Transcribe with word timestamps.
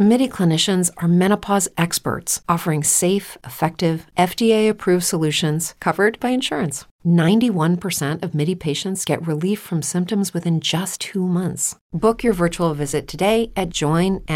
MIDI 0.00 0.28
clinicians 0.28 0.92
are 0.98 1.08
menopause 1.08 1.68
experts 1.76 2.40
offering 2.48 2.84
safe, 2.84 3.36
effective, 3.42 4.06
FDA 4.16 4.70
approved 4.70 5.02
solutions 5.02 5.74
covered 5.80 6.20
by 6.20 6.28
insurance. 6.28 6.84
91% 7.04 8.22
of 8.22 8.32
MIDI 8.32 8.54
patients 8.54 9.04
get 9.04 9.26
relief 9.26 9.58
from 9.58 9.82
symptoms 9.82 10.32
within 10.32 10.60
just 10.60 11.00
two 11.00 11.26
months. 11.26 11.74
Book 11.92 12.22
your 12.22 12.32
virtual 12.32 12.74
visit 12.74 13.08
today 13.08 13.50
at 13.56 13.70
joinmidi.com. 13.70 14.28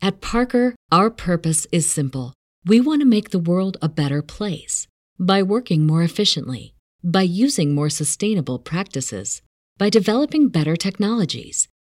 At 0.00 0.20
Parker, 0.20 0.76
our 0.92 1.10
purpose 1.10 1.66
is 1.72 1.90
simple. 1.90 2.34
We 2.64 2.80
want 2.80 3.02
to 3.02 3.06
make 3.06 3.30
the 3.30 3.40
world 3.40 3.76
a 3.82 3.88
better 3.88 4.22
place 4.22 4.86
by 5.18 5.42
working 5.42 5.84
more 5.84 6.04
efficiently, 6.04 6.74
by 7.02 7.22
using 7.22 7.74
more 7.74 7.90
sustainable 7.90 8.60
practices, 8.60 9.42
by 9.78 9.90
developing 9.90 10.48
better 10.48 10.76
technologies. 10.76 11.66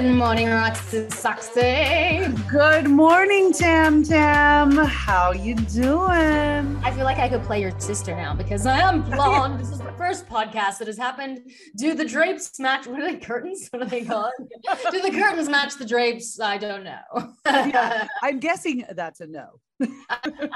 Good 0.00 0.14
morning, 0.14 0.48
Roxy 0.48 1.04
Saxy. 1.08 2.48
Good 2.48 2.88
morning, 2.88 3.52
Tam 3.52 4.02
Tam. 4.02 4.72
How 4.72 5.32
you 5.32 5.54
doing? 5.54 6.80
I 6.82 6.90
feel 6.94 7.04
like 7.04 7.18
I 7.18 7.28
could 7.28 7.42
play 7.42 7.60
your 7.60 7.78
sister 7.78 8.16
now 8.16 8.32
because 8.34 8.64
I 8.64 8.78
am 8.78 9.02
blonde. 9.02 9.60
this 9.60 9.70
is 9.70 9.78
the 9.78 9.92
first 9.98 10.26
podcast 10.26 10.78
that 10.78 10.86
has 10.86 10.96
happened. 10.96 11.52
Do 11.76 11.92
the 11.94 12.06
drapes 12.06 12.58
match? 12.58 12.86
What 12.86 12.98
are 13.02 13.12
they? 13.12 13.18
Curtains? 13.18 13.68
What 13.72 13.82
are 13.82 13.84
they 13.84 14.02
called? 14.06 14.32
Do 14.90 15.02
the 15.02 15.10
curtains 15.10 15.50
match 15.50 15.76
the 15.76 15.84
drapes? 15.84 16.40
I 16.40 16.56
don't 16.56 16.82
know. 16.82 17.34
yeah, 17.46 18.06
I'm 18.22 18.40
guessing 18.40 18.86
that's 18.92 19.20
a 19.20 19.26
no. 19.26 19.60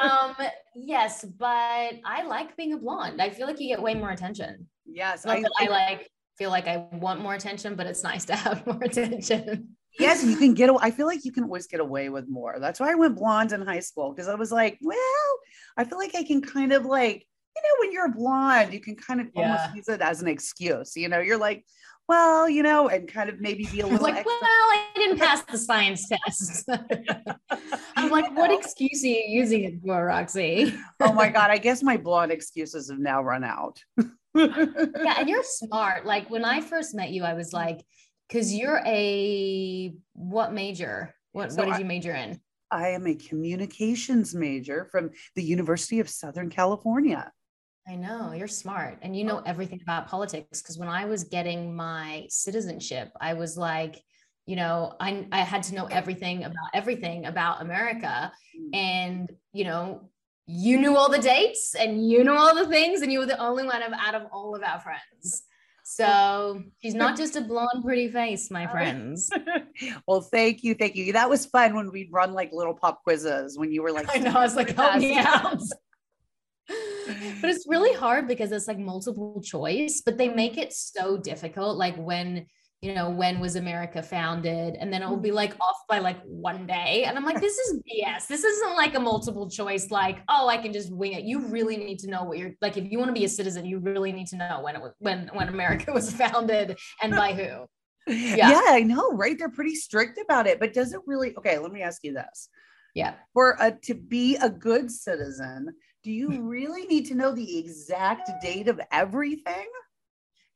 um, 0.01 0.37
yes, 0.75 1.23
but 1.23 1.93
I 2.03 2.25
like 2.27 2.57
being 2.57 2.73
a 2.73 2.79
blonde. 2.79 3.21
I 3.21 3.29
feel 3.29 3.47
like 3.47 3.61
you 3.61 3.69
get 3.69 3.83
way 3.83 3.95
more 3.95 4.11
attention. 4.11 4.69
Yes, 4.87 5.27
I, 5.27 5.45
I 5.61 5.67
like 5.67 6.11
feel 6.39 6.51
like 6.51 6.67
I 6.67 6.87
want 6.93 7.21
more 7.21 7.35
attention, 7.35 7.75
but 7.75 7.87
it's 7.87 8.03
nice 8.03 8.25
to 8.27 8.37
have 8.37 8.67
more 8.67 8.83
attention. 8.83 9.77
Yes, 9.99 10.25
you 10.25 10.37
can 10.37 10.55
get. 10.55 10.71
I 10.81 10.91
feel 10.91 11.07
like 11.07 11.25
you 11.25 11.33
can 11.33 11.45
always 11.45 11.67
get 11.67 11.81
away 11.81 12.09
with 12.09 12.29
more. 12.29 12.57
That's 12.59 12.81
why 12.81 12.91
I 12.91 12.95
went 12.95 13.17
blonde 13.17 13.53
in 13.53 13.63
high 13.63 13.81
school 13.81 14.13
because 14.13 14.29
I 14.29 14.35
was 14.35 14.51
like, 14.51 14.79
well, 14.83 14.99
I 15.77 15.85
feel 15.85 15.99
like 15.99 16.17
I 16.17 16.25
can 16.25 16.43
kind 16.43 16.73
of 16.73 16.85
like, 16.85 17.25
you 17.57 17.63
know, 17.63 17.81
when 17.81 17.93
you're 17.93 18.13
blonde, 18.13 18.73
you 18.73 18.81
can 18.81 18.97
kind 18.97 19.21
of 19.21 19.29
yeah. 19.35 19.43
almost 19.43 19.77
use 19.77 19.89
it 19.89 20.01
as 20.01 20.21
an 20.21 20.27
excuse. 20.27 20.97
You 20.97 21.09
know, 21.09 21.21
you're 21.21 21.39
like, 21.39 21.65
well, 22.09 22.49
you 22.49 22.65
know, 22.65 22.89
and 22.89 23.09
kind 23.09 23.31
of 23.31 23.41
maybe 23.41 23.67
be 23.71 23.81
a 23.81 23.87
little 23.87 24.03
like, 24.03 24.17
extra- 24.17 24.33
well, 24.43 24.51
I 24.51 24.87
didn't 24.97 25.19
pass 25.19 25.43
the 25.43 25.59
science 25.59 26.09
test. 26.09 26.69
I'm 27.97 28.11
like, 28.11 28.37
what 28.37 28.51
excuse 28.51 29.05
are 29.05 29.07
you 29.07 29.25
using 29.29 29.65
it 29.65 29.75
for, 29.85 30.05
Roxy? 30.05 30.75
oh 31.01 31.13
my 31.13 31.29
God. 31.29 31.51
I 31.51 31.59
guess 31.59 31.85
my 31.85 31.97
blonde 31.97 32.33
excuses 32.33 32.91
have 32.91 32.99
now 32.99 33.23
run 33.23 33.45
out 33.45 33.81
yeah, 34.35 35.15
and 35.19 35.29
you're 35.29 35.43
smart. 35.45 36.07
Like 36.07 36.31
when 36.31 36.45
I 36.45 36.61
first 36.61 36.95
met 36.95 37.11
you, 37.11 37.25
I 37.25 37.35
was 37.35 37.53
like, 37.53 37.85
because 38.29 38.55
you're 38.55 38.83
a 38.87 39.95
what 40.15 40.53
major? 40.53 41.15
What 41.33 41.53
so 41.53 41.59
what 41.59 41.73
did 41.73 41.79
you 41.79 41.85
major 41.85 42.15
in? 42.15 42.41
I 42.71 42.89
am 42.89 43.07
a 43.07 43.15
communications 43.15 44.35
major 44.35 44.89
from 44.91 45.11
the 45.37 45.43
University 45.43 46.01
of 46.01 46.09
Southern 46.09 46.51
California. 46.51 47.31
I 47.87 47.97
know 47.97 48.33
you're 48.33 48.49
smart 48.49 48.99
and 49.03 49.15
you 49.15 49.25
know 49.25 49.43
everything 49.45 49.81
about 49.83 50.09
politics. 50.09 50.63
Because 50.63 50.79
when 50.79 50.89
I 50.89 51.05
was 51.05 51.25
getting 51.25 51.77
my 51.77 52.27
citizenship, 52.31 53.11
I 53.21 53.35
was 53.35 53.59
like, 53.59 54.03
you 54.47 54.57
know, 54.57 54.95
I, 55.01 55.27
I 55.33 55.41
had 55.41 55.63
to 55.65 55.75
know 55.75 55.87
everything 55.87 56.45
about 56.45 56.71
everything 56.73 57.27
about 57.27 57.63
America. 57.63 58.33
Mm. 58.59 58.77
And, 58.77 59.33
you 59.53 59.65
know, 59.65 60.09
you 60.47 60.79
knew 60.79 60.97
all 60.97 61.11
the 61.11 61.19
dates 61.19 61.75
and 61.75 62.09
you 62.09 62.23
know 62.25 62.37
all 62.37 62.55
the 62.55 62.67
things, 62.67 63.03
and 63.03 63.13
you 63.13 63.19
were 63.19 63.27
the 63.27 63.41
only 63.41 63.65
one 63.65 63.83
of 63.83 63.93
out 63.93 64.15
of 64.15 64.23
all 64.33 64.55
of 64.55 64.63
our 64.63 64.81
friends. 64.81 65.45
So 65.87 66.63
she's 66.83 66.95
not 66.95 67.17
just 67.17 67.37
a 67.37 67.43
blonde, 67.43 67.85
pretty 67.85 68.11
face, 68.11 68.51
my 68.51 68.67
oh. 68.69 68.71
friends. 68.71 69.31
well, 70.09 70.23
thank 70.23 70.65
you. 70.65 70.75
Thank 70.75 70.97
you. 70.97 71.13
That 71.13 71.29
was 71.29 71.47
fun 71.47 71.75
when 71.75 71.93
we'd 71.93 72.11
run 72.11 72.33
like 72.33 72.51
little 72.53 72.75
pop 72.75 73.03
quizzes 73.05 73.59
when 73.59 73.71
you 73.71 73.83
were 73.83 73.93
like, 73.93 74.09
I 74.15 74.19
know, 74.19 74.33
I 74.33 74.41
was 74.41 74.57
like, 74.57 74.75
help 74.75 74.97
me 74.97 75.17
out. 75.19 75.61
but 76.67 77.51
it's 77.51 77.67
really 77.69 77.95
hard 77.95 78.27
because 78.27 78.51
it's 78.51 78.67
like 78.67 78.79
multiple 78.79 79.41
choice, 79.43 80.03
but 80.05 80.17
they 80.17 80.29
make 80.29 80.57
it 80.57 80.73
so 80.73 81.19
difficult. 81.19 81.77
Like 81.77 81.97
when 81.97 82.47
you 82.85 82.95
know, 82.95 83.09
when 83.09 83.41
was 83.41 83.57
America 83.57 84.03
founded? 84.03 84.77
And 84.79 84.93
then 84.93 85.03
it 85.03 85.09
will 85.09 85.17
be 85.17 85.31
mm-hmm. 85.31 85.37
like 85.37 85.55
off 85.61 85.77
by 85.89 86.01
like 86.01 86.21
one 86.25 86.67
day. 86.67 87.05
And 87.07 87.17
I'm 87.17 87.25
like, 87.25 87.41
this 87.47 87.57
is 87.57 87.81
BS. 87.81 88.27
This 88.27 88.45
isn't 88.45 88.77
like 88.77 88.95
a 88.95 89.01
multiple 89.01 89.49
choice, 89.49 89.91
like, 89.91 90.19
oh, 90.29 90.49
I 90.49 90.59
can 90.59 90.73
just 90.73 90.93
wing 90.93 91.15
it. 91.15 91.25
You 91.25 91.41
really 91.47 91.79
need 91.79 91.99
to 92.01 92.11
know 92.11 92.25
what 92.25 92.37
you're 92.37 92.53
like. 92.61 92.77
If 92.77 92.91
you 92.91 92.99
want 92.99 93.09
to 93.09 93.15
be 93.19 93.25
a 93.25 93.29
citizen, 93.29 93.65
you 93.65 93.79
really 93.79 94.13
need 94.13 94.27
to 94.29 94.37
know 94.37 94.61
when 94.63 94.77
it 94.77 94.83
was 94.83 94.93
when 94.99 95.31
when 95.33 95.49
America 95.49 95.93
was 95.93 96.13
founded 96.13 96.79
and 97.03 97.15
by 97.15 97.33
who. 97.33 97.67
Yeah. 98.07 98.51
yeah, 98.51 98.61
I 98.67 98.83
know, 98.83 99.13
right? 99.13 99.39
They're 99.39 99.49
pretty 99.49 99.75
strict 99.75 100.21
about 100.23 100.47
it, 100.47 100.61
but 100.61 100.75
does 100.75 100.93
it 100.93 101.01
really 101.07 101.35
okay? 101.39 101.57
Let 101.57 101.73
me 101.73 101.81
ask 101.81 102.05
you 102.05 102.13
this. 102.13 102.51
Yeah. 102.95 103.15
For 103.33 103.57
a 103.59 103.73
to 103.85 103.95
be 103.95 104.37
a 104.37 104.51
good 104.51 104.91
citizen, 104.91 105.75
do 106.03 106.11
you 106.11 106.43
really 106.43 106.85
need 106.85 107.07
to 107.07 107.15
know 107.15 107.35
the 107.35 107.59
exact 107.59 108.31
date 108.43 108.69
of 108.69 108.79
everything? 108.93 109.65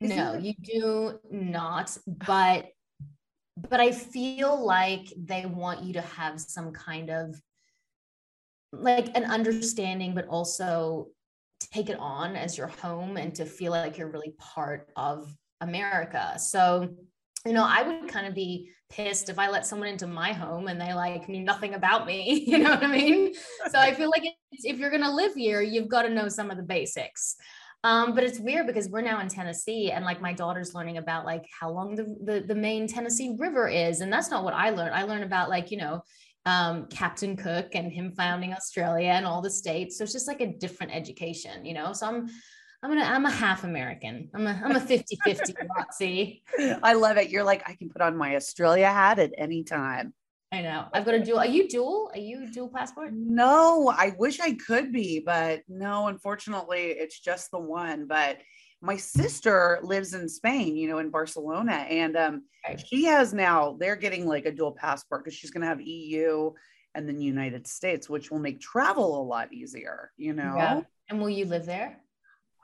No, 0.00 0.36
you 0.36 0.54
do 0.62 1.18
not. 1.30 1.96
But 2.06 2.66
but 3.56 3.80
I 3.80 3.90
feel 3.90 4.64
like 4.64 5.12
they 5.16 5.46
want 5.46 5.82
you 5.82 5.94
to 5.94 6.00
have 6.00 6.40
some 6.40 6.72
kind 6.72 7.10
of 7.10 7.40
like 8.72 9.16
an 9.16 9.24
understanding, 9.24 10.14
but 10.14 10.28
also 10.28 11.08
take 11.60 11.90
it 11.90 11.98
on 11.98 12.36
as 12.36 12.56
your 12.56 12.68
home 12.68 13.16
and 13.16 13.34
to 13.34 13.44
feel 13.44 13.72
like 13.72 13.98
you're 13.98 14.10
really 14.10 14.34
part 14.38 14.90
of 14.96 15.34
America. 15.60 16.38
So, 16.38 16.88
you 17.44 17.52
know, 17.52 17.66
I 17.66 17.82
would 17.82 18.08
kind 18.08 18.26
of 18.26 18.34
be 18.34 18.70
pissed 18.90 19.28
if 19.28 19.38
I 19.38 19.48
let 19.48 19.66
someone 19.66 19.88
into 19.88 20.06
my 20.06 20.32
home 20.32 20.68
and 20.68 20.80
they 20.80 20.92
like 20.94 21.28
knew 21.28 21.42
nothing 21.42 21.74
about 21.74 22.06
me. 22.06 22.44
You 22.48 22.58
know 22.58 22.70
what 22.70 22.84
I 22.84 22.86
mean? 22.86 23.34
So 23.70 23.78
I 23.78 23.92
feel 23.94 24.10
like 24.10 24.24
if 24.52 24.78
you're 24.78 24.90
going 24.90 25.02
to 25.02 25.10
live 25.10 25.34
here, 25.34 25.60
you've 25.60 25.88
got 25.88 26.02
to 26.02 26.10
know 26.10 26.28
some 26.28 26.50
of 26.50 26.56
the 26.56 26.62
basics. 26.62 27.36
Um, 27.84 28.14
but 28.14 28.24
it's 28.24 28.40
weird 28.40 28.66
because 28.66 28.88
we're 28.88 29.02
now 29.02 29.20
in 29.20 29.28
Tennessee 29.28 29.92
and 29.92 30.04
like 30.04 30.20
my 30.20 30.32
daughter's 30.32 30.74
learning 30.74 30.96
about 30.98 31.24
like 31.24 31.44
how 31.58 31.70
long 31.70 31.94
the, 31.94 32.16
the, 32.24 32.40
the 32.40 32.54
main 32.54 32.88
Tennessee 32.88 33.36
River 33.38 33.68
is. 33.68 34.00
And 34.00 34.12
that's 34.12 34.30
not 34.30 34.42
what 34.42 34.54
I 34.54 34.70
learned. 34.70 34.94
I 34.94 35.04
learned 35.04 35.24
about 35.24 35.48
like, 35.48 35.70
you 35.70 35.78
know, 35.78 36.02
um, 36.44 36.86
Captain 36.86 37.36
Cook 37.36 37.74
and 37.74 37.92
him 37.92 38.12
founding 38.12 38.52
Australia 38.52 39.10
and 39.10 39.26
all 39.26 39.42
the 39.42 39.50
states. 39.50 39.98
So 39.98 40.04
it's 40.04 40.12
just 40.12 40.26
like 40.26 40.40
a 40.40 40.52
different 40.52 40.94
education, 40.94 41.64
you 41.64 41.74
know? 41.74 41.92
So 41.92 42.06
I'm, 42.06 42.28
I'm 42.82 42.90
gonna, 42.90 43.04
I'm 43.04 43.26
a 43.26 43.30
half 43.30 43.64
American. 43.64 44.30
I'm 44.34 44.46
a, 44.46 44.60
I'm 44.64 44.76
a 44.76 44.80
50, 44.80 45.18
50 45.24 45.54
Roxy. 45.76 46.42
I 46.82 46.94
love 46.94 47.16
it. 47.16 47.30
You're 47.30 47.44
like, 47.44 47.68
I 47.68 47.74
can 47.74 47.90
put 47.90 48.02
on 48.02 48.16
my 48.16 48.36
Australia 48.36 48.90
hat 48.90 49.18
at 49.18 49.32
any 49.36 49.62
time. 49.62 50.14
I 50.50 50.62
know. 50.62 50.86
I've 50.94 51.04
got 51.04 51.14
a 51.14 51.20
dual. 51.20 51.38
Are 51.38 51.46
you 51.46 51.68
dual? 51.68 52.10
Are 52.14 52.20
you 52.20 52.50
dual 52.50 52.68
passport? 52.68 53.12
No, 53.12 53.92
I 53.94 54.14
wish 54.18 54.40
I 54.40 54.54
could 54.54 54.92
be, 54.92 55.20
but 55.20 55.60
no, 55.68 56.06
unfortunately, 56.06 56.86
it's 56.86 57.20
just 57.20 57.50
the 57.50 57.58
one. 57.58 58.06
But 58.06 58.38
my 58.80 58.96
sister 58.96 59.78
lives 59.82 60.14
in 60.14 60.28
Spain, 60.28 60.76
you 60.76 60.88
know, 60.88 60.98
in 60.98 61.10
Barcelona, 61.10 61.72
and 61.72 62.16
um, 62.16 62.42
she 62.86 63.04
has 63.04 63.34
now. 63.34 63.76
They're 63.78 63.96
getting 63.96 64.26
like 64.26 64.46
a 64.46 64.52
dual 64.52 64.72
passport 64.72 65.24
because 65.24 65.36
she's 65.36 65.50
going 65.50 65.62
to 65.62 65.68
have 65.68 65.82
EU 65.82 66.52
and 66.94 67.06
then 67.06 67.20
United 67.20 67.66
States, 67.66 68.08
which 68.08 68.30
will 68.30 68.38
make 68.38 68.58
travel 68.58 69.20
a 69.20 69.24
lot 69.24 69.52
easier. 69.52 70.12
You 70.16 70.32
know. 70.32 70.54
Yeah. 70.56 70.80
And 71.10 71.20
will 71.20 71.30
you 71.30 71.44
live 71.44 71.66
there? 71.66 72.00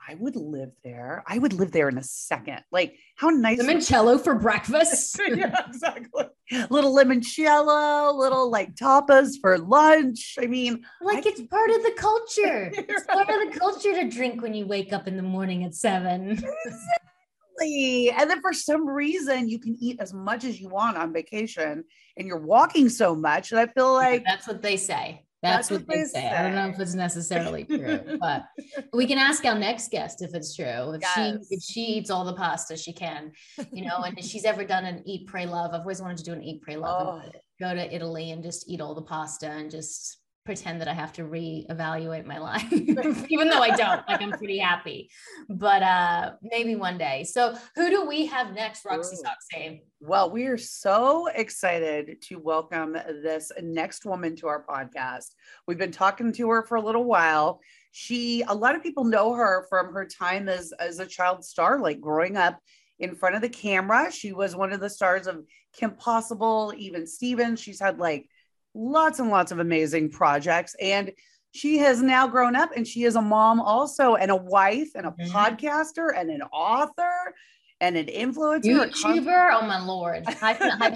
I 0.07 0.15
would 0.15 0.35
live 0.35 0.71
there. 0.83 1.23
I 1.25 1.39
would 1.39 1.53
live 1.53 1.71
there 1.71 1.89
in 1.89 1.97
a 1.97 2.03
second. 2.03 2.61
Like, 2.71 2.95
how 3.15 3.29
nice. 3.29 3.59
Limoncello 3.59 4.23
for 4.23 4.35
breakfast. 4.35 5.19
yeah, 5.27 5.65
exactly. 5.67 6.25
Little 6.69 6.95
limoncello, 6.95 8.15
little 8.15 8.51
like 8.51 8.75
tapas 8.75 9.39
for 9.41 9.57
lunch. 9.57 10.37
I 10.39 10.45
mean, 10.45 10.85
like 11.01 11.25
I 11.25 11.29
it's 11.29 11.41
part 11.41 11.71
of 11.71 11.81
the 11.81 11.93
culture. 11.97 12.71
it's 12.75 13.05
part 13.07 13.29
of 13.29 13.53
the 13.53 13.59
culture 13.59 13.93
to 13.93 14.07
drink 14.09 14.41
when 14.43 14.53
you 14.53 14.67
wake 14.67 14.93
up 14.93 15.07
in 15.07 15.17
the 15.17 15.23
morning 15.23 15.63
at 15.63 15.73
seven. 15.73 16.31
exactly. 16.31 18.11
And 18.11 18.29
then 18.29 18.41
for 18.41 18.53
some 18.53 18.87
reason, 18.87 19.49
you 19.49 19.59
can 19.59 19.75
eat 19.79 19.99
as 19.99 20.13
much 20.13 20.43
as 20.43 20.59
you 20.59 20.69
want 20.69 20.97
on 20.97 21.13
vacation 21.13 21.83
and 22.17 22.27
you're 22.27 22.45
walking 22.45 22.89
so 22.89 23.15
much. 23.15 23.51
And 23.51 23.59
I 23.59 23.65
feel 23.67 23.93
like 23.93 24.23
that's 24.23 24.47
what 24.47 24.61
they 24.61 24.77
say. 24.77 25.24
That's, 25.41 25.69
That's 25.69 25.71
what, 25.71 25.87
what, 25.87 25.97
they, 25.97 26.03
say. 26.05 26.21
say. 26.21 26.29
I 26.29 26.41
don't 26.41 26.55
know 26.55 26.69
if 26.69 26.79
it's 26.79 26.95
necessarily 26.95 27.65
true, 27.65 28.17
but 28.19 28.45
we 28.93 29.05
can 29.05 29.17
ask 29.17 29.45
our 29.45 29.57
next 29.57 29.91
guest 29.91 30.21
if 30.21 30.33
it's 30.33 30.55
true. 30.55 30.91
If 30.93 31.01
yes. 31.01 31.13
she 31.15 31.55
if 31.55 31.63
she 31.63 31.81
eats 31.81 32.09
all 32.09 32.25
the 32.25 32.33
pasta 32.33 32.75
she 32.75 32.93
can, 32.93 33.31
you 33.71 33.85
know, 33.85 33.97
and 33.97 34.17
if 34.17 34.25
she's 34.25 34.45
ever 34.45 34.63
done 34.63 34.85
an 34.85 35.03
eat, 35.05 35.27
pray, 35.27 35.45
love. 35.45 35.73
I've 35.73 35.81
always 35.81 36.01
wanted 36.01 36.17
to 36.17 36.23
do 36.23 36.33
an 36.33 36.43
eat, 36.43 36.61
pray, 36.61 36.77
love. 36.77 37.21
Oh. 37.23 37.31
Go 37.59 37.73
to 37.73 37.95
Italy 37.95 38.31
and 38.31 38.43
just 38.43 38.69
eat 38.69 38.81
all 38.81 38.95
the 38.95 39.03
pasta 39.03 39.49
and 39.49 39.69
just 39.69 40.17
pretend 40.45 40.79
that 40.79 40.87
I 40.87 40.93
have 40.93 41.11
to 41.13 41.23
reevaluate 41.23 42.25
my 42.25 42.37
life, 42.37 42.71
even 43.29 43.49
though 43.49 43.61
I 43.61 43.75
don't. 43.75 44.07
Like 44.07 44.21
I'm 44.21 44.31
pretty 44.31 44.59
happy, 44.59 45.09
but 45.49 45.81
uh 45.81 46.33
maybe 46.43 46.75
one 46.75 46.97
day. 46.97 47.23
So 47.23 47.55
who 47.75 47.89
do 47.89 48.05
we 48.05 48.27
have 48.27 48.53
next, 48.53 48.85
Roxy 48.85 49.17
Soxay? 49.17 49.81
Well, 49.99 50.29
we 50.29 50.45
are 50.45 50.57
so 50.57 51.27
excited 51.27 52.21
to 52.27 52.35
welcome 52.35 52.93
this 52.93 53.51
next 53.61 54.05
woman 54.05 54.35
to 54.37 54.47
our 54.47 54.63
podcast. 54.63 55.31
We've 55.67 55.79
been 55.79 55.91
talking 55.91 56.31
to 56.33 56.49
her 56.51 56.63
for 56.63 56.75
a 56.75 56.81
little 56.81 57.05
while. 57.05 57.59
She, 57.91 58.43
a 58.47 58.53
lot 58.53 58.75
of 58.75 58.83
people 58.83 59.03
know 59.03 59.33
her 59.33 59.65
from 59.67 59.93
her 59.93 60.05
time 60.05 60.47
as 60.47 60.71
as 60.73 60.99
a 60.99 61.07
child 61.07 61.43
star, 61.43 61.79
like 61.79 61.99
growing 61.99 62.37
up 62.37 62.59
in 62.99 63.15
front 63.15 63.35
of 63.35 63.41
the 63.41 63.49
camera. 63.49 64.11
She 64.11 64.31
was 64.31 64.55
one 64.55 64.71
of 64.71 64.79
the 64.79 64.89
stars 64.89 65.25
of 65.25 65.43
Kim 65.73 65.91
Possible, 65.91 66.71
even 66.77 67.07
Stevens. 67.07 67.59
She's 67.59 67.79
had 67.79 67.97
like 67.97 68.29
lots 68.75 69.19
and 69.19 69.29
lots 69.29 69.51
of 69.51 69.59
amazing 69.59 70.11
projects. 70.11 70.75
And 70.79 71.11
she 71.53 71.77
has 71.77 72.01
now 72.01 72.27
grown 72.27 72.55
up 72.55 72.71
and 72.75 72.85
she 72.85 73.05
is 73.05 73.15
a 73.15 73.21
mom 73.21 73.61
also, 73.61 74.15
and 74.15 74.29
a 74.29 74.35
wife, 74.35 74.89
and 74.93 75.07
a 75.07 75.11
mm-hmm. 75.11 75.35
podcaster, 75.35 76.11
and 76.15 76.29
an 76.29 76.41
author, 76.51 77.33
and 77.79 77.95
an 77.95 78.07
influencer. 78.07 78.65
YouTuber. 78.65 79.49
oh 79.53 79.65
my 79.65 79.83
lord. 79.83 80.25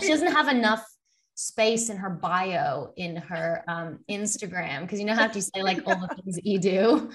she 0.02 0.10
doesn't 0.10 0.32
have 0.32 0.50
enough 0.50 0.86
space 1.40 1.90
in 1.90 1.96
her 1.96 2.10
bio 2.10 2.92
in 2.98 3.16
her 3.16 3.64
um, 3.70 4.00
Instagram 4.12 4.82
because 4.82 5.00
you 5.00 5.06
know 5.06 5.16
how 5.16 5.26
to 5.26 5.42
say 5.42 5.64
like 5.64 5.80
all 5.88 5.96
the 5.96 6.08
things 6.22 6.36
that 6.36 6.46
you 6.46 6.60
do. 6.60 7.10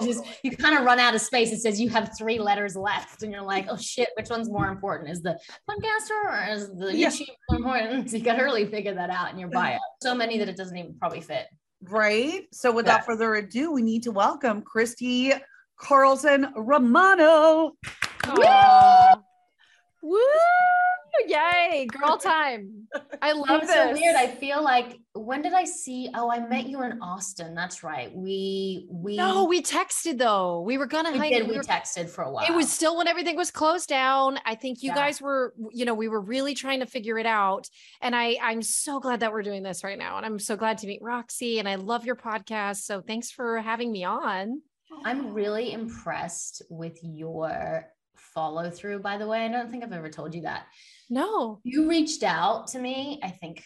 just, 0.02 0.24
you 0.44 0.56
kind 0.56 0.78
of 0.78 0.84
run 0.84 1.00
out 1.00 1.16
of 1.16 1.20
space. 1.20 1.50
It 1.50 1.58
says 1.58 1.80
you 1.80 1.88
have 1.88 2.16
three 2.16 2.38
letters 2.38 2.76
left, 2.76 3.24
and 3.24 3.32
you're 3.32 3.42
like, 3.42 3.66
oh 3.68 3.76
shit, 3.76 4.10
which 4.16 4.30
one's 4.30 4.48
more 4.48 4.68
important? 4.68 5.10
Is 5.10 5.20
the 5.20 5.36
podcaster 5.68 6.24
or 6.24 6.52
is 6.52 6.68
the 6.76 6.96
yeah. 6.96 7.08
YouTube 7.08 7.26
more 7.58 7.76
important? 7.76 8.10
So 8.10 8.18
you 8.18 8.22
got 8.22 8.36
to 8.36 8.44
really 8.44 8.66
figure 8.66 8.94
that 8.94 9.10
out 9.10 9.32
in 9.32 9.38
your 9.40 9.48
bio. 9.48 9.78
So 10.00 10.14
many 10.14 10.38
that 10.38 10.48
it 10.48 10.56
doesn't 10.56 10.76
even 10.76 10.94
probably 10.94 11.20
fit. 11.20 11.46
Right. 11.82 12.44
So 12.52 12.70
without 12.70 13.00
yeah. 13.00 13.04
further 13.04 13.34
ado, 13.34 13.72
we 13.72 13.82
need 13.82 14.04
to 14.04 14.12
welcome 14.12 14.62
Christy 14.62 15.32
Carlson 15.76 16.52
Romano. 16.54 17.72
Woo! 18.28 18.44
Woo! 20.02 20.20
Yay, 21.26 21.86
girl 21.86 22.16
time. 22.16 22.88
I 23.22 23.32
love 23.32 23.62
it's 23.62 23.72
this. 23.72 23.74
so 23.74 23.92
weird. 23.92 24.16
I 24.16 24.26
feel 24.26 24.62
like 24.62 24.98
when 25.14 25.42
did 25.42 25.52
I 25.52 25.64
see? 25.64 26.10
Oh, 26.14 26.30
I 26.30 26.46
met 26.46 26.68
you 26.68 26.82
in 26.82 27.00
Austin. 27.00 27.54
That's 27.54 27.82
right. 27.82 28.14
We 28.14 28.86
we 28.90 29.16
No, 29.16 29.44
we 29.44 29.62
texted 29.62 30.18
though. 30.18 30.60
We 30.60 30.78
were 30.78 30.86
gonna 30.86 31.12
we 31.12 31.18
hang, 31.18 31.30
did, 31.30 31.44
we, 31.44 31.52
we 31.52 31.56
were, 31.56 31.62
texted 31.62 32.08
for 32.08 32.24
a 32.24 32.30
while. 32.30 32.46
It 32.46 32.54
was 32.54 32.70
still 32.70 32.96
when 32.96 33.08
everything 33.08 33.36
was 33.36 33.50
closed 33.50 33.88
down. 33.88 34.38
I 34.44 34.54
think 34.54 34.82
you 34.82 34.90
yeah. 34.90 34.96
guys 34.96 35.20
were, 35.20 35.54
you 35.70 35.84
know, 35.84 35.94
we 35.94 36.08
were 36.08 36.20
really 36.20 36.54
trying 36.54 36.80
to 36.80 36.86
figure 36.86 37.18
it 37.18 37.26
out. 37.26 37.68
And 38.00 38.14
I 38.14 38.36
I'm 38.42 38.62
so 38.62 39.00
glad 39.00 39.20
that 39.20 39.32
we're 39.32 39.42
doing 39.42 39.62
this 39.62 39.84
right 39.84 39.98
now. 39.98 40.16
And 40.16 40.26
I'm 40.26 40.38
so 40.38 40.56
glad 40.56 40.78
to 40.78 40.86
meet 40.86 41.00
Roxy. 41.02 41.58
And 41.58 41.68
I 41.68 41.76
love 41.76 42.04
your 42.04 42.16
podcast. 42.16 42.82
So 42.82 43.00
thanks 43.00 43.30
for 43.30 43.58
having 43.58 43.90
me 43.92 44.04
on. 44.04 44.62
I'm 45.04 45.32
really 45.32 45.72
impressed 45.72 46.62
with 46.70 46.98
your 47.02 47.88
follow 48.34 48.70
through, 48.70 48.98
by 48.98 49.16
the 49.16 49.26
way. 49.26 49.44
I 49.44 49.48
don't 49.48 49.70
think 49.70 49.84
I've 49.84 49.92
ever 49.92 50.10
told 50.10 50.34
you 50.34 50.42
that. 50.42 50.66
No. 51.10 51.60
You 51.64 51.88
reached 51.88 52.22
out 52.22 52.68
to 52.68 52.78
me, 52.78 53.20
I 53.22 53.30
think 53.30 53.64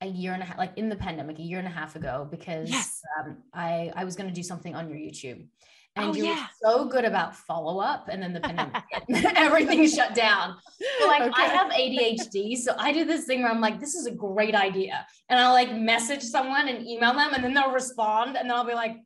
a 0.00 0.06
year 0.06 0.32
and 0.32 0.42
a 0.42 0.46
half, 0.46 0.58
like 0.58 0.76
in 0.76 0.88
the 0.88 0.96
pandemic, 0.96 1.38
a 1.38 1.42
year 1.42 1.58
and 1.58 1.68
a 1.68 1.70
half 1.70 1.96
ago, 1.96 2.26
because 2.30 2.70
yes. 2.70 3.00
um, 3.18 3.38
I, 3.52 3.92
I 3.94 4.04
was 4.04 4.16
going 4.16 4.28
to 4.28 4.34
do 4.34 4.42
something 4.42 4.74
on 4.74 4.88
your 4.88 4.98
YouTube. 4.98 5.46
And 5.96 6.10
oh, 6.10 6.14
you 6.14 6.26
yeah. 6.26 6.34
were 6.34 6.48
so 6.62 6.88
good 6.88 7.04
about 7.04 7.34
follow 7.34 7.80
up, 7.80 8.08
and 8.08 8.22
then 8.22 8.32
the 8.32 8.40
pandemic, 8.40 8.82
everything 9.36 9.88
shut 9.88 10.14
down. 10.14 10.54
But 11.00 11.08
like 11.08 11.22
okay. 11.22 11.32
I 11.34 11.46
have 11.46 11.72
ADHD, 11.72 12.56
so 12.56 12.74
I 12.78 12.92
do 12.92 13.04
this 13.04 13.24
thing 13.24 13.42
where 13.42 13.50
I'm 13.50 13.60
like, 13.60 13.80
this 13.80 13.96
is 13.96 14.06
a 14.06 14.12
great 14.12 14.54
idea, 14.54 15.04
and 15.28 15.40
I'll 15.40 15.52
like 15.52 15.74
message 15.74 16.22
someone 16.22 16.68
and 16.68 16.86
email 16.86 17.12
them, 17.12 17.34
and 17.34 17.42
then 17.42 17.54
they'll 17.54 17.72
respond, 17.72 18.36
and 18.36 18.48
then 18.48 18.56
I'll 18.56 18.64
be 18.64 18.74
like, 18.74 18.96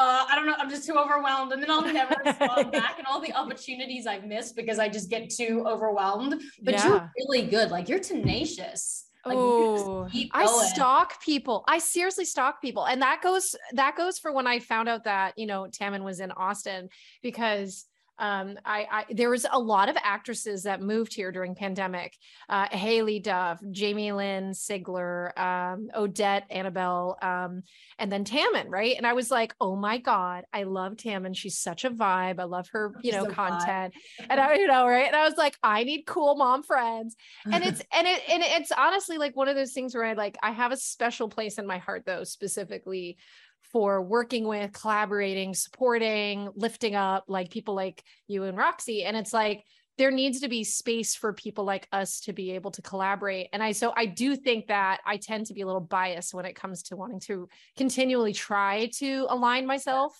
uh, 0.00 0.24
I 0.30 0.34
don't 0.34 0.46
know, 0.46 0.54
I'm 0.58 0.70
just 0.70 0.86
too 0.86 0.94
overwhelmed. 0.94 1.52
And 1.52 1.62
then 1.62 1.70
I'll 1.70 1.82
never 1.82 2.16
respond 2.24 2.72
back 2.72 2.96
and 2.96 3.06
all 3.06 3.20
the 3.20 3.34
opportunities 3.34 4.06
I've 4.06 4.24
missed 4.24 4.56
because 4.56 4.78
I 4.78 4.88
just 4.88 5.10
get 5.10 5.28
too 5.28 5.62
overwhelmed. 5.66 6.40
But 6.62 6.74
yeah. 6.74 6.88
you're 6.88 7.10
really 7.18 7.46
good. 7.46 7.70
Like 7.70 7.90
you're 7.90 7.98
tenacious. 7.98 9.04
Like, 9.26 9.36
oh, 9.36 10.08
I 10.32 10.46
stalk 10.46 11.22
people. 11.22 11.62
I 11.68 11.78
seriously 11.78 12.24
stalk 12.24 12.62
people. 12.62 12.86
And 12.86 13.02
that 13.02 13.20
goes, 13.22 13.54
that 13.74 13.94
goes 13.94 14.18
for 14.18 14.32
when 14.32 14.46
I 14.46 14.60
found 14.60 14.88
out 14.88 15.04
that, 15.04 15.34
you 15.36 15.44
know, 15.44 15.66
Tammin 15.66 16.02
was 16.02 16.20
in 16.20 16.30
Austin 16.32 16.88
because 17.22 17.84
um, 18.20 18.58
I, 18.66 18.86
I, 18.90 19.04
there 19.14 19.30
was 19.30 19.46
a 19.50 19.58
lot 19.58 19.88
of 19.88 19.96
actresses 20.04 20.64
that 20.64 20.82
moved 20.82 21.14
here 21.14 21.32
during 21.32 21.54
pandemic. 21.54 22.16
Uh, 22.50 22.68
Haylie 22.68 23.22
Duff, 23.22 23.60
Jamie 23.70 24.12
Lynn 24.12 24.50
Sigler, 24.50 25.36
um, 25.38 25.88
Odette 25.96 26.44
Annable, 26.50 27.16
um, 27.22 27.62
and 27.98 28.12
then 28.12 28.24
Tammin, 28.24 28.68
right? 28.68 28.94
And 28.96 29.06
I 29.06 29.14
was 29.14 29.30
like, 29.30 29.54
oh 29.58 29.74
my 29.74 29.96
god, 29.96 30.44
I 30.52 30.64
love 30.64 30.98
Tammin. 30.98 31.32
She's 31.32 31.58
such 31.58 31.84
a 31.84 31.90
vibe. 31.90 32.38
I 32.38 32.44
love 32.44 32.68
her, 32.72 32.92
you 33.02 33.12
know, 33.12 33.24
content. 33.24 33.94
and 34.28 34.38
I, 34.38 34.54
you 34.56 34.66
know, 34.66 34.86
right? 34.86 35.06
And 35.06 35.16
I 35.16 35.24
was 35.24 35.38
like, 35.38 35.56
I 35.62 35.84
need 35.84 36.04
cool 36.06 36.36
mom 36.36 36.62
friends. 36.62 37.16
And 37.50 37.64
it's 37.64 37.80
and 37.92 38.06
it 38.06 38.22
and 38.28 38.42
it's 38.44 38.70
honestly 38.70 39.16
like 39.16 39.34
one 39.34 39.48
of 39.48 39.56
those 39.56 39.72
things 39.72 39.94
where 39.94 40.04
I 40.04 40.12
like 40.12 40.36
I 40.42 40.50
have 40.50 40.72
a 40.72 40.76
special 40.76 41.30
place 41.30 41.58
in 41.58 41.66
my 41.66 41.78
heart 41.78 42.04
though, 42.04 42.24
specifically 42.24 43.16
for 43.72 44.02
working 44.02 44.46
with, 44.46 44.72
collaborating, 44.72 45.54
supporting, 45.54 46.50
lifting 46.54 46.94
up 46.94 47.24
like 47.28 47.50
people 47.50 47.74
like 47.74 48.02
you 48.26 48.44
and 48.44 48.56
Roxy. 48.56 49.04
And 49.04 49.16
it's 49.16 49.32
like, 49.32 49.64
there 49.98 50.10
needs 50.10 50.40
to 50.40 50.48
be 50.48 50.64
space 50.64 51.14
for 51.14 51.34
people 51.34 51.64
like 51.64 51.86
us 51.92 52.20
to 52.20 52.32
be 52.32 52.52
able 52.52 52.70
to 52.70 52.80
collaborate. 52.80 53.48
And 53.52 53.62
I, 53.62 53.72
so 53.72 53.92
I 53.94 54.06
do 54.06 54.34
think 54.34 54.68
that 54.68 55.00
I 55.04 55.18
tend 55.18 55.46
to 55.46 55.54
be 55.54 55.60
a 55.60 55.66
little 55.66 55.80
biased 55.80 56.32
when 56.32 56.46
it 56.46 56.54
comes 56.54 56.84
to 56.84 56.96
wanting 56.96 57.20
to 57.20 57.48
continually 57.76 58.32
try 58.32 58.90
to 58.96 59.26
align 59.28 59.66
myself 59.66 60.18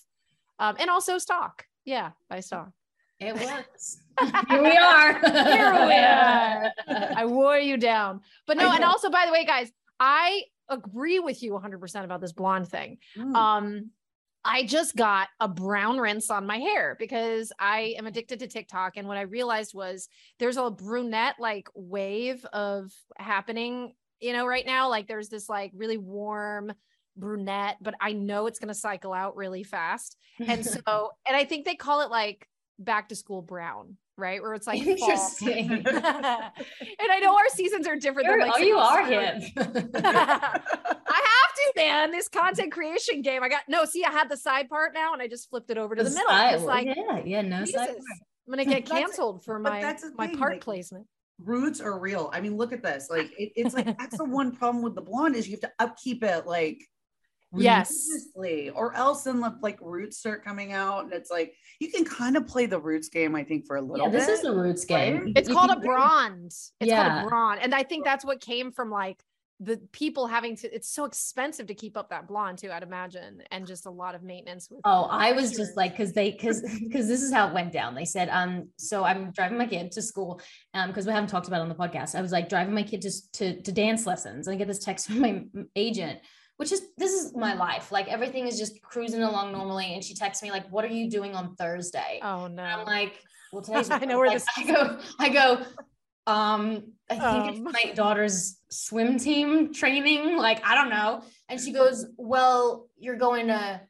um, 0.58 0.76
and 0.79 0.91
also 0.91 1.17
stalk. 1.17 1.64
Yeah, 1.87 2.11
I 2.31 2.41
stalk. 2.41 2.73
It 3.20 3.35
works. 3.35 4.00
Here 4.49 4.62
we 4.62 4.76
are. 4.76 5.19
Here 5.19 5.73
we 5.73 5.94
are. 5.94 6.73
I 7.17 7.25
wore 7.26 7.58
you 7.58 7.76
down. 7.76 8.20
But 8.47 8.58
no, 8.58 8.70
and 8.70 8.85
also 8.85 9.11
by 9.11 9.25
the 9.26 9.32
way, 9.32 9.44
guys, 9.44 9.70
I 9.99 10.43
agree 10.71 11.19
with 11.19 11.43
you 11.43 11.53
100% 11.53 12.05
about 12.05 12.21
this 12.21 12.33
blonde 12.33 12.69
thing. 12.69 12.99
Mm. 13.17 13.35
Um, 13.35 13.91
I 14.45 14.65
just 14.65 14.97
got 14.97 15.29
a 15.39 15.49
brown 15.49 15.99
rinse 15.99 16.31
on 16.31 16.47
my 16.47 16.59
hair 16.59 16.97
because 16.99 17.53
I 17.59 17.95
am 17.99 18.07
addicted 18.07 18.39
to 18.41 18.47
TikTok. 18.47 18.97
And 18.97 19.07
what 19.07 19.19
I 19.19 19.23
realized 19.23 19.75
was 19.75 20.09
there's 20.39 20.57
a 20.57 20.71
brunette 20.71 21.35
like 21.39 21.69
wave 21.75 22.45
of 22.53 22.91
happening, 23.19 23.93
you 24.19 24.33
know, 24.33 24.47
right 24.47 24.65
now. 24.65 24.89
Like 24.89 25.09
there's 25.09 25.29
this 25.29 25.49
like 25.49 25.73
really 25.75 25.99
warm 25.99 26.73
brunette, 27.17 27.77
but 27.83 27.95
I 28.00 28.12
know 28.12 28.47
it's 28.47 28.59
going 28.59 28.69
to 28.69 28.75
cycle 28.75 29.12
out 29.12 29.37
really 29.37 29.62
fast. 29.62 30.17
And 30.47 30.65
so, 30.87 31.11
and 31.27 31.37
I 31.37 31.45
think 31.45 31.67
they 31.67 31.75
call 31.75 32.00
it 32.00 32.11
like 32.11 32.49
back 32.79 33.11
to 33.11 33.17
school 33.17 33.43
brown 33.43 33.99
right? 34.21 34.41
Where 34.43 34.55
it's 34.55 34.67
like 34.67 34.81
interesting. 34.87 35.71
and 35.87 35.87
I 35.87 37.19
know 37.21 37.35
our 37.35 37.49
seasons 37.49 37.87
are 37.87 37.97
different. 37.97 38.29
You're, 38.29 38.39
than 38.39 38.49
like 38.49 38.61
oh, 38.61 38.62
you 38.62 38.77
are 38.77 39.05
him. 39.05 39.43
I 39.57 40.53
have 40.55 41.55
to, 41.55 41.73
man. 41.77 42.11
This 42.11 42.29
content 42.29 42.73
creation 42.73 43.23
game. 43.23 43.43
I 43.43 43.49
got 43.49 43.62
no. 43.69 43.85
See, 43.85 44.05
I 44.05 44.11
had 44.11 44.29
the 44.29 44.37
side 44.37 44.69
part 44.69 44.95
now, 44.95 45.12
and 45.12 45.23
I 45.23 45.27
just 45.27 45.49
flipped 45.50 45.71
it 45.71 45.79
over 45.79 45.95
to 45.95 46.05
the, 46.05 46.11
the 46.11 46.15
middle. 46.15 46.31
Side, 46.31 46.55
it's 46.55 46.65
like, 46.65 46.87
yeah, 46.87 47.23
yeah, 47.25 47.43
no 47.43 47.61
Jesus, 47.61 47.75
side. 47.75 47.89
I'm 47.89 48.53
gonna 48.53 48.65
get 48.65 48.87
canceled 48.87 49.45
for 49.45 49.59
my 49.59 49.97
my 50.17 50.29
part 50.35 50.53
like, 50.53 50.61
placement. 50.61 51.07
Roots 51.39 51.81
are 51.81 51.99
real. 51.99 52.31
I 52.33 52.41
mean, 52.41 52.57
look 52.57 52.73
at 52.73 52.83
this. 52.83 53.09
Like, 53.11 53.31
it, 53.39 53.53
it's 53.57 53.75
like 53.75 53.97
that's 53.99 54.19
the 54.19 54.25
one 54.25 54.55
problem 54.55 54.85
with 54.85 54.95
the 54.95 55.00
blonde 55.00 55.37
is 55.37 55.49
you 55.49 55.53
have 55.53 55.61
to 55.61 55.73
upkeep 55.79 56.23
it 56.23 56.47
like 56.47 56.79
yes. 57.57 57.97
Or 58.75 58.95
else 58.95 59.25
then 59.25 59.40
the 59.40 59.57
like 59.61 59.78
roots 59.80 60.19
start 60.19 60.45
coming 60.45 60.73
out 60.73 61.04
and 61.04 61.12
it's 61.12 61.30
like 61.30 61.54
you 61.80 61.90
can 61.90 62.04
kind 62.04 62.37
of 62.37 62.47
play 62.47 62.66
the 62.66 62.78
roots 62.78 63.09
game 63.09 63.35
i 63.35 63.42
think 63.42 63.66
for 63.66 63.76
a 63.76 63.83
little 63.83 64.07
yeah, 64.07 64.12
this 64.12 64.28
is 64.28 64.42
the 64.42 64.52
roots 64.52 64.85
game. 64.85 65.25
Right? 65.25 65.33
it's 65.37 65.49
you 65.49 65.54
called 65.54 65.71
a 65.71 65.80
bronde 65.80 66.47
it's 66.47 66.75
yeah. 66.80 67.09
called 67.09 67.26
a 67.26 67.28
bronde 67.28 67.61
and 67.62 67.75
i 67.75 67.83
think 67.83 68.04
that's 68.04 68.25
what 68.25 68.40
came 68.40 68.71
from 68.71 68.90
like 68.90 69.23
the 69.62 69.76
people 69.92 70.26
having 70.26 70.57
to 70.57 70.75
it's 70.75 70.88
so 70.88 71.04
expensive 71.04 71.66
to 71.66 71.75
keep 71.75 71.95
up 71.97 72.09
that 72.09 72.26
blonde 72.26 72.57
too 72.57 72.71
i'd 72.73 72.83
imagine 72.83 73.42
and 73.50 73.66
just 73.66 73.85
a 73.85 73.90
lot 73.90 74.14
of 74.14 74.23
maintenance 74.23 74.71
with 74.71 74.80
oh 74.85 75.04
i 75.11 75.33
was 75.33 75.52
just 75.54 75.76
like 75.76 75.92
because 75.92 76.14
they 76.14 76.30
because 76.30 76.62
because 76.80 77.07
this 77.09 77.23
is 77.23 77.33
how 77.33 77.49
it 77.49 77.52
went 77.52 77.71
down. 77.73 77.95
They 77.95 78.07
said 78.07 78.30
um 78.30 78.69
so 78.76 79.04
i'm 79.04 79.33
driving 79.33 79.59
my 79.59 79.66
kid 79.66 79.92
to 79.92 80.02
school 80.02 80.40
um 80.73 80.88
because 80.88 81.07
we 81.07 81.12
haven't 81.12 81.28
talked 81.28 81.49
about 81.49 81.59
it 81.59 81.62
on 81.62 81.69
the 81.69 81.75
podcast. 81.75 82.14
I 82.14 82.23
was 82.23 82.33
like 82.33 82.49
driving 82.49 82.75
my 82.75 82.83
kid 82.83 83.02
to, 83.02 83.11
to 83.33 83.62
to 83.62 83.73
dance 83.73 84.07
lessons 84.07 84.47
and 84.47 84.54
i 84.54 84.59
get 84.59 84.66
this 84.66 84.78
text 84.78 85.07
from 85.07 85.21
my 85.21 85.45
agent 85.76 86.21
which 86.61 86.73
is 86.73 86.83
this 86.99 87.12
is 87.12 87.35
my 87.35 87.55
life. 87.55 87.90
Like 87.90 88.07
everything 88.09 88.47
is 88.47 88.59
just 88.59 88.83
cruising 88.83 89.23
along 89.23 89.52
normally. 89.52 89.95
And 89.95 90.05
she 90.05 90.12
texts 90.12 90.43
me 90.43 90.50
like, 90.50 90.69
"What 90.69 90.85
are 90.85 90.88
you 90.88 91.09
doing 91.09 91.35
on 91.35 91.57
Thursday?" 91.57 92.21
Oh 92.23 92.49
no! 92.49 92.49
And 92.49 92.61
I'm 92.61 92.85
like, 92.85 93.14
"Well, 93.50 93.62
today's." 93.67 93.90
I 93.90 94.00
know 94.00 94.19
where 94.21 94.29
like, 94.29 94.37
this. 94.37 94.47
I 94.59 94.64
go. 94.64 94.99
I 95.19 95.29
go. 95.31 95.62
um, 96.26 96.83
I 97.09 97.14
think 97.14 97.23
um. 97.23 97.49
it's 97.49 97.61
my 97.61 97.93
daughter's 97.95 98.59
swim 98.71 99.19
team 99.19 99.73
training. 99.73 100.37
Like, 100.37 100.62
I 100.62 100.75
don't 100.75 100.90
know. 100.90 101.23
And 101.49 101.59
she 101.59 101.73
goes, 101.73 102.05
Well, 102.19 102.90
you're 102.99 103.17
going 103.17 103.47
to 103.47 103.81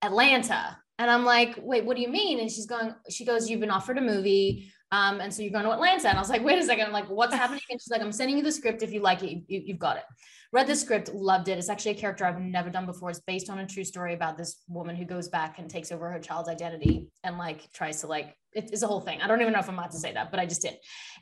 Atlanta. 0.00 0.78
And 1.00 1.10
I'm 1.10 1.24
like, 1.24 1.58
Wait, 1.60 1.84
what 1.84 1.96
do 1.96 2.02
you 2.02 2.08
mean? 2.08 2.38
And 2.38 2.48
she's 2.48 2.66
going, 2.66 2.94
She 3.08 3.24
goes, 3.24 3.50
You've 3.50 3.60
been 3.60 3.72
offered 3.72 3.98
a 3.98 4.02
movie. 4.02 4.72
Um, 4.92 5.20
and 5.20 5.32
so 5.32 5.42
you're 5.42 5.52
going 5.52 5.64
to 5.64 5.70
Atlanta. 5.70 6.08
And 6.08 6.18
I 6.18 6.20
was 6.20 6.30
like, 6.30 6.44
Wait 6.44 6.58
a 6.58 6.64
second. 6.64 6.86
I'm 6.86 6.92
like, 6.92 7.08
What's 7.08 7.34
happening? 7.34 7.62
And 7.70 7.80
she's 7.80 7.90
like, 7.90 8.00
I'm 8.00 8.12
sending 8.12 8.36
you 8.36 8.42
the 8.42 8.52
script. 8.52 8.82
If 8.82 8.92
you 8.92 9.00
like 9.00 9.22
it, 9.22 9.42
you, 9.46 9.62
you've 9.64 9.78
got 9.78 9.96
it. 9.96 10.04
Read 10.52 10.66
the 10.66 10.74
script, 10.74 11.14
loved 11.14 11.48
it. 11.48 11.58
It's 11.58 11.68
actually 11.68 11.92
a 11.92 11.94
character 11.94 12.24
I've 12.24 12.40
never 12.40 12.70
done 12.70 12.84
before. 12.84 13.10
It's 13.10 13.20
based 13.20 13.48
on 13.50 13.60
a 13.60 13.66
true 13.66 13.84
story 13.84 14.14
about 14.14 14.36
this 14.36 14.64
woman 14.68 14.96
who 14.96 15.04
goes 15.04 15.28
back 15.28 15.60
and 15.60 15.70
takes 15.70 15.92
over 15.92 16.10
her 16.10 16.18
child's 16.18 16.48
identity 16.48 17.06
and 17.22 17.38
like 17.38 17.70
tries 17.72 18.00
to 18.00 18.08
like 18.08 18.34
it's 18.52 18.82
a 18.82 18.86
whole 18.86 19.00
thing. 19.00 19.20
I 19.22 19.28
don't 19.28 19.40
even 19.40 19.52
know 19.52 19.60
if 19.60 19.68
I'm 19.68 19.78
about 19.78 19.92
to 19.92 19.98
say 19.98 20.12
that, 20.12 20.32
but 20.32 20.40
I 20.40 20.46
just 20.46 20.62
did. 20.62 20.76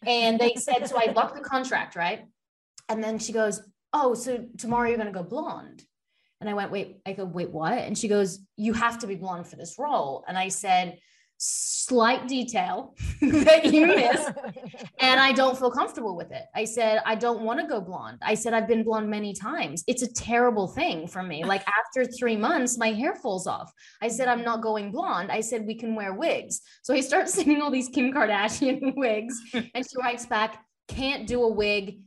And 0.07 0.39
they 0.39 0.55
said, 0.55 0.87
so 0.89 0.99
I 0.99 1.13
locked 1.13 1.35
the 1.35 1.43
contract, 1.43 1.95
right? 1.95 2.25
And 2.89 3.05
then 3.05 3.19
she 3.19 3.33
goes, 3.33 3.61
Oh, 3.93 4.15
so 4.15 4.47
tomorrow 4.57 4.89
you're 4.89 4.97
gonna 4.99 5.13
go 5.13 5.23
blonde. 5.23 5.83
And 6.41 6.49
I 6.49 6.55
went, 6.55 6.71
wait, 6.71 6.99
I 7.05 7.13
go, 7.13 7.25
wait, 7.25 7.51
what? 7.51 7.73
And 7.73 7.99
she 7.99 8.09
goes, 8.09 8.41
You 8.57 8.73
have 8.73 8.99
to 9.01 9.07
be 9.07 9.15
blonde 9.15 9.47
for 9.47 9.57
this 9.57 9.77
role. 9.79 10.25
And 10.27 10.39
I 10.39 10.49
said, 10.49 10.99
slight 11.39 12.27
detail 12.27 12.97
that 13.21 13.65
you 13.67 13.87
missed 13.87 14.31
and 15.01 15.21
i 15.21 15.33
don't 15.33 15.57
feel 15.57 15.71
comfortable 15.71 16.17
with 16.17 16.33
it. 16.33 16.45
I 16.55 16.65
said 16.65 17.01
i 17.07 17.15
don't 17.15 17.43
want 17.43 17.61
to 17.61 17.67
go 17.67 17.81
blonde. 17.81 18.19
I 18.23 18.35
said 18.35 18.55
i've 18.55 18.67
been 18.67 18.83
blonde 18.83 19.09
many 19.09 19.33
times. 19.33 19.85
It's 19.87 20.03
a 20.03 20.13
terrible 20.13 20.67
thing 20.67 21.07
for 21.07 21.23
me. 21.23 21.45
Like 21.45 21.65
after 21.81 22.11
three 22.11 22.37
months 22.37 22.77
my 22.77 22.89
hair 22.89 23.15
falls 23.15 23.47
off. 23.47 23.73
I 24.03 24.09
said 24.09 24.27
i'm 24.29 24.43
not 24.43 24.63
going 24.63 24.91
blonde. 24.91 25.31
I 25.31 25.41
said 25.41 25.65
we 25.65 25.77
can 25.77 25.95
wear 25.95 26.13
wigs. 26.13 26.61
So 26.83 26.93
he 26.93 27.03
starts 27.03 27.35
sending 27.35 27.63
all 27.63 27.71
these 27.71 27.89
kim 27.89 28.13
kardashian 28.13 28.97
wigs 28.97 29.41
and 29.55 29.87
she 29.89 29.97
writes 30.03 30.27
back 30.27 30.65
can't 30.89 31.27
do 31.27 31.43
a 31.43 31.49
wig. 31.49 32.01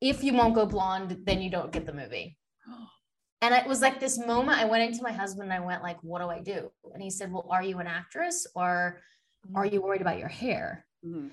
If 0.00 0.22
you 0.22 0.34
won't 0.34 0.54
go 0.54 0.66
blonde 0.66 1.22
then 1.24 1.40
you 1.40 1.50
don't 1.50 1.72
get 1.72 1.86
the 1.86 1.94
movie 1.94 2.36
and 3.44 3.54
it 3.54 3.66
was 3.66 3.82
like 3.82 4.00
this 4.00 4.18
moment 4.18 4.58
I 4.58 4.64
went 4.64 4.82
into 4.82 5.02
my 5.02 5.12
husband 5.12 5.52
and 5.52 5.52
I 5.52 5.64
went 5.64 5.82
like, 5.82 5.98
what 6.02 6.20
do 6.20 6.28
I 6.28 6.40
do? 6.40 6.70
And 6.92 7.02
he 7.02 7.10
said, 7.10 7.30
well, 7.30 7.46
are 7.50 7.62
you 7.62 7.78
an 7.78 7.86
actress 7.86 8.46
or 8.54 9.00
are 9.54 9.66
you 9.66 9.82
worried 9.82 10.00
about 10.00 10.18
your 10.18 10.28
hair? 10.28 10.86
Mm-hmm. 11.04 11.28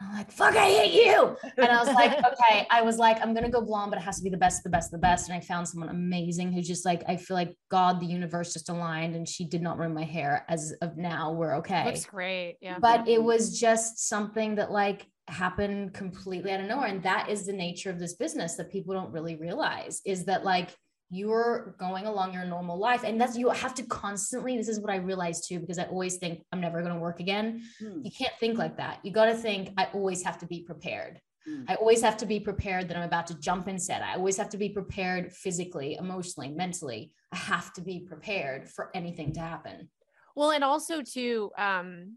I'm 0.00 0.16
like, 0.16 0.32
fuck, 0.32 0.56
I 0.56 0.66
hate 0.66 0.92
you. 0.92 1.36
And 1.56 1.66
I 1.66 1.78
was 1.78 1.94
like, 1.94 2.12
okay. 2.18 2.66
I 2.70 2.82
was 2.82 2.96
like, 2.96 3.20
I'm 3.22 3.34
gonna 3.34 3.50
go 3.50 3.60
blonde, 3.60 3.90
but 3.90 4.00
it 4.00 4.04
has 4.04 4.16
to 4.16 4.24
be 4.24 4.30
the 4.30 4.36
best, 4.36 4.64
the 4.64 4.70
best, 4.70 4.90
the 4.90 4.98
best. 4.98 5.28
And 5.28 5.36
I 5.36 5.40
found 5.40 5.68
someone 5.68 5.90
amazing 5.90 6.52
who's 6.52 6.66
just 6.66 6.84
like, 6.84 7.02
I 7.06 7.16
feel 7.16 7.36
like 7.36 7.56
God, 7.70 8.00
the 8.00 8.06
universe 8.06 8.54
just 8.54 8.70
aligned 8.70 9.14
and 9.14 9.28
she 9.28 9.44
did 9.44 9.62
not 9.62 9.78
ruin 9.78 9.94
my 9.94 10.04
hair. 10.04 10.44
As 10.48 10.74
of 10.82 10.96
now, 10.96 11.32
we're 11.32 11.56
okay. 11.58 11.84
That's 11.84 12.06
great. 12.06 12.56
Yeah. 12.60 12.78
But 12.80 13.06
it 13.06 13.22
was 13.22 13.58
just 13.58 14.08
something 14.08 14.56
that 14.56 14.70
like 14.70 15.06
happened 15.28 15.94
completely 15.94 16.52
out 16.52 16.60
of 16.60 16.66
nowhere. 16.66 16.88
And 16.88 17.02
that 17.02 17.28
is 17.28 17.46
the 17.46 17.52
nature 17.52 17.90
of 17.90 17.98
this 17.98 18.14
business 18.14 18.56
that 18.56 18.70
people 18.70 18.94
don't 18.94 19.12
really 19.12 19.36
realize 19.36 20.00
is 20.04 20.24
that 20.24 20.44
like 20.44 20.70
you're 21.10 21.76
going 21.78 22.06
along 22.06 22.32
your 22.32 22.44
normal 22.44 22.78
life. 22.78 23.04
And 23.04 23.20
that's 23.20 23.36
you 23.36 23.48
have 23.50 23.74
to 23.74 23.82
constantly 23.84 24.56
this 24.56 24.68
is 24.68 24.80
what 24.80 24.90
i 24.90 24.96
realized 24.96 25.48
too 25.48 25.60
because 25.60 25.78
i 25.78 25.84
always 25.84 26.16
think 26.16 26.42
i'm 26.52 26.60
never 26.60 26.80
going 26.82 26.94
to 26.94 27.00
work 27.00 27.20
again. 27.20 27.62
Hmm. 27.78 28.00
you 28.02 28.10
can't 28.10 28.34
think 28.40 28.58
like 28.58 28.76
that. 28.78 29.00
You 29.02 29.12
got 29.12 29.26
to 29.26 29.34
think 29.34 29.70
i 29.76 29.88
always 29.94 30.22
have 30.22 30.38
to 30.38 30.46
be 30.46 30.62
prepared. 30.62 31.20
Hmm. 31.46 31.64
i 31.68 31.74
always 31.74 32.02
have 32.02 32.16
to 32.18 32.26
be 32.26 32.40
prepared 32.40 32.88
that 32.88 32.96
i'm 32.96 33.04
about 33.04 33.26
to 33.28 33.38
jump 33.38 33.68
in 33.68 33.78
set. 33.78 34.02
I 34.02 34.14
always 34.14 34.36
have 34.36 34.48
to 34.50 34.56
be 34.56 34.70
prepared 34.70 35.32
physically 35.32 35.94
emotionally 35.94 36.50
mentally. 36.50 37.12
I 37.32 37.36
have 37.36 37.72
to 37.74 37.80
be 37.80 38.00
prepared 38.00 38.68
for 38.68 38.90
anything 38.94 39.32
to 39.34 39.40
happen. 39.40 39.90
Well 40.34 40.50
and 40.50 40.64
also 40.64 41.02
too 41.02 41.50
um 41.56 42.16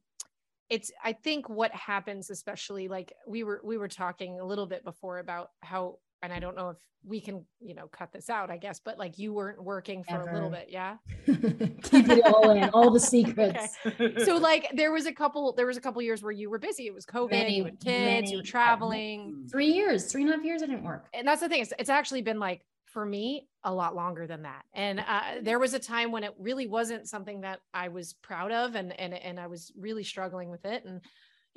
it's 0.69 0.91
i 1.03 1.13
think 1.13 1.47
what 1.47 1.71
happens 1.73 2.29
especially 2.29 2.87
like 2.87 3.13
we 3.27 3.43
were 3.43 3.61
we 3.63 3.77
were 3.77 3.87
talking 3.87 4.39
a 4.39 4.45
little 4.45 4.65
bit 4.65 4.83
before 4.83 5.19
about 5.19 5.49
how 5.61 5.97
and 6.21 6.33
I 6.33 6.39
don't 6.39 6.55
know 6.55 6.69
if 6.69 6.77
we 7.05 7.21
can, 7.21 7.45
you 7.59 7.73
know, 7.73 7.87
cut 7.87 8.11
this 8.11 8.29
out, 8.29 8.49
I 8.49 8.57
guess, 8.57 8.79
but 8.83 8.97
like 8.97 9.17
you 9.17 9.33
weren't 9.33 9.63
working 9.63 10.03
for 10.03 10.15
Ever. 10.15 10.29
a 10.29 10.33
little 10.33 10.49
bit. 10.49 10.67
Yeah. 10.69 10.97
Keep 11.25 12.09
it 12.09 12.25
all 12.25 12.51
in, 12.51 12.69
all 12.71 12.91
the 12.91 12.99
secrets. 12.99 13.75
Okay. 13.87 14.25
So 14.25 14.37
like 14.37 14.69
there 14.73 14.91
was 14.91 15.05
a 15.05 15.13
couple, 15.13 15.53
there 15.53 15.65
was 15.65 15.77
a 15.77 15.81
couple 15.81 16.01
years 16.01 16.21
where 16.21 16.31
you 16.31 16.49
were 16.49 16.59
busy. 16.59 16.87
It 16.87 16.93
was 16.93 17.05
COVID, 17.05 17.31
many, 17.31 17.57
you 17.57 17.63
had 17.63 17.79
kids, 17.79 17.85
many, 17.85 18.31
you 18.31 18.37
were 18.37 18.43
traveling. 18.43 19.47
Three 19.49 19.71
years, 19.71 20.11
three 20.11 20.23
and 20.23 20.31
a 20.31 20.35
half 20.35 20.43
years, 20.43 20.61
I 20.61 20.65
didn't 20.65 20.83
work. 20.83 21.07
And 21.13 21.27
that's 21.27 21.41
the 21.41 21.49
thing. 21.49 21.61
It's, 21.61 21.73
it's 21.79 21.89
actually 21.89 22.21
been 22.21 22.39
like, 22.39 22.63
for 22.85 23.05
me, 23.05 23.47
a 23.63 23.73
lot 23.73 23.95
longer 23.95 24.27
than 24.27 24.43
that. 24.43 24.63
And 24.73 24.99
uh, 24.99 25.21
there 25.41 25.59
was 25.59 25.73
a 25.73 25.79
time 25.79 26.11
when 26.11 26.23
it 26.23 26.33
really 26.39 26.67
wasn't 26.67 27.07
something 27.07 27.41
that 27.41 27.59
I 27.73 27.89
was 27.89 28.13
proud 28.21 28.51
of 28.51 28.75
and, 28.75 28.97
and, 28.99 29.13
and 29.13 29.39
I 29.39 29.47
was 29.47 29.71
really 29.77 30.03
struggling 30.03 30.49
with 30.49 30.65
it. 30.65 30.83
And 30.85 31.01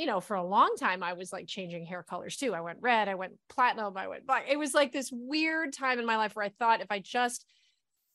you 0.01 0.07
know, 0.07 0.19
for 0.19 0.35
a 0.35 0.43
long 0.43 0.77
time, 0.81 1.03
I 1.03 1.13
was 1.13 1.31
like 1.31 1.47
changing 1.47 1.85
hair 1.85 2.03
colors 2.03 2.39
too. 2.39 2.55
I 2.55 2.63
went 2.63 2.79
red, 2.81 3.07
I 3.07 3.17
went 3.17 3.35
platinum, 3.51 3.99
I 3.99 4.09
went 4.09 4.27
black. 4.27 4.47
It 4.49 4.59
was 4.59 4.73
like 4.73 4.93
this 4.93 5.11
weird 5.13 5.75
time 5.75 5.99
in 5.99 6.07
my 6.07 6.17
life 6.17 6.35
where 6.35 6.47
I 6.47 6.49
thought 6.59 6.81
if 6.81 6.91
I 6.91 7.01
just 7.01 7.45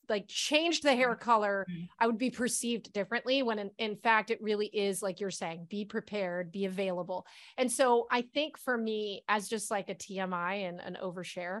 like 0.08 0.26
changed 0.26 0.82
the 0.82 0.96
hair 0.96 1.14
color, 1.14 1.64
mm-hmm. 1.70 1.84
I 2.00 2.08
would 2.08 2.18
be 2.18 2.30
perceived 2.30 2.92
differently. 2.92 3.44
When 3.44 3.60
in, 3.60 3.70
in 3.78 3.94
fact, 3.94 4.32
it 4.32 4.42
really 4.42 4.66
is 4.66 5.00
like 5.00 5.20
you're 5.20 5.30
saying, 5.30 5.68
be 5.70 5.84
prepared, 5.84 6.50
be 6.50 6.64
available. 6.64 7.24
And 7.56 7.70
so 7.70 8.08
I 8.10 8.22
think 8.22 8.58
for 8.58 8.76
me, 8.76 9.22
as 9.28 9.48
just 9.48 9.70
like 9.70 9.88
a 9.88 9.94
TMI 9.94 10.68
and 10.68 10.80
an 10.80 10.98
overshare, 11.00 11.60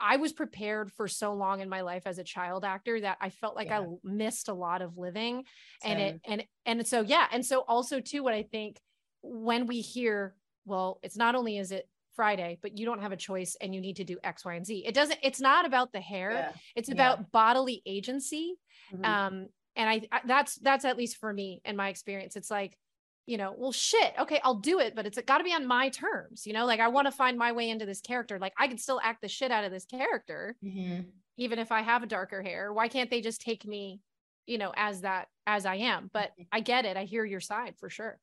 I 0.00 0.16
was 0.16 0.32
prepared 0.32 0.90
for 0.90 1.06
so 1.06 1.34
long 1.34 1.60
in 1.60 1.68
my 1.68 1.82
life 1.82 2.02
as 2.06 2.18
a 2.18 2.24
child 2.24 2.64
actor 2.64 3.00
that 3.00 3.18
I 3.20 3.30
felt 3.30 3.54
like 3.54 3.68
yeah. 3.68 3.82
I 3.82 3.86
missed 4.02 4.48
a 4.48 4.54
lot 4.54 4.82
of 4.82 4.98
living. 4.98 5.44
Same. 5.82 5.92
And 5.92 6.00
it 6.00 6.20
and 6.24 6.44
and 6.66 6.86
so 6.86 7.02
yeah. 7.02 7.28
And 7.30 7.46
so 7.46 7.60
also 7.60 8.00
too, 8.00 8.24
what 8.24 8.34
I 8.34 8.42
think 8.42 8.80
when 9.22 9.66
we 9.66 9.80
hear, 9.80 10.34
well, 10.64 10.98
it's 11.02 11.16
not 11.16 11.34
only 11.34 11.58
is 11.58 11.72
it 11.72 11.88
Friday, 12.14 12.58
but 12.60 12.76
you 12.76 12.84
don't 12.84 13.00
have 13.00 13.12
a 13.12 13.16
choice 13.16 13.56
and 13.60 13.74
you 13.74 13.80
need 13.80 13.96
to 13.96 14.04
do 14.04 14.18
X, 14.22 14.44
Y, 14.44 14.54
and 14.54 14.66
Z. 14.66 14.84
It 14.86 14.94
doesn't, 14.94 15.18
it's 15.22 15.40
not 15.40 15.64
about 15.66 15.92
the 15.92 16.00
hair. 16.00 16.32
Yeah. 16.32 16.52
It's 16.76 16.90
about 16.90 17.18
yeah. 17.18 17.24
bodily 17.32 17.82
agency. 17.86 18.54
Mm-hmm. 18.92 19.04
Um, 19.04 19.46
and 19.76 19.88
I, 19.88 20.02
I, 20.12 20.20
that's, 20.26 20.56
that's 20.56 20.84
at 20.84 20.98
least 20.98 21.16
for 21.16 21.32
me 21.32 21.62
in 21.64 21.76
my 21.76 21.88
experience. 21.88 22.36
It's 22.36 22.50
like, 22.50 22.76
you 23.24 23.38
know, 23.38 23.54
well, 23.56 23.72
shit. 23.72 24.12
Okay, 24.18 24.40
I'll 24.42 24.56
do 24.56 24.80
it, 24.80 24.94
but 24.96 25.06
it's 25.06 25.18
got 25.26 25.38
to 25.38 25.44
be 25.44 25.54
on 25.54 25.64
my 25.64 25.90
terms. 25.90 26.44
You 26.44 26.52
know, 26.52 26.66
like 26.66 26.80
I 26.80 26.88
want 26.88 27.06
to 27.06 27.12
find 27.12 27.38
my 27.38 27.52
way 27.52 27.70
into 27.70 27.86
this 27.86 28.00
character. 28.00 28.38
Like 28.38 28.52
I 28.58 28.66
can 28.66 28.78
still 28.78 29.00
act 29.02 29.22
the 29.22 29.28
shit 29.28 29.52
out 29.52 29.64
of 29.64 29.70
this 29.70 29.84
character, 29.84 30.56
mm-hmm. 30.62 31.02
even 31.36 31.58
if 31.60 31.70
I 31.70 31.82
have 31.82 32.02
a 32.02 32.06
darker 32.06 32.42
hair. 32.42 32.72
Why 32.72 32.88
can't 32.88 33.10
they 33.10 33.20
just 33.20 33.40
take 33.40 33.64
me, 33.64 34.00
you 34.46 34.58
know, 34.58 34.72
as 34.76 35.02
that, 35.02 35.28
as 35.46 35.66
I 35.66 35.76
am? 35.76 36.10
But 36.12 36.32
mm-hmm. 36.32 36.42
I 36.50 36.60
get 36.60 36.84
it. 36.84 36.96
I 36.96 37.04
hear 37.04 37.24
your 37.24 37.40
side 37.40 37.74
for 37.78 37.88
sure. 37.88 38.18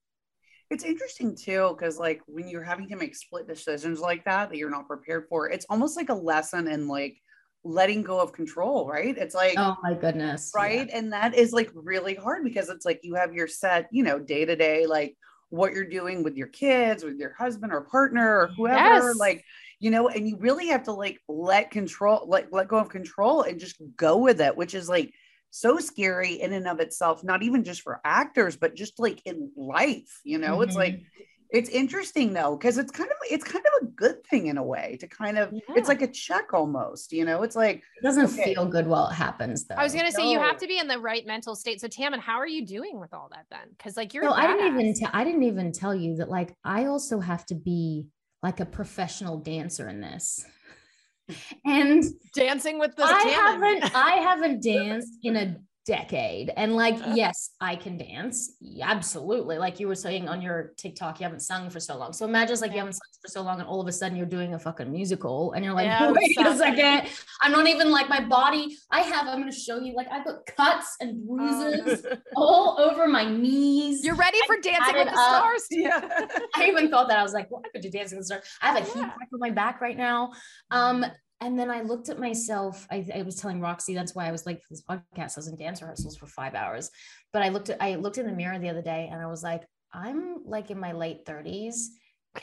It's 0.69 0.83
interesting 0.83 1.35
too, 1.35 1.75
because 1.77 1.97
like 1.97 2.21
when 2.27 2.47
you're 2.47 2.63
having 2.63 2.87
to 2.89 2.95
make 2.95 3.15
split 3.15 3.47
decisions 3.47 3.99
like 3.99 4.23
that 4.25 4.49
that 4.49 4.57
you're 4.57 4.69
not 4.69 4.87
prepared 4.87 5.25
for, 5.27 5.49
it's 5.49 5.65
almost 5.69 5.97
like 5.97 6.09
a 6.09 6.13
lesson 6.13 6.67
in 6.67 6.87
like 6.87 7.17
letting 7.63 8.03
go 8.03 8.19
of 8.19 8.31
control, 8.31 8.87
right? 8.87 9.17
It's 9.17 9.35
like, 9.35 9.55
oh 9.57 9.75
my 9.81 9.93
goodness. 9.93 10.51
Right. 10.55 10.87
Yeah. 10.87 10.97
And 10.97 11.13
that 11.13 11.35
is 11.35 11.51
like 11.51 11.71
really 11.73 12.15
hard 12.15 12.43
because 12.43 12.69
it's 12.69 12.85
like 12.85 12.99
you 13.03 13.15
have 13.15 13.33
your 13.33 13.47
set, 13.47 13.87
you 13.91 14.03
know, 14.03 14.19
day 14.19 14.45
to 14.45 14.55
day, 14.55 14.85
like 14.85 15.17
what 15.49 15.73
you're 15.73 15.89
doing 15.89 16.23
with 16.23 16.37
your 16.37 16.47
kids, 16.47 17.03
with 17.03 17.17
your 17.17 17.33
husband 17.33 17.73
or 17.73 17.81
partner 17.81 18.41
or 18.41 18.47
whoever, 18.55 19.09
yes. 19.09 19.17
like, 19.17 19.43
you 19.79 19.89
know, 19.89 20.07
and 20.07 20.27
you 20.29 20.37
really 20.37 20.67
have 20.67 20.83
to 20.83 20.91
like 20.91 21.19
let 21.27 21.71
control, 21.71 22.25
like 22.27 22.47
let 22.51 22.67
go 22.67 22.77
of 22.77 22.89
control 22.89 23.41
and 23.41 23.59
just 23.59 23.81
go 23.97 24.17
with 24.17 24.39
it, 24.39 24.55
which 24.55 24.75
is 24.75 24.87
like 24.87 25.11
so 25.51 25.79
scary 25.79 26.33
in 26.41 26.53
and 26.53 26.67
of 26.67 26.79
itself, 26.79 27.23
not 27.23 27.43
even 27.43 27.63
just 27.63 27.81
for 27.81 27.99
actors, 28.03 28.55
but 28.55 28.75
just 28.75 28.99
like 28.99 29.21
in 29.25 29.51
life, 29.55 30.21
you 30.23 30.37
know, 30.37 30.53
mm-hmm. 30.53 30.63
it's 30.63 30.75
like, 30.75 30.93
mm-hmm. 30.93 31.23
it's 31.49 31.69
interesting 31.69 32.33
though, 32.33 32.55
because 32.55 32.77
it's 32.77 32.91
kind 32.91 33.09
of, 33.09 33.17
it's 33.29 33.43
kind 33.43 33.65
of 33.65 33.87
a 33.87 33.91
good 33.91 34.23
thing 34.27 34.47
in 34.47 34.57
a 34.57 34.63
way 34.63 34.97
to 34.99 35.07
kind 35.07 35.37
of, 35.37 35.51
yeah. 35.51 35.59
it's 35.75 35.87
like 35.87 36.01
a 36.01 36.07
check 36.07 36.53
almost, 36.53 37.11
you 37.11 37.25
know, 37.25 37.41
it's 37.43 37.55
like, 37.55 37.77
it 37.77 38.03
doesn't 38.03 38.25
okay. 38.33 38.53
feel 38.53 38.65
good 38.65 38.87
while 38.87 39.07
it 39.07 39.13
happens 39.13 39.65
though. 39.65 39.75
I 39.75 39.83
was 39.83 39.93
going 39.93 40.05
to 40.05 40.11
say, 40.11 40.23
no. 40.23 40.31
you 40.31 40.39
have 40.39 40.57
to 40.57 40.67
be 40.67 40.77
in 40.77 40.87
the 40.87 40.99
right 40.99 41.25
mental 41.25 41.55
state. 41.55 41.81
So 41.81 41.87
Tammin, 41.87 42.19
how 42.19 42.37
are 42.37 42.47
you 42.47 42.65
doing 42.65 42.99
with 42.99 43.13
all 43.13 43.29
that 43.31 43.45
then? 43.49 43.75
Cause 43.79 43.97
like 43.97 44.13
you're, 44.13 44.23
no, 44.23 44.31
I 44.31 44.47
didn't 44.47 44.79
even, 44.79 44.93
tell. 44.93 45.09
I 45.13 45.23
didn't 45.23 45.43
even 45.43 45.71
tell 45.71 45.95
you 45.95 46.17
that 46.17 46.29
like, 46.29 46.55
I 46.63 46.85
also 46.85 47.19
have 47.19 47.45
to 47.47 47.55
be 47.55 48.07
like 48.41 48.59
a 48.59 48.65
professional 48.65 49.37
dancer 49.37 49.89
in 49.89 49.99
this 49.99 50.45
and 51.65 52.03
dancing 52.33 52.79
with 52.79 52.95
the 52.95 53.03
I 53.03 53.21
haven't 53.23 53.95
I 53.95 54.11
haven't 54.15 54.63
danced 54.63 55.19
in 55.23 55.35
a 55.35 55.55
decade. 55.89 56.53
And 56.55 56.75
like, 56.75 56.93
uh-huh. 56.93 57.13
yes, 57.15 57.49
I 57.59 57.75
can 57.75 57.97
dance. 57.97 58.51
Absolutely. 58.79 59.57
Like 59.57 59.79
you 59.79 59.87
were 59.87 59.95
saying 59.95 60.29
on 60.29 60.39
your 60.39 60.73
TikTok, 60.77 61.19
you 61.19 61.23
haven't 61.23 61.39
sung 61.39 61.67
for 61.71 61.79
so 61.79 61.97
long. 61.97 62.13
So 62.13 62.25
imagine 62.25 62.53
it's 62.53 62.61
like 62.61 62.69
yeah. 62.69 62.75
you 62.75 62.79
haven't 62.81 62.93
sung 62.93 63.09
for 63.23 63.27
so 63.27 63.41
long 63.41 63.59
and 63.59 63.67
all 63.67 63.81
of 63.81 63.87
a 63.87 63.91
sudden 63.91 64.15
you're 64.15 64.27
doing 64.27 64.53
a 64.53 64.59
fucking 64.59 64.91
musical 64.91 65.53
and 65.53 65.65
you're 65.65 65.73
like, 65.73 65.85
yeah, 65.85 66.11
wait 66.11 66.37
a 66.39 66.55
second. 66.55 67.09
I'm 67.41 67.51
not 67.51 67.67
even 67.67 67.89
like 67.89 68.07
my 68.07 68.23
body. 68.23 68.77
I 68.91 69.01
have, 69.01 69.27
I'm 69.27 69.39
going 69.39 69.51
to 69.51 69.57
show 69.57 69.79
you, 69.79 69.95
like 69.95 70.07
I've 70.11 70.25
got 70.25 70.45
cuts 70.45 70.95
and 71.01 71.27
bruises 71.27 72.05
all 72.35 72.77
over 72.79 73.07
my 73.07 73.25
knees. 73.25 74.05
You're 74.05 74.15
ready 74.15 74.37
for 74.45 74.57
I 74.57 74.61
Dancing 74.61 74.95
with 74.95 75.07
the 75.07 75.19
up. 75.19 75.37
Stars. 75.37 75.67
Yeah. 75.71 76.27
I 76.55 76.67
even 76.67 76.91
thought 76.91 77.07
that 77.07 77.17
I 77.17 77.23
was 77.23 77.33
like, 77.33 77.49
well, 77.49 77.61
I 77.65 77.69
could 77.69 77.81
do 77.81 77.89
Dancing 77.89 78.17
with 78.17 78.27
the 78.27 78.35
Stars. 78.35 78.45
I 78.61 78.67
have 78.67 78.75
a 78.75 78.79
yeah. 78.79 78.93
heat 78.93 79.13
crack 79.15 79.29
on 79.33 79.39
my 79.39 79.49
back 79.49 79.81
right 79.81 79.97
now. 79.97 80.33
Um, 80.69 81.05
and 81.41 81.57
then 81.57 81.71
I 81.71 81.81
looked 81.81 82.09
at 82.09 82.19
myself. 82.19 82.85
I, 82.91 83.05
I, 83.15 83.21
was 83.21 83.37
telling 83.37 83.61
Roxy 83.61 83.93
that's 83.93 84.13
why 84.13 84.27
I 84.27 84.31
was 84.31 84.45
late 84.45 84.61
for 84.61 84.67
this 84.71 84.83
podcast. 84.83 85.37
I 85.37 85.39
was 85.39 85.47
in 85.47 85.55
dance 85.55 85.81
rehearsals 85.81 86.17
for 86.17 86.27
five 86.27 86.53
hours. 86.53 86.89
But 87.31 87.43
I 87.43 87.49
looked 87.49 87.69
at 87.69 87.81
I 87.81 87.95
looked 87.95 88.17
in 88.17 88.25
the 88.25 88.33
mirror 88.33 88.59
the 88.59 88.69
other 88.69 88.81
day 88.81 89.07
and 89.11 89.21
I 89.21 89.27
was 89.27 89.41
like, 89.41 89.63
I'm 89.93 90.43
like 90.45 90.69
in 90.69 90.79
my 90.79 90.91
late 90.91 91.25
30s 91.25 91.75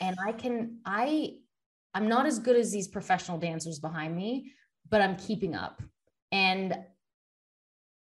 and 0.01 0.17
I 0.25 0.31
can, 0.31 0.79
I, 0.85 1.35
I'm 1.93 2.07
not 2.07 2.25
as 2.25 2.39
good 2.39 2.55
as 2.55 2.71
these 2.71 2.87
professional 2.87 3.37
dancers 3.37 3.79
behind 3.79 4.15
me, 4.15 4.51
but 4.89 5.01
I'm 5.01 5.15
keeping 5.15 5.55
up. 5.55 5.81
And 6.31 6.77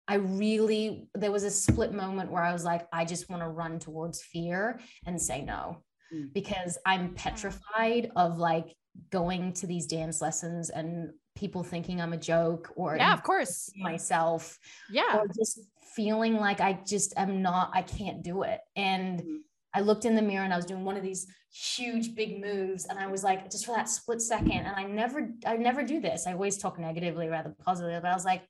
I 0.08 0.16
really, 0.16 1.10
there 1.16 1.32
was 1.32 1.44
a 1.44 1.52
split 1.52 1.94
moment 1.94 2.32
where 2.32 2.44
I 2.44 2.54
was 2.54 2.64
like, 2.64 2.88
I 2.94 3.06
just 3.06 3.30
want 3.30 3.42
to 3.42 3.50
run 3.50 3.80
towards 3.80 4.22
fear 4.22 4.80
and 5.06 5.22
say 5.22 5.42
no 5.42 5.84
mm. 6.14 6.32
because 6.34 6.78
I'm 6.86 7.14
petrified 7.16 8.12
of 8.16 8.38
like 8.38 8.76
going 9.12 9.54
to 9.54 9.68
these 9.68 9.86
dance 9.86 10.22
lessons 10.22 10.70
and 10.70 11.12
people 11.36 11.64
thinking 11.64 12.02
I'm 12.02 12.14
a 12.14 12.18
joke 12.18 12.72
or 12.76 12.96
yeah, 12.96 13.14
of 13.14 13.24
course 13.24 13.72
myself. 13.76 14.58
Yeah. 14.90 15.18
Or 15.18 15.28
just 15.28 15.60
feeling 15.96 16.36
like 16.36 16.62
I 16.62 16.80
just 16.88 17.14
am 17.18 17.42
not, 17.42 17.72
I 17.74 17.82
can't 17.82 18.24
do 18.24 18.44
it. 18.44 18.62
And 18.76 19.22
mm. 19.22 19.38
I 19.74 19.82
looked 19.82 20.06
in 20.06 20.16
the 20.16 20.22
mirror 20.22 20.44
and 20.44 20.54
I 20.54 20.58
was 20.58 20.66
doing 20.66 20.86
one 20.86 20.96
of 20.96 21.04
these 21.04 21.28
huge 21.52 22.16
big 22.16 22.42
moves 22.42 22.86
and 22.86 23.00
I 23.00 23.08
was 23.08 23.24
like 23.24 23.50
just 23.50 23.66
for 23.66 23.76
that 23.76 23.88
split 23.88 24.22
second 24.22 24.52
and 24.52 24.76
I 24.76 24.84
never 24.84 25.30
I 25.46 25.56
never 25.56 25.84
do 25.84 26.02
this 26.02 26.28
I 26.28 26.34
always 26.34 26.58
talk 26.58 26.78
negatively 26.78 27.30
rather 27.30 27.56
positively 27.64 27.98
but 28.02 28.12
I 28.12 28.14
was 28.14 28.26
like 28.26 28.42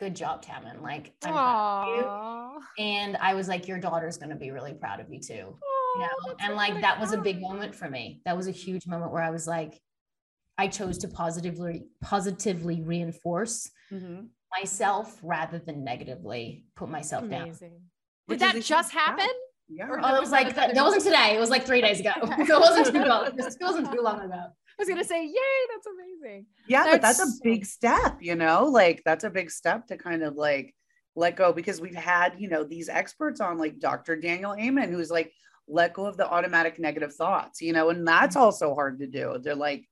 good 0.00 0.16
job 0.16 0.42
Tammin 0.42 0.82
like 0.82 1.12
and 2.78 3.16
I 3.18 3.34
was 3.34 3.46
like 3.46 3.68
your 3.68 3.78
daughter's 3.78 4.16
going 4.16 4.30
to 4.30 4.36
be 4.36 4.50
really 4.50 4.74
proud 4.74 4.98
of 4.98 5.08
you 5.08 5.20
too 5.20 5.56
you 6.00 6.06
know? 6.06 6.34
and 6.40 6.54
like 6.54 6.80
that 6.80 7.00
was 7.00 7.12
a 7.12 7.18
big 7.18 7.40
moment 7.40 7.74
for 7.74 7.88
me 7.88 8.20
that 8.24 8.36
was 8.36 8.46
a 8.46 8.52
huge 8.52 8.86
moment 8.86 9.12
where 9.12 9.22
I 9.22 9.30
was 9.30 9.46
like 9.46 9.80
I 10.58 10.68
chose 10.68 10.98
to 10.98 11.08
positively 11.08 11.84
positively 12.00 12.82
reinforce 12.82 13.70
mm-hmm. 13.92 14.26
myself 14.58 15.18
rather 15.22 15.58
than 15.58 15.84
negatively 15.84 16.66
put 16.74 16.88
myself 16.88 17.24
Amazing. 17.24 17.70
down 17.70 17.80
did 18.28 18.38
that 18.40 18.62
just 18.62 18.92
happen 18.92 19.28
yeah. 19.68 19.88
Oh, 19.90 20.16
it 20.16 20.20
was 20.20 20.30
like 20.30 20.54
that, 20.54 20.74
that 20.74 20.84
wasn't 20.84 21.02
today. 21.02 21.34
It 21.34 21.40
was 21.40 21.50
like 21.50 21.66
three 21.66 21.80
days 21.80 21.98
ago. 21.98 22.12
it 22.22 22.48
wasn't 22.48 22.86
too 22.86 23.04
long. 23.04 23.26
It 23.36 23.56
wasn't 23.60 23.92
too 23.92 24.00
long 24.00 24.20
ago. 24.20 24.34
I 24.34 24.82
was 24.82 24.88
gonna 24.88 25.04
say, 25.04 25.24
yay, 25.24 25.32
that's 25.72 25.86
amazing. 25.86 26.46
Yeah, 26.68 26.84
that's 26.84 26.94
but 26.94 27.02
that's 27.02 27.20
a 27.20 27.32
big 27.42 27.64
step, 27.64 28.18
you 28.20 28.34
know, 28.34 28.66
like 28.66 29.02
that's 29.04 29.24
a 29.24 29.30
big 29.30 29.50
step 29.50 29.86
to 29.86 29.96
kind 29.96 30.22
of 30.22 30.36
like 30.36 30.74
let 31.14 31.34
go 31.34 31.52
because 31.52 31.80
we've 31.80 31.94
had, 31.94 32.34
you 32.38 32.48
know, 32.48 32.62
these 32.62 32.88
experts 32.88 33.40
on 33.40 33.58
like 33.58 33.78
Dr. 33.78 34.16
Daniel 34.16 34.54
Amen, 34.54 34.92
who's 34.92 35.10
like, 35.10 35.32
let 35.68 35.94
go 35.94 36.06
of 36.06 36.16
the 36.16 36.28
automatic 36.28 36.78
negative 36.78 37.14
thoughts, 37.14 37.60
you 37.60 37.72
know, 37.72 37.90
and 37.90 38.06
that's 38.06 38.36
mm-hmm. 38.36 38.44
also 38.44 38.74
hard 38.74 38.98
to 39.00 39.06
do. 39.06 39.38
They're 39.42 39.54
like, 39.54 39.86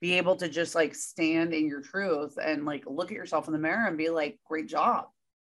be 0.00 0.14
able 0.14 0.36
to 0.36 0.48
just 0.48 0.74
like 0.74 0.94
stand 0.94 1.52
in 1.52 1.66
your 1.66 1.82
truth 1.82 2.38
and 2.42 2.64
like 2.64 2.84
look 2.86 3.10
at 3.10 3.16
yourself 3.16 3.46
in 3.46 3.52
the 3.52 3.58
mirror 3.58 3.86
and 3.86 3.98
be 3.98 4.08
like, 4.08 4.38
great 4.46 4.66
job. 4.66 5.06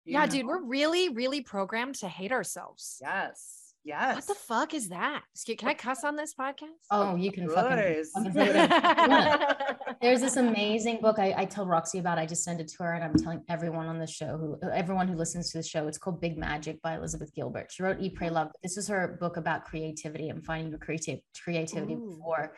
Yeah, 0.04 0.24
know? 0.24 0.32
dude, 0.32 0.46
we're 0.46 0.62
really, 0.62 1.10
really 1.10 1.42
programmed 1.42 1.94
to 1.96 2.08
hate 2.08 2.32
ourselves. 2.32 2.98
Yes. 3.00 3.61
Yes. 3.84 4.16
What 4.16 4.26
the 4.28 4.34
fuck 4.34 4.74
is 4.74 4.90
that? 4.90 5.22
Can 5.58 5.68
I 5.68 5.74
cuss 5.74 6.04
on 6.04 6.14
this 6.14 6.34
podcast? 6.34 6.68
Oh, 6.90 7.16
you 7.16 7.32
can 7.32 7.48
fucking. 7.48 8.04
There's 10.00 10.20
this 10.20 10.36
amazing 10.36 11.00
book 11.00 11.18
I, 11.18 11.34
I 11.36 11.44
tell 11.46 11.66
Roxy 11.66 11.98
about. 11.98 12.16
I 12.16 12.26
just 12.26 12.44
sent 12.44 12.60
it 12.60 12.68
to 12.68 12.84
her, 12.84 12.92
and 12.92 13.02
I'm 13.02 13.14
telling 13.14 13.42
everyone 13.48 13.88
on 13.88 13.98
the 13.98 14.06
show 14.06 14.36
who, 14.38 14.58
uh, 14.64 14.70
everyone 14.72 15.08
who 15.08 15.16
listens 15.16 15.50
to 15.50 15.58
the 15.58 15.64
show, 15.64 15.88
it's 15.88 15.98
called 15.98 16.20
Big 16.20 16.38
Magic 16.38 16.80
by 16.80 16.96
Elizabeth 16.96 17.34
Gilbert. 17.34 17.72
She 17.72 17.82
wrote 17.82 17.98
Eat, 18.00 18.14
Pray, 18.14 18.30
oh. 18.30 18.34
Love. 18.34 18.52
This 18.62 18.76
is 18.76 18.86
her 18.86 19.16
book 19.20 19.36
about 19.36 19.64
creativity 19.64 20.28
and 20.28 20.44
finding 20.44 20.70
your 20.70 20.78
creative 20.78 21.18
creativity 21.42 21.94
Ooh. 21.94 22.10
before 22.10 22.54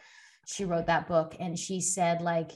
she 0.47 0.67
wrote 0.67 0.87
that 0.87 1.09
book. 1.09 1.37
And 1.41 1.59
she 1.59 1.81
said, 1.81 2.21
like, 2.21 2.53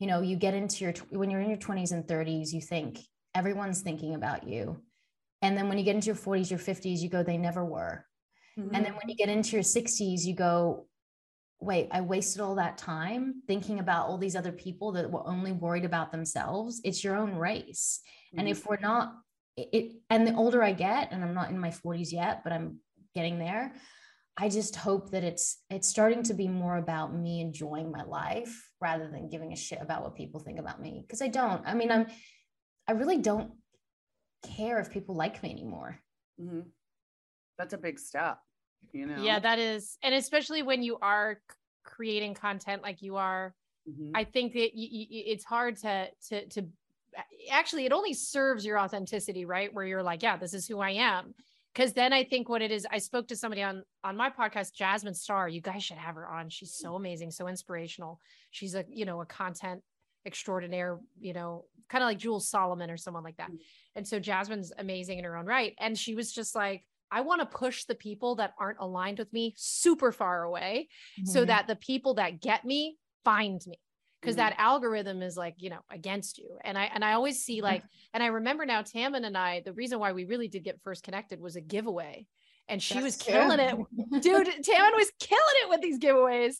you 0.00 0.08
know, 0.08 0.20
you 0.20 0.36
get 0.36 0.54
into 0.54 0.84
your 0.84 0.94
when 1.10 1.30
you're 1.30 1.40
in 1.40 1.48
your 1.48 1.58
20s 1.58 1.92
and 1.92 2.04
30s, 2.04 2.52
you 2.52 2.60
think 2.60 2.98
everyone's 3.36 3.82
thinking 3.82 4.14
about 4.14 4.48
you 4.48 4.82
and 5.42 5.56
then 5.56 5.68
when 5.68 5.78
you 5.78 5.84
get 5.84 5.94
into 5.94 6.06
your 6.06 6.16
40s, 6.16 6.50
your 6.50 6.58
50s, 6.58 7.00
you 7.00 7.08
go, 7.08 7.22
they 7.22 7.38
never 7.38 7.64
were. 7.64 8.04
Mm-hmm. 8.58 8.74
And 8.74 8.84
then 8.84 8.92
when 8.92 9.08
you 9.08 9.16
get 9.16 9.28
into 9.28 9.52
your 9.52 9.62
60s, 9.62 10.24
you 10.24 10.34
go, 10.34 10.86
wait, 11.60 11.88
I 11.90 12.00
wasted 12.00 12.40
all 12.40 12.54
that 12.56 12.78
time 12.78 13.42
thinking 13.46 13.78
about 13.80 14.08
all 14.08 14.18
these 14.18 14.36
other 14.36 14.52
people 14.52 14.92
that 14.92 15.10
were 15.10 15.26
only 15.26 15.52
worried 15.52 15.84
about 15.84 16.12
themselves. 16.12 16.80
It's 16.84 17.04
your 17.04 17.16
own 17.16 17.34
race. 17.36 18.00
Mm-hmm. 18.28 18.40
And 18.40 18.48
if 18.48 18.66
we're 18.66 18.78
not, 18.78 19.14
it, 19.56 19.92
and 20.08 20.26
the 20.26 20.34
older 20.34 20.62
I 20.62 20.72
get, 20.72 21.12
and 21.12 21.22
I'm 21.22 21.34
not 21.34 21.50
in 21.50 21.58
my 21.58 21.70
40s 21.70 22.12
yet, 22.12 22.42
but 22.44 22.52
I'm 22.52 22.78
getting 23.14 23.38
there. 23.38 23.74
I 24.36 24.48
just 24.48 24.76
hope 24.76 25.10
that 25.10 25.22
it's 25.22 25.58
it's 25.68 25.88
starting 25.88 26.22
to 26.24 26.34
be 26.34 26.48
more 26.48 26.78
about 26.78 27.14
me 27.14 27.40
enjoying 27.40 27.90
my 27.90 28.04
life 28.04 28.70
rather 28.80 29.06
than 29.06 29.28
giving 29.28 29.52
a 29.52 29.56
shit 29.56 29.80
about 29.82 30.02
what 30.02 30.14
people 30.14 30.40
think 30.40 30.58
about 30.58 30.80
me 30.80 31.04
because 31.06 31.20
I 31.20 31.28
don't. 31.28 31.62
I 31.66 31.74
mean, 31.74 31.90
I'm 31.90 32.06
I 32.88 32.92
really 32.92 33.18
don't 33.18 33.52
care 34.42 34.80
if 34.80 34.90
people 34.90 35.14
like 35.14 35.42
me 35.42 35.50
anymore. 35.50 35.98
Mm-hmm. 36.40 36.60
That's 37.58 37.74
a 37.74 37.78
big 37.78 37.98
step, 37.98 38.38
you 38.92 39.06
know? 39.06 39.22
Yeah, 39.22 39.38
that 39.38 39.58
is. 39.58 39.98
And 40.02 40.14
especially 40.14 40.62
when 40.62 40.82
you 40.82 40.98
are 41.02 41.40
creating 41.84 42.34
content 42.34 42.82
like 42.82 43.02
you 43.02 43.16
are, 43.16 43.54
mm-hmm. 43.88 44.12
I 44.14 44.24
think 44.24 44.54
that 44.54 44.74
you, 44.74 44.88
you, 44.90 45.22
it's 45.26 45.44
hard 45.44 45.76
to, 45.78 46.08
to, 46.28 46.46
to 46.48 46.66
actually, 47.50 47.84
it 47.84 47.92
only 47.92 48.14
serves 48.14 48.64
your 48.64 48.78
authenticity, 48.78 49.44
right? 49.44 49.72
Where 49.72 49.84
you're 49.84 50.02
like, 50.02 50.22
yeah, 50.22 50.36
this 50.36 50.54
is 50.54 50.66
who 50.66 50.80
I 50.80 50.90
am. 50.90 51.34
Cause 51.74 51.92
then 51.92 52.12
I 52.12 52.24
think 52.24 52.48
what 52.48 52.62
it 52.62 52.72
is, 52.72 52.86
I 52.90 52.98
spoke 52.98 53.28
to 53.28 53.36
somebody 53.36 53.62
on, 53.62 53.84
on 54.02 54.16
my 54.16 54.28
podcast, 54.28 54.72
Jasmine 54.74 55.14
Star, 55.14 55.48
you 55.48 55.60
guys 55.60 55.84
should 55.84 55.98
have 55.98 56.16
her 56.16 56.26
on. 56.26 56.48
She's 56.48 56.74
so 56.74 56.96
amazing, 56.96 57.30
so 57.30 57.46
inspirational. 57.46 58.20
She's 58.50 58.74
a, 58.74 58.84
you 58.88 59.04
know, 59.04 59.20
a 59.20 59.26
content 59.26 59.82
extraordinaire, 60.26 60.98
you 61.20 61.32
know, 61.32 61.64
kind 61.88 62.02
of 62.02 62.08
like 62.08 62.18
Jules 62.18 62.48
Solomon 62.48 62.90
or 62.90 62.96
someone 62.96 63.24
like 63.24 63.36
that. 63.36 63.48
Mm-hmm. 63.48 63.96
And 63.96 64.06
so 64.06 64.18
Jasmine's 64.18 64.72
amazing 64.78 65.18
in 65.18 65.24
her 65.24 65.36
own 65.36 65.46
right. 65.46 65.74
And 65.78 65.98
she 65.98 66.14
was 66.14 66.32
just 66.32 66.54
like, 66.54 66.84
I 67.10 67.22
want 67.22 67.40
to 67.40 67.46
push 67.46 67.84
the 67.84 67.94
people 67.94 68.36
that 68.36 68.54
aren't 68.58 68.78
aligned 68.78 69.18
with 69.18 69.32
me 69.32 69.54
super 69.56 70.12
far 70.12 70.44
away 70.44 70.88
mm-hmm. 71.18 71.30
so 71.30 71.44
that 71.44 71.66
the 71.66 71.76
people 71.76 72.14
that 72.14 72.40
get 72.40 72.64
me 72.64 72.96
find 73.24 73.60
me 73.66 73.78
because 74.20 74.36
mm-hmm. 74.36 74.50
that 74.50 74.54
algorithm 74.58 75.22
is 75.22 75.36
like 75.36 75.54
you 75.58 75.70
know 75.70 75.80
against 75.90 76.38
you 76.38 76.56
and 76.64 76.78
i 76.78 76.84
and 76.94 77.04
i 77.04 77.12
always 77.12 77.42
see 77.42 77.60
like 77.60 77.82
and 78.14 78.22
i 78.22 78.26
remember 78.26 78.64
now 78.64 78.80
tammin 78.80 79.24
and 79.24 79.36
i 79.36 79.60
the 79.64 79.72
reason 79.74 79.98
why 79.98 80.12
we 80.12 80.24
really 80.24 80.48
did 80.48 80.64
get 80.64 80.80
first 80.82 81.02
connected 81.02 81.40
was 81.40 81.56
a 81.56 81.60
giveaway 81.60 82.26
and 82.70 82.82
she 82.82 82.94
That's 82.94 83.04
was 83.04 83.16
killing 83.16 83.58
true. 83.58 83.86
it. 84.12 84.22
Dude, 84.22 84.46
Tammin 84.64 84.92
was 84.94 85.10
killing 85.18 85.42
it 85.62 85.68
with 85.68 85.80
these 85.82 85.98
giveaways. 85.98 86.54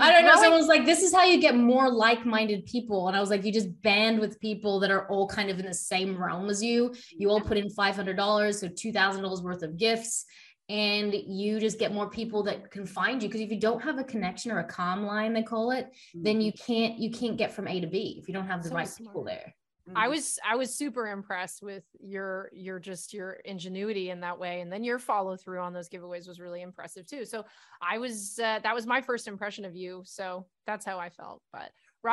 I 0.00 0.12
don't 0.12 0.24
know. 0.24 0.34
Someone 0.34 0.60
was 0.60 0.68
like, 0.68 0.84
this 0.84 1.02
is 1.02 1.12
how 1.12 1.24
you 1.24 1.40
get 1.40 1.56
more 1.56 1.90
like-minded 1.90 2.66
people. 2.66 3.08
And 3.08 3.16
I 3.16 3.20
was 3.20 3.30
like, 3.30 3.44
you 3.44 3.52
just 3.52 3.80
band 3.82 4.20
with 4.20 4.38
people 4.40 4.78
that 4.80 4.90
are 4.90 5.08
all 5.08 5.26
kind 5.26 5.50
of 5.50 5.58
in 5.58 5.66
the 5.66 5.74
same 5.74 6.22
realm 6.22 6.50
as 6.50 6.62
you. 6.62 6.94
You 7.16 7.30
all 7.30 7.40
put 7.40 7.56
in 7.56 7.68
$500, 7.68 8.54
so 8.54 8.68
$2,000 8.68 9.42
worth 9.42 9.62
of 9.62 9.76
gifts. 9.78 10.26
And 10.68 11.14
you 11.14 11.60
just 11.60 11.78
get 11.78 11.92
more 11.92 12.08
people 12.08 12.42
that 12.44 12.70
can 12.70 12.86
find 12.86 13.22
you. 13.22 13.28
Because 13.28 13.40
if 13.40 13.50
you 13.50 13.60
don't 13.60 13.82
have 13.82 13.98
a 13.98 14.04
connection 14.04 14.50
or 14.52 14.60
a 14.60 14.64
com 14.64 15.04
line, 15.04 15.32
they 15.32 15.42
call 15.42 15.70
it, 15.70 15.86
mm-hmm. 15.86 16.22
then 16.22 16.40
you 16.40 16.52
can't 16.52 16.98
you 16.98 17.10
can't 17.10 17.36
get 17.36 17.52
from 17.52 17.68
A 17.68 17.80
to 17.80 17.86
B 17.86 18.16
if 18.18 18.28
you 18.28 18.32
don't 18.32 18.46
have 18.46 18.62
the 18.62 18.70
so 18.70 18.74
right 18.74 18.88
smart. 18.88 19.12
people 19.12 19.24
there. 19.24 19.54
Mm-hmm. 19.88 19.98
I 19.98 20.08
was 20.08 20.38
I 20.48 20.56
was 20.56 20.74
super 20.74 21.08
impressed 21.08 21.62
with 21.62 21.84
your 22.00 22.48
your 22.54 22.78
just 22.78 23.12
your 23.12 23.32
ingenuity 23.44 24.08
in 24.08 24.20
that 24.20 24.38
way, 24.38 24.62
and 24.62 24.72
then 24.72 24.82
your 24.82 24.98
follow 24.98 25.36
through 25.36 25.60
on 25.60 25.74
those 25.74 25.90
giveaways 25.90 26.26
was 26.26 26.40
really 26.40 26.62
impressive 26.62 27.06
too. 27.06 27.26
So 27.26 27.44
I 27.82 27.98
was 27.98 28.38
uh, 28.42 28.60
that 28.62 28.74
was 28.74 28.86
my 28.86 29.02
first 29.02 29.28
impression 29.28 29.66
of 29.66 29.76
you. 29.76 30.02
So 30.06 30.46
that's 30.66 30.86
how 30.86 30.98
I 30.98 31.10
felt. 31.10 31.42
But 31.52 31.70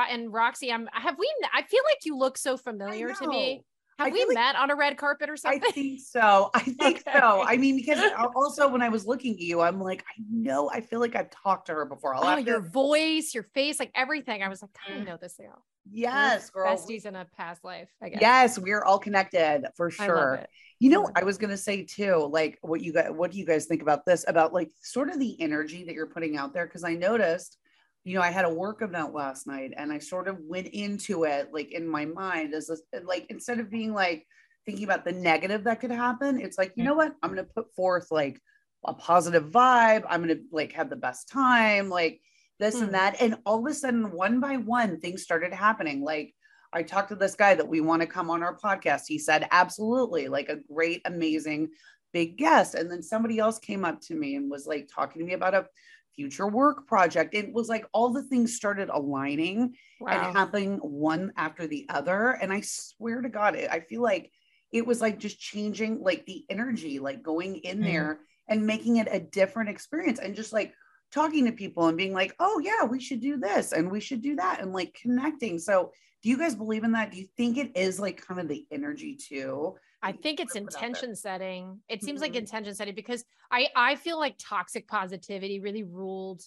and 0.10 0.34
Roxy, 0.34 0.72
I'm 0.72 0.90
have 0.92 1.18
we? 1.18 1.32
I 1.54 1.62
feel 1.62 1.82
like 1.90 2.00
you 2.04 2.18
look 2.18 2.38
so 2.38 2.58
familiar 2.58 3.14
to 3.14 3.28
me. 3.28 3.64
Have 4.06 4.14
I 4.14 4.26
we 4.26 4.26
met 4.34 4.54
like, 4.54 4.64
on 4.64 4.72
a 4.72 4.76
red 4.76 4.98
carpet 4.98 5.30
or 5.30 5.38
something? 5.38 5.62
I 5.66 5.72
think 5.72 6.00
so. 6.00 6.50
I 6.54 6.60
think 6.60 7.04
okay. 7.08 7.20
so. 7.20 7.44
I 7.46 7.58
mean, 7.58 7.76
because 7.76 8.00
also 8.36 8.68
when 8.68 8.82
I 8.82 8.90
was 8.90 9.06
looking 9.06 9.34
at 9.34 9.40
you, 9.40 9.62
I'm 9.62 9.80
like, 9.80 10.04
I 10.08 10.22
know, 10.30 10.70
I 10.70 10.82
feel 10.82 11.00
like 11.00 11.16
I've 11.16 11.30
talked 11.30 11.68
to 11.68 11.74
her 11.74 11.86
before. 11.86 12.16
I'll 12.16 12.26
oh, 12.26 12.38
your 12.38 12.62
voice, 12.62 13.34
your 13.34 13.44
face, 13.44 13.80
like 13.80 13.92
everything. 13.96 14.44
I 14.44 14.48
was 14.48 14.62
like, 14.62 14.72
I 14.88 15.00
know 15.04 15.18
this 15.18 15.38
girl. 15.38 15.64
Yes, 15.90 16.50
girl. 16.50 16.76
Besties 16.76 17.06
in 17.06 17.16
a 17.16 17.26
past 17.38 17.64
life. 17.64 17.90
I 18.02 18.10
guess. 18.10 18.22
Yes, 18.22 18.60
we're 18.60 18.84
all 18.84 19.00
connected 19.00 19.64
for 19.76 19.90
sure. 19.90 20.46
You 20.80 20.90
know, 20.90 21.10
I 21.16 21.24
was 21.24 21.38
gonna 21.38 21.58
say 21.58 21.84
too, 21.84 22.28
like 22.32 22.60
what 22.62 22.82
you 22.82 22.94
guys, 22.94 23.12
what 23.12 23.32
do 23.32 23.40
you 23.40 23.46
guys 23.46 23.66
think 23.66 23.82
about 23.82 24.06
this? 24.06 24.26
About 24.28 24.54
like 24.54 24.70
sort 24.82 25.10
of 25.10 25.20
the 25.20 25.40
energy 25.42 25.84
that 25.86 25.94
you're 25.94 26.08
putting 26.08 26.38
out 26.38 26.54
there? 26.54 26.66
Because 26.66 26.84
I 26.84 26.94
noticed, 26.94 27.58
you 28.04 28.16
know, 28.16 28.22
I 28.22 28.32
had 28.32 28.46
a 28.46 28.54
work 28.54 28.82
event 28.82 29.14
last 29.14 29.48
night, 29.48 29.74
and 29.78 29.92
I 29.92 30.00
sort 30.00 30.28
of 30.28 30.40
went 30.40 30.68
into 30.68 31.24
it 31.26 31.50
like 31.54 31.72
in 31.72 31.88
my 31.88 32.06
mind 32.06 32.54
as 32.54 32.70
a, 32.70 33.00
like 33.02 33.28
instead 33.30 33.60
of 33.60 33.70
being 33.70 33.94
like 33.94 34.26
thinking 34.66 34.86
about 34.86 35.06
the 35.06 35.12
negative 35.12 35.64
that 35.66 35.80
could 35.80 35.92
happen, 35.92 36.40
it's 36.40 36.58
like 36.58 36.74
you 36.76 36.84
know 36.84 36.96
what, 36.96 37.16
I'm 37.22 37.30
gonna 37.30 37.44
put 37.44 37.74
forth 37.76 38.08
like 38.12 38.40
a 38.86 38.94
positive 38.94 39.52
vibe. 39.52 40.04
I'm 40.10 40.22
gonna 40.22 40.40
like 40.52 40.74
have 40.74 40.90
the 40.90 40.96
best 40.96 41.30
time, 41.30 41.90
like 41.90 42.22
this 42.60 42.78
hmm. 42.78 42.86
and 42.86 42.94
that. 42.94 43.22
And 43.22 43.38
all 43.46 43.60
of 43.60 43.72
a 43.72 43.74
sudden, 43.76 44.12
one 44.12 44.40
by 44.40 44.58
one, 44.58 45.00
things 45.00 45.24
started 45.24 45.54
happening. 45.54 46.04
Like 46.04 46.34
I 46.74 46.84
talked 46.84 47.10
to 47.10 47.16
this 47.16 47.36
guy 47.36 47.56
that 47.56 47.68
we 47.68 47.82
want 47.82 48.02
to 48.02 48.08
come 48.08 48.30
on 48.30 48.44
our 48.44 48.58
podcast. 48.58 49.04
He 49.08 49.20
said, 49.20 49.48
absolutely, 49.52 50.28
like 50.28 50.50
a 50.50 50.60
great, 50.74 51.02
amazing, 51.06 51.70
big 52.14 52.38
guest. 52.38 52.76
And 52.76 52.90
then 52.90 53.04
somebody 53.04 53.40
else 53.40 53.60
came 53.60 53.84
up 53.84 54.00
to 54.02 54.16
me 54.16 54.36
and 54.36 54.50
was 54.50 54.68
like 54.68 54.90
talking 54.94 55.20
to 55.20 55.26
me 55.26 55.34
about 55.34 55.54
a 55.54 55.66
future 56.16 56.48
work 56.48 56.88
project. 56.88 57.34
It 57.34 57.54
was 57.54 57.70
like 57.70 57.86
all 57.94 58.12
the 58.12 58.24
things 58.24 58.56
started 58.56 58.90
aligning 58.90 59.76
wow. 60.00 60.12
and 60.12 60.38
happening 60.38 60.78
one 60.78 61.32
after 61.38 61.68
the 61.68 61.86
other. 61.90 62.32
And 62.32 62.52
I 62.52 62.62
swear 62.62 63.22
to 63.22 63.30
God, 63.30 63.56
it, 63.56 63.70
I 63.72 63.82
feel 63.82 64.02
like 64.02 64.32
it 64.72 64.86
was 64.86 65.02
like 65.02 65.20
just 65.20 65.40
changing 65.40 66.02
like 66.02 66.26
the 66.26 66.46
energy, 66.50 67.00
like 67.00 67.24
going 67.24 67.58
in 67.58 67.78
mm-hmm. 67.78 67.86
there 67.86 68.20
and 68.48 68.66
making 68.66 68.98
it 68.98 69.08
a 69.12 69.20
different 69.20 69.70
experience 69.70 70.20
and 70.20 70.36
just 70.36 70.54
like 70.54 70.74
talking 71.12 71.46
to 71.46 71.52
people 71.52 71.88
and 71.88 71.98
being 71.98 72.14
like, 72.14 72.34
oh, 72.40 72.60
yeah, 72.64 72.86
we 72.86 73.00
should 73.00 73.22
do 73.22 73.38
this 73.38 73.72
and 73.72 73.92
we 73.92 74.00
should 74.00 74.22
do 74.22 74.36
that 74.36 74.62
and 74.62 74.74
like 74.74 74.98
connecting. 75.02 75.60
So, 75.60 75.92
do 76.24 76.30
you 76.30 76.38
guys 76.38 76.54
believe 76.54 76.84
in 76.84 76.92
that? 76.92 77.12
Do 77.12 77.18
you 77.18 77.28
think 77.36 77.58
it 77.58 77.76
is 77.76 78.00
like 78.00 78.26
kind 78.26 78.40
of 78.40 78.48
the 78.48 78.66
energy 78.72 79.16
too? 79.16 79.76
I 80.04 80.14
think 80.14 80.40
it's 80.40 80.56
intention 80.56 81.16
setting. 81.16 81.80
It 81.88 82.04
seems 82.04 82.22
mm-hmm. 82.22 82.34
like 82.34 82.36
intention 82.36 82.74
setting 82.74 82.96
because 82.96 83.24
I 83.52 83.68
I 83.76 83.96
feel 83.96 84.20
like 84.20 84.36
toxic 84.40 84.88
positivity 84.88 85.60
really 85.60 85.84
ruled 85.84 86.42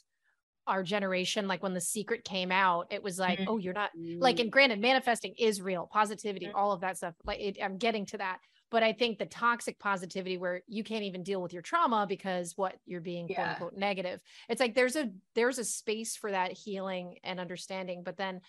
our 0.67 0.83
generation 0.83 1.47
like 1.47 1.63
when 1.63 1.75
the 1.75 1.81
secret 1.81 2.25
came 2.25 2.51
out 2.51 2.87
it 2.91 3.03
was 3.03 3.19
like 3.19 3.39
mm-hmm. 3.39 3.51
oh 3.51 3.59
you're 3.59 3.75
not 3.75 3.91
like 4.19 4.41
and 4.41 4.51
granted 4.51 4.81
manifesting 4.81 5.35
is 5.39 5.61
real 5.61 5.89
positivity 5.93 6.47
mm-hmm. 6.47 6.57
all 6.57 6.73
of 6.73 6.81
that 6.81 6.97
stuff 6.97 7.15
like 7.25 7.39
it, 7.41 7.59
i'm 7.63 7.77
getting 7.77 8.07
to 8.07 8.17
that 8.17 8.39
but 8.71 8.83
i 8.83 8.93
think 8.93 9.19
the 9.19 9.27
toxic 9.27 9.79
positivity 9.79 10.39
where 10.39 10.63
you 10.67 10.83
can't 10.83 11.05
even 11.05 11.23
deal 11.23 11.43
with 11.43 11.53
your 11.53 11.63
trauma 11.63 12.07
because 12.09 12.55
what 12.57 12.77
you're 12.87 13.01
being 13.01 13.29
yeah. 13.29 13.35
quote 13.35 13.49
unquote 13.49 13.77
negative 13.77 14.21
it's 14.49 14.61
like 14.61 14.75
there's 14.75 14.97
a 14.97 15.11
there's 15.35 15.59
a 15.59 15.65
space 15.65 16.17
for 16.17 16.31
that 16.31 16.53
healing 16.53 17.19
and 17.25 17.39
understanding 17.39 18.03
but 18.03 18.17
then 18.17 18.41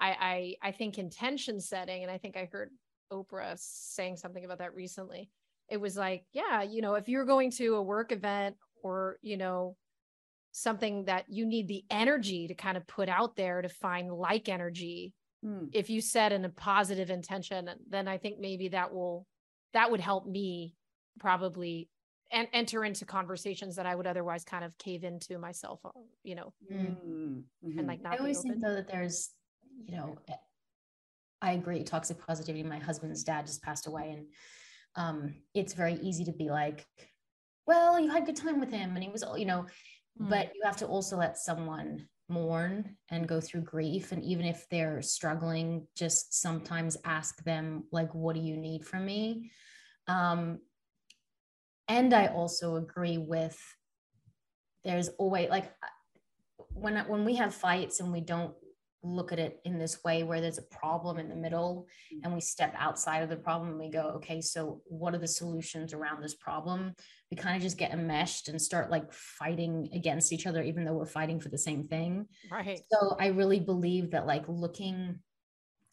i 0.00 0.56
i 0.62 0.68
i 0.68 0.72
think 0.72 0.98
intention 0.98 1.60
setting 1.60 2.02
and 2.02 2.10
i 2.10 2.16
think 2.16 2.38
i 2.38 2.48
heard 2.50 2.70
oprah 3.12 3.58
saying 3.58 4.16
something 4.16 4.44
about 4.44 4.58
that 4.58 4.74
recently 4.74 5.30
it 5.68 5.80
was 5.80 5.96
like 5.96 6.24
yeah 6.32 6.62
you 6.62 6.82
know 6.82 6.94
if 6.94 7.08
you're 7.08 7.24
going 7.24 7.50
to 7.50 7.76
a 7.76 7.82
work 7.82 8.12
event 8.12 8.56
or 8.82 9.16
you 9.22 9.36
know 9.36 9.76
something 10.52 11.04
that 11.04 11.24
you 11.28 11.46
need 11.46 11.68
the 11.68 11.84
energy 11.90 12.48
to 12.48 12.54
kind 12.54 12.76
of 12.76 12.86
put 12.86 13.08
out 13.08 13.36
there 13.36 13.62
to 13.62 13.68
find 13.68 14.10
like 14.10 14.48
energy 14.48 15.12
mm. 15.44 15.68
if 15.72 15.88
you 15.88 16.00
set 16.00 16.32
in 16.32 16.44
a 16.44 16.48
positive 16.48 17.10
intention 17.10 17.70
then 17.88 18.08
i 18.08 18.18
think 18.18 18.38
maybe 18.40 18.68
that 18.68 18.92
will 18.92 19.26
that 19.72 19.90
would 19.90 20.00
help 20.00 20.26
me 20.26 20.74
probably 21.20 21.88
and 22.32 22.48
enter 22.52 22.84
into 22.84 23.04
conversations 23.04 23.76
that 23.76 23.86
i 23.86 23.94
would 23.94 24.06
otherwise 24.06 24.44
kind 24.44 24.64
of 24.64 24.76
cave 24.78 25.04
into 25.04 25.38
myself 25.38 25.80
uh, 25.84 25.90
you 26.24 26.34
know 26.34 26.52
mm-hmm. 26.72 27.78
and 27.78 27.86
like 27.86 28.02
not 28.02 28.14
i 28.14 28.16
always 28.16 28.40
think 28.40 28.60
though 28.60 28.74
that 28.74 28.88
there's 28.88 29.30
you 29.86 29.96
know 29.96 30.16
i 31.42 31.52
agree 31.52 31.82
toxic 31.82 32.24
positivity 32.26 32.62
my 32.62 32.78
husband's 32.78 33.24
dad 33.24 33.46
just 33.46 33.62
passed 33.62 33.86
away 33.86 34.10
and 34.16 34.26
um 34.96 35.34
it's 35.54 35.72
very 35.72 35.94
easy 35.94 36.24
to 36.24 36.32
be 36.32 36.50
like 36.50 36.86
well 37.66 37.98
you 38.00 38.10
had 38.10 38.22
a 38.22 38.26
good 38.26 38.36
time 38.36 38.60
with 38.60 38.70
him 38.70 38.94
and 38.94 39.04
he 39.04 39.10
was 39.10 39.24
you 39.36 39.46
know 39.46 39.64
mm. 40.20 40.28
but 40.28 40.52
you 40.54 40.62
have 40.64 40.76
to 40.76 40.86
also 40.86 41.16
let 41.16 41.36
someone 41.36 42.06
mourn 42.28 42.96
and 43.10 43.28
go 43.28 43.40
through 43.40 43.60
grief 43.60 44.12
and 44.12 44.24
even 44.24 44.46
if 44.46 44.66
they're 44.70 45.02
struggling 45.02 45.86
just 45.96 46.40
sometimes 46.40 46.96
ask 47.04 47.42
them 47.44 47.84
like 47.90 48.14
what 48.14 48.34
do 48.34 48.40
you 48.40 48.56
need 48.56 48.86
from 48.86 49.04
me 49.04 49.50
um 50.06 50.58
and 51.88 52.14
i 52.14 52.28
also 52.28 52.76
agree 52.76 53.18
with 53.18 53.58
there's 54.84 55.08
always 55.18 55.50
like 55.50 55.72
when 56.72 56.96
when 57.08 57.24
we 57.24 57.34
have 57.34 57.54
fights 57.54 58.00
and 58.00 58.12
we 58.12 58.20
don't 58.20 58.54
look 59.02 59.32
at 59.32 59.38
it 59.38 59.60
in 59.64 59.78
this 59.78 60.04
way 60.04 60.22
where 60.22 60.40
there's 60.40 60.58
a 60.58 60.62
problem 60.62 61.18
in 61.18 61.28
the 61.28 61.34
middle 61.34 61.86
mm. 62.12 62.20
and 62.22 62.34
we 62.34 62.40
step 62.40 62.74
outside 62.78 63.22
of 63.22 63.30
the 63.30 63.36
problem 63.36 63.70
and 63.70 63.78
we 63.78 63.90
go 63.90 64.12
okay 64.16 64.40
so 64.40 64.82
what 64.86 65.14
are 65.14 65.18
the 65.18 65.26
solutions 65.26 65.92
around 65.92 66.22
this 66.22 66.34
problem? 66.34 66.94
We 67.30 67.36
kind 67.36 67.56
of 67.56 67.62
just 67.62 67.78
get 67.78 67.92
enmeshed 67.92 68.48
and 68.48 68.60
start 68.60 68.90
like 68.90 69.12
fighting 69.12 69.88
against 69.94 70.32
each 70.32 70.46
other 70.46 70.62
even 70.62 70.84
though 70.84 70.94
we're 70.94 71.06
fighting 71.06 71.40
for 71.40 71.48
the 71.48 71.58
same 71.58 71.84
thing. 71.84 72.26
Right. 72.50 72.80
So 72.92 73.16
i 73.18 73.28
really 73.28 73.60
believe 73.60 74.10
that 74.10 74.26
like 74.26 74.44
looking 74.48 75.20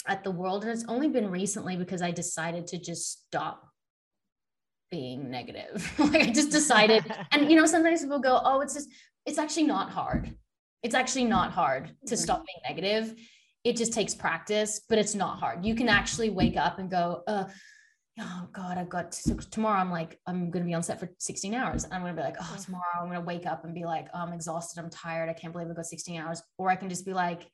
at 0.05 0.23
the 0.23 0.31
world 0.31 0.63
and 0.63 0.71
it's 0.71 0.85
only 0.87 1.07
been 1.07 1.29
recently 1.29 1.75
because 1.75 2.01
i 2.01 2.11
decided 2.11 2.67
to 2.67 2.79
just 2.79 3.25
stop 3.27 3.67
being 4.89 5.29
negative. 5.29 5.93
Like 5.99 6.21
i 6.21 6.31
just 6.31 6.51
decided 6.51 7.03
and 7.31 7.49
you 7.49 7.57
know 7.57 7.65
sometimes 7.65 8.01
people 8.01 8.19
go 8.19 8.39
oh 8.43 8.61
it's 8.61 8.73
just 8.73 8.89
it's 9.25 9.37
actually 9.37 9.67
not 9.67 9.91
hard 9.91 10.35
it's 10.83 10.95
actually 10.95 11.25
not 11.25 11.51
hard 11.51 11.87
to 11.87 12.15
mm-hmm. 12.15 12.15
stop 12.15 12.43
being 12.45 12.75
negative. 12.75 13.15
It 13.63 13.75
just 13.75 13.93
takes 13.93 14.15
practice, 14.15 14.81
but 14.87 14.97
it's 14.97 15.15
not 15.15 15.39
hard. 15.39 15.65
You 15.65 15.75
can 15.75 15.89
actually 15.89 16.29
wake 16.29 16.55
up 16.55 16.79
and 16.79 16.89
go, 16.89 17.23
uh, 17.27 17.45
oh 18.19 18.47
God, 18.53 18.77
I've 18.77 18.89
got 18.89 19.11
to, 19.11 19.35
tomorrow. 19.35 19.79
I'm 19.79 19.91
like, 19.91 20.19
I'm 20.25 20.49
going 20.49 20.63
to 20.63 20.67
be 20.67 20.73
on 20.73 20.83
set 20.83 20.99
for 20.99 21.09
16 21.19 21.53
hours. 21.53 21.83
And 21.83 21.93
I'm 21.93 22.01
going 22.01 22.15
to 22.15 22.21
be 22.21 22.25
like, 22.25 22.37
oh, 22.39 22.57
tomorrow 22.63 22.83
I'm 23.01 23.07
going 23.07 23.19
to 23.19 23.25
wake 23.25 23.45
up 23.45 23.65
and 23.65 23.73
be 23.73 23.85
like, 23.85 24.07
oh, 24.13 24.19
I'm 24.19 24.33
exhausted. 24.33 24.79
I'm 24.81 24.89
tired. 24.89 25.29
I 25.29 25.33
can't 25.33 25.53
believe 25.53 25.69
I 25.69 25.73
got 25.73 25.85
16 25.85 26.19
hours. 26.19 26.41
Or 26.57 26.69
I 26.69 26.75
can 26.75 26.89
just 26.89 27.05
be 27.05 27.13
like, 27.13 27.49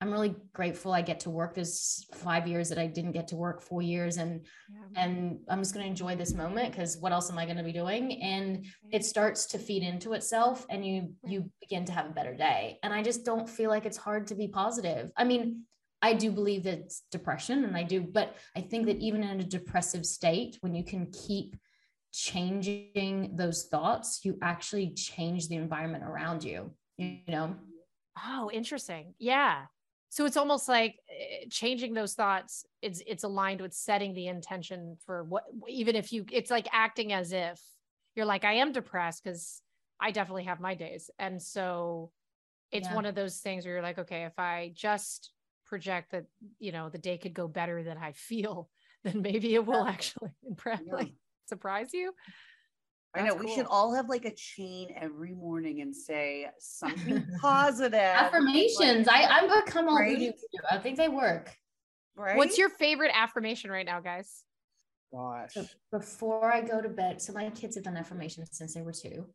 I'm 0.00 0.12
really 0.12 0.34
grateful 0.52 0.92
I 0.92 1.00
get 1.00 1.20
to 1.20 1.30
work. 1.30 1.54
There's 1.54 2.06
five 2.12 2.46
years 2.46 2.68
that 2.68 2.78
I 2.78 2.86
didn't 2.86 3.12
get 3.12 3.28
to 3.28 3.36
work, 3.36 3.62
four 3.62 3.80
years, 3.80 4.18
and 4.18 4.44
yeah. 4.70 5.02
and 5.02 5.38
I'm 5.48 5.60
just 5.60 5.72
going 5.72 5.84
to 5.84 5.90
enjoy 5.90 6.16
this 6.16 6.34
moment 6.34 6.70
because 6.70 6.98
what 6.98 7.12
else 7.12 7.30
am 7.30 7.38
I 7.38 7.46
going 7.46 7.56
to 7.56 7.62
be 7.62 7.72
doing? 7.72 8.20
And 8.20 8.66
it 8.92 9.06
starts 9.06 9.46
to 9.46 9.58
feed 9.58 9.82
into 9.82 10.12
itself, 10.12 10.66
and 10.68 10.86
you 10.86 11.14
you 11.24 11.50
begin 11.60 11.86
to 11.86 11.92
have 11.92 12.06
a 12.06 12.12
better 12.12 12.34
day. 12.34 12.78
And 12.82 12.92
I 12.92 13.02
just 13.02 13.24
don't 13.24 13.48
feel 13.48 13.70
like 13.70 13.86
it's 13.86 13.96
hard 13.96 14.26
to 14.26 14.34
be 14.34 14.48
positive. 14.48 15.10
I 15.16 15.24
mean, 15.24 15.62
I 16.02 16.12
do 16.12 16.30
believe 16.30 16.64
that 16.64 16.74
it's 16.74 17.04
depression, 17.10 17.64
and 17.64 17.74
I 17.74 17.82
do, 17.82 18.02
but 18.02 18.36
I 18.54 18.60
think 18.60 18.86
that 18.86 18.98
even 18.98 19.22
in 19.22 19.40
a 19.40 19.44
depressive 19.44 20.04
state, 20.04 20.58
when 20.60 20.74
you 20.74 20.84
can 20.84 21.10
keep 21.10 21.56
changing 22.12 23.34
those 23.34 23.64
thoughts, 23.64 24.20
you 24.24 24.36
actually 24.42 24.92
change 24.92 25.48
the 25.48 25.56
environment 25.56 26.04
around 26.04 26.44
you. 26.44 26.74
You 26.98 27.20
know. 27.28 27.56
Oh, 28.26 28.50
interesting. 28.52 29.14
Yeah 29.18 29.64
so 30.16 30.24
it's 30.24 30.38
almost 30.38 30.66
like 30.66 30.98
eh, 31.10 31.44
changing 31.50 31.92
those 31.92 32.14
thoughts 32.14 32.64
it's 32.80 33.02
it's 33.06 33.22
aligned 33.22 33.60
with 33.60 33.74
setting 33.74 34.14
the 34.14 34.28
intention 34.28 34.96
for 35.04 35.24
what 35.24 35.44
even 35.68 35.94
if 35.94 36.10
you 36.10 36.24
it's 36.32 36.50
like 36.50 36.66
acting 36.72 37.12
as 37.12 37.32
if 37.32 37.60
you're 38.14 38.24
like 38.24 38.42
i 38.42 38.54
am 38.54 38.72
depressed 38.72 39.22
because 39.22 39.60
i 40.00 40.10
definitely 40.10 40.44
have 40.44 40.58
my 40.58 40.74
days 40.74 41.10
and 41.18 41.40
so 41.40 42.10
it's 42.72 42.88
yeah. 42.88 42.94
one 42.94 43.04
of 43.04 43.14
those 43.14 43.36
things 43.40 43.66
where 43.66 43.74
you're 43.74 43.82
like 43.82 43.98
okay 43.98 44.24
if 44.24 44.38
i 44.38 44.72
just 44.74 45.32
project 45.66 46.12
that 46.12 46.24
you 46.58 46.72
know 46.72 46.88
the 46.88 46.96
day 46.96 47.18
could 47.18 47.34
go 47.34 47.46
better 47.46 47.82
than 47.82 47.98
i 47.98 48.12
feel 48.12 48.70
then 49.04 49.20
maybe 49.20 49.54
it 49.54 49.66
will 49.66 49.84
actually 49.84 50.30
yeah. 50.66 50.78
like 50.90 51.12
surprise 51.46 51.92
you 51.92 52.12
I 53.16 53.22
know 53.22 53.34
we 53.34 53.54
should 53.54 53.66
all 53.66 53.94
have 53.94 54.08
like 54.08 54.24
a 54.24 54.34
chain 54.34 54.94
every 54.96 55.32
morning 55.32 55.80
and 55.80 55.94
say 55.94 56.48
something 56.58 57.26
positive. 57.40 57.94
Affirmations. 57.94 59.06
Like, 59.06 59.24
I, 59.24 59.40
I'm 59.40 59.64
become 59.64 59.88
all 59.88 59.98
right? 59.98 60.34
I 60.70 60.78
think 60.78 60.96
they 60.96 61.08
work. 61.08 61.54
Right. 62.16 62.36
What's 62.36 62.58
your 62.58 62.70
favorite 62.70 63.10
affirmation 63.14 63.70
right 63.70 63.86
now, 63.86 64.00
guys? 64.00 64.44
Gosh. 65.12 65.54
So 65.54 65.66
before 65.90 66.52
I 66.52 66.60
go 66.60 66.80
to 66.80 66.88
bed, 66.88 67.20
so 67.20 67.32
my 67.32 67.50
kids 67.50 67.76
have 67.76 67.84
done 67.84 67.96
affirmations 67.96 68.48
since 68.52 68.74
they 68.74 68.82
were 68.82 68.92
two. 68.92 69.26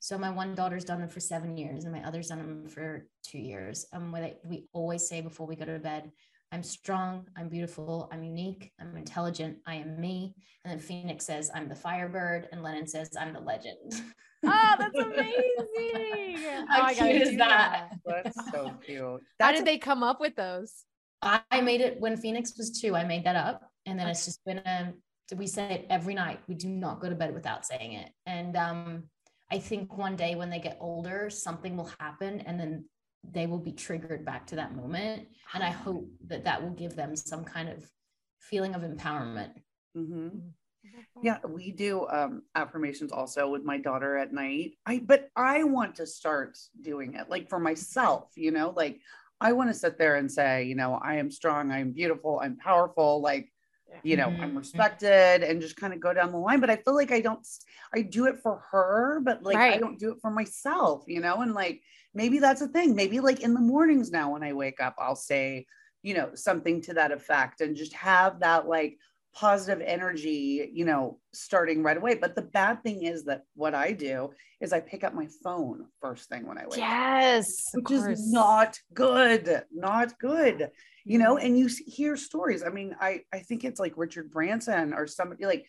So 0.00 0.16
my 0.16 0.30
one 0.30 0.54
daughter's 0.54 0.84
done 0.84 1.00
them 1.00 1.08
for 1.08 1.20
seven 1.20 1.56
years, 1.56 1.84
and 1.84 1.92
my 1.92 2.06
other's 2.06 2.28
done 2.28 2.38
them 2.38 2.68
for 2.68 3.06
two 3.22 3.38
years. 3.38 3.86
And 3.92 4.12
what 4.12 4.40
we 4.44 4.68
always 4.72 5.08
say 5.08 5.20
before 5.20 5.46
we 5.46 5.56
go 5.56 5.64
to 5.64 5.78
bed, 5.78 6.12
I'm 6.50 6.62
strong, 6.62 7.26
I'm 7.36 7.48
beautiful, 7.48 8.08
I'm 8.10 8.22
unique, 8.22 8.72
I'm 8.80 8.96
intelligent, 8.96 9.58
I 9.66 9.76
am 9.76 10.00
me. 10.00 10.34
And 10.64 10.72
then 10.72 10.78
Phoenix 10.78 11.24
says, 11.26 11.50
I'm 11.54 11.68
the 11.68 11.74
firebird, 11.74 12.48
and 12.52 12.62
Lennon 12.62 12.86
says, 12.86 13.10
I'm 13.18 13.32
the 13.32 13.40
legend. 13.40 14.02
Oh, 14.46 14.74
that's 14.78 14.96
amazing. 14.96 16.66
How 16.68 16.88
oh, 16.88 16.94
cute 16.94 17.22
is 17.22 17.36
that? 17.38 17.90
that? 18.06 18.24
That's 18.24 18.52
so 18.52 18.72
cute. 18.86 19.20
That's 19.36 19.50
How 19.50 19.52
did 19.52 19.66
they 19.66 19.78
come 19.78 20.04
up 20.04 20.20
with 20.20 20.36
those? 20.36 20.84
I 21.22 21.60
made 21.60 21.80
it 21.80 21.98
when 21.98 22.16
Phoenix 22.16 22.56
was 22.56 22.70
two. 22.70 22.94
I 22.94 23.02
made 23.02 23.24
that 23.24 23.34
up. 23.34 23.62
And 23.86 23.98
then 23.98 24.06
it's 24.06 24.26
just 24.26 24.44
been 24.44 24.58
a, 24.58 24.94
we 25.34 25.48
say 25.48 25.72
it 25.72 25.86
every 25.90 26.14
night. 26.14 26.38
We 26.46 26.54
do 26.54 26.68
not 26.68 27.00
go 27.00 27.08
to 27.08 27.16
bed 27.16 27.34
without 27.34 27.66
saying 27.66 27.94
it. 27.94 28.10
And 28.26 28.56
um, 28.56 29.04
I 29.50 29.58
think 29.58 29.96
one 29.98 30.14
day 30.14 30.36
when 30.36 30.50
they 30.50 30.60
get 30.60 30.78
older, 30.80 31.30
something 31.30 31.76
will 31.76 31.90
happen. 31.98 32.40
And 32.42 32.60
then 32.60 32.84
they 33.24 33.46
will 33.46 33.58
be 33.58 33.72
triggered 33.72 34.24
back 34.24 34.46
to 34.48 34.56
that 34.56 34.74
moment. 34.74 35.28
And 35.54 35.62
i 35.62 35.70
hope 35.70 36.08
that 36.26 36.44
that 36.44 36.62
will 36.62 36.70
give 36.70 36.94
them 36.94 37.16
some 37.16 37.44
kind 37.44 37.68
of 37.68 37.88
feeling 38.40 38.74
of 38.74 38.82
empowerment. 38.82 39.52
Mm-hmm. 39.96 40.28
yeah 41.22 41.38
we 41.46 41.72
do 41.72 42.06
um, 42.08 42.42
affirmations 42.54 43.10
also 43.10 43.48
with 43.48 43.64
my 43.64 43.78
daughter 43.78 44.16
at 44.16 44.32
night. 44.32 44.72
I 44.86 45.00
but 45.04 45.28
i 45.34 45.64
want 45.64 45.96
to 45.96 46.06
start 46.06 46.58
doing 46.82 47.14
it 47.14 47.28
like 47.28 47.48
for 47.48 47.58
myself 47.58 48.30
you 48.36 48.50
know 48.50 48.72
like 48.76 49.00
i 49.40 49.52
want 49.52 49.70
to 49.70 49.74
sit 49.74 49.98
there 49.98 50.16
and 50.16 50.30
say 50.30 50.64
you 50.64 50.74
know 50.74 50.94
i 51.02 51.14
am 51.14 51.30
strong 51.30 51.72
i'm 51.72 51.92
beautiful 51.92 52.40
i'm 52.42 52.56
powerful 52.56 53.20
like 53.20 53.50
you 54.02 54.16
know 54.16 54.28
mm-hmm. 54.28 54.42
i'm 54.42 54.56
respected 54.56 55.42
and 55.42 55.60
just 55.60 55.76
kind 55.76 55.92
of 55.92 56.00
go 56.00 56.12
down 56.12 56.32
the 56.32 56.38
line 56.38 56.60
but 56.60 56.70
i 56.70 56.76
feel 56.76 56.94
like 56.94 57.10
i 57.10 57.20
don't 57.20 57.46
i 57.94 58.00
do 58.00 58.26
it 58.26 58.38
for 58.38 58.62
her 58.70 59.20
but 59.24 59.42
like 59.42 59.56
right. 59.56 59.74
i 59.74 59.78
don't 59.78 59.98
do 59.98 60.10
it 60.10 60.20
for 60.20 60.30
myself 60.30 61.04
you 61.06 61.20
know 61.20 61.40
and 61.40 61.54
like 61.54 61.82
maybe 62.14 62.38
that's 62.38 62.60
a 62.60 62.68
thing 62.68 62.94
maybe 62.94 63.20
like 63.20 63.40
in 63.40 63.54
the 63.54 63.60
mornings 63.60 64.10
now 64.10 64.32
when 64.32 64.42
i 64.42 64.52
wake 64.52 64.80
up 64.80 64.94
i'll 64.98 65.16
say 65.16 65.66
you 66.02 66.14
know 66.14 66.30
something 66.34 66.80
to 66.80 66.94
that 66.94 67.12
effect 67.12 67.60
and 67.60 67.76
just 67.76 67.92
have 67.92 68.40
that 68.40 68.68
like 68.68 68.98
positive 69.34 69.82
energy 69.84 70.70
you 70.72 70.84
know 70.84 71.18
starting 71.32 71.82
right 71.82 71.96
away. 71.96 72.14
But 72.14 72.34
the 72.34 72.42
bad 72.42 72.82
thing 72.82 73.02
is 73.02 73.24
that 73.24 73.42
what 73.54 73.74
i 73.74 73.92
do 73.92 74.30
is 74.60 74.72
i 74.72 74.80
pick 74.80 75.04
up 75.04 75.14
my 75.14 75.28
phone 75.44 75.86
first 76.00 76.28
thing 76.28 76.46
when 76.46 76.58
i 76.58 76.64
wake 76.64 76.78
yes 76.78 77.74
up 77.76 77.82
which 77.82 77.92
is 77.92 78.32
not 78.32 78.78
good 78.94 79.62
not 79.72 80.18
good 80.18 80.70
you 81.04 81.18
know? 81.18 81.36
Mm-hmm. 81.36 81.46
And 81.46 81.58
you 81.58 81.70
hear 81.86 82.16
stories. 82.16 82.62
I 82.62 82.68
mean 82.68 82.94
i 83.00 83.20
i 83.32 83.38
think 83.38 83.64
it's 83.64 83.80
like 83.80 83.94
richard 83.96 84.30
branson 84.30 84.92
or 84.92 85.06
somebody 85.06 85.46
like 85.46 85.66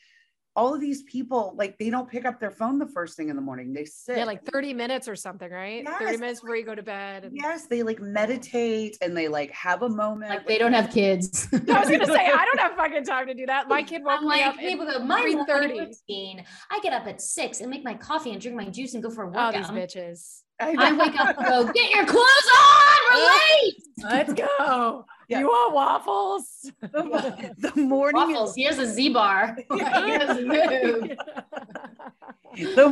all 0.59 0.73
of 0.73 0.81
these 0.81 1.03
people, 1.03 1.53
like 1.55 1.77
they 1.77 1.89
don't 1.89 2.09
pick 2.09 2.25
up 2.25 2.37
their 2.37 2.51
phone 2.51 2.79
the 2.79 2.87
first 2.87 3.15
thing 3.15 3.29
in 3.29 3.37
the 3.37 3.41
morning. 3.41 3.71
They 3.71 3.85
sit. 3.85 4.17
Yeah, 4.17 4.25
like 4.25 4.43
30 4.43 4.73
minutes 4.73 5.07
or 5.07 5.15
something, 5.15 5.49
right? 5.49 5.83
Yes. 5.85 5.99
30 5.99 6.17
minutes 6.17 6.41
before 6.41 6.57
you 6.57 6.65
go 6.65 6.75
to 6.75 6.83
bed. 6.83 7.23
And- 7.23 7.37
yes, 7.37 7.67
they 7.67 7.81
like 7.81 8.01
meditate 8.01 8.97
and 9.01 9.15
they 9.15 9.29
like 9.29 9.51
have 9.51 9.83
a 9.83 9.89
moment. 9.89 10.31
Like 10.31 10.47
they 10.47 10.57
don't 10.57 10.73
have 10.73 10.91
kids. 10.91 11.47
I 11.53 11.79
was 11.79 11.89
gonna 11.89 12.05
say 12.05 12.27
I 12.27 12.45
don't 12.53 12.59
have 12.59 12.75
fucking 12.75 13.05
time 13.05 13.27
to 13.27 13.33
do 13.33 13.45
that. 13.45 13.69
My 13.69 13.81
kid 13.83 14.03
woke 14.03 14.19
I'm 14.19 14.23
me 14.23 14.29
like, 14.29 14.45
up. 14.47 14.57
People 14.57 14.85
go, 14.85 14.99
my 14.99 15.25
morning 15.47 15.77
routine. 15.77 16.43
I 16.69 16.79
get 16.83 16.91
up 16.91 17.07
at 17.07 17.21
six 17.21 17.61
and 17.61 17.69
make 17.69 17.85
my 17.85 17.93
coffee 17.93 18.33
and 18.33 18.41
drink 18.41 18.57
my 18.57 18.65
juice 18.65 18.95
and 18.95 19.01
go 19.01 19.09
for 19.09 19.23
a 19.23 19.27
oh, 19.27 19.29
workout. 19.29 19.55
Oh, 19.55 19.73
these 19.73 19.95
bitches. 19.95 20.41
I, 20.59 20.75
I 20.77 20.91
wake 20.93 21.19
up 21.19 21.37
and 21.37 21.47
go, 21.47 21.65
get 21.73 21.91
your 21.91 22.05
clothes 22.05 22.49
on, 22.57 23.13
we're 23.13 23.25
late. 23.25 23.75
Let's 24.03 24.33
go. 24.33 25.05
Yeah. 25.27 25.39
You 25.41 25.47
want 25.47 25.73
waffles? 25.75 26.71
the 26.81 27.73
morning 27.75 28.15
waffles. 28.15 28.51
Is- 28.51 28.55
Here's 28.57 28.77
a 28.79 28.87
Z 28.87 29.09
bar. 29.13 29.57
the 29.69 31.15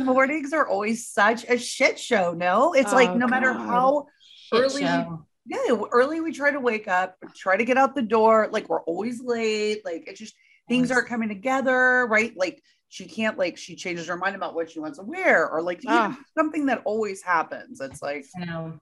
mornings 0.04 0.52
are 0.52 0.68
always 0.68 1.08
such 1.08 1.44
a 1.48 1.58
shit 1.58 1.98
show. 1.98 2.32
No, 2.32 2.74
it's 2.74 2.92
oh, 2.92 2.96
like 2.96 3.14
no 3.14 3.26
God. 3.26 3.30
matter 3.30 3.52
how 3.52 4.06
shit 4.52 4.60
early. 4.60 4.82
Show. 4.82 5.24
Yeah, 5.46 5.76
early 5.90 6.20
we 6.20 6.32
try 6.32 6.50
to 6.50 6.60
wake 6.60 6.88
up, 6.88 7.16
try 7.34 7.56
to 7.56 7.64
get 7.64 7.76
out 7.76 7.94
the 7.94 8.02
door. 8.02 8.48
Like 8.52 8.68
we're 8.68 8.82
always 8.82 9.20
late. 9.20 9.84
Like 9.84 10.04
it's 10.06 10.20
just 10.20 10.34
things 10.68 10.90
aren't 10.90 11.08
coming 11.08 11.28
together, 11.28 12.06
right? 12.06 12.32
Like 12.36 12.62
she 12.88 13.06
can't 13.06 13.38
like 13.38 13.56
she 13.56 13.76
changes 13.76 14.06
her 14.06 14.16
mind 14.16 14.34
about 14.34 14.54
what 14.54 14.70
she 14.70 14.80
wants 14.80 14.98
to 14.98 15.04
wear 15.04 15.48
or 15.48 15.62
like 15.62 15.80
ah. 15.86 16.16
something 16.36 16.66
that 16.66 16.82
always 16.84 17.22
happens 17.22 17.80
it's 17.80 18.02
like 18.02 18.24
you 18.38 18.46
know 18.46 18.78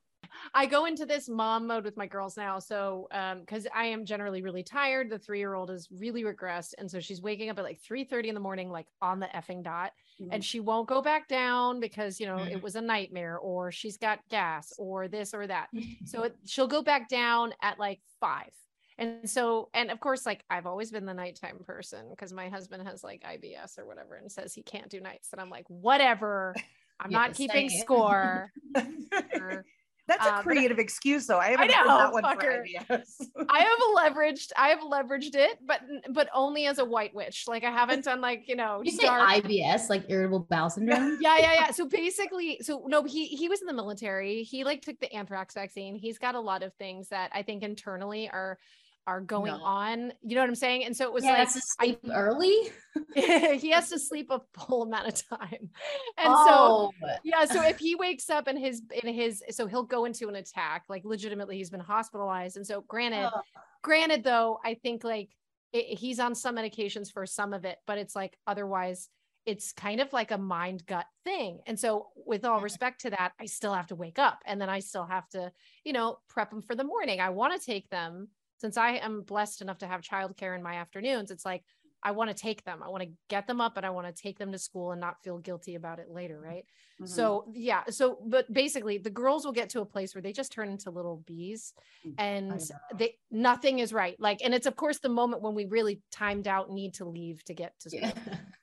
I 0.54 0.66
go 0.66 0.86
into 0.86 1.06
this 1.06 1.28
mom 1.28 1.66
mode 1.66 1.84
with 1.84 1.96
my 1.96 2.06
girls 2.06 2.36
now. 2.36 2.58
So, 2.58 3.08
um, 3.10 3.40
because 3.40 3.66
I 3.74 3.86
am 3.86 4.04
generally 4.04 4.42
really 4.42 4.62
tired. 4.62 5.10
The 5.10 5.18
three 5.18 5.38
year 5.38 5.54
old 5.54 5.70
is 5.70 5.88
really 5.90 6.24
regressed, 6.24 6.74
and 6.78 6.90
so 6.90 7.00
she's 7.00 7.22
waking 7.22 7.50
up 7.50 7.58
at 7.58 7.64
like 7.64 7.80
three 7.80 8.04
thirty 8.04 8.28
in 8.28 8.34
the 8.34 8.40
morning, 8.40 8.70
like 8.70 8.86
on 9.00 9.20
the 9.20 9.26
effing 9.26 9.62
dot, 9.62 9.92
mm-hmm. 10.20 10.32
and 10.32 10.44
she 10.44 10.60
won't 10.60 10.88
go 10.88 11.02
back 11.02 11.28
down 11.28 11.80
because 11.80 12.20
you 12.20 12.26
know 12.26 12.36
mm-hmm. 12.36 12.52
it 12.52 12.62
was 12.62 12.76
a 12.76 12.80
nightmare, 12.80 13.38
or 13.38 13.70
she's 13.72 13.96
got 13.96 14.20
gas, 14.30 14.72
or 14.78 15.08
this 15.08 15.34
or 15.34 15.46
that. 15.46 15.68
so 16.04 16.24
it, 16.24 16.36
she'll 16.46 16.68
go 16.68 16.82
back 16.82 17.08
down 17.08 17.52
at 17.62 17.78
like 17.78 18.00
five. 18.20 18.50
And 18.98 19.28
so, 19.28 19.68
and 19.74 19.90
of 19.90 20.00
course, 20.00 20.24
like 20.24 20.44
I've 20.48 20.66
always 20.66 20.90
been 20.90 21.04
the 21.04 21.14
nighttime 21.14 21.58
person 21.66 22.06
because 22.10 22.32
my 22.32 22.48
husband 22.48 22.86
has 22.88 23.04
like 23.04 23.22
IBS 23.22 23.78
or 23.78 23.86
whatever 23.86 24.14
and 24.14 24.30
says 24.32 24.54
he 24.54 24.62
can't 24.62 24.88
do 24.88 25.00
nights. 25.00 25.28
And 25.32 25.40
I'm 25.40 25.50
like, 25.50 25.66
whatever. 25.68 26.54
I'm 26.98 27.10
not 27.10 27.34
keeping 27.34 27.68
score. 27.68 28.50
That's 30.08 30.24
a 30.24 30.36
um, 30.36 30.42
creative 30.42 30.78
excuse, 30.78 31.26
though. 31.26 31.38
I 31.38 31.48
haven't 31.48 31.74
I 31.74 31.82
know, 31.82 31.98
that 31.98 32.12
one 32.12 32.22
fucker. 32.22 32.64
for 32.86 33.02
I 33.48 33.58
have 33.58 34.14
leveraged, 34.14 34.52
I 34.56 34.68
have 34.68 34.78
leveraged 34.78 35.34
it, 35.34 35.58
but 35.66 35.80
but 36.10 36.28
only 36.32 36.66
as 36.66 36.78
a 36.78 36.84
white 36.84 37.12
witch. 37.12 37.46
Like 37.48 37.64
I 37.64 37.72
haven't 37.72 38.04
done 38.04 38.20
like 38.20 38.44
you 38.46 38.54
know. 38.54 38.82
You 38.84 38.96
dark... 38.98 39.28
say 39.28 39.40
IBS, 39.40 39.90
like 39.90 40.04
irritable 40.08 40.46
bowel 40.48 40.70
syndrome. 40.70 41.18
yeah, 41.20 41.38
yeah, 41.38 41.54
yeah. 41.54 41.70
So 41.72 41.86
basically, 41.86 42.58
so 42.62 42.84
no, 42.86 43.02
he 43.02 43.26
he 43.26 43.48
was 43.48 43.60
in 43.60 43.66
the 43.66 43.72
military. 43.72 44.44
He 44.44 44.62
like 44.62 44.82
took 44.82 45.00
the 45.00 45.12
anthrax 45.12 45.54
vaccine. 45.54 45.96
He's 45.96 46.18
got 46.18 46.36
a 46.36 46.40
lot 46.40 46.62
of 46.62 46.72
things 46.74 47.08
that 47.08 47.30
I 47.34 47.42
think 47.42 47.64
internally 47.64 48.28
are 48.28 48.58
are 49.06 49.20
going 49.20 49.52
no. 49.52 49.62
on. 49.62 50.12
You 50.22 50.34
know 50.34 50.42
what 50.42 50.48
I'm 50.48 50.54
saying? 50.54 50.84
And 50.84 50.96
so 50.96 51.04
it 51.04 51.12
was 51.12 51.24
yeah, 51.24 51.32
like 51.32 51.48
sleep 51.50 52.00
I, 52.08 52.12
early. 52.12 52.70
he 53.14 53.70
has 53.70 53.88
to 53.90 53.98
sleep 53.98 54.30
a 54.30 54.40
full 54.54 54.82
amount 54.82 55.08
of 55.08 55.28
time. 55.28 55.70
And 56.18 56.32
oh. 56.34 56.92
so 56.98 57.16
yeah, 57.24 57.44
so 57.44 57.62
if 57.62 57.78
he 57.78 57.94
wakes 57.94 58.30
up 58.30 58.48
in 58.48 58.56
his 58.56 58.82
in 59.02 59.12
his 59.12 59.42
so 59.50 59.66
he'll 59.66 59.82
go 59.82 60.06
into 60.06 60.28
an 60.28 60.36
attack, 60.36 60.84
like 60.88 61.04
legitimately 61.04 61.58
he's 61.58 61.68
been 61.68 61.80
hospitalized. 61.80 62.56
And 62.56 62.66
so 62.66 62.82
granted, 62.88 63.30
oh. 63.34 63.40
granted 63.82 64.24
though, 64.24 64.58
I 64.64 64.74
think 64.74 65.04
like 65.04 65.28
it, 65.72 65.98
he's 65.98 66.18
on 66.18 66.34
some 66.34 66.56
medications 66.56 67.12
for 67.12 67.26
some 67.26 67.52
of 67.52 67.64
it, 67.66 67.78
but 67.86 67.98
it's 67.98 68.16
like 68.16 68.36
otherwise 68.46 69.10
it's 69.46 69.72
kind 69.72 70.00
of 70.00 70.12
like 70.12 70.32
a 70.32 70.38
mind 70.38 70.84
gut 70.86 71.06
thing. 71.24 71.60
And 71.66 71.78
so, 71.78 72.08
with 72.16 72.44
all 72.44 72.60
respect 72.60 73.02
to 73.02 73.10
that, 73.10 73.32
I 73.40 73.46
still 73.46 73.72
have 73.72 73.86
to 73.88 73.94
wake 73.94 74.18
up 74.18 74.40
and 74.44 74.60
then 74.60 74.68
I 74.68 74.80
still 74.80 75.06
have 75.06 75.28
to, 75.30 75.52
you 75.84 75.92
know, 75.92 76.18
prep 76.28 76.50
them 76.50 76.62
for 76.62 76.74
the 76.74 76.84
morning. 76.84 77.20
I 77.20 77.30
want 77.30 77.58
to 77.58 77.64
take 77.64 77.88
them 77.88 78.28
since 78.58 78.76
I 78.76 78.96
am 78.96 79.22
blessed 79.22 79.62
enough 79.62 79.78
to 79.78 79.86
have 79.86 80.00
childcare 80.00 80.56
in 80.56 80.62
my 80.62 80.74
afternoons, 80.74 81.30
it's 81.30 81.44
like 81.44 81.62
I 82.02 82.12
want 82.12 82.30
to 82.30 82.36
take 82.36 82.62
them. 82.64 82.82
I 82.84 82.88
want 82.88 83.02
to 83.02 83.10
get 83.28 83.46
them 83.46 83.60
up 83.60 83.76
and 83.76 83.84
I 83.84 83.90
want 83.90 84.06
to 84.06 84.22
take 84.22 84.38
them 84.38 84.52
to 84.52 84.58
school 84.58 84.92
and 84.92 85.00
not 85.00 85.20
feel 85.24 85.38
guilty 85.38 85.74
about 85.74 85.98
it 85.98 86.08
later. 86.08 86.40
Right. 86.40 86.64
Mm-hmm. 87.00 87.06
So, 87.06 87.46
yeah. 87.52 87.82
So, 87.90 88.18
but 88.24 88.52
basically, 88.52 88.98
the 88.98 89.10
girls 89.10 89.44
will 89.44 89.52
get 89.52 89.70
to 89.70 89.80
a 89.80 89.84
place 89.84 90.14
where 90.14 90.22
they 90.22 90.32
just 90.32 90.52
turn 90.52 90.68
into 90.68 90.90
little 90.90 91.22
bees 91.26 91.72
mm, 92.06 92.14
and 92.18 92.62
they, 92.94 93.16
nothing 93.30 93.80
is 93.80 93.92
right. 93.92 94.14
Like, 94.20 94.40
and 94.44 94.54
it's 94.54 94.66
of 94.66 94.76
course 94.76 94.98
the 94.98 95.08
moment 95.08 95.42
when 95.42 95.54
we 95.54 95.64
really 95.64 96.00
timed 96.12 96.46
out 96.46 96.70
need 96.70 96.94
to 96.94 97.04
leave 97.04 97.42
to 97.44 97.54
get 97.54 97.74
to 97.80 97.90
school. 97.90 98.12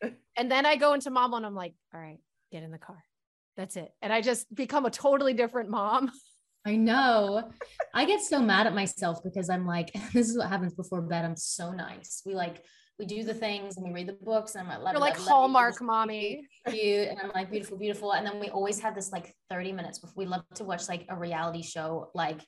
Yeah. 0.02 0.10
and 0.38 0.50
then 0.50 0.66
I 0.66 0.78
go 0.78 0.94
into 0.94 1.10
mom 1.10 1.34
and 1.34 1.46
I'm 1.46 1.56
like, 1.56 1.74
all 1.94 2.00
right, 2.00 2.20
get 2.52 2.64
in 2.64 2.72
the 2.72 2.78
car. 2.78 3.04
That's 3.58 3.76
it. 3.76 3.92
And 4.02 4.12
I 4.14 4.22
just 4.22 4.54
become 4.54 4.86
a 4.86 4.90
totally 4.90 5.34
different 5.34 5.70
mom. 5.70 6.12
I 6.66 6.76
know. 6.76 7.52
I 7.94 8.06
get 8.06 8.22
so 8.22 8.42
mad 8.42 8.68
at 8.68 8.74
myself 8.74 9.24
because 9.24 9.50
I'm 9.50 9.66
like, 9.66 9.92
this 10.14 10.30
is 10.30 10.38
what 10.38 10.48
happens 10.50 10.74
before 10.74 11.02
bed. 11.02 11.26
I'm 11.26 11.36
so 11.36 11.72
nice. 11.72 12.22
We 12.26 12.36
like 12.36 12.64
we 13.00 13.06
do 13.06 13.24
the 13.24 13.34
things 13.34 13.76
and 13.76 13.86
we 13.86 13.92
read 13.92 14.08
the 14.08 14.18
books 14.22 14.56
and 14.56 14.68
I'm 14.68 14.82
like, 14.82 14.94
You're 14.94 15.02
like 15.02 15.18
Hallmark 15.18 15.82
mommy. 15.82 16.48
Cute. 16.68 17.10
And 17.10 17.20
I'm 17.20 17.32
like 17.34 17.50
beautiful, 17.50 17.78
beautiful. 17.78 18.14
And 18.14 18.26
then 18.26 18.40
we 18.40 18.50
always 18.50 18.80
have 18.82 18.96
this 18.96 19.12
like 19.12 19.34
30 19.50 19.74
minutes 19.74 20.00
before 20.00 20.16
we 20.16 20.26
love 20.26 20.44
to 20.56 20.64
watch 20.64 20.88
like 20.88 21.06
a 21.10 21.18
reality 21.18 21.64
show, 21.64 22.12
like 22.14 22.40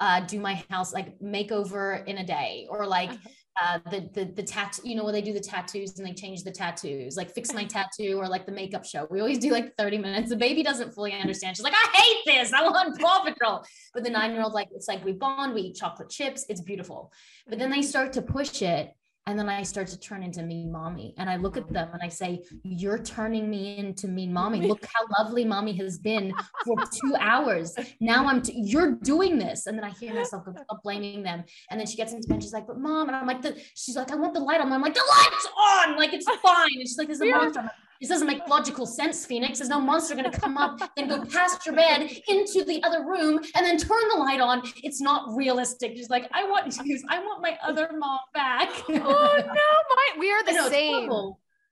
uh, 0.00 0.20
do 0.20 0.38
my 0.38 0.62
house 0.70 0.94
like 0.94 1.18
makeover 1.18 2.06
in 2.06 2.18
a 2.18 2.24
day 2.24 2.66
or 2.70 2.86
like 2.86 3.10
uh-huh 3.10 3.28
uh, 3.60 3.78
the 3.90 4.08
the 4.12 4.24
the 4.24 4.42
tattoo, 4.42 4.82
you 4.84 4.94
know, 4.94 5.04
when 5.04 5.12
they 5.12 5.22
do 5.22 5.32
the 5.32 5.40
tattoos 5.40 5.98
and 5.98 6.06
they 6.06 6.12
change 6.12 6.44
the 6.44 6.50
tattoos, 6.50 7.16
like 7.16 7.30
fix 7.30 7.52
my 7.52 7.64
tattoo 7.64 8.14
or 8.18 8.28
like 8.28 8.46
the 8.46 8.52
makeup 8.52 8.84
show. 8.84 9.06
We 9.10 9.20
always 9.20 9.38
do 9.38 9.50
like 9.50 9.74
30 9.76 9.98
minutes. 9.98 10.30
The 10.30 10.36
baby 10.36 10.62
doesn't 10.62 10.92
fully 10.92 11.12
understand. 11.12 11.56
She's 11.56 11.64
like, 11.64 11.74
I 11.74 11.96
hate 11.96 12.34
this. 12.34 12.52
I 12.52 12.62
want 12.62 13.00
Paw 13.00 13.24
Patrol. 13.24 13.64
But 13.94 14.04
the 14.04 14.10
nine-year-old, 14.10 14.52
like, 14.52 14.68
it's 14.72 14.88
like 14.88 15.04
we 15.04 15.12
bond, 15.12 15.54
we 15.54 15.62
eat 15.62 15.76
chocolate 15.76 16.10
chips. 16.10 16.44
It's 16.48 16.60
beautiful. 16.60 17.12
But 17.48 17.58
then 17.58 17.70
they 17.70 17.82
start 17.82 18.12
to 18.14 18.22
push 18.22 18.62
it 18.62 18.92
and 19.28 19.38
then 19.38 19.50
I 19.50 19.62
start 19.62 19.88
to 19.88 20.00
turn 20.00 20.22
into 20.22 20.42
mean 20.42 20.72
mommy. 20.72 21.12
And 21.18 21.28
I 21.28 21.36
look 21.36 21.58
at 21.58 21.70
them 21.70 21.90
and 21.92 22.00
I 22.02 22.08
say, 22.08 22.42
You're 22.62 22.98
turning 22.98 23.50
me 23.50 23.76
into 23.76 24.08
mean 24.08 24.32
mommy. 24.40 24.66
Look 24.66 24.86
how 24.86 25.04
lovely 25.22 25.44
mommy 25.44 25.76
has 25.76 25.98
been 25.98 26.32
for 26.64 26.76
two 27.02 27.14
hours. 27.20 27.76
Now 28.00 28.26
I'm, 28.26 28.40
t- 28.40 28.54
you're 28.56 28.92
doing 28.92 29.38
this. 29.38 29.66
And 29.66 29.76
then 29.76 29.84
I 29.84 29.90
hear 29.90 30.14
myself 30.14 30.44
blaming 30.82 31.22
them. 31.22 31.44
And 31.70 31.78
then 31.78 31.86
she 31.86 31.98
gets 31.98 32.14
into 32.14 32.26
bed. 32.26 32.42
She's 32.42 32.54
like, 32.54 32.66
But 32.66 32.80
mom. 32.80 33.08
And 33.08 33.16
I'm 33.16 33.26
like, 33.26 33.42
the, 33.42 33.54
She's 33.74 33.96
like, 33.96 34.10
I 34.10 34.16
want 34.16 34.32
the 34.32 34.40
light 34.40 34.62
on. 34.62 34.72
I'm 34.72 34.80
like, 34.80 34.94
The 34.94 35.04
light's 35.06 35.48
on. 35.86 35.96
Like, 35.98 36.14
it's 36.14 36.24
fine. 36.42 36.70
And 36.72 36.88
she's 36.88 36.96
like, 36.96 37.08
There's 37.08 37.20
a 37.20 37.26
monster. 37.26 37.70
This 38.00 38.10
doesn't 38.10 38.26
make 38.26 38.46
logical 38.46 38.86
sense, 38.86 39.26
Phoenix. 39.26 39.58
There's 39.58 39.68
no 39.68 39.80
monster 39.80 40.14
going 40.14 40.30
to 40.30 40.40
come 40.40 40.56
up 40.56 40.78
and 40.96 41.08
go 41.08 41.24
past 41.24 41.66
your 41.66 41.74
bed 41.74 42.10
into 42.28 42.64
the 42.64 42.82
other 42.84 43.04
room 43.04 43.40
and 43.56 43.66
then 43.66 43.76
turn 43.76 44.08
the 44.12 44.18
light 44.18 44.40
on. 44.40 44.62
It's 44.84 45.00
not 45.00 45.34
realistic. 45.36 45.96
She's 45.96 46.10
like, 46.10 46.28
I 46.32 46.44
want 46.44 46.76
you. 46.84 46.98
I 47.08 47.18
want 47.18 47.42
my 47.42 47.58
other 47.62 47.90
mom 47.96 48.20
back. 48.34 48.70
oh 48.88 48.92
no, 48.92 49.44
my 49.44 50.18
we 50.18 50.30
are 50.30 50.44
the 50.44 50.52
know, 50.52 50.68
same. 50.68 51.10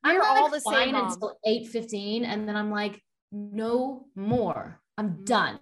I'm 0.03 0.21
all 0.23 0.51
the 0.51 0.61
same 0.61 0.95
until 0.95 1.39
8 1.45 1.69
15, 1.69 2.25
and 2.25 2.49
then 2.49 2.57
I'm 2.57 2.71
like, 2.71 3.01
no 3.33 4.07
more. 4.15 4.81
I'm 4.99 5.11
mm-hmm. 5.11 5.25
done. 5.25 5.59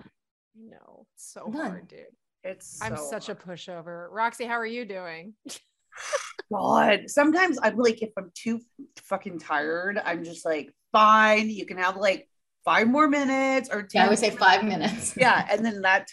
No, 0.57 1.07
so 1.16 1.50
hard, 1.55 1.88
dude. 1.88 2.00
It's 2.42 2.79
so 2.79 2.87
I'm 2.87 2.96
such 2.96 3.27
hard. 3.27 3.38
a 3.38 3.48
pushover. 3.48 4.09
Roxy, 4.11 4.44
how 4.44 4.55
are 4.55 4.66
you 4.66 4.85
doing? 4.85 5.35
God. 6.52 7.09
Sometimes 7.09 7.59
I'm 7.62 7.76
like, 7.76 8.02
if 8.02 8.11
I'm 8.16 8.30
too 8.35 8.61
fucking 8.96 9.38
tired, 9.38 10.00
I'm 10.02 10.24
just 10.24 10.44
like, 10.44 10.72
fine, 10.92 11.50
you 11.50 11.66
can 11.66 11.78
have 11.78 11.96
like 11.96 12.28
five 12.64 12.88
more 12.88 13.09
minutes 13.09 13.68
or 13.70 13.83
10 13.83 13.88
yeah, 13.94 14.07
I 14.07 14.09
would 14.09 14.18
say 14.18 14.30
five 14.30 14.64
minutes. 14.64 15.14
yeah. 15.16 15.46
And 15.50 15.64
then 15.64 15.83
that 15.83 16.09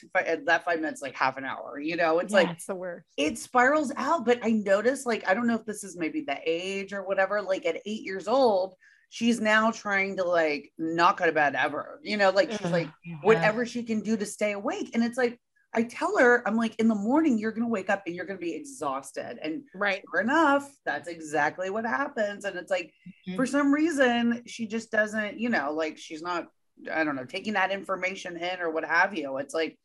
that 0.45 0.65
five 0.65 0.79
minutes, 0.81 1.01
like 1.01 1.15
half 1.15 1.37
an 1.37 1.45
hour, 1.45 1.79
you 1.79 1.95
know, 1.95 2.19
it's 2.19 2.33
yeah, 2.33 2.39
like 2.39 2.49
it's 2.49 2.65
the 2.65 2.75
worst. 2.75 3.05
It 3.17 3.37
spirals 3.37 3.91
out. 3.95 4.25
But 4.25 4.39
I 4.43 4.51
notice, 4.51 5.05
like, 5.05 5.27
I 5.27 5.33
don't 5.33 5.47
know 5.47 5.55
if 5.55 5.65
this 5.65 5.83
is 5.83 5.97
maybe 5.97 6.21
the 6.21 6.37
age 6.45 6.93
or 6.93 7.03
whatever, 7.03 7.41
like 7.41 7.65
at 7.65 7.81
eight 7.85 8.03
years 8.03 8.27
old, 8.27 8.75
she's 9.09 9.41
now 9.41 9.71
trying 9.71 10.17
to 10.17 10.23
like 10.23 10.71
not 10.77 11.17
go 11.17 11.25
to 11.25 11.31
bed 11.31 11.55
ever, 11.55 11.99
you 12.03 12.17
know, 12.17 12.29
like 12.31 12.51
she's 12.51 12.71
like 12.71 12.89
yeah. 13.05 13.17
whatever 13.23 13.65
she 13.65 13.83
can 13.83 14.01
do 14.01 14.17
to 14.17 14.25
stay 14.25 14.53
awake. 14.53 14.91
And 14.93 15.03
it's 15.03 15.17
like, 15.17 15.39
I 15.73 15.83
tell 15.83 16.17
her, 16.17 16.45
I'm 16.45 16.57
like, 16.57 16.75
in 16.79 16.87
the 16.89 16.95
morning, 16.95 17.37
you're 17.37 17.51
going 17.51 17.63
to 17.63 17.69
wake 17.69 17.89
up 17.89 18.03
and 18.05 18.13
you're 18.13 18.25
going 18.25 18.39
to 18.39 18.45
be 18.45 18.53
exhausted. 18.53 19.39
And 19.41 19.63
right. 19.73 20.03
sure 20.11 20.21
enough, 20.21 20.69
that's 20.85 21.07
exactly 21.07 21.69
what 21.69 21.85
happens. 21.85 22.43
And 22.43 22.57
it's 22.57 22.71
like, 22.71 22.91
mm-hmm. 23.27 23.37
for 23.37 23.45
some 23.45 23.73
reason, 23.73 24.43
she 24.47 24.67
just 24.67 24.91
doesn't, 24.91 25.39
you 25.39 25.47
know, 25.47 25.71
like 25.71 25.97
she's 25.97 26.21
not, 26.21 26.47
I 26.91 27.05
don't 27.05 27.15
know, 27.15 27.25
taking 27.25 27.53
that 27.53 27.71
information 27.71 28.35
in 28.35 28.59
or 28.59 28.69
what 28.69 28.83
have 28.83 29.17
you. 29.17 29.37
It's 29.37 29.53
like, 29.53 29.77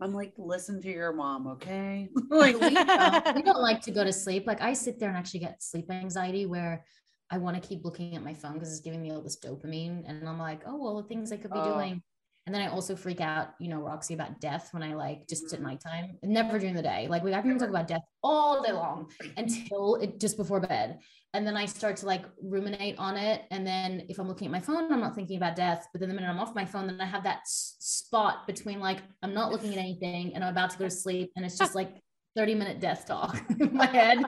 I'm 0.00 0.14
like, 0.14 0.32
listen 0.38 0.80
to 0.80 0.90
your 0.90 1.12
mom, 1.12 1.46
okay? 1.46 2.08
like, 2.30 2.58
we, 2.58 2.70
don't, 2.70 3.34
we 3.36 3.42
don't 3.42 3.62
like 3.62 3.82
to 3.82 3.90
go 3.90 4.02
to 4.02 4.12
sleep. 4.12 4.46
Like, 4.46 4.62
I 4.62 4.72
sit 4.72 4.98
there 4.98 5.10
and 5.10 5.18
actually 5.18 5.40
get 5.40 5.62
sleep 5.62 5.90
anxiety 5.90 6.46
where 6.46 6.84
I 7.30 7.36
want 7.36 7.60
to 7.60 7.66
keep 7.66 7.84
looking 7.84 8.16
at 8.16 8.24
my 8.24 8.32
phone 8.34 8.54
because 8.54 8.70
it's 8.70 8.80
giving 8.80 9.02
me 9.02 9.12
all 9.12 9.20
this 9.20 9.38
dopamine. 9.38 10.04
And 10.08 10.26
I'm 10.26 10.38
like, 10.38 10.62
oh, 10.66 10.82
well, 10.82 11.02
the 11.02 11.08
things 11.08 11.32
I 11.32 11.36
could 11.36 11.52
be 11.52 11.58
oh. 11.58 11.74
doing 11.74 12.02
And 12.46 12.54
then 12.54 12.60
I 12.60 12.68
also 12.68 12.94
freak 12.94 13.22
out, 13.22 13.54
you 13.58 13.68
know, 13.68 13.80
Roxy 13.80 14.12
about 14.12 14.38
death 14.38 14.68
when 14.72 14.82
I 14.82 14.94
like 14.94 15.26
just 15.28 15.44
at 15.52 15.60
mm-hmm. 15.60 15.68
nighttime, 15.68 16.18
never 16.22 16.58
during 16.58 16.74
the 16.74 16.82
day. 16.82 17.06
Like 17.08 17.24
we 17.24 17.32
I 17.32 17.40
can 17.40 17.58
talk 17.58 17.70
about 17.70 17.88
death 17.88 18.02
all 18.22 18.62
day 18.62 18.72
long 18.72 19.10
until 19.36 19.96
it 19.96 20.20
just 20.20 20.36
before 20.36 20.60
bed. 20.60 20.98
And 21.32 21.46
then 21.46 21.56
I 21.56 21.64
start 21.64 21.96
to 21.98 22.06
like 22.06 22.24
ruminate 22.42 22.96
on 22.98 23.16
it. 23.16 23.42
And 23.50 23.66
then 23.66 24.04
if 24.08 24.18
I'm 24.18 24.28
looking 24.28 24.46
at 24.46 24.52
my 24.52 24.60
phone, 24.60 24.92
I'm 24.92 25.00
not 25.00 25.14
thinking 25.14 25.38
about 25.38 25.56
death. 25.56 25.88
But 25.92 26.00
then 26.00 26.10
the 26.10 26.14
minute 26.14 26.28
I'm 26.28 26.38
off 26.38 26.54
my 26.54 26.66
phone, 26.66 26.86
then 26.86 27.00
I 27.00 27.06
have 27.06 27.24
that 27.24 27.38
s- 27.38 27.76
spot 27.80 28.46
between 28.46 28.78
like 28.78 28.98
I'm 29.22 29.32
not 29.32 29.50
looking 29.50 29.72
at 29.72 29.78
anything 29.78 30.34
and 30.34 30.44
I'm 30.44 30.52
about 30.52 30.70
to 30.70 30.78
go 30.78 30.84
to 30.84 30.90
sleep. 30.90 31.32
And 31.36 31.46
it's 31.46 31.58
just 31.58 31.74
like 31.74 31.96
30 32.36 32.54
minute 32.56 32.78
death 32.78 33.06
talk 33.06 33.42
in 33.58 33.74
my 33.74 33.86
head. 33.86 34.18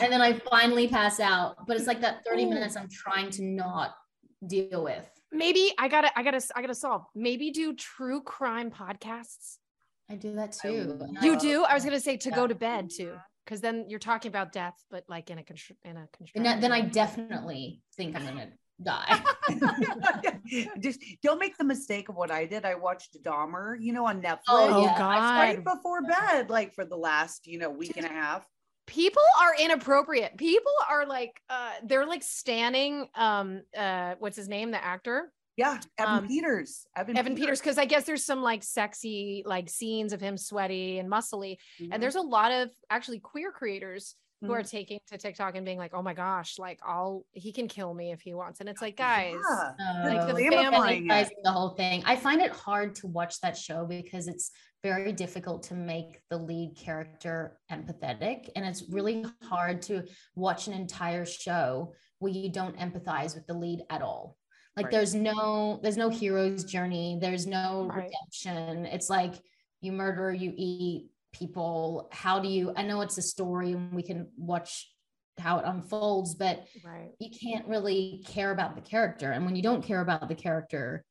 And 0.00 0.12
then 0.12 0.22
I 0.22 0.34
finally 0.50 0.86
pass 0.86 1.18
out. 1.18 1.66
But 1.66 1.76
it's 1.76 1.88
like 1.88 2.00
that 2.02 2.24
30 2.24 2.46
minutes 2.46 2.76
I'm 2.76 2.88
trying 2.88 3.30
to 3.30 3.42
not 3.42 3.94
deal 4.46 4.84
with 4.84 5.08
maybe 5.32 5.72
I 5.78 5.88
gotta, 5.88 6.16
I 6.18 6.22
gotta, 6.22 6.40
I 6.54 6.60
gotta 6.60 6.74
solve. 6.74 7.04
Maybe 7.14 7.50
do 7.50 7.74
true 7.74 8.22
crime 8.22 8.70
podcasts. 8.70 9.56
I 10.10 10.16
do 10.16 10.34
that 10.34 10.52
too. 10.52 10.98
You 11.20 11.38
do? 11.38 11.64
I 11.64 11.74
was 11.74 11.84
gonna 11.84 12.00
say 12.00 12.16
to 12.16 12.30
yeah. 12.30 12.34
go 12.34 12.46
to 12.46 12.54
bed 12.54 12.88
too, 12.94 13.14
because 13.44 13.60
then 13.60 13.86
you're 13.88 13.98
talking 13.98 14.30
about 14.30 14.52
death, 14.52 14.74
but 14.90 15.04
like 15.08 15.30
in 15.30 15.38
a 15.38 15.42
constr- 15.42 15.76
in 15.84 15.96
a 15.96 16.08
constraint. 16.16 16.60
Then 16.60 16.72
I 16.72 16.80
definitely 16.80 17.82
think 17.96 18.16
I'm 18.16 18.24
gonna 18.24 18.48
die. 18.82 19.22
Just 20.80 21.00
don't 21.22 21.38
make 21.38 21.58
the 21.58 21.64
mistake 21.64 22.08
of 22.08 22.16
what 22.16 22.30
I 22.30 22.46
did. 22.46 22.64
I 22.64 22.74
watched 22.74 23.22
Dahmer, 23.22 23.76
you 23.78 23.92
know, 23.92 24.06
on 24.06 24.22
Netflix. 24.22 24.38
Oh, 24.48 24.76
oh 24.76 24.82
yeah. 24.82 24.96
God! 24.96 25.18
Right 25.18 25.62
before 25.62 26.00
bed, 26.02 26.48
like 26.48 26.74
for 26.74 26.86
the 26.86 26.96
last, 26.96 27.46
you 27.46 27.58
know, 27.58 27.68
week 27.68 27.98
and 27.98 28.06
a 28.06 28.10
half 28.10 28.46
people 28.88 29.22
are 29.40 29.54
inappropriate 29.60 30.36
people 30.36 30.72
are 30.90 31.06
like 31.06 31.40
uh 31.50 31.72
they're 31.84 32.06
like 32.06 32.22
standing 32.22 33.06
um 33.14 33.62
uh 33.76 34.14
what's 34.18 34.36
his 34.36 34.48
name 34.48 34.70
the 34.70 34.82
actor 34.82 35.30
yeah 35.56 35.78
evan 35.98 36.14
um, 36.14 36.26
peters 36.26 36.86
evan, 36.96 37.16
evan 37.16 37.36
peters 37.36 37.60
because 37.60 37.76
i 37.78 37.84
guess 37.84 38.04
there's 38.04 38.24
some 38.24 38.42
like 38.42 38.62
sexy 38.62 39.42
like 39.46 39.68
scenes 39.68 40.12
of 40.12 40.20
him 40.20 40.36
sweaty 40.36 40.98
and 40.98 41.10
muscly 41.10 41.58
mm-hmm. 41.80 41.92
and 41.92 42.02
there's 42.02 42.16
a 42.16 42.20
lot 42.20 42.50
of 42.50 42.70
actually 42.90 43.18
queer 43.18 43.52
creators 43.52 44.16
who 44.40 44.48
mm-hmm. 44.48 44.54
are 44.54 44.62
taking 44.62 45.00
to 45.08 45.18
TikTok 45.18 45.56
and 45.56 45.64
being 45.64 45.78
like, 45.78 45.92
"Oh 45.94 46.02
my 46.02 46.14
gosh, 46.14 46.58
like 46.58 46.78
I'll 46.84 47.24
he 47.32 47.52
can 47.52 47.66
kill 47.66 47.92
me 47.92 48.12
if 48.12 48.20
he 48.20 48.34
wants," 48.34 48.60
and 48.60 48.68
it's 48.68 48.80
like, 48.80 48.96
guys, 48.96 49.34
yeah. 49.34 50.04
like 50.04 50.26
the 50.28 50.48
family, 50.48 51.08
the 51.42 51.50
whole 51.50 51.70
thing. 51.70 52.02
I 52.06 52.14
find 52.14 52.40
it 52.40 52.52
hard 52.52 52.94
to 52.96 53.08
watch 53.08 53.40
that 53.40 53.56
show 53.56 53.84
because 53.84 54.28
it's 54.28 54.52
very 54.82 55.12
difficult 55.12 55.62
to 55.64 55.74
make 55.74 56.20
the 56.30 56.38
lead 56.38 56.76
character 56.76 57.58
empathetic, 57.70 58.48
and 58.56 58.64
it's 58.64 58.84
really 58.90 59.24
hard 59.42 59.82
to 59.82 60.04
watch 60.36 60.66
an 60.66 60.72
entire 60.72 61.24
show 61.24 61.92
where 62.18 62.32
you 62.32 62.50
don't 62.50 62.76
empathize 62.78 63.34
with 63.34 63.46
the 63.46 63.54
lead 63.54 63.82
at 63.90 64.02
all. 64.02 64.36
Like 64.76 64.86
right. 64.86 64.92
there's 64.92 65.14
no 65.14 65.80
there's 65.82 65.96
no 65.96 66.08
hero's 66.08 66.64
journey, 66.64 67.18
there's 67.20 67.46
no 67.46 67.88
right. 67.92 68.04
redemption. 68.04 68.86
It's 68.86 69.10
like 69.10 69.34
you 69.80 69.92
murder, 69.92 70.32
you 70.32 70.52
eat, 70.56 71.10
people 71.32 72.08
how 72.10 72.38
do 72.38 72.48
you 72.48 72.72
i 72.76 72.82
know 72.82 73.00
it's 73.00 73.18
a 73.18 73.22
story 73.22 73.72
and 73.72 73.92
we 73.92 74.02
can 74.02 74.28
watch 74.36 74.90
how 75.38 75.58
it 75.58 75.64
unfolds 75.66 76.34
but 76.34 76.64
right. 76.84 77.10
you 77.20 77.30
can't 77.30 77.66
really 77.68 78.24
care 78.26 78.50
about 78.50 78.74
the 78.74 78.80
character 78.80 79.32
and 79.32 79.44
when 79.44 79.54
you 79.54 79.62
don't 79.62 79.84
care 79.84 80.00
about 80.00 80.28
the 80.28 80.34
character 80.34 81.04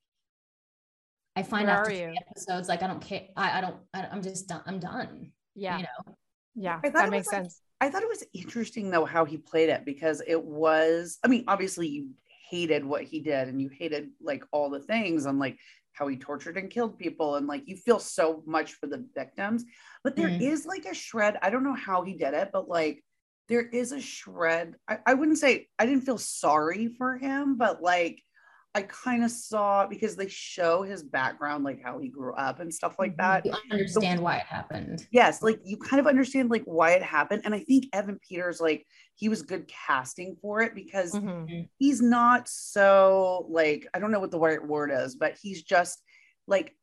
i 1.38 1.44
find 1.44 1.68
Where 1.68 1.78
after 1.78 2.14
episodes 2.30 2.68
like 2.68 2.84
i 2.84 2.88
don't 2.88 3.02
care 3.02 3.24
I, 3.36 3.58
I 3.60 3.62
don't 3.62 3.78
I, 3.94 4.08
am 4.12 4.22
just 4.22 4.48
done 4.48 4.62
i'm 4.66 4.80
done 4.80 5.32
yeah. 5.56 5.78
you 5.78 5.84
know? 5.84 6.16
Yeah 6.56 6.80
that 6.84 7.10
makes 7.10 7.28
like, 7.28 7.44
sense. 7.44 7.62
I 7.80 7.90
thought 7.90 8.02
it 8.02 8.10
was 8.10 8.24
interesting 8.34 8.90
though 8.90 9.06
how 9.06 9.26
he 9.26 9.38
played 9.38 9.70
it 9.70 9.86
because 9.86 10.22
it 10.26 10.44
was 10.44 11.20
i 11.24 11.28
mean 11.28 11.44
obviously 11.48 11.88
you 11.88 12.10
hated 12.50 12.84
what 12.84 13.04
he 13.04 13.20
did 13.20 13.48
and 13.48 13.62
you 13.62 13.70
hated 13.70 14.10
like 14.22 14.44
all 14.52 14.70
the 14.70 14.80
things 14.80 15.26
and 15.26 15.38
like 15.38 15.58
how 15.94 16.08
he 16.08 16.16
tortured 16.16 16.58
and 16.58 16.70
killed 16.70 16.98
people 16.98 17.36
and 17.36 17.48
like 17.48 17.68
you 17.68 17.76
feel 17.76 18.00
so 18.00 18.44
much 18.46 18.74
for 18.74 18.88
the 18.88 19.06
victims 19.16 19.66
but 20.04 20.16
there 20.16 20.30
mm. 20.30 20.42
is 20.42 20.66
like 20.66 20.86
a 20.86 20.94
shred 20.94 21.38
i 21.42 21.50
don't 21.50 21.64
know 21.64 21.76
how 21.76 22.04
he 22.04 22.14
did 22.14 22.34
it 22.34 22.50
but 22.54 22.70
like 22.70 23.04
there 23.50 23.62
is 23.62 23.92
a 23.92 24.02
shred 24.02 24.76
I, 24.88 25.00
I 25.06 25.14
wouldn't 25.16 25.40
say 25.40 25.68
i 25.78 25.86
didn't 25.86 26.06
feel 26.06 26.18
sorry 26.18 26.88
for 26.98 27.18
him 27.18 27.58
but 27.58 27.82
like 27.82 28.22
I 28.76 28.84
kind 28.84 29.24
of 29.24 29.32
saw 29.32 29.88
because 29.88 30.16
they 30.16 30.28
show 30.28 30.84
his 30.84 31.02
background, 31.02 31.64
like 31.64 31.82
how 31.84 31.98
he 31.98 32.10
grew 32.10 32.34
up 32.36 32.60
and 32.60 32.72
stuff 32.72 32.98
like 33.00 33.18
that. 33.18 33.46
You 33.46 33.54
understand 33.72 34.20
so, 34.20 34.24
why 34.24 34.38
it 34.38 34.46
happened. 34.46 35.08
Yes, 35.12 35.42
like 35.42 35.60
you 35.64 35.78
kind 35.78 36.00
of 36.00 36.06
understand 36.06 36.52
like 36.52 36.64
why 36.66 36.92
it 36.92 37.02
happened. 37.02 37.42
And 37.46 37.56
I 37.56 37.60
think 37.60 37.86
Evan 37.92 38.20
Peters, 38.20 38.62
like 38.62 38.86
he 39.16 39.30
was 39.30 39.42
good 39.42 39.68
casting 39.68 40.36
for 40.42 40.62
it 40.62 40.76
because 40.76 41.14
mm-hmm. 41.14 41.64
he's 41.80 42.02
not 42.02 42.48
so 42.48 43.48
like 43.50 43.88
I 43.94 44.00
don't 44.00 44.12
know 44.12 44.20
what 44.20 44.32
the 44.32 44.40
right 44.40 44.64
word 44.64 44.92
is, 44.94 45.16
but 45.16 45.38
he's 45.42 45.64
just 45.64 46.02
like 46.46 46.76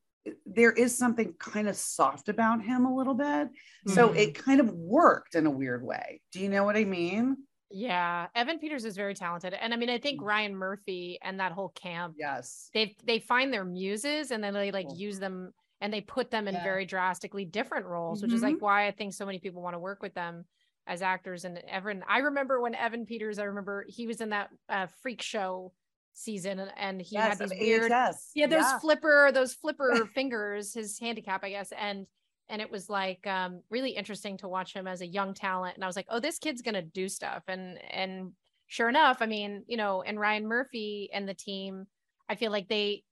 there 0.47 0.73
is 0.73 0.97
something 0.97 1.35
kind 1.38 1.68
of 1.68 1.77
soft 1.77 2.29
about 2.29 2.62
him 2.62 2.87
a 2.87 2.97
little 2.97 3.14
bit. 3.14 3.27
Mm-hmm. 3.27 3.92
So 3.92 4.12
it 4.12 4.35
kind 4.35 4.61
of 4.61 4.73
worked 4.73 5.35
in 5.35 5.47
a 5.47 5.51
weird 5.51 5.85
way. 5.85 6.20
Do 6.33 6.40
you 6.40 6.49
know 6.49 6.64
what 6.64 6.77
I 6.77 6.85
mean? 6.85 7.37
Yeah, 7.74 8.28
Evan 8.37 8.60
Peters 8.60 8.84
is 8.84 8.96
very 8.96 9.14
talented, 9.14 9.52
and 9.52 9.74
I 9.74 9.76
mean, 9.76 9.90
I 9.90 9.98
think 9.98 10.20
mm. 10.20 10.24
Ryan 10.24 10.54
Murphy 10.54 11.18
and 11.22 11.40
that 11.40 11.52
whole 11.52 11.70
camp. 11.70 12.14
Yes, 12.16 12.70
they 12.72 12.96
they 13.04 13.18
find 13.18 13.52
their 13.52 13.64
muses 13.64 14.30
and 14.30 14.42
then 14.42 14.54
they 14.54 14.70
like 14.70 14.87
cool. 14.87 14.96
use 14.96 15.18
them 15.18 15.52
and 15.80 15.92
they 15.92 16.00
put 16.00 16.30
them 16.30 16.48
in 16.48 16.54
yeah. 16.54 16.62
very 16.62 16.87
drastically 16.87 17.44
different 17.44 17.87
roles, 17.87 18.18
mm-hmm. 18.18 18.26
which 18.26 18.34
is 18.34 18.42
like 18.42 18.54
mm-hmm. 18.54 18.64
why 18.64 18.87
I 18.87 18.90
think 18.92 19.12
so 19.12 19.26
many 19.26 19.38
people 19.38 19.60
want 19.60 19.74
to 19.74 19.80
work 19.80 20.02
with 20.02 20.14
them 20.14 20.44
as 20.87 21.02
actors. 21.02 21.44
And 21.44 21.58
Evan, 21.68 22.04
I 22.08 22.18
remember 22.18 22.60
when 22.60 22.74
Evan 22.74 23.06
Peters, 23.06 23.38
I 23.38 23.44
remember 23.44 23.84
he 23.88 24.06
was 24.06 24.20
in 24.20 24.30
that 24.30 24.50
uh, 24.68 24.87
freak 25.02 25.20
show 25.20 25.72
season 26.12 26.60
and, 26.60 26.70
and 26.76 27.02
he 27.02 27.16
yes, 27.16 27.38
had 27.38 27.50
these 27.50 27.58
weird, 27.58 27.92
AHS. 27.92 28.30
yeah, 28.34 28.46
those 28.46 28.60
yeah. 28.60 28.78
flipper, 28.78 29.30
those 29.32 29.52
flipper 29.60 30.08
fingers, 30.14 30.72
his 30.72 30.98
handicap, 30.98 31.42
I 31.44 31.50
guess, 31.50 31.72
and 31.78 32.06
and 32.48 32.61
it 32.61 32.70
was 32.70 32.88
like 32.88 33.26
um, 33.26 33.61
really 33.70 33.90
interesting 33.90 34.37
to 34.38 34.48
watch 34.48 34.72
him 34.74 34.87
as 34.87 35.00
a 35.00 35.07
young 35.07 35.35
talent 35.35 35.74
and 35.74 35.85
i 35.85 35.87
was 35.87 35.96
like 35.96 36.07
oh 36.09 36.20
this 36.20 36.38
kid's 36.38 36.62
gonna 36.62 36.83
do 36.83 37.09
stuff 37.09 37.42
and 37.48 37.78
and 37.90 38.33
sure 38.66 38.88
enough 38.88 39.18
i 39.20 39.26
mean 39.26 39.62
you 39.66 39.76
know 39.76 40.02
and 40.02 40.18
ryan 40.18 40.46
murphy 40.46 41.11
and 41.12 41.28
the 41.28 41.35
team 41.35 41.87
i 42.28 42.35
feel 42.35 42.50
like 42.50 42.68
they 42.68 43.02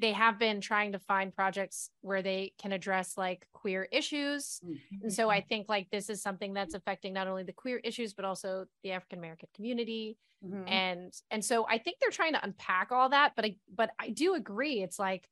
they 0.00 0.12
have 0.12 0.40
been 0.40 0.60
trying 0.60 0.90
to 0.92 0.98
find 0.98 1.34
projects 1.34 1.90
where 2.00 2.20
they 2.20 2.52
can 2.60 2.72
address 2.72 3.16
like 3.16 3.46
queer 3.52 3.86
issues 3.92 4.60
mm-hmm. 4.64 5.02
and 5.02 5.12
so 5.12 5.30
i 5.30 5.40
think 5.40 5.68
like 5.68 5.88
this 5.90 6.10
is 6.10 6.20
something 6.20 6.52
that's 6.52 6.74
affecting 6.74 7.12
not 7.12 7.28
only 7.28 7.44
the 7.44 7.52
queer 7.52 7.80
issues 7.84 8.12
but 8.12 8.24
also 8.24 8.64
the 8.82 8.90
african 8.90 9.18
american 9.18 9.48
community 9.54 10.16
mm-hmm. 10.44 10.66
and 10.66 11.12
and 11.30 11.44
so 11.44 11.64
i 11.68 11.78
think 11.78 11.98
they're 12.00 12.10
trying 12.10 12.32
to 12.32 12.44
unpack 12.44 12.90
all 12.90 13.08
that 13.08 13.32
but 13.36 13.44
i 13.44 13.54
but 13.74 13.90
i 14.00 14.10
do 14.10 14.34
agree 14.34 14.82
it's 14.82 14.98
like 14.98 15.28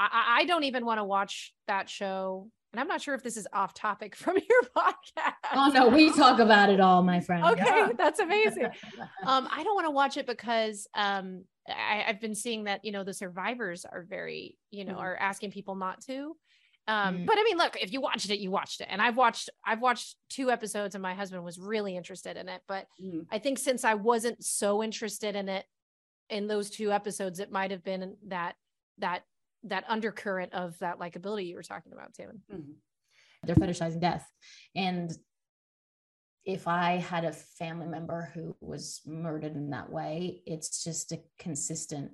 I, 0.00 0.38
I 0.40 0.44
don't 0.46 0.64
even 0.64 0.86
want 0.86 0.98
to 0.98 1.04
watch 1.04 1.52
that 1.66 1.90
show 1.90 2.48
and 2.72 2.80
I'm 2.80 2.86
not 2.86 3.02
sure 3.02 3.14
if 3.14 3.22
this 3.22 3.36
is 3.36 3.46
off 3.52 3.74
topic 3.74 4.14
from 4.16 4.36
your 4.36 4.62
podcast. 4.76 5.34
Oh 5.54 5.70
no, 5.72 5.88
we 5.88 6.12
talk 6.12 6.38
about 6.38 6.70
it 6.70 6.80
all, 6.80 7.02
my 7.02 7.20
friend. 7.20 7.44
Okay, 7.44 7.64
yeah. 7.64 7.90
that's 7.96 8.20
amazing. 8.20 8.66
um, 9.26 9.48
I 9.50 9.62
don't 9.62 9.74
want 9.74 9.86
to 9.86 9.90
watch 9.90 10.16
it 10.16 10.26
because 10.26 10.86
um, 10.94 11.44
I, 11.68 12.04
have 12.06 12.20
been 12.20 12.34
seeing 12.34 12.64
that 12.64 12.84
you 12.84 12.92
know 12.92 13.04
the 13.04 13.14
survivors 13.14 13.84
are 13.84 14.04
very 14.08 14.56
you 14.70 14.84
know 14.84 14.94
mm. 14.94 15.00
are 15.00 15.16
asking 15.16 15.50
people 15.52 15.74
not 15.74 16.00
to. 16.02 16.36
Um, 16.88 17.18
mm. 17.18 17.26
But 17.26 17.38
I 17.38 17.44
mean, 17.44 17.58
look, 17.58 17.76
if 17.80 17.92
you 17.92 18.00
watched 18.00 18.30
it, 18.30 18.40
you 18.40 18.50
watched 18.50 18.80
it, 18.80 18.88
and 18.90 19.02
I've 19.02 19.16
watched 19.16 19.50
I've 19.64 19.80
watched 19.80 20.16
two 20.28 20.50
episodes, 20.50 20.94
and 20.94 21.02
my 21.02 21.14
husband 21.14 21.44
was 21.44 21.58
really 21.58 21.96
interested 21.96 22.36
in 22.36 22.48
it. 22.48 22.62
But 22.66 22.86
mm. 23.02 23.26
I 23.30 23.38
think 23.38 23.58
since 23.58 23.84
I 23.84 23.94
wasn't 23.94 24.44
so 24.44 24.82
interested 24.82 25.36
in 25.36 25.48
it 25.48 25.64
in 26.28 26.46
those 26.46 26.70
two 26.70 26.92
episodes, 26.92 27.40
it 27.40 27.52
might 27.52 27.70
have 27.70 27.84
been 27.84 28.16
that 28.28 28.54
that 28.98 29.22
that 29.64 29.84
undercurrent 29.88 30.54
of 30.54 30.78
that 30.78 30.98
likability 30.98 31.46
you 31.46 31.56
were 31.56 31.62
talking 31.62 31.92
about, 31.92 32.14
Tammin. 32.14 32.40
Mm-hmm. 32.52 32.72
They're 33.44 33.56
fetishizing 33.56 34.00
death. 34.00 34.26
And 34.74 35.10
if 36.44 36.66
I 36.66 36.96
had 36.96 37.24
a 37.24 37.32
family 37.32 37.86
member 37.86 38.30
who 38.34 38.56
was 38.60 39.00
murdered 39.06 39.54
in 39.54 39.70
that 39.70 39.90
way, 39.90 40.42
it's 40.46 40.82
just 40.82 41.12
a 41.12 41.20
consistent 41.38 42.12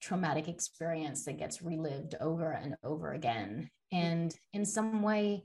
traumatic 0.00 0.48
experience 0.48 1.24
that 1.24 1.38
gets 1.38 1.62
relived 1.62 2.14
over 2.20 2.52
and 2.52 2.76
over 2.82 3.12
again. 3.12 3.70
And 3.92 4.34
in 4.52 4.64
some 4.64 5.02
way, 5.02 5.44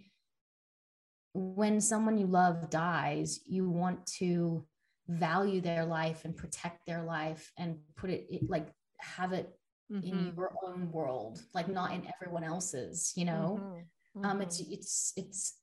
when 1.33 1.81
someone 1.81 2.17
you 2.17 2.27
love 2.27 2.69
dies, 2.69 3.39
you 3.45 3.69
want 3.69 4.05
to 4.17 4.65
value 5.07 5.59
their 5.59 5.85
life 5.85 6.23
and 6.23 6.35
protect 6.35 6.85
their 6.85 7.03
life 7.03 7.51
and 7.57 7.77
put 7.97 8.09
it, 8.09 8.27
it 8.29 8.49
like 8.49 8.67
have 8.99 9.33
it 9.33 9.49
mm-hmm. 9.91 10.07
in 10.07 10.33
your 10.35 10.53
own 10.65 10.91
world 10.91 11.41
like 11.53 11.67
not 11.67 11.93
in 11.93 12.07
everyone 12.15 12.43
else's 12.43 13.13
you 13.15 13.25
know 13.25 13.59
mm-hmm. 13.61 14.25
um 14.25 14.41
it's 14.41 14.61
mm-hmm. 14.61 14.73
it's 14.73 15.13
it's 15.15 15.57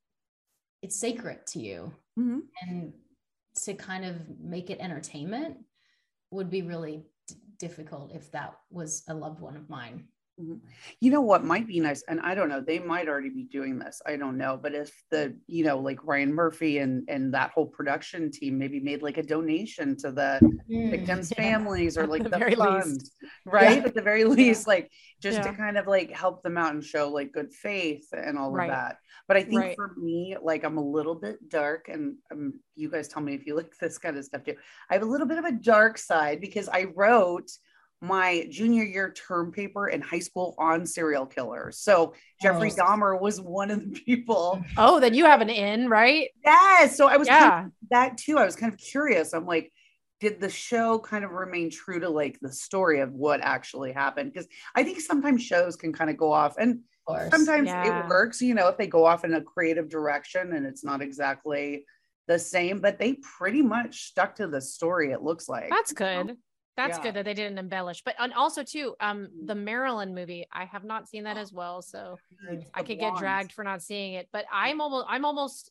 it's 0.83 0.99
sacred 0.99 1.47
to 1.47 1.61
you 1.61 1.93
mm-hmm. 2.19 2.41
and 2.63 2.93
to 3.55 3.75
kind 3.75 4.05
of 4.05 4.17
make 4.41 4.71
it 4.71 4.79
entertainment 4.81 5.59
would 6.31 6.51
be 6.51 6.63
really 6.63 7.03
d- 7.27 7.35
difficult 7.59 8.13
if 8.15 8.31
that 8.33 8.55
was 8.71 9.03
a 9.09 9.15
loved 9.15 9.41
one 9.41 9.57
of 9.57 9.69
mine. 9.69 10.05
You 11.01 11.11
know 11.11 11.21
what 11.21 11.45
might 11.45 11.67
be 11.67 11.81
nice, 11.81 12.03
and 12.09 12.21
I 12.21 12.35
don't 12.35 12.49
know, 12.49 12.61
they 12.61 12.79
might 12.79 13.09
already 13.09 13.31
be 13.31 13.45
doing 13.45 13.79
this. 13.79 14.01
I 14.07 14.17
don't 14.17 14.37
know, 14.37 14.59
but 14.61 14.75
if 14.75 14.93
the 15.11 15.37
you 15.47 15.65
know 15.65 15.79
like 15.79 16.05
Ryan 16.05 16.33
Murphy 16.33 16.79
and 16.79 17.09
and 17.09 17.35
that 17.35 17.51
whole 17.51 17.67
production 17.67 18.31
team 18.31 18.59
maybe 18.59 18.81
made 18.81 19.03
like 19.03 19.19
a 19.19 19.23
donation 19.23 19.97
to 19.99 20.13
the 20.13 20.41
mm, 20.71 20.91
victims' 20.91 21.33
yeah. 21.37 21.43
families 21.43 21.97
or 21.97 22.07
like 22.07 22.23
the, 22.23 22.29
the 22.29 22.39
very 22.39 22.55
fund, 22.55 22.85
least. 22.85 23.13
right? 23.45 23.79
Yeah. 23.79 23.87
At 23.87 23.95
the 23.95 24.03
very 24.03 24.25
least, 24.25 24.67
yeah. 24.67 24.75
like 24.75 24.93
just 25.21 25.43
to 25.43 25.53
kind 25.53 25.77
of 25.77 25.87
like 25.87 26.11
help 26.11 26.43
them 26.43 26.57
out 26.57 26.73
and 26.73 26.83
show 26.83 27.09
like 27.09 27.33
good 27.33 27.53
faith 27.53 28.07
and 28.13 28.39
all 28.39 28.51
right. 28.51 28.71
of 28.71 28.77
that. 28.77 28.97
But 29.29 29.37
I 29.37 29.43
think 29.43 29.61
right. 29.61 29.77
for 29.77 29.95
me, 29.97 30.37
like 30.43 30.65
I'm 30.65 30.79
a 30.79 30.85
little 30.85 31.15
bit 31.15 31.49
dark, 31.49 31.89
and 31.89 32.17
um, 32.33 32.55
you 32.75 32.91
guys 32.91 33.09
tell 33.09 33.23
me 33.23 33.35
if 33.35 33.47
you 33.47 33.57
like 33.61 33.73
this 33.81 33.99
kind 33.99 34.17
of 34.17 34.25
stuff 34.25 34.45
too. 34.45 34.57
I 34.91 34.95
have 34.95 35.03
a 35.03 35.07
little 35.07 35.27
bit 35.27 35.39
of 35.39 35.45
a 35.45 35.53
dark 35.53 35.99
side 35.99 36.41
because 36.41 36.69
I 36.69 36.87
wrote 36.95 37.51
my 38.01 38.47
junior 38.51 38.85
year 38.85 39.13
term 39.13 39.53
paper 39.53 39.89
in 39.89 40.01
high 40.01 40.21
school 40.21 40.55
on 40.59 40.87
serial 40.87 41.27
killers. 41.27 41.79
So 41.79 42.15
Jeffrey 42.41 42.73
oh. 42.73 42.83
Dahmer 42.83 43.21
was 43.21 43.41
one 43.41 43.71
of 43.71 43.81
the 43.81 44.01
people. 44.01 44.63
Oh, 44.77 45.01
then 45.01 45.15
you 45.15 45.27
have 45.27 45.41
an 45.41 45.51
in, 45.51 45.89
right? 45.89 46.29
Yes. 46.45 46.97
So 46.97 47.09
I 47.09 47.17
was 47.17 47.29
yeah. 47.29 47.51
Kind 47.51 47.67
of, 47.67 47.73
that 47.91 48.19
too. 48.19 48.39
I 48.39 48.45
was 48.45 48.57
kind 48.57 48.73
of 48.73 48.79
curious. 48.79 49.35
I'm 49.35 49.47
like, 49.47 49.73
did 50.21 50.41
the 50.41 50.51
show 50.51 50.99
kind 50.99 51.25
of 51.25 51.31
remain 51.31 51.71
true 51.71 52.01
to 52.01 52.09
like 52.09 52.39
the 52.41 52.53
story 52.53 53.01
of 53.01 53.13
what 53.13 53.41
actually 53.41 53.93
happened? 53.93 54.33
Because 54.33 54.49
I 54.75 54.83
think 54.83 55.01
sometimes 55.01 55.43
shows 55.43 55.77
can 55.77 55.93
kind 55.93 56.11
of 56.11 56.17
go 56.17 56.33
off 56.33 56.57
and 56.59 56.81
sometimes 57.31 57.67
yeah. 57.67 58.05
it 58.05 58.09
works, 58.09 58.41
you 58.41 58.55
know, 58.55 58.69
if 58.69 58.77
they 58.77 58.87
go 58.87 59.05
off 59.05 59.25
in 59.25 59.35
a 59.35 59.43
creative 59.43 59.89
direction 59.89 60.53
and 60.53 60.67
it's 60.67 60.85
not 60.85 61.03
exactly 61.03 61.85
the 62.29 62.39
same, 62.39 62.81
but 62.81 62.99
they 62.99 63.15
pretty 63.39 63.63
much 63.63 64.09
stuck 64.09 64.37
to 64.37 64.47
the 64.47 64.61
story, 64.61 65.11
it 65.11 65.23
looks 65.23 65.49
like. 65.49 65.71
That's 65.71 65.93
good. 65.93 66.37
That's 66.81 66.97
yeah. 66.97 67.05
good 67.05 67.15
that 67.17 67.25
they 67.27 67.35
didn't 67.35 67.59
embellish. 67.59 68.03
But 68.03 68.15
and 68.19 68.33
also 68.33 68.63
too, 68.63 68.95
um, 69.01 69.29
the 69.45 69.55
Marilyn 69.55 70.15
movie, 70.15 70.47
I 70.51 70.65
have 70.65 70.83
not 70.83 71.09
seen 71.11 71.25
that 71.25 71.37
as 71.37 71.53
well, 71.53 71.83
so 71.83 72.17
I 72.73 72.83
could 72.83 72.99
get 72.99 73.17
dragged 73.17 73.53
for 73.53 73.65
not 73.65 73.83
seeing 73.83 74.15
it. 74.15 74.29
But 74.33 74.47
I'm 74.51 74.81
almost, 74.81 75.07
I'm 75.07 75.27
almost 75.27 75.71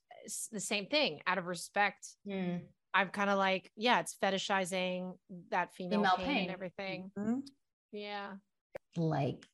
the 0.52 0.60
same 0.60 0.86
thing. 0.86 1.22
Out 1.26 1.40
of 1.40 1.48
respect, 1.48 2.06
mm. 2.28 2.62
I'm 2.94 3.10
kind 3.10 3.32
of 3.32 3.40
like, 3.40 3.72
yeah, 3.76 4.02
it's 4.02 4.16
fetishizing 4.22 5.18
that 5.50 5.74
female, 5.74 6.00
female 6.00 6.18
pain, 6.18 6.28
pain, 6.28 6.44
and 6.44 6.52
everything. 6.52 7.12
Mm-hmm. 7.18 7.40
Yeah, 7.92 8.28
like 8.96 9.48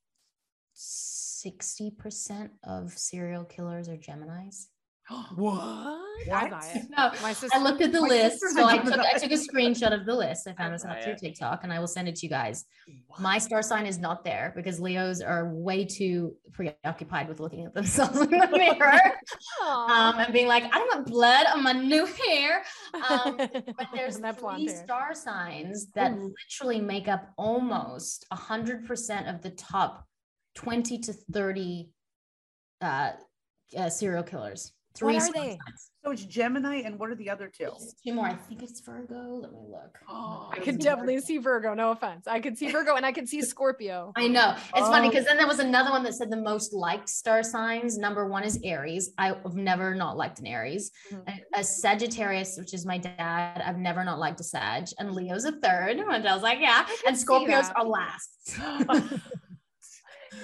sixty 0.73 1.89
percent 1.89 2.51
of 2.65 2.91
serial 2.91 3.45
killers 3.45 3.87
are 3.87 3.95
Geminis. 3.95 4.65
what? 5.35 6.01
I 6.33 6.49
buy 6.49 6.71
it. 6.73 6.85
No, 6.89 7.11
my 7.21 7.33
sister, 7.33 7.55
I 7.55 7.61
looked 7.61 7.81
at 7.81 7.91
the 7.91 8.01
list. 8.01 8.39
So 8.55 8.65
I 8.65 8.77
took, 8.79 8.97
I 8.97 9.17
took 9.19 9.31
a 9.31 9.35
screenshot 9.35 9.93
of 9.93 10.05
the 10.05 10.15
list. 10.15 10.47
I 10.47 10.53
found 10.53 10.73
this 10.73 10.83
out 10.83 11.03
through 11.03 11.15
TikTok 11.15 11.59
and 11.63 11.71
I 11.71 11.79
will 11.79 11.87
send 11.87 12.07
it 12.07 12.15
to 12.15 12.25
you 12.25 12.29
guys. 12.29 12.65
What? 13.07 13.21
My 13.21 13.37
star 13.37 13.61
sign 13.61 13.85
is 13.85 13.99
not 13.99 14.23
there 14.23 14.51
because 14.55 14.79
Leos 14.79 15.21
are 15.21 15.53
way 15.53 15.85
too 15.85 16.35
preoccupied 16.53 17.27
with 17.27 17.39
looking 17.39 17.65
at 17.65 17.73
themselves 17.73 18.19
in 18.21 18.29
the 18.29 18.47
mirror 18.47 18.99
um, 19.63 20.19
and 20.19 20.33
being 20.33 20.47
like, 20.47 20.63
I 20.63 20.79
don't 20.79 20.95
want 20.95 21.07
blood 21.07 21.45
on 21.53 21.61
my 21.61 21.73
new 21.73 22.05
hair. 22.05 22.63
Um, 22.93 23.37
but 23.37 23.87
there's 23.93 24.17
three 24.17 24.67
star 24.69 25.13
signs 25.13 25.87
that 25.93 26.13
mm. 26.13 26.31
literally 26.51 26.81
make 26.81 27.07
up 27.07 27.29
almost 27.37 28.25
100% 28.33 29.33
of 29.33 29.41
the 29.43 29.51
top 29.51 30.05
20 30.55 30.97
to 30.99 31.13
30 31.13 31.89
uh, 32.81 33.11
uh, 33.77 33.89
serial 33.89 34.23
killers. 34.23 34.71
Three 34.95 35.15
what 35.15 35.23
are 35.23 35.33
they? 35.33 35.59
So 36.05 36.11
it's 36.11 36.23
Gemini, 36.23 36.83
and 36.85 36.97
what 36.99 37.09
are 37.09 37.15
the 37.15 37.29
other 37.29 37.47
two? 37.49 37.71
two 38.05 38.13
more. 38.13 38.27
I 38.27 38.35
think 38.35 38.61
it's 38.63 38.79
Virgo. 38.79 39.39
Let 39.41 39.51
me 39.51 39.59
look. 39.67 39.97
Oh, 40.07 40.49
I 40.53 40.59
could 40.59 40.79
definitely 40.79 41.15
Virgo. 41.15 41.25
see 41.25 41.37
Virgo. 41.39 41.73
No 41.73 41.91
offense. 41.91 42.27
I 42.27 42.39
could 42.39 42.57
see 42.57 42.71
Virgo, 42.71 42.95
and 42.95 43.05
I 43.05 43.11
could 43.11 43.27
see 43.27 43.41
Scorpio. 43.41 44.13
I 44.15 44.27
know. 44.27 44.51
It's 44.55 44.71
oh. 44.75 44.91
funny 44.91 45.09
because 45.09 45.25
then 45.25 45.37
there 45.37 45.47
was 45.47 45.59
another 45.59 45.89
one 45.91 46.03
that 46.03 46.13
said 46.13 46.29
the 46.29 46.37
most 46.37 46.73
liked 46.73 47.09
star 47.09 47.43
signs. 47.43 47.97
Number 47.97 48.27
one 48.27 48.43
is 48.43 48.59
Aries. 48.63 49.11
I've 49.17 49.55
never 49.55 49.95
not 49.95 50.15
liked 50.15 50.39
an 50.39 50.47
Aries. 50.47 50.91
Mm-hmm. 51.11 51.29
A, 51.55 51.59
a, 51.59 51.63
Sagittarius, 51.63 52.55
which 52.57 52.73
is 52.73 52.85
my 52.85 52.97
dad. 52.97 53.61
I've 53.65 53.79
never 53.79 54.03
not 54.03 54.19
liked 54.19 54.39
a 54.39 54.43
Sag, 54.43 54.85
and 54.99 55.11
Leo's 55.13 55.45
a 55.45 55.53
third. 55.53 55.97
And 56.15 56.25
I 56.25 56.33
was 56.33 56.43
like, 56.43 56.59
yeah. 56.61 56.85
And 57.05 57.17
Scorpios 57.17 57.71
are 57.75 57.83
last. 57.83 58.57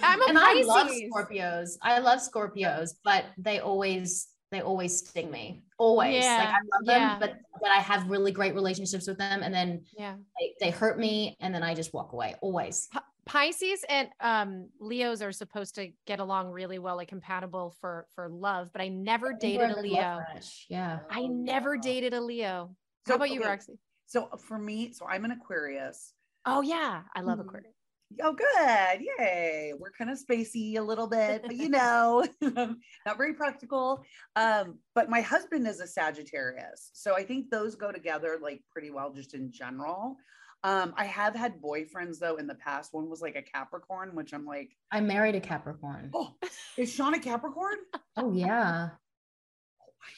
I'm 0.04 0.22
a 0.22 0.26
and 0.26 0.38
Pisces. 0.38 0.68
I 0.70 0.82
love 0.82 0.90
Scorpios. 0.90 1.70
I 1.82 2.00
love 2.00 2.20
Scorpios, 2.20 2.90
but 3.04 3.26
they 3.38 3.60
always 3.60 4.28
they 4.52 4.62
always 4.62 5.08
sting 5.08 5.32
me 5.32 5.64
always. 5.78 6.24
Yeah. 6.24 6.38
like 6.38 6.48
i 6.48 6.52
love 6.52 6.86
them 6.86 7.02
yeah. 7.02 7.18
but 7.20 7.36
but 7.60 7.72
i 7.72 7.78
have 7.78 8.08
really 8.10 8.32
great 8.32 8.54
relationships 8.54 9.08
with 9.08 9.18
them 9.18 9.42
and 9.44 9.54
then 9.54 9.84
yeah. 9.98 10.16
they, 10.40 10.54
they 10.60 10.70
hurt 10.72 11.00
me 11.00 11.36
and 11.40 11.56
then 11.56 11.64
i 11.64 11.74
just 11.74 11.94
walk 11.94 12.14
away 12.14 12.36
always. 12.42 12.88
P- 12.92 13.00
pisces 13.26 13.86
and 13.88 14.10
um 14.20 14.68
leos 14.80 15.22
are 15.22 15.32
supposed 15.32 15.76
to 15.76 15.90
get 16.08 16.20
along 16.20 16.50
really 16.50 16.80
well 16.80 16.96
like 16.96 17.08
compatible 17.08 17.74
for 17.80 18.08
for 18.16 18.28
love 18.28 18.70
but 18.74 18.82
i 18.82 18.88
never 18.88 19.32
dated 19.32 19.72
a 19.72 19.80
leo. 19.80 20.20
yeah. 20.68 21.00
I 21.10 21.28
never 21.28 21.78
dated 21.78 22.14
a 22.14 22.22
leo. 22.22 22.76
So, 23.06 23.14
how 23.14 23.16
about 23.16 23.28
okay. 23.28 23.36
you 23.36 23.44
roxy? 23.44 23.74
So 24.08 24.28
for 24.38 24.58
me 24.58 24.92
so 24.92 25.06
i'm 25.08 25.24
an 25.26 25.32
aquarius. 25.32 26.14
Oh 26.46 26.62
yeah. 26.62 27.04
I 27.16 27.22
love 27.22 27.38
mm-hmm. 27.38 27.48
aquarius 27.48 27.76
Oh, 28.22 28.34
good. 28.34 29.02
Yay. 29.20 29.74
We're 29.78 29.92
kind 29.92 30.10
of 30.10 30.20
spacey 30.20 30.78
a 30.78 30.82
little 30.82 31.08
bit, 31.08 31.44
but 31.44 31.56
you 31.56 31.70
know, 31.70 32.26
not 32.42 33.18
very 33.18 33.34
practical. 33.34 34.04
Um, 34.36 34.80
but 34.96 35.10
my 35.10 35.22
husband 35.22 35.68
is 35.68 35.80
a 35.80 35.88
Sagittarius. 35.88 36.92
So 36.94 37.16
I 37.16 37.24
think 37.24 37.50
those 37.50 37.76
go 37.76 37.92
together 37.92 38.40
like 38.42 38.62
pretty 38.72 38.92
well 38.92 39.12
just 39.12 39.34
in 39.34 39.52
general. 39.52 40.18
Um, 40.64 40.94
I 40.96 41.06
have 41.06 41.36
had 41.36 41.60
boyfriends 41.60 42.20
though 42.20 42.36
in 42.36 42.46
the 42.46 42.56
past. 42.56 42.94
One 42.94 43.10
was 43.10 43.22
like 43.22 43.36
a 43.36 43.42
Capricorn, 43.42 44.16
which 44.16 44.34
I'm 44.34 44.46
like, 44.46 44.78
I 44.92 45.02
married 45.02 45.36
a 45.36 45.40
Capricorn. 45.40 46.12
Oh, 46.14 46.36
is 46.78 46.92
Sean 46.92 47.16
a 47.16 47.20
Capricorn? 47.20 47.78
oh, 48.18 48.32
yeah. 48.32 48.90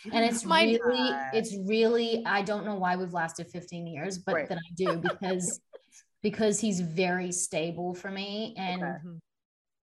Oh, 0.05 0.09
and 0.11 0.25
it's 0.25 0.45
really, 0.45 1.09
that. 1.09 1.33
it's 1.33 1.55
really, 1.65 2.23
I 2.25 2.41
don't 2.41 2.65
know 2.65 2.75
why 2.75 2.97
we've 2.97 3.13
lasted 3.13 3.47
15 3.47 3.87
years, 3.87 4.17
but 4.17 4.35
right. 4.35 4.49
that 4.49 4.57
I 4.57 4.73
do 4.75 4.97
because 4.97 5.61
because 6.23 6.59
he's 6.59 6.79
very 6.79 7.31
stable 7.31 7.93
for 7.93 8.09
me 8.09 8.55
and 8.57 8.81
okay. 8.81 8.97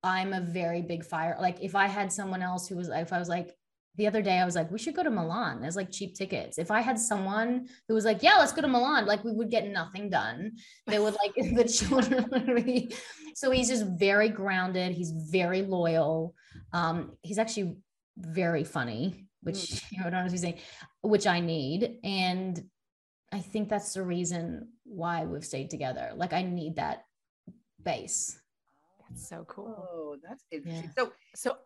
I'm 0.02 0.32
a 0.32 0.40
very 0.40 0.82
big 0.82 1.04
fire. 1.04 1.36
Like 1.40 1.62
if 1.62 1.76
I 1.76 1.86
had 1.86 2.10
someone 2.10 2.42
else 2.42 2.66
who 2.66 2.76
was 2.76 2.88
if 2.88 3.12
I 3.12 3.18
was 3.18 3.28
like 3.28 3.54
the 3.96 4.06
other 4.06 4.22
day 4.22 4.38
I 4.38 4.44
was 4.44 4.56
like, 4.56 4.70
we 4.70 4.78
should 4.78 4.96
go 4.96 5.02
to 5.02 5.10
Milan. 5.10 5.60
There's 5.60 5.76
like 5.76 5.92
cheap 5.92 6.14
tickets. 6.14 6.58
If 6.58 6.70
I 6.70 6.80
had 6.80 6.98
someone 6.98 7.68
who 7.86 7.94
was 7.94 8.06
like, 8.06 8.22
yeah, 8.22 8.36
let's 8.38 8.52
go 8.52 8.62
to 8.62 8.68
Milan, 8.68 9.04
like 9.04 9.22
we 9.22 9.32
would 9.32 9.50
get 9.50 9.68
nothing 9.68 10.08
done. 10.08 10.52
They 10.86 10.98
would 10.98 11.14
like 11.22 11.34
the 11.56 11.64
children 11.64 12.26
would 12.32 12.64
be. 12.64 12.94
So 13.34 13.50
he's 13.50 13.68
just 13.68 13.84
very 13.98 14.28
grounded. 14.30 14.92
He's 14.92 15.10
very 15.10 15.62
loyal. 15.62 16.34
Um, 16.72 17.12
he's 17.22 17.38
actually 17.38 17.76
very 18.16 18.64
funny, 18.64 19.26
which 19.42 19.56
mm. 19.56 19.82
you 19.92 19.98
know, 19.98 20.06
I 20.06 20.10
don't 20.10 20.12
know 20.12 20.22
what 20.24 20.32
I'm 20.32 20.38
saying, 20.38 20.58
which 21.02 21.26
I 21.26 21.40
need. 21.40 21.98
And 22.02 22.62
I 23.30 23.40
think 23.40 23.68
that's 23.68 23.94
the 23.94 24.02
reason 24.02 24.68
why 24.92 25.24
we've 25.24 25.44
stayed 25.44 25.70
together. 25.70 26.12
Like 26.14 26.32
I 26.32 26.42
need 26.42 26.76
that 26.76 27.04
base. 27.82 28.38
That's 29.08 29.28
so 29.28 29.44
cool. 29.48 29.88
Oh, 29.92 30.16
that's 30.22 30.44
interesting. 30.50 30.90
Yeah. 30.96 31.04
So, 31.04 31.12
so. 31.34 31.56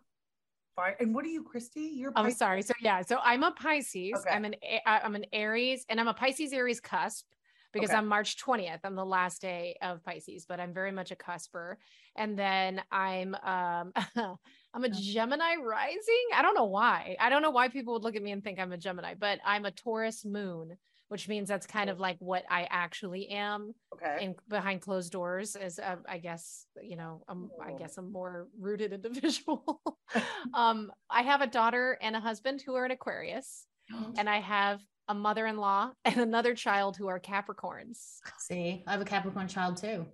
And 1.01 1.15
what 1.15 1.25
are 1.25 1.29
you, 1.29 1.43
Christy? 1.43 1.93
You're. 1.95 2.13
I'm 2.17 2.31
sorry. 2.33 2.61
So 2.61 2.75
yeah. 2.83 3.01
So 3.01 3.19
I'm 3.23 3.43
a 3.43 3.51
Pisces. 3.51 4.13
Okay. 4.15 4.31
I'm 4.31 4.45
an 4.45 4.55
I'm 4.85 5.15
an 5.15 5.25
Aries, 5.33 5.87
and 5.89 5.99
I'm 5.99 6.09
a 6.09 6.13
Pisces 6.13 6.53
Aries 6.53 6.81
cusp 6.81 7.25
because 7.73 7.91
okay. 7.91 7.99
I'm 7.99 8.07
March 8.07 8.37
20th. 8.45 8.81
I'm 8.85 8.95
the 8.95 9.05
last 9.05 9.41
day 9.41 9.77
of 9.81 10.05
Pisces, 10.05 10.45
but 10.47 10.61
I'm 10.61 10.75
very 10.75 10.93
much 10.93 11.13
a 11.13 11.17
cusper. 11.17 11.79
And 12.17 12.39
then 12.39 12.83
I'm 12.91 13.35
um 13.37 13.93
I'm 14.75 14.85
a 14.85 14.89
Gemini 14.89 15.57
rising. 15.63 16.27
I 16.35 16.43
don't 16.43 16.55
know 16.55 16.67
why. 16.67 17.17
I 17.21 17.31
don't 17.31 17.43
know 17.43 17.51
why 17.51 17.69
people 17.69 17.95
would 17.95 18.03
look 18.03 18.17
at 18.17 18.23
me 18.23 18.33
and 18.33 18.45
think 18.45 18.59
I'm 18.59 18.73
a 18.73 18.79
Gemini, 18.79 19.15
but 19.19 19.39
I'm 19.47 19.65
a 19.65 19.71
Taurus 19.71 20.25
moon 20.25 20.77
which 21.09 21.29
means 21.29 21.49
that's 21.49 21.67
kind 21.67 21.89
of 21.89 22.01
like 22.01 22.17
what 22.19 22.45
I 22.51 22.67
actually 22.71 23.29
am. 23.29 23.75
Okay. 23.95 24.25
And 24.25 24.35
behind 24.49 24.81
closed 24.81 25.13
doors 25.13 25.57
is, 25.57 25.79
uh, 25.79 25.97
I 26.09 26.19
guess, 26.19 26.67
you 26.83 26.97
know, 26.97 27.23
I'm, 27.29 27.51
I 27.63 27.73
oh. 27.73 27.79
guess 27.79 27.97
I'm 27.97 28.11
more 28.11 28.49
rooted 28.59 28.93
individual. 28.93 29.81
um, 30.55 30.91
I 31.11 31.23
have 31.23 31.41
a 31.41 31.47
daughter 31.47 31.99
and 32.01 32.17
a 32.17 32.21
husband 32.21 32.63
who 32.65 32.75
are 32.75 32.85
an 32.85 32.91
Aquarius, 32.91 33.67
and 34.19 34.29
I 34.29 34.41
have 34.41 34.81
a 35.09 35.15
mother-in-law 35.15 35.93
and 36.05 36.17
another 36.17 36.55
child 36.55 36.97
who 36.97 37.07
are 37.09 37.21
Capricorns. 37.21 38.17
See, 38.39 38.83
I 38.87 38.93
have 38.93 39.01
a 39.01 39.05
Capricorn 39.05 39.49
child 39.49 39.77
too. 39.77 40.07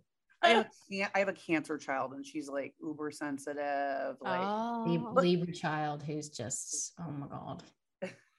I 0.44 0.48
have, 0.48 0.70
I 1.14 1.20
have 1.20 1.28
a 1.28 1.32
cancer 1.34 1.78
child 1.78 2.14
and 2.14 2.26
she's 2.26 2.48
like 2.48 2.74
uber 2.82 3.12
sensitive. 3.12 4.16
Like 4.20 4.40
oh. 4.42 5.12
Libra 5.14 5.52
child 5.54 6.02
who's 6.02 6.30
just, 6.30 6.94
oh 7.00 7.12
my 7.12 7.28
God. 7.28 7.62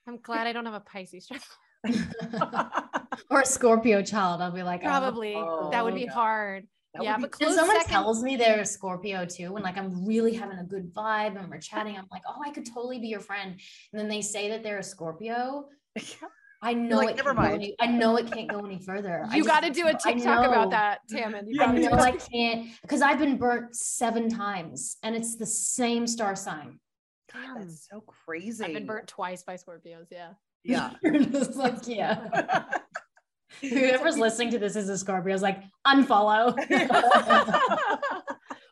I'm 0.05 0.17
glad 0.17 0.45
I 0.45 0.51
don't 0.51 0.65
have 0.65 0.73
a 0.73 0.81
Pisces 0.81 1.25
child. 1.27 1.41
or 3.29 3.41
a 3.41 3.45
Scorpio 3.45 4.01
child. 4.01 4.41
I'll 4.41 4.51
be 4.51 4.63
like, 4.63 4.81
oh, 4.83 4.87
probably 4.87 5.35
oh, 5.35 5.69
that 5.71 5.83
would 5.83 5.93
oh, 5.93 5.97
be 5.97 6.05
God. 6.07 6.13
hard. 6.13 6.67
That 6.93 7.03
yeah, 7.03 7.17
be- 7.17 7.23
but 7.23 7.35
someone 7.39 7.77
second- 7.77 7.91
tells 7.91 8.23
me 8.23 8.35
they're 8.35 8.61
a 8.61 8.65
Scorpio 8.65 9.25
too, 9.25 9.51
when 9.53 9.63
like 9.63 9.77
I'm 9.77 10.05
really 10.05 10.33
having 10.33 10.59
a 10.59 10.63
good 10.63 10.93
vibe 10.93 11.39
and 11.39 11.49
we're 11.49 11.59
chatting, 11.59 11.97
I'm 11.97 12.07
like, 12.11 12.23
oh, 12.27 12.41
I 12.45 12.51
could 12.51 12.65
totally 12.65 12.99
be 12.99 13.07
your 13.07 13.19
friend. 13.19 13.59
And 13.91 13.99
then 13.99 14.07
they 14.07 14.21
say 14.21 14.49
that 14.49 14.63
they're 14.63 14.79
a 14.79 14.83
Scorpio. 14.83 15.65
I 16.63 16.73
know 16.73 16.95
like, 16.95 17.09
it 17.09 17.17
never 17.17 17.33
mind. 17.33 17.55
Any, 17.55 17.75
I 17.81 17.87
know 17.87 18.15
it 18.15 18.31
can't 18.31 18.49
go 18.49 18.59
any 18.59 18.79
further. 18.79 19.27
You 19.33 19.43
got 19.43 19.63
to 19.63 19.69
do 19.69 19.87
a 19.87 19.93
TikTok 19.93 20.47
about 20.47 20.69
that, 20.69 20.99
Tammin. 21.09 21.45
You 21.45 21.61
I 21.61 21.73
know 21.73 21.91
I 21.91 22.11
can't 22.11 22.69
because 22.81 23.01
I've 23.01 23.19
been 23.19 23.37
burnt 23.37 23.75
seven 23.75 24.29
times 24.29 24.95
and 25.03 25.13
it's 25.13 25.35
the 25.35 25.45
same 25.45 26.07
star 26.07 26.37
sign. 26.37 26.79
God, 27.33 27.59
that's 27.59 27.89
so 27.91 28.01
crazy. 28.01 28.63
I've 28.63 28.73
been 28.73 28.85
burnt 28.85 29.07
twice 29.07 29.43
by 29.43 29.55
Scorpios. 29.55 30.07
Yeah. 30.09 30.33
Yeah. 30.63 30.91
just 31.31 31.55
like, 31.55 31.87
yeah. 31.87 32.65
Whoever's 33.61 34.17
listening 34.17 34.51
to 34.51 34.59
this 34.59 34.75
is 34.75 34.89
a 34.89 34.97
Scorpio. 34.97 35.31
I 35.31 35.35
was 35.35 35.41
like, 35.41 35.63
unfollow. 35.87 36.53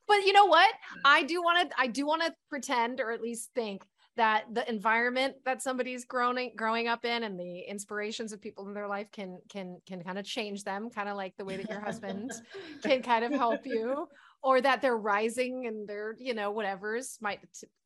but 0.07 0.25
you 0.25 0.33
know 0.33 0.45
what? 0.45 0.73
I 1.05 1.23
do 1.23 1.41
want 1.41 1.69
to. 1.69 1.75
I 1.79 1.87
do 1.87 2.05
want 2.05 2.23
to 2.23 2.33
pretend, 2.49 2.99
or 2.99 3.11
at 3.11 3.21
least 3.21 3.51
think 3.55 3.83
that 4.17 4.43
the 4.53 4.67
environment 4.69 5.35
that 5.45 5.61
somebody's 5.61 6.03
growing 6.03 6.51
growing 6.57 6.87
up 6.87 7.05
in 7.05 7.23
and 7.23 7.39
the 7.39 7.59
inspirations 7.59 8.33
of 8.33 8.41
people 8.41 8.67
in 8.67 8.73
their 8.73 8.87
life 8.87 9.07
can 9.11 9.39
can 9.49 9.79
can 9.87 10.03
kind 10.03 10.19
of 10.19 10.25
change 10.25 10.63
them 10.63 10.89
kind 10.89 11.07
of 11.07 11.15
like 11.15 11.33
the 11.37 11.45
way 11.45 11.55
that 11.55 11.69
your 11.69 11.79
husband 11.79 12.29
can 12.83 13.01
kind 13.01 13.23
of 13.23 13.31
help 13.31 13.61
you 13.65 14.05
or 14.43 14.59
that 14.59 14.81
they're 14.81 14.97
rising 14.97 15.65
and 15.67 15.87
they're 15.87 16.15
you 16.19 16.33
know 16.33 16.51
whatever's 16.51 17.17
might 17.21 17.39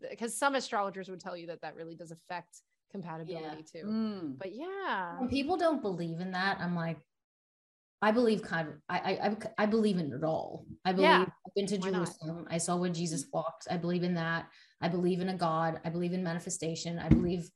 because 0.09 0.35
some 0.35 0.55
astrologers 0.55 1.09
would 1.09 1.19
tell 1.19 1.37
you 1.37 1.45
that 1.47 1.61
that 1.61 1.75
really 1.75 1.95
does 1.95 2.11
affect 2.11 2.61
compatibility 2.91 3.65
yeah. 3.73 3.81
too 3.81 3.87
mm. 3.87 4.37
but 4.37 4.53
yeah 4.53 5.19
when 5.19 5.29
people 5.29 5.57
don't 5.57 5.81
believe 5.81 6.19
in 6.19 6.31
that 6.31 6.57
i'm 6.61 6.75
like 6.75 6.97
I 8.01 8.11
believe 8.11 8.43
kind 8.43 8.67
of 8.67 8.75
I 8.87 8.97
I 8.99 9.63
I 9.63 9.65
believe 9.65 9.97
in 9.97 10.13
it 10.13 10.23
all. 10.23 10.67
I 10.83 10.91
believe 10.91 11.09
yeah. 11.09 11.21
I've 11.21 11.55
been 11.55 11.65
to 11.65 11.77
Jerusalem. 11.79 12.45
I 12.51 12.59
saw 12.59 12.75
where 12.75 12.91
Jesus 12.91 13.25
walked. 13.33 13.67
I 13.71 13.77
believe 13.77 14.03
in 14.03 14.13
that. 14.13 14.47
I 14.79 14.89
believe 14.89 15.21
in 15.21 15.29
a 15.29 15.35
God. 15.35 15.79
I 15.83 15.89
believe 15.89 16.13
in 16.13 16.23
manifestation. 16.23 16.99
I 16.99 17.09
believe 17.09 17.49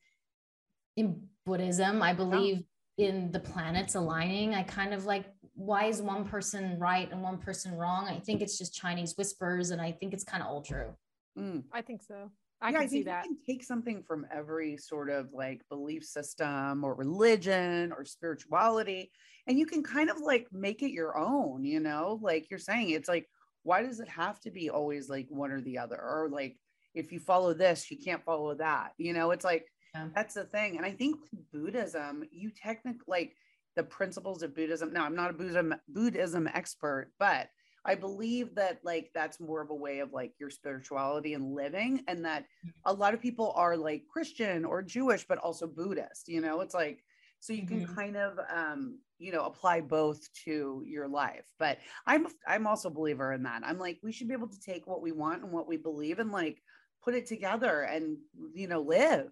in 0.97 1.21
Buddhism. 1.45 2.01
I 2.01 2.13
believe 2.13 2.63
oh. 2.63 3.03
in 3.03 3.32
the 3.32 3.39
planets 3.39 3.93
aligning. 3.95 4.55
I 4.55 4.63
kind 4.63 4.93
of 4.93 5.05
like 5.05 5.25
why 5.53 5.86
is 5.86 6.01
one 6.01 6.25
person 6.25 6.80
right 6.80 7.11
and 7.11 7.21
one 7.21 7.38
person 7.38 7.75
wrong? 7.75 8.07
I 8.07 8.19
think 8.19 8.41
it's 8.41 8.57
just 8.57 8.73
Chinese 8.73 9.15
whispers, 9.17 9.71
and 9.71 9.82
I 9.82 9.91
think 9.91 10.13
it's 10.13 10.23
kind 10.23 10.41
of 10.41 10.49
all 10.49 10.61
true. 10.61 10.95
Mm. 11.38 11.63
I 11.71 11.82
think 11.82 12.01
so. 12.01 12.32
I 12.62 12.70
yeah, 12.70 12.78
can 12.78 12.88
I 12.88 12.89
see 12.89 13.03
that. 13.03 13.26
You 13.26 13.36
can 13.36 13.45
take 13.45 13.64
something 13.64 14.03
from 14.03 14.26
every 14.34 14.78
sort 14.78 15.10
of 15.10 15.30
like 15.34 15.62
belief 15.70 16.03
system 16.03 16.84
or 16.84 16.93
religion 16.95 17.93
or 17.95 18.03
spirituality, 18.03 19.12
and 19.47 19.57
you 19.57 19.66
can 19.66 19.84
kind 19.84 20.10
of 20.10 20.18
like 20.20 20.47
make 20.51 20.84
it 20.84 20.91
your 20.91 21.18
own, 21.18 21.64
you 21.64 21.80
know, 21.80 22.20
like 22.22 22.49
you're 22.49 22.60
saying, 22.60 22.91
it's 22.91 23.10
like, 23.10 23.28
why 23.64 23.82
does 23.82 23.99
it 23.99 24.10
have 24.10 24.39
to 24.41 24.51
be 24.51 24.70
always 24.70 25.10
like 25.10 25.28
one 25.30 25.51
or 25.51 25.62
the 25.62 25.78
other? 25.78 25.97
Or 25.97 26.30
like, 26.32 26.57
if 26.93 27.12
you 27.12 27.20
follow 27.20 27.53
this, 27.53 27.89
you 27.89 27.97
can't 27.97 28.24
follow 28.24 28.53
that, 28.55 28.91
you 28.97 29.14
know, 29.14 29.32
it's 29.32 29.45
like, 29.45 29.66
yeah. 29.95 30.07
that's 30.14 30.34
the 30.34 30.43
thing. 30.43 30.78
And 30.78 30.86
I 30.86 30.91
think 30.91 31.18
Buddhism, 31.53 32.24
you 32.32 32.51
technically 32.51 33.05
like 33.07 33.36
the 33.76 33.84
principles 33.84 34.43
of 34.43 34.55
Buddhism. 34.55 34.91
Now, 34.91 35.05
I'm 35.05 35.16
not 35.16 35.30
a 35.30 35.34
Buddhism 35.34 35.74
Buddhism 35.88 36.49
expert, 36.53 37.12
but 37.20 37.47
I 37.89 37.95
believe 37.95 38.53
that 38.53 38.79
like 38.83 39.09
that's 39.15 39.39
more 39.39 39.61
of 39.61 39.71
a 39.71 39.75
way 39.75 39.97
of 39.97 40.13
like 40.13 40.33
your 40.39 40.51
spirituality 40.51 41.33
and 41.33 41.55
living, 41.55 42.03
and 42.07 42.23
that 42.23 42.45
a 42.85 42.93
lot 42.93 43.15
of 43.15 43.19
people 43.19 43.51
are 43.55 43.75
like 43.75 44.03
Christian 44.07 44.63
or 44.63 44.83
Jewish, 44.83 45.25
but 45.27 45.39
also 45.39 45.65
Buddhist. 45.65 46.27
You 46.27 46.39
know, 46.39 46.61
it's 46.61 46.75
like 46.75 47.03
so 47.39 47.51
you 47.51 47.65
can 47.65 47.81
mm-hmm. 47.81 47.95
kind 47.95 48.15
of 48.15 48.37
um, 48.55 48.99
you 49.17 49.31
know 49.31 49.45
apply 49.45 49.81
both 49.81 50.21
to 50.45 50.83
your 50.85 51.07
life. 51.07 51.45
But 51.57 51.79
I'm 52.05 52.27
I'm 52.47 52.67
also 52.67 52.89
a 52.89 52.93
believer 52.93 53.33
in 53.33 53.41
that. 53.43 53.63
I'm 53.65 53.79
like 53.79 53.97
we 54.03 54.11
should 54.11 54.27
be 54.27 54.35
able 54.35 54.49
to 54.49 54.61
take 54.61 54.85
what 54.85 55.01
we 55.01 55.11
want 55.11 55.41
and 55.41 55.51
what 55.51 55.67
we 55.67 55.77
believe 55.77 56.19
and 56.19 56.31
like 56.31 56.61
put 57.03 57.15
it 57.15 57.25
together 57.25 57.81
and 57.81 58.17
you 58.53 58.67
know 58.67 58.81
live. 58.81 59.31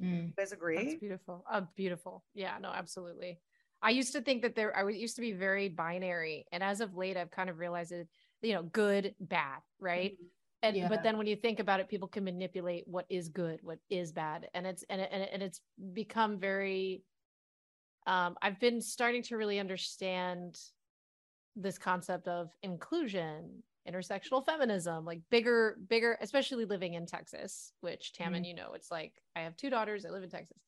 Mm. 0.00 0.28
You 0.28 0.32
guys 0.38 0.52
agree? 0.52 0.76
That's 0.76 1.00
beautiful. 1.00 1.44
Oh, 1.52 1.66
beautiful. 1.74 2.24
Yeah. 2.34 2.56
No, 2.62 2.70
absolutely. 2.70 3.40
I 3.82 3.90
used 3.90 4.12
to 4.12 4.20
think 4.20 4.42
that 4.42 4.54
there, 4.54 4.76
I 4.76 4.88
used 4.88 5.16
to 5.16 5.22
be 5.22 5.32
very 5.32 5.68
binary. 5.68 6.44
And 6.52 6.62
as 6.62 6.80
of 6.80 6.96
late, 6.96 7.16
I've 7.16 7.30
kind 7.30 7.48
of 7.48 7.58
realized 7.58 7.92
it, 7.92 8.08
you 8.42 8.54
know, 8.54 8.62
good, 8.62 9.14
bad, 9.20 9.60
right? 9.78 10.12
Mm-hmm. 10.12 10.26
And, 10.62 10.76
yeah. 10.76 10.88
but 10.88 11.02
then 11.02 11.16
when 11.16 11.26
you 11.26 11.36
think 11.36 11.58
about 11.58 11.80
it, 11.80 11.88
people 11.88 12.08
can 12.08 12.24
manipulate 12.24 12.84
what 12.86 13.06
is 13.08 13.28
good, 13.28 13.60
what 13.62 13.78
is 13.88 14.12
bad. 14.12 14.48
And 14.52 14.66
it's, 14.66 14.84
and, 14.90 15.00
and, 15.00 15.22
and 15.32 15.42
it's 15.42 15.62
become 15.94 16.38
very, 16.38 17.02
um, 18.06 18.36
I've 18.42 18.60
been 18.60 18.82
starting 18.82 19.22
to 19.24 19.36
really 19.36 19.58
understand 19.58 20.58
this 21.56 21.78
concept 21.78 22.28
of 22.28 22.50
inclusion, 22.62 23.62
intersectional 23.88 24.44
feminism, 24.44 25.06
like 25.06 25.20
bigger, 25.30 25.78
bigger, 25.88 26.18
especially 26.20 26.66
living 26.66 26.94
in 26.94 27.06
Texas, 27.06 27.72
which 27.80 28.12
Tammin, 28.12 28.42
mm-hmm. 28.42 28.48
you 28.48 28.54
know, 28.54 28.72
it's 28.74 28.90
like 28.90 29.14
I 29.34 29.40
have 29.40 29.56
two 29.56 29.70
daughters, 29.70 30.04
I 30.04 30.10
live 30.10 30.22
in 30.22 30.30
Texas. 30.30 30.58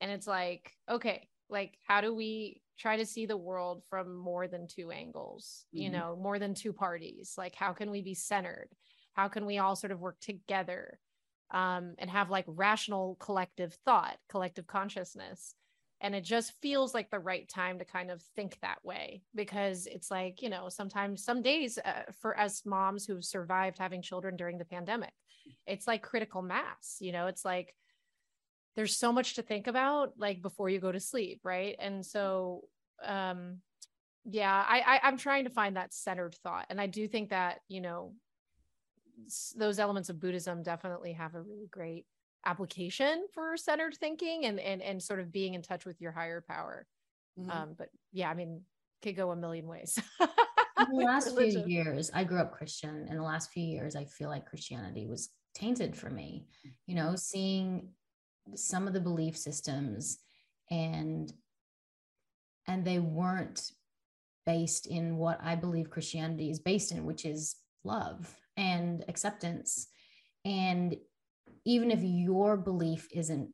And 0.00 0.10
it's 0.10 0.26
like, 0.26 0.72
okay, 0.90 1.28
like 1.48 1.78
how 1.86 2.00
do 2.00 2.14
we 2.14 2.60
try 2.78 2.96
to 2.96 3.06
see 3.06 3.26
the 3.26 3.36
world 3.36 3.82
from 3.88 4.14
more 4.14 4.46
than 4.46 4.68
two 4.68 4.90
angles 4.90 5.64
mm-hmm. 5.74 5.82
you 5.84 5.90
know 5.90 6.18
more 6.20 6.38
than 6.38 6.54
two 6.54 6.72
parties? 6.72 7.34
Like 7.36 7.54
how 7.54 7.72
can 7.72 7.90
we 7.90 8.02
be 8.02 8.14
centered? 8.14 8.68
How 9.14 9.28
can 9.28 9.46
we 9.46 9.58
all 9.58 9.76
sort 9.76 9.92
of 9.92 10.00
work 10.00 10.20
together 10.20 10.98
um, 11.50 11.94
and 11.98 12.10
have 12.10 12.28
like 12.30 12.44
rational 12.48 13.16
collective 13.20 13.74
thought 13.84 14.16
collective 14.28 14.66
consciousness? 14.66 15.54
And 16.02 16.14
it 16.14 16.24
just 16.24 16.52
feels 16.60 16.92
like 16.92 17.10
the 17.10 17.18
right 17.18 17.48
time 17.48 17.78
to 17.78 17.86
kind 17.86 18.10
of 18.10 18.20
think 18.20 18.58
that 18.60 18.84
way 18.84 19.22
because 19.34 19.86
it's 19.86 20.10
like 20.10 20.42
you 20.42 20.50
know 20.50 20.68
sometimes 20.68 21.24
some 21.24 21.40
days 21.42 21.78
uh, 21.78 22.02
for 22.20 22.38
us 22.38 22.66
moms 22.66 23.06
who've 23.06 23.24
survived 23.24 23.78
having 23.78 24.02
children 24.02 24.36
during 24.36 24.58
the 24.58 24.64
pandemic 24.64 25.12
it's 25.66 25.86
like 25.86 26.02
critical 26.02 26.42
mass 26.42 26.98
you 27.00 27.12
know? 27.12 27.26
It's 27.28 27.44
like 27.44 27.74
there's 28.76 28.96
so 28.96 29.10
much 29.12 29.34
to 29.34 29.42
think 29.42 29.66
about 29.66 30.12
like 30.18 30.42
before 30.42 30.68
you 30.68 30.78
go 30.78 30.92
to 30.92 31.00
sleep 31.00 31.40
right? 31.42 31.76
And 31.78 32.04
so 32.04 32.62
um 33.04 33.58
yeah 34.28 34.64
I, 34.66 34.80
I 34.80 35.00
i'm 35.04 35.16
trying 35.16 35.44
to 35.44 35.50
find 35.50 35.76
that 35.76 35.94
centered 35.94 36.34
thought 36.42 36.66
and 36.68 36.80
i 36.80 36.86
do 36.86 37.06
think 37.06 37.30
that 37.30 37.60
you 37.68 37.80
know 37.80 38.12
those 39.56 39.78
elements 39.78 40.08
of 40.08 40.20
buddhism 40.20 40.62
definitely 40.62 41.12
have 41.12 41.34
a 41.34 41.40
really 41.40 41.68
great 41.70 42.06
application 42.44 43.26
for 43.32 43.56
centered 43.56 43.94
thinking 43.94 44.44
and 44.44 44.60
and 44.60 44.82
and 44.82 45.02
sort 45.02 45.20
of 45.20 45.32
being 45.32 45.54
in 45.54 45.62
touch 45.62 45.84
with 45.84 46.00
your 46.00 46.12
higher 46.12 46.44
power. 46.46 46.86
Mm-hmm. 47.38 47.50
um 47.50 47.74
but 47.76 47.88
yeah 48.12 48.30
i 48.30 48.34
mean 48.34 48.62
could 49.02 49.16
go 49.16 49.30
a 49.30 49.36
million 49.36 49.66
ways. 49.66 49.98
In 50.20 50.96
the 50.96 51.04
last 51.04 51.36
few 51.36 51.64
years 51.66 52.10
i 52.14 52.24
grew 52.24 52.38
up 52.38 52.52
christian. 52.52 53.06
In 53.08 53.16
the 53.16 53.22
last 53.22 53.50
few 53.50 53.64
years 53.64 53.96
i 53.96 54.04
feel 54.04 54.28
like 54.28 54.46
christianity 54.46 55.06
was 55.06 55.30
tainted 55.54 55.96
for 55.96 56.10
me. 56.10 56.46
You 56.86 56.94
know 56.94 57.14
seeing 57.16 57.88
some 58.54 58.86
of 58.86 58.92
the 58.92 59.00
belief 59.00 59.36
systems 59.36 60.18
and 60.70 61.32
and 62.68 62.84
they 62.84 62.98
weren't 62.98 63.70
based 64.44 64.86
in 64.86 65.16
what 65.16 65.38
I 65.42 65.56
believe 65.56 65.90
Christianity 65.90 66.50
is 66.50 66.58
based 66.58 66.92
in, 66.92 67.04
which 67.04 67.24
is 67.24 67.56
love 67.84 68.34
and 68.56 69.04
acceptance. 69.08 69.88
And 70.44 70.96
even 71.64 71.90
if 71.90 72.00
your 72.02 72.56
belief 72.56 73.08
isn't 73.12 73.50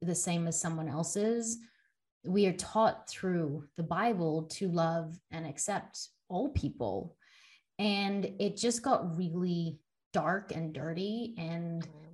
the 0.00 0.14
same 0.14 0.46
as 0.46 0.60
someone 0.60 0.88
else's, 0.88 1.58
we 2.24 2.46
are 2.46 2.52
taught 2.52 3.08
through 3.08 3.64
the 3.76 3.82
Bible 3.82 4.44
to 4.52 4.68
love 4.68 5.18
and 5.30 5.46
accept 5.46 6.08
all 6.28 6.50
people. 6.50 7.16
And 7.78 8.24
it 8.38 8.56
just 8.56 8.82
got 8.82 9.16
really 9.16 9.78
dark 10.12 10.52
and 10.54 10.72
dirty. 10.72 11.34
And 11.38 11.82
mm-hmm. 11.82 12.12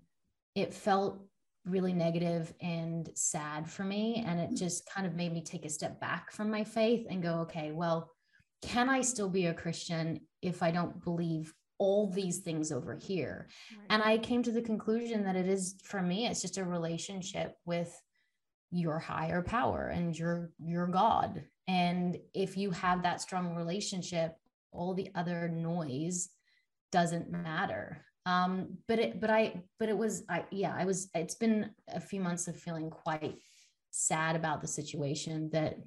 it 0.54 0.72
felt 0.72 1.26
really 1.64 1.92
negative 1.92 2.52
and 2.60 3.10
sad 3.14 3.68
for 3.68 3.84
me. 3.84 4.22
And 4.26 4.38
it 4.38 4.50
mm. 4.50 4.58
just 4.58 4.86
kind 4.86 5.06
of 5.06 5.14
made 5.14 5.32
me 5.32 5.42
take 5.42 5.64
a 5.64 5.70
step 5.70 6.00
back 6.00 6.30
from 6.30 6.50
my 6.50 6.64
faith 6.64 7.06
and 7.08 7.22
go, 7.22 7.40
okay, 7.40 7.72
well, 7.72 8.10
can 8.62 8.88
I 8.88 9.00
still 9.00 9.28
be 9.28 9.46
a 9.46 9.54
Christian 9.54 10.20
if 10.42 10.62
I 10.62 10.70
don't 10.70 11.02
believe 11.02 11.52
all 11.78 12.10
these 12.10 12.38
things 12.38 12.70
over 12.70 12.96
here? 12.96 13.48
Right. 13.76 13.86
And 13.90 14.02
I 14.02 14.18
came 14.18 14.42
to 14.42 14.52
the 14.52 14.62
conclusion 14.62 15.24
that 15.24 15.36
it 15.36 15.48
is 15.48 15.76
for 15.84 16.02
me, 16.02 16.26
it's 16.26 16.42
just 16.42 16.58
a 16.58 16.64
relationship 16.64 17.56
with 17.64 17.94
your 18.70 18.98
higher 18.98 19.42
power 19.42 19.88
and 19.88 20.18
your 20.18 20.50
your 20.58 20.86
God. 20.86 21.44
And 21.68 22.18
if 22.34 22.56
you 22.56 22.72
have 22.72 23.02
that 23.02 23.20
strong 23.20 23.54
relationship, 23.54 24.34
all 24.72 24.94
the 24.94 25.10
other 25.14 25.48
noise 25.48 26.28
doesn't 26.90 27.30
matter 27.30 28.04
um 28.26 28.78
but 28.88 28.98
it 28.98 29.20
but 29.20 29.30
i 29.30 29.52
but 29.78 29.88
it 29.88 29.96
was 29.96 30.24
i 30.28 30.44
yeah 30.50 30.74
i 30.76 30.84
was 30.84 31.10
it's 31.14 31.34
been 31.34 31.70
a 31.88 32.00
few 32.00 32.20
months 32.20 32.48
of 32.48 32.56
feeling 32.56 32.90
quite 32.90 33.36
sad 33.90 34.34
about 34.34 34.60
the 34.60 34.66
situation 34.66 35.50
that 35.52 35.78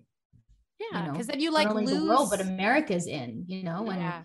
yeah 0.79 1.11
because 1.11 1.27
you 1.27 1.33
know, 1.33 1.33
then 1.33 1.39
you 1.39 1.51
like 1.51 1.73
lose 1.73 1.89
the 1.91 2.05
world 2.05 2.29
but 2.29 2.41
america's 2.41 3.07
in 3.07 3.43
you 3.47 3.63
know 3.63 3.89
and 3.89 4.01
yeah. 4.01 4.23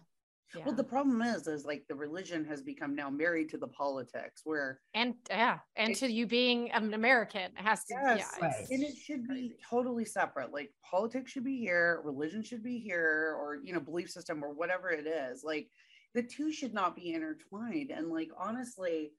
Yeah. 0.54 0.64
Well, 0.66 0.74
the 0.74 0.84
problem 0.84 1.22
is, 1.22 1.46
is 1.46 1.64
like 1.64 1.84
the 1.88 1.94
religion 1.94 2.44
has 2.44 2.60
become 2.60 2.94
now 2.94 3.08
married 3.08 3.48
to 3.50 3.58
the 3.58 3.68
politics, 3.68 4.42
where 4.44 4.80
and 4.92 5.14
yeah, 5.30 5.58
and 5.76 5.92
it, 5.92 5.98
to 5.98 6.12
you 6.12 6.26
being 6.26 6.70
an 6.72 6.92
American, 6.92 7.40
it 7.40 7.52
has 7.56 7.84
to. 7.86 7.94
Yes, 7.94 8.36
yeah, 8.38 8.48
right. 8.48 8.66
and 8.70 8.82
it 8.82 8.94
should 8.94 9.26
be 9.26 9.54
totally 9.68 10.04
separate. 10.04 10.52
Like 10.52 10.70
politics 10.88 11.32
should 11.32 11.44
be 11.44 11.58
here, 11.58 12.02
religion 12.04 12.42
should 12.42 12.62
be 12.62 12.78
here, 12.78 13.34
or 13.40 13.60
you 13.62 13.72
know, 13.72 13.80
belief 13.80 14.10
system 14.10 14.44
or 14.44 14.52
whatever 14.52 14.90
it 14.90 15.06
is. 15.06 15.42
Like 15.42 15.70
the 16.14 16.22
two 16.22 16.52
should 16.52 16.74
not 16.74 16.96
be 16.96 17.14
intertwined. 17.14 17.90
And 17.90 18.08
like 18.08 18.30
honestly, 18.38 19.12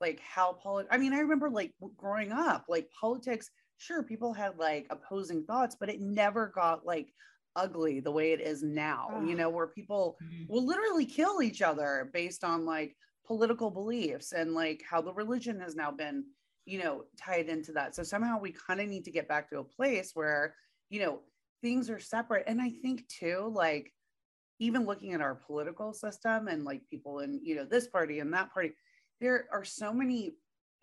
like 0.00 0.20
how 0.20 0.52
politics, 0.52 0.94
I 0.94 0.98
mean, 0.98 1.12
I 1.12 1.20
remember 1.20 1.50
like 1.50 1.74
growing 1.96 2.32
up, 2.32 2.66
like 2.68 2.88
politics 3.00 3.50
sure 3.78 4.02
people 4.02 4.32
had 4.32 4.58
like 4.58 4.86
opposing 4.90 5.44
thoughts 5.44 5.76
but 5.78 5.88
it 5.88 6.00
never 6.00 6.48
got 6.48 6.84
like 6.84 7.12
ugly 7.56 8.00
the 8.00 8.10
way 8.10 8.32
it 8.32 8.40
is 8.40 8.62
now 8.62 9.08
oh. 9.14 9.24
you 9.24 9.34
know 9.34 9.48
where 9.48 9.68
people 9.68 10.16
mm-hmm. 10.22 10.52
will 10.52 10.66
literally 10.66 11.06
kill 11.06 11.40
each 11.40 11.62
other 11.62 12.10
based 12.12 12.44
on 12.44 12.66
like 12.66 12.94
political 13.26 13.70
beliefs 13.70 14.32
and 14.32 14.52
like 14.52 14.82
how 14.88 15.00
the 15.00 15.12
religion 15.12 15.58
has 15.58 15.74
now 15.74 15.90
been 15.90 16.24
you 16.66 16.78
know 16.78 17.04
tied 17.16 17.48
into 17.48 17.72
that 17.72 17.94
so 17.94 18.02
somehow 18.02 18.38
we 18.38 18.52
kind 18.52 18.80
of 18.80 18.88
need 18.88 19.04
to 19.04 19.10
get 19.10 19.28
back 19.28 19.48
to 19.48 19.58
a 19.58 19.64
place 19.64 20.10
where 20.14 20.54
you 20.90 21.00
know 21.00 21.20
things 21.62 21.88
are 21.88 21.98
separate 21.98 22.44
and 22.46 22.60
i 22.60 22.70
think 22.82 23.06
too 23.08 23.50
like 23.54 23.92
even 24.58 24.86
looking 24.86 25.12
at 25.12 25.20
our 25.20 25.34
political 25.34 25.92
system 25.92 26.48
and 26.48 26.64
like 26.64 26.82
people 26.90 27.20
in 27.20 27.40
you 27.42 27.54
know 27.54 27.64
this 27.64 27.86
party 27.86 28.20
and 28.20 28.32
that 28.32 28.52
party 28.52 28.72
there 29.20 29.46
are 29.52 29.64
so 29.64 29.92
many 29.92 30.32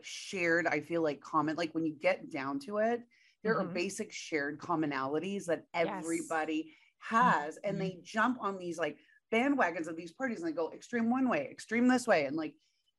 shared 0.01 0.67
i 0.67 0.79
feel 0.79 1.01
like 1.01 1.21
common 1.21 1.55
like 1.55 1.73
when 1.73 1.85
you 1.85 1.93
get 1.93 2.31
down 2.31 2.59
to 2.59 2.77
it 2.77 3.01
there 3.43 3.55
mm-hmm. 3.55 3.69
are 3.69 3.73
basic 3.73 4.11
shared 4.11 4.59
commonalities 4.59 5.45
that 5.45 5.65
everybody 5.73 6.65
yes. 6.65 6.75
has 6.99 7.55
mm-hmm. 7.55 7.69
and 7.69 7.81
they 7.81 7.97
jump 8.03 8.37
on 8.41 8.57
these 8.57 8.77
like 8.77 8.97
bandwagons 9.33 9.87
of 9.87 9.95
these 9.95 10.11
parties 10.11 10.39
and 10.39 10.47
they 10.47 10.53
go 10.53 10.71
extreme 10.71 11.09
one 11.09 11.27
way 11.29 11.47
extreme 11.51 11.87
this 11.87 12.07
way 12.07 12.25
and 12.25 12.35
like 12.35 12.53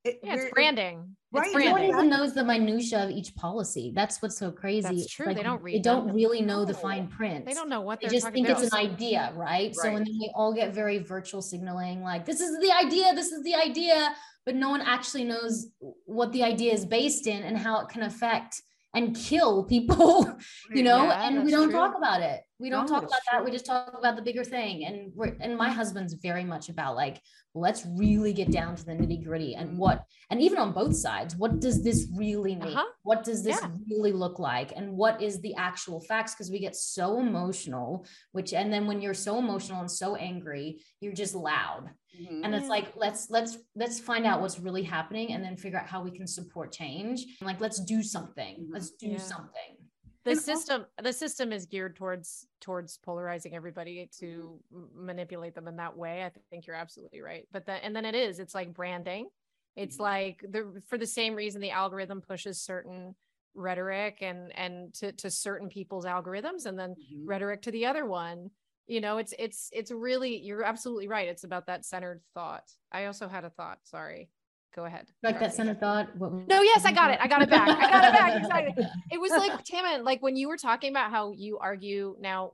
it, 0.06 0.20
yeah, 0.22 0.34
it's 0.34 0.50
branding. 0.52 1.16
Right. 1.32 1.46
It's 1.46 1.52
branding. 1.52 1.90
No 1.90 1.96
one 1.96 2.06
even 2.06 2.10
knows 2.10 2.34
the 2.34 2.44
minutia 2.44 3.04
of 3.04 3.10
each 3.10 3.34
policy. 3.34 3.92
That's 3.94 4.22
what's 4.22 4.38
so 4.38 4.50
crazy. 4.50 4.82
That's 4.82 5.10
true. 5.10 5.26
Like, 5.26 5.36
they 5.36 5.42
don't 5.42 5.62
read. 5.62 5.76
They 5.76 5.80
don't 5.80 6.12
really 6.12 6.40
know 6.40 6.64
the 6.64 6.74
fine 6.74 7.08
print. 7.08 7.44
They 7.44 7.54
don't 7.54 7.68
know 7.68 7.80
what 7.80 8.00
they 8.00 8.08
just 8.08 8.28
think 8.30 8.48
about. 8.48 8.62
it's 8.62 8.72
an 8.72 8.78
idea, 8.78 9.32
right? 9.34 9.46
right? 9.46 9.76
So 9.76 9.92
when 9.92 10.04
we 10.04 10.30
all 10.34 10.54
get 10.54 10.74
very 10.74 10.98
virtual 10.98 11.42
signaling, 11.42 12.02
like 12.02 12.24
this 12.24 12.40
is 12.40 12.58
the 12.60 12.72
idea, 12.72 13.14
this 13.14 13.32
is 13.32 13.42
the 13.42 13.54
idea, 13.54 14.14
but 14.44 14.54
no 14.54 14.70
one 14.70 14.80
actually 14.80 15.24
knows 15.24 15.66
what 16.04 16.32
the 16.32 16.42
idea 16.42 16.72
is 16.72 16.84
based 16.84 17.26
in 17.26 17.42
and 17.42 17.58
how 17.58 17.80
it 17.80 17.88
can 17.88 18.02
affect 18.02 18.62
and 18.94 19.14
kill 19.14 19.64
people, 19.64 20.38
you 20.70 20.82
know, 20.82 21.04
yeah, 21.04 21.28
and 21.28 21.44
we 21.44 21.50
don't 21.50 21.64
true. 21.64 21.72
talk 21.72 21.96
about 21.96 22.22
it. 22.22 22.40
We 22.58 22.70
don't 22.70 22.86
no, 22.86 22.94
talk 22.94 23.02
about 23.02 23.20
true. 23.28 23.38
that. 23.38 23.44
We 23.44 23.50
just 23.50 23.66
talk 23.66 23.94
about 23.98 24.16
the 24.16 24.22
bigger 24.22 24.42
thing. 24.42 24.86
And 24.86 25.12
we're, 25.14 25.36
and 25.40 25.56
my 25.56 25.68
husband's 25.68 26.14
very 26.14 26.44
much 26.44 26.70
about 26.70 26.96
like, 26.96 27.20
let's 27.54 27.86
really 27.86 28.32
get 28.32 28.50
down 28.50 28.74
to 28.76 28.84
the 28.84 28.92
nitty 28.92 29.22
gritty 29.24 29.54
and 29.54 29.76
what, 29.76 30.04
and 30.30 30.40
even 30.40 30.58
on 30.58 30.72
both 30.72 30.96
sides, 30.96 31.36
what 31.36 31.60
does 31.60 31.84
this 31.84 32.06
really 32.14 32.54
mean? 32.54 32.74
Uh-huh. 32.74 32.86
What 33.02 33.24
does 33.24 33.44
this 33.44 33.58
yeah. 33.60 33.70
really 33.90 34.12
look 34.12 34.38
like? 34.38 34.72
And 34.74 34.92
what 34.92 35.20
is 35.22 35.40
the 35.40 35.54
actual 35.56 36.00
facts? 36.00 36.34
Because 36.34 36.50
we 36.50 36.58
get 36.58 36.74
so 36.74 37.20
emotional, 37.20 38.06
which, 38.32 38.54
and 38.54 38.72
then 38.72 38.86
when 38.86 39.02
you're 39.02 39.14
so 39.14 39.38
emotional 39.38 39.80
and 39.80 39.90
so 39.90 40.16
angry, 40.16 40.80
you're 41.00 41.12
just 41.12 41.34
loud 41.34 41.90
Mm-hmm. 42.20 42.44
And 42.44 42.54
it's 42.54 42.68
like 42.68 42.92
let's 42.96 43.30
let's 43.30 43.58
let's 43.74 43.98
find 43.98 44.26
out 44.26 44.40
what's 44.40 44.58
really 44.58 44.82
happening 44.82 45.32
and 45.32 45.44
then 45.44 45.56
figure 45.56 45.78
out 45.78 45.86
how 45.86 46.02
we 46.02 46.10
can 46.10 46.26
support 46.26 46.72
change. 46.72 47.26
Like 47.40 47.60
let's 47.60 47.80
do 47.80 48.02
something. 48.02 48.56
Mm-hmm. 48.56 48.72
Let's 48.72 48.90
do 48.90 49.08
yeah. 49.08 49.18
something. 49.18 49.76
The 50.24 50.32
and 50.32 50.40
system 50.40 50.80
also- 50.80 51.02
the 51.02 51.12
system 51.12 51.52
is 51.52 51.66
geared 51.66 51.96
towards 51.96 52.46
towards 52.60 52.98
polarizing 52.98 53.54
everybody 53.54 54.08
to 54.18 54.58
manipulate 54.94 55.54
them 55.54 55.68
in 55.68 55.76
that 55.76 55.96
way. 55.96 56.24
I 56.24 56.30
think 56.50 56.66
you're 56.66 56.76
absolutely 56.76 57.20
right. 57.20 57.46
But 57.52 57.66
then 57.66 57.80
and 57.82 57.94
then 57.94 58.04
it 58.04 58.14
is 58.14 58.38
it's 58.38 58.54
like 58.54 58.74
branding. 58.74 59.28
It's 59.76 59.96
mm-hmm. 59.96 60.02
like 60.02 60.44
the 60.48 60.82
for 60.88 60.98
the 60.98 61.06
same 61.06 61.34
reason 61.34 61.60
the 61.60 61.70
algorithm 61.70 62.20
pushes 62.22 62.60
certain 62.60 63.14
rhetoric 63.54 64.18
and 64.20 64.52
and 64.56 64.92
to, 64.94 65.12
to 65.12 65.30
certain 65.30 65.68
people's 65.68 66.04
algorithms 66.04 66.66
and 66.66 66.78
then 66.78 66.90
mm-hmm. 66.90 67.26
rhetoric 67.26 67.62
to 67.62 67.70
the 67.70 67.86
other 67.86 68.04
one 68.04 68.50
you 68.86 69.00
know 69.00 69.18
it's 69.18 69.34
it's 69.38 69.68
it's 69.72 69.90
really 69.90 70.36
you're 70.38 70.62
absolutely 70.62 71.08
right 71.08 71.28
it's 71.28 71.44
about 71.44 71.66
that 71.66 71.84
centered 71.84 72.20
thought. 72.34 72.70
I 72.92 73.06
also 73.06 73.28
had 73.28 73.44
a 73.44 73.50
thought 73.50 73.78
sorry. 73.84 74.30
Go 74.74 74.84
ahead 74.84 75.06
like 75.22 75.40
that 75.40 75.54
centered 75.54 75.80
thought? 75.80 76.14
What, 76.16 76.32
no 76.32 76.60
yes 76.60 76.84
i 76.84 76.92
got 76.92 77.10
it 77.10 77.18
i 77.22 77.26
got 77.26 77.40
it 77.40 77.48
back 77.48 77.66
i 77.66 77.90
got 77.90 78.04
it 78.04 78.12
back 78.12 78.36
exactly. 78.42 78.84
It 79.10 79.18
was 79.18 79.30
like 79.30 79.64
Tammin, 79.64 80.04
like 80.04 80.22
when 80.22 80.36
you 80.36 80.48
were 80.48 80.58
talking 80.58 80.90
about 80.90 81.10
how 81.10 81.32
you 81.32 81.56
argue 81.58 82.14
now 82.20 82.52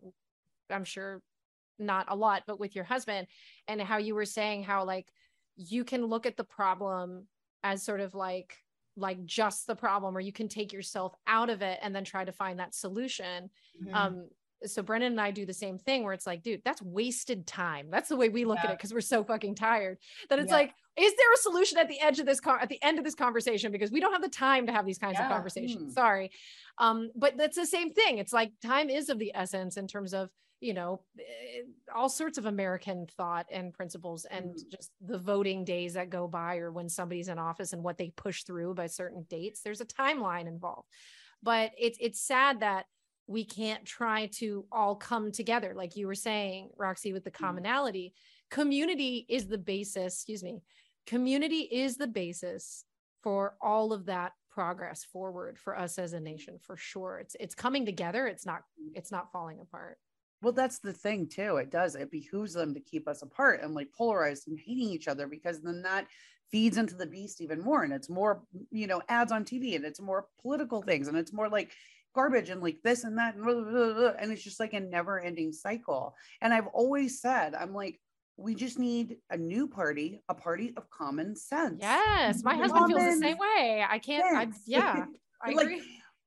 i'm 0.70 0.84
sure 0.84 1.20
not 1.80 2.06
a 2.08 2.14
lot 2.14 2.44
but 2.46 2.60
with 2.60 2.76
your 2.76 2.84
husband 2.84 3.26
and 3.66 3.80
how 3.80 3.96
you 3.96 4.14
were 4.14 4.24
saying 4.24 4.62
how 4.62 4.84
like 4.84 5.08
you 5.56 5.84
can 5.84 6.06
look 6.06 6.24
at 6.24 6.36
the 6.36 6.44
problem 6.44 7.26
as 7.64 7.82
sort 7.82 8.00
of 8.00 8.14
like 8.14 8.56
like 8.96 9.24
just 9.24 9.66
the 9.66 9.74
problem 9.74 10.16
or 10.16 10.20
you 10.20 10.32
can 10.32 10.48
take 10.48 10.72
yourself 10.72 11.14
out 11.26 11.50
of 11.50 11.62
it 11.62 11.78
and 11.82 11.94
then 11.94 12.04
try 12.04 12.24
to 12.24 12.32
find 12.32 12.58
that 12.58 12.74
solution. 12.74 13.50
Mm-hmm. 13.82 13.94
um 13.94 14.28
so 14.66 14.82
Brendan 14.82 15.12
and 15.12 15.20
I 15.20 15.30
do 15.30 15.46
the 15.46 15.54
same 15.54 15.78
thing 15.78 16.04
where 16.04 16.12
it's 16.12 16.26
like, 16.26 16.42
dude, 16.42 16.62
that's 16.64 16.82
wasted 16.82 17.46
time. 17.46 17.88
That's 17.90 18.08
the 18.08 18.16
way 18.16 18.28
we 18.28 18.44
look 18.44 18.58
yeah. 18.58 18.66
at 18.66 18.70
it 18.72 18.78
because 18.78 18.92
we're 18.92 19.00
so 19.00 19.24
fucking 19.24 19.54
tired 19.54 19.98
that 20.28 20.38
it's 20.38 20.50
yeah. 20.50 20.56
like, 20.56 20.74
is 20.96 21.12
there 21.16 21.32
a 21.32 21.36
solution 21.38 21.78
at 21.78 21.88
the 21.88 22.00
edge 22.00 22.18
of 22.18 22.26
this 22.26 22.40
car 22.40 22.58
at 22.60 22.68
the 22.68 22.82
end 22.82 22.98
of 22.98 23.04
this 23.04 23.14
conversation? 23.14 23.72
Because 23.72 23.90
we 23.90 24.00
don't 24.00 24.12
have 24.12 24.22
the 24.22 24.28
time 24.28 24.66
to 24.66 24.72
have 24.72 24.84
these 24.84 24.98
kinds 24.98 25.16
yeah. 25.18 25.26
of 25.26 25.32
conversations. 25.32 25.82
Hmm. 25.82 25.90
Sorry. 25.90 26.30
Um, 26.78 27.10
but 27.14 27.36
that's 27.36 27.56
the 27.56 27.66
same 27.66 27.92
thing. 27.92 28.18
It's 28.18 28.32
like 28.32 28.52
time 28.62 28.90
is 28.90 29.08
of 29.08 29.18
the 29.18 29.32
essence 29.34 29.76
in 29.76 29.86
terms 29.86 30.14
of, 30.14 30.30
you 30.60 30.74
know, 30.74 31.00
eh, 31.18 31.62
all 31.94 32.08
sorts 32.08 32.38
of 32.38 32.46
American 32.46 33.06
thought 33.16 33.46
and 33.50 33.72
principles 33.72 34.24
and 34.26 34.54
mm. 34.54 34.70
just 34.70 34.90
the 35.00 35.18
voting 35.18 35.64
days 35.64 35.94
that 35.94 36.08
go 36.08 36.28
by 36.28 36.58
or 36.58 36.70
when 36.70 36.88
somebody's 36.88 37.28
in 37.28 37.38
office 37.38 37.72
and 37.72 37.82
what 37.82 37.98
they 37.98 38.10
push 38.16 38.44
through 38.44 38.74
by 38.74 38.86
certain 38.86 39.26
dates. 39.28 39.62
There's 39.62 39.80
a 39.80 39.86
timeline 39.86 40.46
involved. 40.46 40.88
But 41.42 41.72
it's 41.76 41.98
it's 42.00 42.20
sad 42.20 42.60
that 42.60 42.86
we 43.32 43.44
can't 43.44 43.84
try 43.84 44.26
to 44.26 44.64
all 44.70 44.94
come 44.94 45.32
together 45.32 45.72
like 45.74 45.96
you 45.96 46.06
were 46.06 46.14
saying 46.14 46.70
roxy 46.76 47.12
with 47.12 47.24
the 47.24 47.30
mm-hmm. 47.30 47.44
commonality. 47.44 48.14
Community 48.50 49.24
is 49.28 49.48
the 49.48 49.58
basis 49.58 50.14
excuse 50.14 50.42
me 50.42 50.62
community 51.06 51.60
is 51.60 51.96
the 51.96 52.06
basis 52.06 52.84
for 53.22 53.56
all 53.60 53.92
of 53.92 54.06
that 54.06 54.32
progress 54.50 55.04
forward 55.04 55.58
for 55.58 55.78
us 55.78 55.98
as 55.98 56.12
a 56.12 56.20
nation 56.20 56.58
for 56.60 56.76
sure. 56.76 57.18
It's 57.18 57.36
it's 57.40 57.54
coming 57.54 57.86
together. 57.86 58.26
It's 58.26 58.44
not 58.44 58.62
it's 58.94 59.10
not 59.10 59.32
falling 59.32 59.60
apart. 59.60 59.98
Well 60.42 60.52
that's 60.52 60.80
the 60.80 60.92
thing 60.92 61.28
too. 61.28 61.56
It 61.56 61.70
does 61.70 61.94
it 61.94 62.10
behooves 62.10 62.52
them 62.52 62.74
to 62.74 62.80
keep 62.80 63.08
us 63.08 63.22
apart 63.22 63.62
and 63.62 63.74
like 63.74 63.88
polarized 63.96 64.48
and 64.48 64.58
hating 64.58 64.90
each 64.90 65.08
other 65.08 65.26
because 65.26 65.62
then 65.62 65.82
that 65.82 66.06
feeds 66.50 66.76
into 66.76 66.94
the 66.94 67.06
beast 67.06 67.40
even 67.40 67.62
more 67.62 67.82
and 67.82 67.94
it's 67.94 68.10
more 68.10 68.42
you 68.70 68.86
know 68.86 69.00
ads 69.08 69.32
on 69.32 69.42
tv 69.42 69.74
and 69.74 69.86
it's 69.86 70.02
more 70.02 70.26
political 70.42 70.82
things 70.82 71.08
and 71.08 71.16
it's 71.16 71.32
more 71.32 71.48
like 71.48 71.72
garbage 72.14 72.50
and 72.50 72.62
like 72.62 72.78
this 72.82 73.04
and 73.04 73.16
that 73.18 73.34
and, 73.34 73.44
blah, 73.44 73.54
blah, 73.54 73.92
blah, 73.94 74.12
and 74.18 74.30
it's 74.30 74.42
just 74.42 74.60
like 74.60 74.72
a 74.72 74.80
never 74.80 75.20
ending 75.20 75.52
cycle 75.52 76.14
and 76.40 76.52
i've 76.52 76.66
always 76.68 77.20
said 77.20 77.54
i'm 77.54 77.74
like 77.74 77.98
we 78.36 78.54
just 78.54 78.78
need 78.78 79.16
a 79.30 79.36
new 79.36 79.68
party 79.68 80.22
a 80.28 80.34
party 80.34 80.72
of 80.76 80.88
common 80.90 81.36
sense. 81.36 81.78
Yes 81.80 82.42
my 82.42 82.54
husband 82.54 82.86
feels 82.86 83.02
the 83.02 83.20
same 83.20 83.38
way 83.38 83.84
i 83.88 83.98
can't 83.98 84.24
I, 84.36 84.48
yeah 84.66 85.04
i 85.42 85.52
like, 85.52 85.66
agree. 85.66 85.82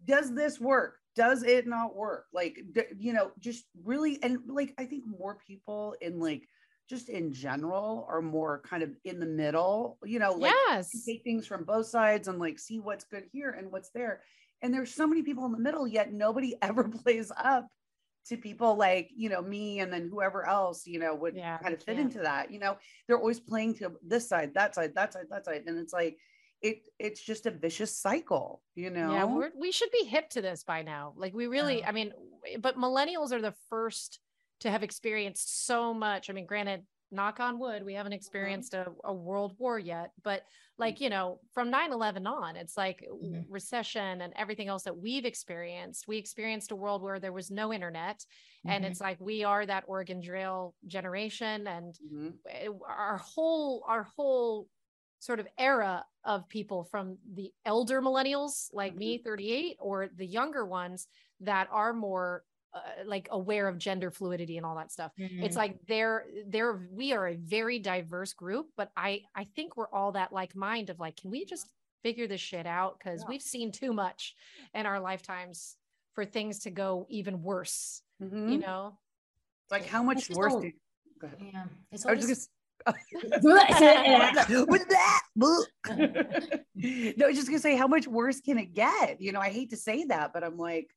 does 0.05 0.33
this 0.33 0.59
work? 0.59 0.97
Does 1.15 1.43
it 1.43 1.65
not 1.65 1.95
work? 1.95 2.25
Like 2.33 2.59
you 2.97 3.13
know 3.13 3.31
just 3.39 3.65
really 3.83 4.19
and 4.21 4.39
like 4.47 4.73
i 4.77 4.85
think 4.85 5.03
more 5.07 5.37
people 5.47 5.95
in 6.01 6.19
like 6.19 6.47
just 6.89 7.09
in 7.09 7.33
general 7.33 8.05
are 8.09 8.21
more 8.21 8.61
kind 8.63 8.83
of 8.83 8.91
in 9.05 9.19
the 9.19 9.25
middle 9.25 9.97
you 10.03 10.19
know 10.19 10.33
like 10.33 10.53
yes. 10.69 10.91
take 11.05 11.23
things 11.23 11.47
from 11.47 11.63
both 11.63 11.87
sides 11.87 12.27
and 12.27 12.37
like 12.37 12.59
see 12.59 12.79
what's 12.79 13.05
good 13.05 13.23
here 13.31 13.51
and 13.51 13.71
what's 13.71 13.89
there 13.89 14.21
and 14.65 14.73
there's 14.73 14.93
so 14.93 15.05
many 15.05 15.21
people 15.21 15.45
in 15.45 15.51
the 15.51 15.59
middle 15.59 15.87
yet 15.87 16.11
nobody 16.11 16.55
ever 16.61 16.83
plays 16.85 17.31
up 17.37 17.67
to 18.27 18.37
people 18.37 18.75
like 18.75 19.11
you 19.15 19.29
know 19.29 19.41
me 19.41 19.79
and 19.79 19.93
then 19.93 20.09
whoever 20.09 20.47
else 20.47 20.87
you 20.87 20.97
know 20.97 21.13
would 21.13 21.35
yeah, 21.35 21.57
kind 21.59 21.73
of 21.73 21.83
fit 21.83 21.99
into 21.99 22.19
that 22.19 22.51
you 22.51 22.59
know? 22.59 22.75
They're 23.07 23.19
always 23.19 23.39
playing 23.39 23.75
to 23.75 23.93
this 24.05 24.27
side 24.27 24.53
that 24.55 24.73
side 24.75 24.93
that 24.95 25.13
side 25.13 25.27
that 25.29 25.45
side. 25.45 25.63
And 25.67 25.77
it's 25.77 25.93
like 25.93 26.17
it 26.61 26.87
it's 26.97 27.21
just 27.21 27.45
a 27.45 27.51
vicious 27.51 27.95
cycle 27.95 28.63
you 28.73 28.89
know? 28.89 29.11
yeah 29.13 29.25
we're, 29.25 29.51
we 29.55 29.71
should 29.71 29.91
be 29.91 30.05
hip 30.05 30.29
to 30.31 30.41
this 30.41 30.63
by 30.63 30.81
now. 30.81 31.13
Like 31.15 31.35
we 31.35 31.45
really 31.45 31.79
yeah. 31.79 31.89
i 31.89 31.91
mean 31.91 32.13
but 32.59 32.77
millennials 32.77 33.31
are 33.31 33.41
the 33.41 33.53
first 33.69 34.19
to 34.61 34.71
have 34.71 34.81
experienced 34.81 35.67
so 35.67 35.93
much. 35.93 36.29
I 36.29 36.33
mean 36.33 36.47
granted 36.47 36.81
knock 37.15 37.39
on 37.39 37.57
wood 37.57 37.83
we 37.83 37.93
haven't 37.93 38.13
uh-huh. 38.13 38.17
experienced 38.17 38.73
a, 38.73 38.87
a 39.05 39.13
world 39.13 39.55
war 39.57 39.79
yet 39.79 40.11
but 40.23 40.43
like 40.77 40.99
you 40.99 41.09
know 41.09 41.39
from 41.53 41.71
9-11 41.71 42.27
on 42.27 42.55
it's 42.55 42.77
like 42.77 43.07
mm-hmm. 43.11 43.41
recession 43.49 44.21
and 44.21 44.33
everything 44.35 44.67
else 44.67 44.83
that 44.83 44.97
we've 44.97 45.25
experienced 45.25 46.07
we 46.07 46.17
experienced 46.17 46.71
a 46.71 46.75
world 46.75 47.01
where 47.01 47.19
there 47.19 47.33
was 47.33 47.49
no 47.49 47.73
internet 47.73 48.17
mm-hmm. 48.17 48.71
and 48.71 48.85
it's 48.85 49.01
like 49.01 49.17
we 49.19 49.43
are 49.43 49.65
that 49.65 49.83
oregon 49.87 50.21
trail 50.21 50.75
generation 50.87 51.67
and 51.67 51.97
mm-hmm. 52.13 52.71
our 52.87 53.17
whole 53.17 53.83
our 53.87 54.03
whole 54.15 54.67
sort 55.19 55.39
of 55.39 55.47
era 55.57 56.05
of 56.23 56.47
people 56.49 56.83
from 56.83 57.17
the 57.33 57.51
elder 57.65 58.01
millennials 58.01 58.67
like 58.73 58.95
me 58.95 59.17
mm-hmm. 59.17 59.29
38 59.29 59.77
or 59.79 60.09
the 60.15 60.25
younger 60.25 60.65
ones 60.65 61.07
that 61.41 61.67
are 61.71 61.93
more 61.93 62.43
uh, 62.75 62.79
like 63.05 63.29
aware 63.31 63.69
of 63.69 63.77
gender 63.77 64.11
fluidity 64.11 64.57
and 64.57 64.65
all 64.65 64.75
that 64.75 64.91
stuff. 64.91 65.13
Mm-hmm. 65.17 65.43
It's 65.43 65.55
like 65.55 65.77
they're 65.87 66.25
they're 66.47 66.89
we 66.91 67.13
are 67.13 67.29
a 67.29 67.35
very 67.35 67.79
diverse 67.79 68.33
group, 68.33 68.67
but 68.75 68.91
I 68.97 69.21
I 69.33 69.45
think 69.55 69.77
we're 69.77 69.89
all 69.91 70.11
that 70.11 70.33
like 70.33 70.57
mind 70.57 70.89
of 70.89 70.99
like, 70.99 71.15
can 71.15 71.31
we 71.31 71.45
just 71.45 71.69
figure 72.03 72.27
this 72.27 72.41
shit 72.41 72.67
out? 72.67 72.99
Because 72.99 73.21
yeah. 73.21 73.27
we've 73.29 73.41
seen 73.41 73.71
too 73.71 73.93
much 73.93 74.35
in 74.73 74.85
our 74.85 74.99
lifetimes 74.99 75.77
for 76.13 76.25
things 76.25 76.59
to 76.59 76.69
go 76.69 77.07
even 77.09 77.41
worse. 77.41 78.01
Mm-hmm. 78.21 78.49
You 78.49 78.57
know, 78.59 78.97
like 79.71 79.85
how 79.85 80.03
much 80.03 80.29
worse? 80.31 80.53
All, 80.53 80.61
go 80.61 81.27
ahead. 81.27 81.39
Yeah, 81.41 81.63
it's 81.91 82.05
all 82.05 82.15
just. 82.15 82.49
with 82.85 84.87
that 84.89 85.21
no, 85.37 87.25
I 87.25 87.27
was 87.27 87.35
just 87.35 87.47
gonna 87.47 87.57
say, 87.57 87.75
how 87.75 87.87
much 87.87 88.05
worse 88.05 88.41
can 88.41 88.59
it 88.59 88.73
get? 88.73 89.21
You 89.21 89.31
know, 89.31 89.39
I 89.39 89.49
hate 89.49 89.71
to 89.71 89.77
say 89.77 90.03
that, 90.05 90.33
but 90.33 90.43
I'm 90.43 90.57
like, 90.57 90.93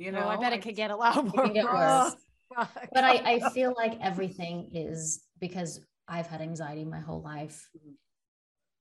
You 0.00 0.12
know, 0.12 0.24
oh, 0.24 0.28
I 0.28 0.38
bet 0.38 0.54
it 0.54 0.62
could 0.62 0.76
get 0.76 0.90
a 0.90 0.96
lot 0.96 1.26
more. 1.26 1.44
It 1.46 1.52
get 1.52 1.66
worse. 1.66 2.16
but 2.56 3.04
I, 3.04 3.42
I 3.44 3.50
feel 3.50 3.74
like 3.76 3.98
everything 4.00 4.70
is 4.72 5.22
because 5.40 5.78
I've 6.08 6.26
had 6.26 6.40
anxiety 6.40 6.86
my 6.86 7.00
whole 7.00 7.20
life 7.20 7.68
mm-hmm. 7.76 7.92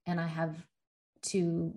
and 0.07 0.21
I 0.21 0.27
have 0.27 0.55
to 1.23 1.73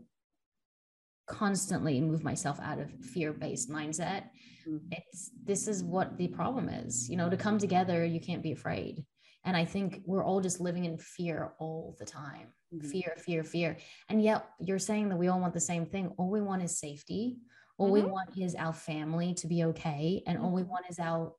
constantly 1.26 2.00
move 2.00 2.22
myself 2.22 2.60
out 2.60 2.78
of 2.78 2.88
fear-based 3.00 3.68
mindset. 3.68 4.26
Mm-hmm. 4.66 4.92
It's 4.92 5.32
this 5.44 5.66
is 5.66 5.82
what 5.82 6.16
the 6.16 6.28
problem 6.28 6.68
is. 6.68 7.10
You 7.10 7.16
know, 7.16 7.28
to 7.28 7.36
come 7.36 7.58
together, 7.58 8.04
you 8.04 8.20
can't 8.20 8.44
be 8.44 8.52
afraid. 8.52 9.04
And 9.44 9.56
I 9.56 9.64
think 9.64 10.02
we're 10.06 10.24
all 10.24 10.40
just 10.40 10.60
living 10.60 10.84
in 10.84 10.98
fear 10.98 11.52
all 11.58 11.96
the 11.98 12.06
time. 12.06 12.46
Mm-hmm. 12.72 12.88
Fear, 12.88 13.14
fear, 13.18 13.42
fear. 13.42 13.76
And 14.08 14.22
yet 14.22 14.46
you're 14.60 14.78
saying 14.78 15.08
that 15.08 15.16
we 15.16 15.26
all 15.26 15.40
want 15.40 15.52
the 15.52 15.60
same 15.60 15.84
thing. 15.84 16.12
All 16.16 16.30
we 16.30 16.40
want 16.40 16.62
is 16.62 16.78
safety. 16.78 17.38
All 17.78 17.86
mm-hmm. 17.86 18.06
we 18.06 18.10
want 18.10 18.30
is 18.38 18.54
our 18.54 18.72
family 18.72 19.34
to 19.34 19.46
be 19.46 19.64
okay. 19.64 20.22
And 20.26 20.38
all 20.38 20.52
we 20.52 20.62
mm-hmm. 20.62 20.70
want 20.70 20.84
is 20.88 20.98
our 20.98 21.32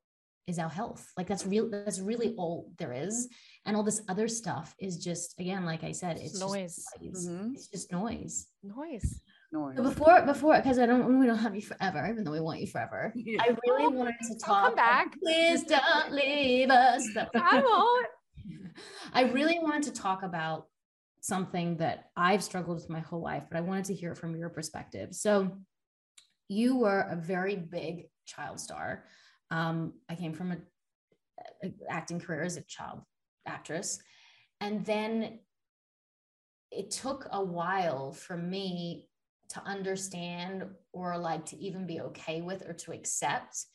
is 0.47 0.59
our 0.59 0.69
health. 0.69 1.11
Like 1.17 1.27
that's 1.27 1.45
real, 1.45 1.69
that's 1.69 1.99
really 1.99 2.35
all 2.37 2.71
there 2.77 2.91
is. 2.91 3.29
And 3.65 3.77
all 3.77 3.83
this 3.83 4.01
other 4.09 4.27
stuff 4.27 4.75
is 4.77 4.97
just 4.97 5.39
again, 5.39 5.65
like 5.65 5.83
I 5.83 5.91
said, 5.91 6.17
it's, 6.17 6.39
noise. 6.39 6.85
noise. 7.01 7.27
Mm-hmm. 7.27 7.53
It's 7.53 7.67
just 7.67 7.91
noise. 7.91 8.47
Noise. 8.61 9.21
Noise. 9.51 9.77
So 9.77 9.83
before 9.83 10.21
before 10.23 10.57
because 10.57 10.79
I 10.79 10.85
don't 10.85 11.19
we 11.19 11.27
don't 11.27 11.37
have 11.37 11.55
you 11.55 11.61
forever, 11.61 12.05
even 12.09 12.23
though 12.23 12.31
we 12.31 12.39
want 12.39 12.59
you 12.59 12.67
forever. 12.67 13.13
Yeah. 13.25 13.41
I 13.41 13.55
really 13.67 13.95
wanted 13.95 14.15
to 14.27 14.37
talk. 14.37 14.65
come 14.65 14.75
back. 14.75 15.17
Please 15.19 15.63
don't 15.75 16.11
leave 16.11 16.69
us. 16.69 17.07
I 17.35 17.61
won't. 17.61 18.07
I 19.13 19.23
really 19.23 19.59
wanted 19.59 19.83
to 19.83 19.91
talk 19.91 20.23
about 20.23 20.67
something 21.21 21.77
that 21.77 22.09
I've 22.17 22.43
struggled 22.43 22.75
with 22.75 22.89
my 22.89 22.99
whole 22.99 23.21
life, 23.21 23.43
but 23.49 23.57
I 23.57 23.61
wanted 23.61 23.85
to 23.85 23.93
hear 23.93 24.11
it 24.11 24.17
from 24.17 24.35
your 24.35 24.49
perspective. 24.49 25.13
So 25.13 25.57
you 26.47 26.77
were 26.77 27.07
a 27.09 27.15
very 27.15 27.55
big 27.55 28.05
child 28.25 28.59
star. 28.59 29.05
Um, 29.51 29.93
I 30.09 30.15
came 30.15 30.33
from 30.33 30.51
a, 30.51 30.57
a 31.63 31.73
acting 31.89 32.19
career 32.19 32.43
as 32.43 32.57
a 32.57 32.61
child 32.61 33.01
actress, 33.45 33.99
and 34.61 34.85
then 34.85 35.39
it 36.71 36.89
took 36.91 37.27
a 37.31 37.43
while 37.43 38.11
for 38.11 38.35
me 38.35 39.07
to 39.49 39.61
understand 39.65 40.65
or 40.91 41.17
like 41.17 41.45
to 41.45 41.57
even 41.57 41.85
be 41.85 42.01
okay 42.01 42.41
with 42.41 42.67
or 42.67 42.73
to 42.73 42.91
accept 42.91 43.65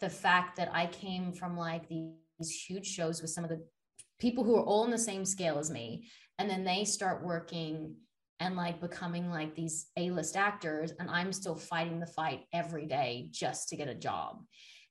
the 0.00 0.08
fact 0.08 0.56
that 0.56 0.70
I 0.72 0.86
came 0.86 1.32
from 1.32 1.56
like 1.56 1.88
these 1.88 2.50
huge 2.66 2.86
shows 2.86 3.20
with 3.20 3.30
some 3.30 3.44
of 3.44 3.50
the 3.50 3.62
people 4.18 4.44
who 4.44 4.56
are 4.56 4.64
all 4.64 4.84
on 4.84 4.90
the 4.90 4.98
same 4.98 5.24
scale 5.24 5.58
as 5.58 5.70
me. 5.70 6.08
And 6.38 6.48
then 6.48 6.64
they 6.64 6.84
start 6.84 7.24
working 7.24 7.96
and 8.40 8.56
like 8.56 8.80
becoming 8.80 9.30
like 9.30 9.54
these 9.54 9.86
A-list 9.96 10.36
actors. 10.36 10.92
And 10.98 11.10
I'm 11.10 11.32
still 11.32 11.56
fighting 11.56 12.00
the 12.00 12.06
fight 12.06 12.44
every 12.52 12.86
day 12.86 13.28
just 13.30 13.68
to 13.68 13.76
get 13.76 13.88
a 13.88 13.94
job. 13.94 14.42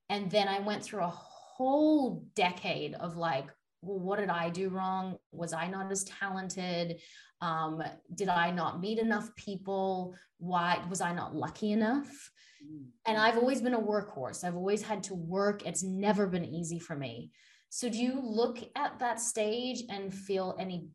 And 0.10 0.30
then 0.30 0.48
I 0.48 0.60
went 0.60 0.84
through 0.84 1.04
a 1.04 1.08
whole 1.08 2.26
decade 2.36 2.96
of 2.96 3.18
like, 3.18 3.48
well, 3.82 4.00
what 4.00 4.20
did 4.20 4.30
I 4.30 4.50
do 4.50 4.70
wrong? 4.70 5.18
Was 5.32 5.54
I 5.54 5.68
not 5.68 5.92
as 5.92 6.04
talented? 6.06 7.00
Um, 7.42 7.84
did 8.14 8.30
I 8.30 8.52
not 8.52 8.82
meet 8.82 8.98
enough 8.98 9.36
people? 9.36 10.16
Why 10.38 10.84
was 10.90 11.02
I 11.02 11.14
not 11.14 11.36
lucky 11.36 11.72
enough? 11.72 12.32
Mm. 12.64 12.86
And 13.06 13.18
I've 13.18 13.38
always 13.38 13.62
been 13.62 13.74
a 13.74 13.82
workhorse. 13.82 14.44
I've 14.44 14.56
always 14.56 14.82
had 14.82 15.04
to 15.04 15.14
work. 15.14 15.66
It's 15.66 15.84
never 15.84 16.28
been 16.28 16.46
easy 16.46 16.80
for 16.80 16.96
me. 16.96 17.32
So, 17.70 17.90
do 17.90 17.98
you 17.98 18.20
look 18.24 18.60
at 18.76 19.00
that 19.00 19.20
stage 19.20 19.84
and 19.90 20.14
feel 20.14 20.56
any 20.60 20.88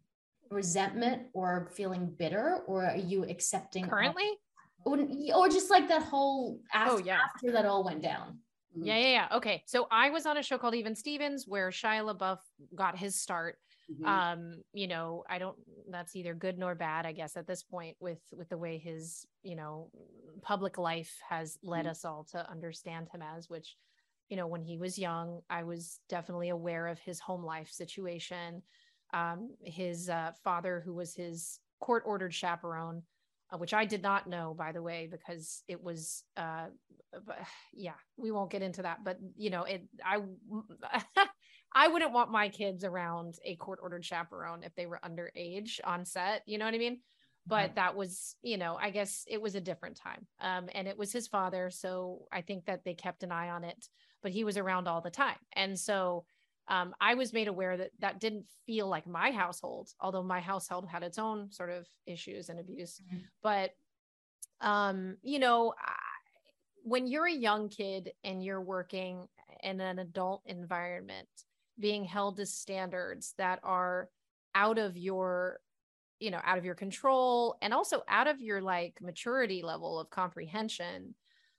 resentment 0.51 1.22
or 1.32 1.70
feeling 1.74 2.12
bitter, 2.18 2.62
or 2.66 2.84
are 2.84 2.96
you 2.96 3.24
accepting 3.24 3.86
currently? 3.86 4.30
Or, 4.84 4.98
or 5.34 5.48
just 5.48 5.70
like 5.70 5.88
that 5.88 6.03
whole 6.03 6.61
after, 6.72 6.94
oh, 6.94 6.98
yeah. 6.98 7.18
after 7.34 7.53
that 7.53 7.66
all 7.66 7.84
went 7.84 8.03
down? 8.03 8.38
Mm-hmm. 8.76 8.86
Yeah, 8.86 8.96
yeah, 8.98 9.09
yeah. 9.09 9.36
Okay. 9.36 9.62
So 9.66 9.86
I 9.90 10.11
was 10.11 10.26
on 10.26 10.38
a 10.38 10.42
show 10.42 10.59
called 10.59 10.74
Even 10.74 10.94
Stevens 10.94 11.44
where 11.46 11.70
Shia 11.70 12.14
LaBeouf 12.14 12.38
got 12.74 12.96
his 12.96 13.20
start. 13.20 13.57
Mm-hmm. 13.92 14.07
Um, 14.07 14.62
you 14.72 14.86
know, 14.86 15.24
I 15.28 15.38
don't 15.38 15.57
that's 15.90 16.14
either 16.14 16.34
good 16.34 16.57
nor 16.59 16.76
bad, 16.76 17.07
I 17.07 17.12
guess, 17.12 17.36
at 17.36 17.46
this 17.46 17.62
point 17.62 17.96
with 17.98 18.20
with 18.32 18.48
the 18.48 18.57
way 18.57 18.78
his, 18.78 19.26
you 19.42 19.57
know, 19.57 19.90
public 20.42 20.78
life 20.78 21.12
has 21.28 21.59
led 21.62 21.80
mm-hmm. 21.80 21.90
us 21.90 22.05
all 22.05 22.24
to 22.30 22.48
understand 22.48 23.09
him 23.12 23.22
as, 23.22 23.51
which, 23.51 23.76
you 24.28 24.36
know, 24.36 24.46
when 24.46 24.62
he 24.62 24.78
was 24.78 24.98
young, 24.98 25.40
I 25.51 25.64
was 25.64 25.98
definitely 26.09 26.51
aware 26.51 26.86
of 26.86 27.01
his 27.01 27.18
home 27.18 27.44
life 27.44 27.70
situation. 27.70 28.62
Um, 29.12 29.50
his 29.62 30.08
uh, 30.08 30.32
father, 30.44 30.82
who 30.84 30.94
was 30.94 31.14
his 31.14 31.58
court 31.80 32.04
ordered 32.06 32.34
chaperone, 32.34 33.02
uh, 33.52 33.58
which 33.58 33.74
I 33.74 33.84
did 33.84 34.02
not 34.02 34.28
know, 34.28 34.54
by 34.56 34.72
the 34.72 34.82
way, 34.82 35.08
because 35.11 35.62
it 35.68 35.82
was, 35.82 36.22
uh, 36.36 36.66
yeah, 37.72 37.94
we 38.16 38.30
won't 38.30 38.50
get 38.50 38.62
into 38.62 38.82
that. 38.82 39.04
But 39.04 39.18
you 39.36 39.50
know, 39.50 39.64
it, 39.64 39.82
I, 40.04 40.20
I 41.72 41.88
wouldn't 41.88 42.12
want 42.12 42.30
my 42.30 42.48
kids 42.48 42.84
around 42.84 43.36
a 43.44 43.56
court-ordered 43.56 44.04
chaperone 44.04 44.62
if 44.62 44.74
they 44.74 44.86
were 44.86 45.00
underage 45.04 45.80
on 45.84 46.04
set. 46.04 46.42
You 46.46 46.58
know 46.58 46.64
what 46.64 46.74
I 46.74 46.78
mean? 46.78 47.00
But 47.46 47.74
that 47.76 47.96
was, 47.96 48.36
you 48.42 48.58
know, 48.58 48.78
I 48.80 48.90
guess 48.90 49.24
it 49.26 49.40
was 49.40 49.54
a 49.54 49.61
different 49.61 49.96
time, 49.96 50.26
um, 50.40 50.68
and 50.72 50.86
it 50.86 50.96
was 50.96 51.12
his 51.12 51.26
father, 51.26 51.70
so 51.70 52.26
I 52.30 52.42
think 52.42 52.66
that 52.66 52.84
they 52.84 52.94
kept 52.94 53.22
an 53.24 53.32
eye 53.32 53.48
on 53.48 53.64
it. 53.64 53.88
But 54.22 54.30
he 54.30 54.44
was 54.44 54.56
around 54.56 54.86
all 54.86 55.00
the 55.00 55.11
time, 55.11 55.38
and 55.54 55.76
so 55.76 56.26
um, 56.70 56.94
I 57.00 57.14
was 57.14 57.32
made 57.32 57.48
aware 57.48 57.76
that 57.76 57.90
that 57.98 58.20
didn't 58.20 58.46
feel 58.64 58.86
like 58.86 59.06
my 59.06 59.32
household, 59.32 59.90
although 60.00 60.22
my 60.22 60.40
household 60.40 60.86
had 60.88 61.02
its 61.02 61.18
own 61.18 61.50
sort 61.50 61.70
of 61.70 61.86
issues 62.06 62.48
and 62.48 62.60
abuse. 62.60 63.02
Mm-hmm. 63.04 63.24
But, 63.42 63.72
um, 64.60 65.16
you 65.22 65.40
know, 65.40 65.74
I, 65.76 65.92
when 66.84 67.08
you're 67.08 67.26
a 67.26 67.32
young 67.32 67.68
kid 67.68 68.12
and 68.22 68.42
you're 68.42 68.60
working 68.60 69.26
in 69.64 69.80
an 69.80 69.98
adult 69.98 70.42
environment, 70.46 71.28
being 71.78 72.04
held 72.04 72.36
to 72.36 72.46
standards 72.46 73.34
that 73.36 73.58
are 73.64 74.08
out 74.54 74.78
of 74.78 74.96
your 74.96 75.58
you 76.18 76.30
know 76.30 76.40
out 76.44 76.58
of 76.58 76.64
your 76.64 76.74
control 76.74 77.56
and 77.62 77.72
also 77.72 78.02
out 78.08 78.26
of 78.26 78.40
your 78.40 78.60
like 78.60 78.98
maturity 79.00 79.62
level 79.62 79.98
of 79.98 80.10
comprehension 80.10 81.14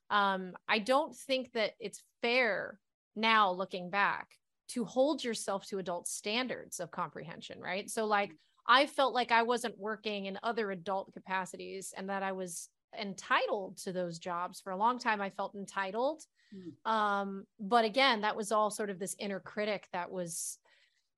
um 0.10 0.54
i 0.68 0.78
don't 0.78 1.16
think 1.16 1.52
that 1.54 1.72
it's 1.80 2.04
fair 2.22 2.78
now 3.16 3.52
looking 3.52 3.90
back 3.90 4.28
to 4.74 4.86
hold 4.86 5.24
yourself 5.24 5.66
to 5.68 5.80
adult 5.80 6.08
standards 6.08 6.80
of 6.80 6.92
comprehension, 6.92 7.60
right? 7.60 7.90
So, 7.90 8.06
like, 8.06 8.32
mm. 8.32 8.38
I 8.68 8.86
felt 8.86 9.14
like 9.14 9.32
I 9.32 9.44
wasn't 9.44 9.78
working 9.78 10.26
in 10.26 10.40
other 10.44 10.72
adult 10.72 11.14
capacities 11.14 11.94
and 11.98 12.10
that 12.10 12.24
I 12.24 12.32
was 12.32 12.70
entitled 13.00 13.78
to 13.80 13.92
those 13.92 14.20
jobs. 14.20 14.62
For 14.62 14.72
a 14.72 14.78
long 14.78 15.00
time, 15.00 15.22
I 15.22 15.30
felt 15.30 15.56
entitled. 15.56 16.26
Mm. 16.56 16.92
Um, 16.92 17.48
but 17.60 17.86
again, 17.86 18.22
that 18.22 18.36
was 18.36 18.52
all 18.52 18.70
sort 18.70 18.90
of 18.90 19.00
this 19.00 19.16
inner 19.20 19.40
critic 19.40 19.88
that 19.94 20.12
was 20.12 20.60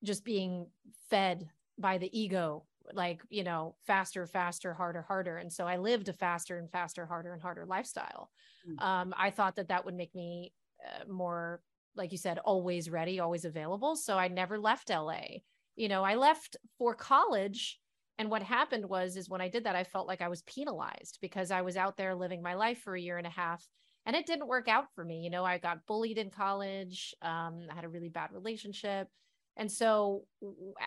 just 0.02 0.24
being 0.24 0.66
fed 1.10 1.48
by 1.78 1.98
the 1.98 2.18
ego 2.18 2.64
like 2.92 3.22
you 3.30 3.42
know 3.42 3.74
faster 3.86 4.26
faster 4.26 4.74
harder 4.74 5.02
harder 5.02 5.38
and 5.38 5.50
so 5.50 5.66
i 5.66 5.76
lived 5.76 6.08
a 6.08 6.12
faster 6.12 6.58
and 6.58 6.70
faster 6.70 7.06
harder 7.06 7.32
and 7.32 7.40
harder 7.40 7.64
lifestyle 7.64 8.30
mm. 8.68 8.80
um, 8.82 9.14
i 9.16 9.30
thought 9.30 9.56
that 9.56 9.68
that 9.68 9.84
would 9.84 9.94
make 9.94 10.14
me 10.14 10.52
uh, 10.84 11.10
more 11.10 11.62
like 11.96 12.12
you 12.12 12.18
said, 12.18 12.38
always 12.38 12.90
ready, 12.90 13.20
always 13.20 13.44
available. 13.44 13.96
So 13.96 14.18
I 14.18 14.28
never 14.28 14.58
left 14.58 14.90
LA. 14.90 15.20
You 15.76 15.88
know, 15.88 16.02
I 16.02 16.14
left 16.14 16.56
for 16.78 16.94
college. 16.94 17.80
And 18.18 18.30
what 18.30 18.42
happened 18.42 18.88
was, 18.88 19.16
is 19.16 19.28
when 19.28 19.40
I 19.40 19.48
did 19.48 19.64
that, 19.64 19.76
I 19.76 19.84
felt 19.84 20.06
like 20.06 20.22
I 20.22 20.28
was 20.28 20.42
penalized 20.42 21.18
because 21.20 21.50
I 21.50 21.62
was 21.62 21.76
out 21.76 21.96
there 21.96 22.14
living 22.14 22.42
my 22.42 22.54
life 22.54 22.78
for 22.78 22.94
a 22.94 23.00
year 23.00 23.18
and 23.18 23.26
a 23.26 23.30
half 23.30 23.66
and 24.06 24.14
it 24.14 24.26
didn't 24.26 24.48
work 24.48 24.68
out 24.68 24.86
for 24.94 25.04
me. 25.04 25.20
You 25.20 25.30
know, 25.30 25.44
I 25.44 25.58
got 25.58 25.86
bullied 25.86 26.18
in 26.18 26.30
college. 26.30 27.14
Um, 27.22 27.66
I 27.70 27.74
had 27.74 27.84
a 27.84 27.88
really 27.88 28.10
bad 28.10 28.32
relationship. 28.32 29.08
And 29.56 29.70
so 29.70 30.24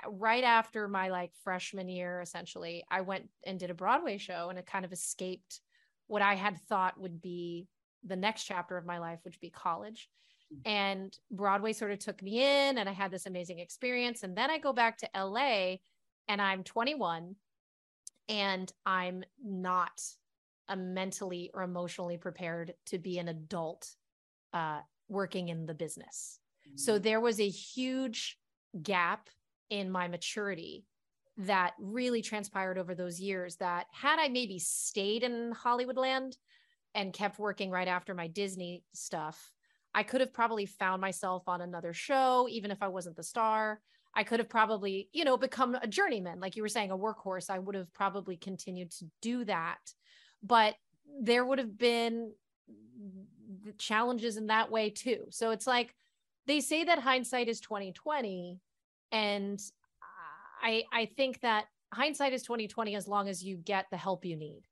right 0.07 0.43
after 0.43 0.87
my 0.87 1.09
like 1.09 1.31
freshman 1.43 1.89
year, 1.89 2.21
essentially, 2.21 2.83
I 2.91 3.01
went 3.01 3.29
and 3.45 3.59
did 3.59 3.69
a 3.69 3.75
Broadway 3.75 4.17
show 4.17 4.49
and 4.49 4.59
it 4.59 4.65
kind 4.65 4.85
of 4.85 4.91
escaped 4.91 5.61
what 6.07 6.21
I 6.21 6.35
had 6.35 6.59
thought 6.69 6.99
would 6.99 7.21
be 7.21 7.67
the 8.03 8.15
next 8.15 8.43
chapter 8.43 8.77
of 8.77 8.85
my 8.85 8.99
life, 8.99 9.19
which 9.23 9.35
would 9.35 9.41
be 9.41 9.49
college 9.49 10.09
and 10.65 11.17
Broadway 11.31 11.73
sort 11.73 11.91
of 11.91 11.99
took 11.99 12.21
me 12.21 12.41
in 12.41 12.77
and 12.77 12.87
I 12.87 12.93
had 12.93 13.11
this 13.11 13.25
amazing 13.25 13.59
experience. 13.59 14.23
And 14.23 14.35
then 14.35 14.49
I 14.49 14.57
go 14.57 14.73
back 14.73 14.97
to 14.99 15.09
LA 15.15 15.77
and 16.27 16.41
I'm 16.41 16.63
21 16.63 17.35
and 18.29 18.71
I'm 18.85 19.23
not 19.43 20.01
a 20.67 20.75
mentally 20.75 21.51
or 21.53 21.63
emotionally 21.63 22.17
prepared 22.17 22.73
to 22.87 22.97
be 22.97 23.19
an 23.19 23.27
adult 23.29 23.89
uh, 24.53 24.79
working 25.07 25.49
in 25.49 25.65
the 25.65 25.73
business. 25.73 26.39
Mm-hmm. 26.67 26.77
So 26.77 26.99
there 26.99 27.21
was 27.21 27.39
a 27.39 27.47
huge 27.47 28.37
gap 28.81 29.29
in 29.69 29.89
my 29.91 30.07
maturity 30.07 30.85
that 31.37 31.73
really 31.79 32.21
transpired 32.21 32.77
over 32.77 32.95
those 32.95 33.19
years 33.19 33.57
that 33.57 33.85
had 33.91 34.19
I 34.19 34.27
maybe 34.27 34.59
stayed 34.59 35.23
in 35.23 35.51
Hollywood 35.51 35.97
land 35.97 36.35
and 36.95 37.13
kept 37.13 37.37
working 37.37 37.69
right 37.69 37.87
after 37.87 38.15
my 38.15 38.27
Disney 38.27 38.83
stuff, 38.93 39.51
I 39.93 40.03
could 40.03 40.21
have 40.21 40.33
probably 40.33 40.65
found 40.65 41.01
myself 41.01 41.43
on 41.47 41.61
another 41.61 41.93
show, 41.93 42.47
even 42.49 42.71
if 42.71 42.81
I 42.81 42.87
wasn't 42.87 43.15
the 43.15 43.23
star. 43.23 43.81
I 44.13 44.23
could 44.23 44.39
have 44.39 44.49
probably, 44.49 45.09
you 45.13 45.25
know, 45.25 45.37
become 45.37 45.75
a 45.75 45.87
journeyman, 45.87 46.39
like 46.39 46.55
you 46.55 46.63
were 46.63 46.69
saying, 46.69 46.91
a 46.91 46.97
workhorse. 46.97 47.49
I 47.49 47.59
would 47.59 47.75
have 47.75 47.93
probably 47.93 48.37
continued 48.37 48.91
to 48.91 49.05
do 49.21 49.45
that. 49.45 49.79
But 50.41 50.75
there 51.21 51.45
would 51.45 51.59
have 51.59 51.77
been 51.77 52.31
challenges 53.77 54.37
in 54.37 54.47
that 54.47 54.71
way 54.71 54.89
too. 54.89 55.25
So 55.29 55.51
it's 55.51 55.67
like 55.67 55.93
they 56.45 56.59
say 56.59 56.83
that 56.85 56.99
hindsight 56.99 57.47
is 57.47 57.59
2020 57.59 58.59
and 59.11 59.59
I 60.61 60.83
I 60.91 61.05
think 61.15 61.41
that 61.41 61.65
hindsight 61.93 62.33
is 62.33 62.43
2020 62.43 62.95
as 62.95 63.07
long 63.07 63.29
as 63.29 63.43
you 63.43 63.57
get 63.57 63.85
the 63.89 63.97
help 63.97 64.25
you 64.25 64.35
need. 64.35 64.66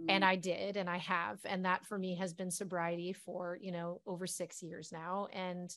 Mm-hmm. 0.00 0.10
And 0.10 0.24
I 0.24 0.36
did 0.36 0.76
and 0.76 0.90
I 0.90 0.98
have 0.98 1.40
and 1.44 1.64
that 1.64 1.86
for 1.86 1.98
me 1.98 2.16
has 2.16 2.34
been 2.34 2.50
sobriety 2.50 3.12
for, 3.12 3.58
you 3.60 3.72
know, 3.72 4.02
over 4.06 4.26
6 4.26 4.62
years 4.62 4.92
now 4.92 5.28
and 5.32 5.76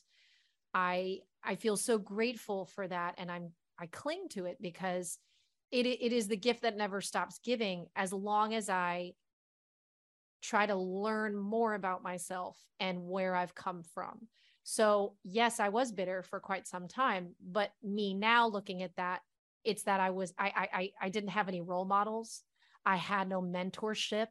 I 0.74 1.20
I 1.42 1.56
feel 1.56 1.76
so 1.76 1.98
grateful 1.98 2.66
for 2.66 2.88
that 2.88 3.16
and 3.18 3.30
I'm 3.30 3.54
I 3.78 3.86
cling 3.86 4.28
to 4.30 4.46
it 4.46 4.58
because 4.60 5.18
it 5.70 5.86
it 5.86 6.12
is 6.12 6.28
the 6.28 6.36
gift 6.36 6.62
that 6.62 6.76
never 6.76 7.00
stops 7.00 7.38
giving 7.40 7.88
as 7.96 8.12
long 8.12 8.54
as 8.54 8.68
I 8.68 9.14
try 10.40 10.66
to 10.66 10.76
learn 10.76 11.36
more 11.36 11.74
about 11.74 12.02
myself 12.02 12.68
and 12.78 13.08
where 13.08 13.34
I've 13.34 13.54
come 13.54 13.82
from. 13.82 14.28
So, 14.62 15.16
yes, 15.24 15.60
I 15.60 15.70
was 15.70 15.92
bitter 15.92 16.22
for 16.22 16.40
quite 16.40 16.66
some 16.66 16.86
time, 16.88 17.34
but 17.40 17.72
me 17.82 18.14
now 18.14 18.46
looking 18.46 18.82
at 18.82 18.96
that, 18.96 19.22
it's 19.64 19.82
that 19.84 20.00
I 20.00 20.10
was 20.10 20.32
I 20.38 20.68
I 20.72 21.06
I 21.06 21.08
didn't 21.08 21.30
have 21.30 21.48
any 21.48 21.60
role 21.60 21.84
models. 21.84 22.44
I 22.88 22.96
had 22.96 23.28
no 23.28 23.42
mentorship. 23.42 24.28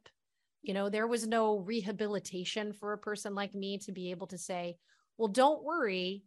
You 0.63 0.73
know, 0.73 0.89
there 0.89 1.05
was 1.05 1.27
no 1.27 1.59
rehabilitation 1.59 2.73
for 2.73 2.91
a 2.91 2.97
person 2.97 3.35
like 3.35 3.53
me 3.53 3.77
to 3.85 3.91
be 3.91 4.09
able 4.09 4.25
to 4.27 4.37
say, 4.37 4.77
"Well, 5.15 5.27
don't 5.27 5.63
worry 5.63 6.23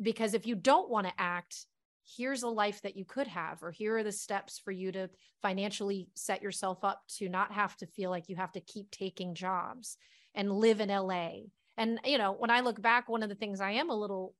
because 0.00 0.34
if 0.34 0.46
you 0.46 0.54
don't 0.54 0.90
want 0.90 1.06
to 1.06 1.14
act, 1.18 1.64
here's 2.04 2.42
a 2.42 2.48
life 2.48 2.82
that 2.82 2.96
you 2.96 3.06
could 3.06 3.26
have 3.26 3.62
or 3.62 3.70
here 3.70 3.96
are 3.96 4.04
the 4.04 4.12
steps 4.12 4.58
for 4.58 4.70
you 4.70 4.92
to 4.92 5.08
financially 5.40 6.10
set 6.14 6.42
yourself 6.42 6.84
up 6.84 7.02
to 7.16 7.30
not 7.30 7.52
have 7.52 7.74
to 7.78 7.86
feel 7.86 8.10
like 8.10 8.28
you 8.28 8.36
have 8.36 8.52
to 8.52 8.60
keep 8.60 8.90
taking 8.90 9.34
jobs 9.34 9.96
and 10.34 10.52
live 10.52 10.80
in 10.80 10.90
LA. 10.90 11.44
And 11.78 11.98
you 12.04 12.18
know, 12.18 12.32
when 12.32 12.50
I 12.50 12.60
look 12.60 12.82
back 12.82 13.08
one 13.08 13.22
of 13.22 13.30
the 13.30 13.34
things 13.34 13.62
I 13.62 13.72
am 13.72 13.88
a 13.88 13.96
little 13.98 14.34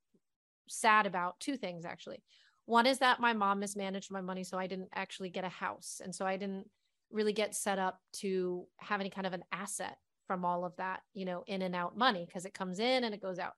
sad 0.67 1.07
about 1.07 1.39
two 1.39 1.57
things 1.57 1.83
actually. 1.83 2.21
One 2.65 2.85
is 2.85 2.99
that 2.99 3.19
my 3.19 3.33
mom 3.33 3.59
mismanaged 3.59 4.11
my 4.11 4.21
money 4.21 4.43
so 4.43 4.59
I 4.59 4.67
didn't 4.67 4.89
actually 4.93 5.31
get 5.31 5.43
a 5.43 5.49
house 5.49 5.99
and 6.03 6.13
so 6.13 6.27
I 6.27 6.37
didn't 6.37 6.69
really 7.13 7.33
get 7.33 7.55
set 7.55 7.79
up 7.79 7.99
to 8.13 8.65
have 8.77 8.99
any 8.99 9.09
kind 9.09 9.27
of 9.27 9.33
an 9.33 9.43
asset 9.51 9.97
from 10.27 10.45
all 10.45 10.65
of 10.65 10.75
that, 10.77 11.01
you 11.13 11.25
know, 11.25 11.43
in 11.47 11.61
and 11.61 11.75
out 11.75 11.97
money 11.97 12.25
because 12.25 12.45
it 12.45 12.53
comes 12.53 12.79
in 12.79 13.03
and 13.03 13.13
it 13.13 13.21
goes 13.21 13.39
out. 13.39 13.53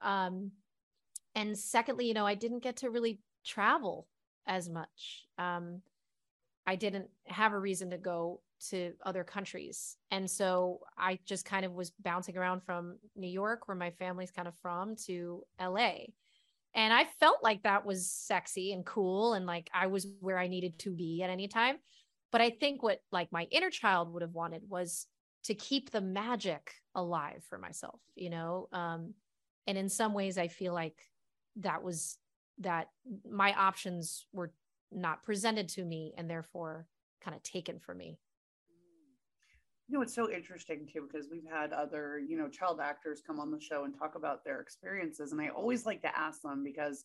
Um, 0.00 0.52
and 1.34 1.58
secondly, 1.58 2.06
you 2.06 2.14
know, 2.14 2.26
I 2.26 2.34
didn't 2.34 2.62
get 2.62 2.78
to 2.78 2.90
really 2.90 3.20
travel 3.44 4.06
as 4.46 4.68
much. 4.68 5.26
Um, 5.38 5.80
I 6.66 6.76
didn't 6.76 7.08
have 7.26 7.52
a 7.52 7.58
reason 7.58 7.90
to 7.90 7.98
go 7.98 8.40
to 8.70 8.92
other 9.04 9.24
countries. 9.24 9.96
And 10.10 10.30
so 10.30 10.80
I 10.96 11.18
just 11.24 11.44
kind 11.44 11.64
of 11.64 11.72
was 11.72 11.90
bouncing 11.90 12.36
around 12.36 12.62
from 12.62 12.98
New 13.16 13.28
York, 13.28 13.66
where 13.66 13.76
my 13.76 13.90
family's 13.90 14.30
kind 14.30 14.46
of 14.46 14.54
from, 14.62 14.94
to 15.06 15.42
LA. 15.60 15.94
And 16.74 16.92
I 16.92 17.04
felt 17.20 17.38
like 17.42 17.62
that 17.64 17.84
was 17.84 18.10
sexy 18.10 18.72
and 18.72 18.84
cool 18.86 19.34
and 19.34 19.44
like 19.44 19.68
I 19.74 19.88
was 19.88 20.06
where 20.20 20.38
I 20.38 20.46
needed 20.46 20.78
to 20.80 20.90
be 20.90 21.22
at 21.22 21.30
any 21.30 21.48
time. 21.48 21.76
But 22.32 22.40
I 22.40 22.50
think 22.50 22.82
what 22.82 23.00
like 23.12 23.30
my 23.30 23.46
inner 23.50 23.70
child 23.70 24.12
would 24.12 24.22
have 24.22 24.34
wanted 24.34 24.62
was 24.68 25.06
to 25.44 25.54
keep 25.54 25.90
the 25.90 26.00
magic 26.00 26.72
alive 26.94 27.44
for 27.48 27.58
myself, 27.58 28.00
you 28.14 28.30
know? 28.30 28.68
Um, 28.72 29.14
and 29.66 29.78
in 29.78 29.88
some 29.88 30.14
ways, 30.14 30.38
I 30.38 30.48
feel 30.48 30.72
like 30.72 30.96
that 31.56 31.82
was 31.82 32.18
that 32.58 32.88
my 33.28 33.52
options 33.52 34.26
were 34.32 34.52
not 34.90 35.22
presented 35.22 35.68
to 35.68 35.84
me 35.84 36.14
and 36.16 36.28
therefore 36.28 36.86
kind 37.22 37.36
of 37.36 37.42
taken 37.42 37.78
from 37.78 37.98
me 37.98 38.18
you 39.88 39.98
know 39.98 40.02
it's 40.02 40.14
so 40.14 40.30
interesting 40.30 40.88
too 40.90 41.08
because 41.10 41.28
we've 41.30 41.48
had 41.50 41.72
other 41.72 42.18
you 42.18 42.36
know 42.36 42.48
child 42.48 42.80
actors 42.80 43.22
come 43.26 43.40
on 43.40 43.50
the 43.50 43.60
show 43.60 43.84
and 43.84 43.96
talk 43.96 44.14
about 44.14 44.44
their 44.44 44.60
experiences 44.60 45.32
and 45.32 45.40
i 45.40 45.48
always 45.48 45.86
like 45.86 46.00
to 46.02 46.18
ask 46.18 46.42
them 46.42 46.62
because 46.64 47.04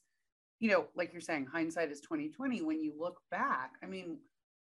you 0.59 0.69
know 0.69 0.85
like 0.95 1.11
you're 1.11 1.21
saying 1.21 1.45
hindsight 1.45 1.91
is 1.91 2.01
2020 2.01 2.61
when 2.61 2.81
you 2.81 2.93
look 2.97 3.21
back 3.31 3.73
i 3.83 3.85
mean 3.85 4.17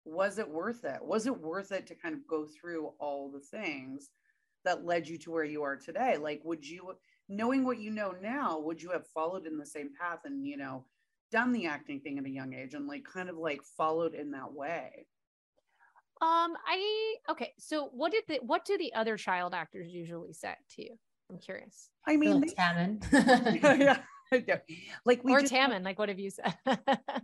was 0.04 0.38
it 0.38 0.48
worth 0.48 0.84
it 0.84 1.02
was 1.02 1.26
it 1.26 1.40
worth 1.40 1.72
it 1.72 1.86
to 1.86 1.94
kind 1.94 2.14
of 2.14 2.26
go 2.26 2.46
through 2.46 2.92
all 2.98 3.30
the 3.30 3.40
things 3.40 4.10
that 4.64 4.84
led 4.84 5.08
you 5.08 5.16
to 5.18 5.30
where 5.30 5.44
you 5.44 5.62
are 5.62 5.76
today 5.76 6.16
like 6.16 6.40
would 6.44 6.68
you 6.68 6.94
knowing 7.32 7.64
what 7.64 7.80
you 7.80 7.90
know 7.90 8.14
now, 8.20 8.58
would 8.58 8.82
you 8.82 8.90
have 8.90 9.06
followed 9.08 9.46
in 9.46 9.58
the 9.58 9.66
same 9.66 9.90
path 9.98 10.20
and, 10.24 10.46
you 10.46 10.56
know, 10.56 10.84
done 11.30 11.52
the 11.52 11.66
acting 11.66 12.00
thing 12.00 12.18
at 12.18 12.26
a 12.26 12.30
young 12.30 12.52
age 12.54 12.74
and 12.74 12.86
like 12.86 13.04
kind 13.04 13.28
of 13.28 13.36
like 13.36 13.62
followed 13.62 14.14
in 14.14 14.30
that 14.32 14.52
way? 14.52 15.06
Um, 16.20 16.54
I 16.66 17.16
okay. 17.30 17.52
So 17.58 17.88
what 17.92 18.12
did 18.12 18.24
the 18.28 18.38
what 18.42 18.64
do 18.64 18.78
the 18.78 18.94
other 18.94 19.16
child 19.16 19.54
actors 19.54 19.88
usually 19.90 20.32
say 20.32 20.54
to 20.76 20.84
you? 20.84 20.98
I'm 21.30 21.38
curious. 21.38 21.88
I 22.06 22.16
mean, 22.16 22.40
they, 22.40 22.48
Tammin. 22.48 23.00
yeah, 23.80 23.98
like 25.04 25.24
we 25.24 25.32
or 25.32 25.40
just, 25.40 25.52
Tammin. 25.52 25.82
Like, 25.82 25.98
what 25.98 26.08
have 26.08 26.18
you 26.18 26.30
said? 26.30 26.54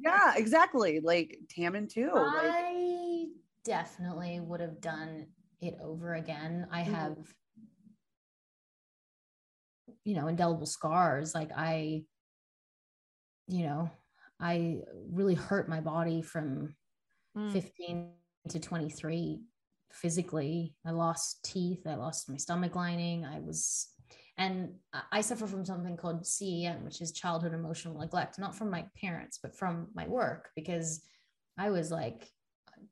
yeah, 0.01 0.33
exactly. 0.37 1.01
Like 1.01 1.39
Tammin 1.49 1.89
too. 1.89 2.11
I 2.15 2.49
like, 2.49 3.29
definitely 3.65 4.41
would 4.41 4.61
have 4.61 4.81
done 4.81 5.27
it 5.61 5.77
over 5.83 6.15
again. 6.15 6.67
I 6.71 6.83
mm-hmm. 6.83 6.95
have 6.95 7.17
you 10.05 10.15
know 10.15 10.27
indelible 10.27 10.67
scars 10.67 11.35
like 11.35 11.51
i 11.55 12.03
you 13.47 13.65
know 13.65 13.91
i 14.41 14.79
really 15.11 15.35
hurt 15.35 15.69
my 15.69 15.81
body 15.81 16.23
from 16.23 16.75
mm. 17.37 17.53
15 17.53 18.11
to 18.49 18.59
23 18.59 19.41
physically 19.93 20.75
i 20.87 20.91
lost 20.91 21.45
teeth 21.45 21.87
i 21.87 21.95
lost 21.95 22.31
my 22.31 22.37
stomach 22.37 22.75
lining 22.75 23.25
i 23.25 23.39
was 23.41 23.89
and 24.39 24.71
i 25.13 25.21
suffer 25.21 25.47
from 25.47 25.65
something 25.65 25.97
called 25.97 26.27
CEN 26.27 26.85
which 26.85 27.01
is 27.01 27.13
childhood 27.13 27.53
emotional 27.53 27.99
neglect 27.99 28.39
not 28.39 28.55
from 28.55 28.71
my 28.71 28.85
parents 29.01 29.39
but 29.43 29.57
from 29.57 29.89
my 29.95 30.07
work 30.07 30.51
because 30.57 31.03
i 31.59 31.71
was 31.71 31.91
like 31.91 32.29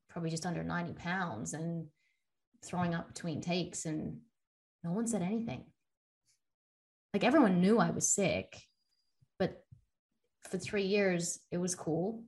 probably 0.09 0.31
just 0.31 0.47
under 0.47 0.63
90 0.63 0.93
pounds 0.95 1.55
and 1.55 1.87
throwing 2.65 2.95
up 2.95 3.09
between 3.09 3.41
takes 3.41 3.87
and 3.87 4.19
no 4.83 4.93
one 4.93 5.07
said 5.07 5.23
anything 5.23 5.65
like 7.17 7.25
everyone 7.25 7.63
knew 7.63 7.79
I 7.79 7.93
was 7.93 8.07
sick, 8.07 8.61
but 9.39 9.65
for 10.51 10.59
three 10.59 10.83
years 10.83 11.39
it 11.51 11.57
was 11.57 11.75
cool. 11.75 12.23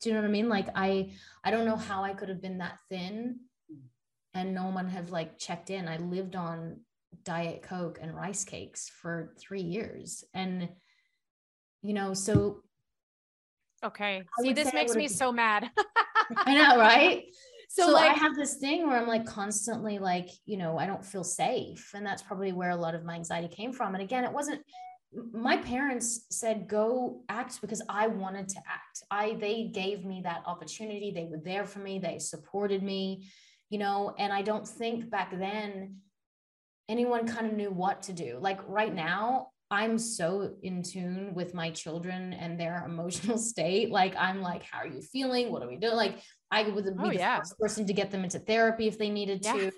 Do 0.00 0.08
you 0.08 0.14
know 0.14 0.22
what 0.22 0.28
I 0.28 0.32
mean? 0.32 0.48
Like 0.48 0.68
I 0.74 1.12
I 1.44 1.50
don't 1.50 1.66
know 1.66 1.76
how 1.76 2.04
I 2.04 2.14
could 2.14 2.30
have 2.30 2.40
been 2.40 2.56
that 2.56 2.78
thin 2.88 3.40
and 4.32 4.54
no 4.54 4.70
one 4.70 4.88
have 4.88 5.10
like 5.10 5.38
checked 5.38 5.68
in. 5.68 5.88
I 5.88 5.98
lived 5.98 6.36
on 6.36 6.80
diet 7.24 7.62
coke 7.62 7.98
and 8.00 8.14
rice 8.14 8.44
cakes 8.44 8.88
for 8.88 9.34
3 9.38 9.60
years 9.60 10.24
and 10.34 10.68
you 11.82 11.94
know, 11.94 12.12
so 12.12 12.62
Okay. 13.84 14.24
See, 14.42 14.52
this 14.52 14.72
makes 14.74 14.96
me 14.96 15.06
so 15.08 15.30
mad. 15.32 15.70
I 16.46 16.54
know, 16.54 16.78
right? 16.78 17.24
so, 17.68 17.86
so 17.86 17.92
like, 17.92 18.10
I 18.10 18.14
have 18.14 18.34
this 18.34 18.56
thing 18.56 18.86
where 18.86 18.98
I'm 18.98 19.06
like 19.06 19.24
constantly 19.24 19.98
like, 19.98 20.28
you 20.46 20.56
know, 20.56 20.78
I 20.78 20.86
don't 20.86 21.04
feel 21.04 21.24
safe. 21.24 21.92
And 21.94 22.04
that's 22.04 22.22
probably 22.22 22.52
where 22.52 22.70
a 22.70 22.76
lot 22.76 22.94
of 22.94 23.04
my 23.04 23.14
anxiety 23.14 23.48
came 23.48 23.72
from. 23.72 23.94
And 23.94 24.02
again, 24.02 24.24
it 24.24 24.32
wasn't 24.32 24.62
my 25.32 25.56
parents 25.56 26.26
said 26.30 26.68
go 26.68 27.22
act 27.28 27.60
because 27.60 27.82
I 27.88 28.08
wanted 28.08 28.48
to 28.50 28.58
act. 28.58 29.02
I 29.10 29.38
they 29.40 29.70
gave 29.72 30.04
me 30.04 30.20
that 30.24 30.42
opportunity. 30.46 31.10
They 31.10 31.24
were 31.24 31.40
there 31.42 31.64
for 31.64 31.78
me. 31.78 31.98
They 31.98 32.18
supported 32.18 32.82
me, 32.82 33.26
you 33.70 33.78
know, 33.78 34.14
and 34.18 34.32
I 34.32 34.42
don't 34.42 34.68
think 34.68 35.08
back 35.08 35.30
then 35.38 35.98
anyone 36.88 37.26
kind 37.26 37.46
of 37.46 37.52
knew 37.52 37.70
what 37.70 38.02
to 38.02 38.12
do. 38.12 38.38
Like 38.40 38.60
right 38.66 38.94
now, 38.94 39.48
I'm 39.70 39.98
so 39.98 40.54
in 40.62 40.82
tune 40.82 41.34
with 41.34 41.52
my 41.52 41.70
children 41.70 42.32
and 42.32 42.58
their 42.58 42.84
emotional 42.86 43.38
state. 43.38 43.90
Like 43.90 44.14
I'm 44.16 44.40
like, 44.40 44.62
how 44.62 44.78
are 44.78 44.86
you 44.86 45.02
feeling? 45.02 45.52
What 45.52 45.62
are 45.62 45.68
we 45.68 45.76
doing? 45.76 45.96
Like 45.96 46.20
I 46.50 46.62
would 46.62 46.84
be 46.84 46.90
oh, 46.98 47.08
the 47.08 47.14
yeah. 47.14 47.38
first 47.38 47.58
person 47.58 47.86
to 47.86 47.92
get 47.92 48.10
them 48.10 48.24
into 48.24 48.38
therapy 48.38 48.88
if 48.88 48.98
they 48.98 49.10
needed 49.10 49.40
yeah. 49.44 49.52
to. 49.52 49.72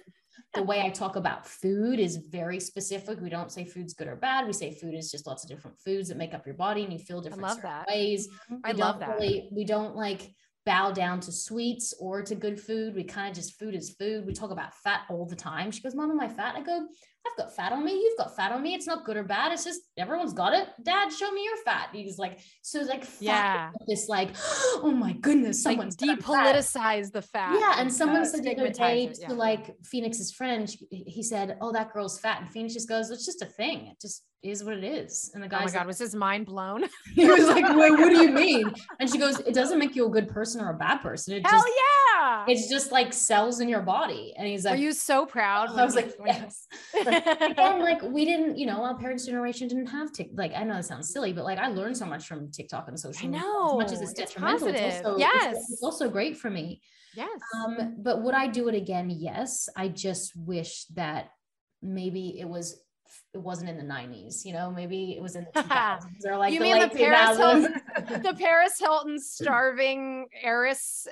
The 0.55 0.63
way 0.63 0.81
I 0.81 0.89
talk 0.89 1.17
about 1.17 1.47
food 1.47 2.01
is 2.01 2.17
very 2.17 2.59
specific. 2.59 3.21
We 3.21 3.29
don't 3.29 3.53
say 3.53 3.65
food's 3.65 3.95
good 3.95 4.09
or 4.09 4.17
bad. 4.17 4.47
We 4.47 4.53
say 4.53 4.73
food 4.73 4.95
is 4.95 5.11
just 5.11 5.27
lots 5.27 5.45
of 5.45 5.51
different 5.51 5.79
foods 5.79 6.09
that 6.09 6.17
make 6.17 6.35
up 6.35 6.47
your 6.47 6.57
body 6.57 6.83
and 6.83 6.93
you 6.93 6.99
feel 6.99 7.21
different 7.21 7.63
ways. 7.89 8.29
Mm-hmm. 8.51 8.57
I 8.65 8.73
love 8.73 9.01
that. 9.01 9.17
Really, 9.17 9.49
we 9.53 9.65
don't 9.65 9.95
like 9.95 10.35
bow 10.67 10.91
down 10.93 11.21
to 11.21 11.33
sweets 11.33 11.95
or 11.99 12.23
to 12.23 12.35
good 12.35 12.61
food. 12.61 12.95
We 12.95 13.05
kind 13.05 13.29
of 13.29 13.35
just 13.35 13.59
food 13.59 13.75
is 13.75 13.91
food. 13.91 14.27
We 14.27 14.33
talk 14.33 14.51
about 14.51 14.75
fat 14.75 15.03
all 15.09 15.27
the 15.27 15.37
time. 15.37 15.71
She 15.71 15.83
goes, 15.83 15.95
Mom, 15.95 16.11
am 16.11 16.21
I 16.21 16.29
fat? 16.29 16.55
I 16.57 16.63
go, 16.63 16.87
I've 17.27 17.37
got 17.37 17.55
fat 17.55 17.73
on 17.73 17.85
me. 17.85 17.93
You've 17.93 18.17
got 18.17 18.35
fat 18.35 18.53
on 18.53 18.63
me. 18.63 18.75
It's 18.75 18.87
not 18.87 19.05
good 19.05 19.17
or 19.17 19.23
bad. 19.23 19.53
It's 19.53 19.65
just 19.65 19.81
everyone's 19.99 20.33
got 20.33 20.55
it. 20.55 20.69
Dad, 20.83 21.13
show 21.13 21.31
me 21.31 21.45
your 21.45 21.57
fat. 21.65 21.91
He's 21.93 22.19
like, 22.19 22.39
so 22.63 22.81
like, 22.81 23.07
yeah, 23.21 23.71
this 23.87 24.09
like, 24.09 24.31
oh 24.39 24.95
my 24.97 25.13
goodness, 25.13 25.63
someone's 25.63 26.01
like 26.01 26.19
depoliticize 26.19 27.13
the 27.13 27.23
fat. 27.23 27.57
Yeah, 27.59 27.75
and 27.79 27.93
someone 27.93 28.25
said 28.25 28.45
the 28.45 28.57
other 28.57 28.71
day 28.71 29.13
to 29.27 29.35
like 29.35 29.77
Phoenix's 29.85 30.33
friend, 30.33 30.75
he 30.91 31.23
said, 31.23 31.59
"Oh, 31.61 31.73
that 31.73 31.93
girl's 31.93 32.19
fat," 32.19 32.41
and 32.41 32.49
Phoenix 32.49 32.75
just 32.75 32.89
goes, 32.89 33.11
"It's 33.11 33.27
just 33.27 33.43
a 33.43 33.47
thing. 33.47 33.89
It 33.89 34.01
just 34.01 34.25
is 34.43 34.65
what 34.65 34.75
it 34.79 34.85
is." 34.85 35.31
And 35.35 35.43
the 35.43 35.49
guy, 35.49 35.59
oh 35.59 35.65
my 35.65 35.71
god, 35.71 35.79
like, 35.81 35.87
was 35.89 35.99
his 35.99 36.15
mind 36.15 36.47
blown? 36.47 36.85
he 37.15 37.27
was 37.27 37.47
like, 37.49 37.65
"Wait, 37.77 37.93
what 37.93 38.09
do 38.09 38.23
you 38.23 38.31
mean?" 38.33 38.73
And 38.99 39.11
she 39.11 39.19
goes, 39.19 39.39
"It 39.41 39.55
doesn't 39.55 39.79
make 39.79 39.95
you 39.95 40.07
a 40.07 40.11
good 40.11 40.29
person 40.29 40.63
or 40.63 40.71
a 40.71 40.77
bad 40.77 40.99
person. 40.99 41.35
It 41.35 41.47
Hell 41.47 41.61
just, 41.61 41.69
yeah, 41.69 42.10
it's 42.49 42.69
just 42.69 42.93
like 42.93 43.13
cells 43.13 43.61
in 43.61 43.69
your 43.69 43.83
body." 43.83 44.35
And 44.37 44.47
he's 44.47 44.65
like, 44.65 44.75
"Are 44.75 44.83
you 44.83 44.93
so 44.93 45.27
proud?" 45.27 45.71
I 45.71 45.85
was 45.85 45.95
like, 45.95 46.15
"Yes." 46.25 46.67
and 46.95 47.81
like 47.81 48.03
we 48.03 48.25
didn't, 48.25 48.59
you 48.59 48.67
know, 48.67 48.83
our 48.85 48.97
parents' 48.97 49.27
generation 49.27 49.69
didn't 49.69 49.87
have 49.87 50.13
tick. 50.13 50.31
Like 50.35 50.53
I 50.55 50.65
know 50.65 50.77
it 50.77 50.85
sounds 50.85 51.13
silly, 51.13 51.33
but 51.33 51.45
like 51.45 51.59
I 51.59 51.69
learned 51.69 51.97
so 51.97 52.07
much 52.07 52.27
from 52.27 52.51
TikTok 52.51 52.89
and 52.89 52.99
social 52.99 53.29
media. 53.29 53.47
As 53.47 53.75
much 53.75 53.93
as 53.93 54.01
it's 54.01 54.13
detrimental, 54.13 54.69
it's, 54.69 54.81
it's 54.81 55.07
also 55.07 55.19
yes, 55.19 55.57
it's, 55.57 55.73
it's, 55.73 55.83
also 55.83 56.09
great 56.09 56.37
for 56.37 56.51
me. 56.51 56.83
Yes. 57.15 57.41
Um, 57.57 57.97
but 57.99 58.23
would 58.23 58.35
I 58.35 58.47
do 58.47 58.69
it 58.69 58.75
again? 58.75 59.11
Yes. 59.11 59.69
I 59.77 59.89
just 59.89 60.37
wish 60.37 60.85
that 60.95 61.31
maybe 61.83 62.39
it 62.39 62.49
was 62.49 62.81
it 63.35 63.39
wasn't 63.39 63.69
in 63.69 63.77
the 63.77 63.95
90s, 63.95 64.45
you 64.45 64.53
know, 64.53 64.71
maybe 64.71 65.13
it 65.17 65.23
was 65.23 65.37
in 65.37 65.47
the 65.53 65.63
2000s 65.63 66.01
or 66.27 66.37
like 66.37 66.53
you 66.53 66.59
the 66.59 66.65
mean 66.65 66.81
the 66.81 66.89
Paris 66.89 67.37
Hilton, 67.37 67.75
the 68.23 68.37
Paris 68.39 68.79
Hilton 68.79 69.19
starving 69.19 70.27
heiress, 70.43 71.07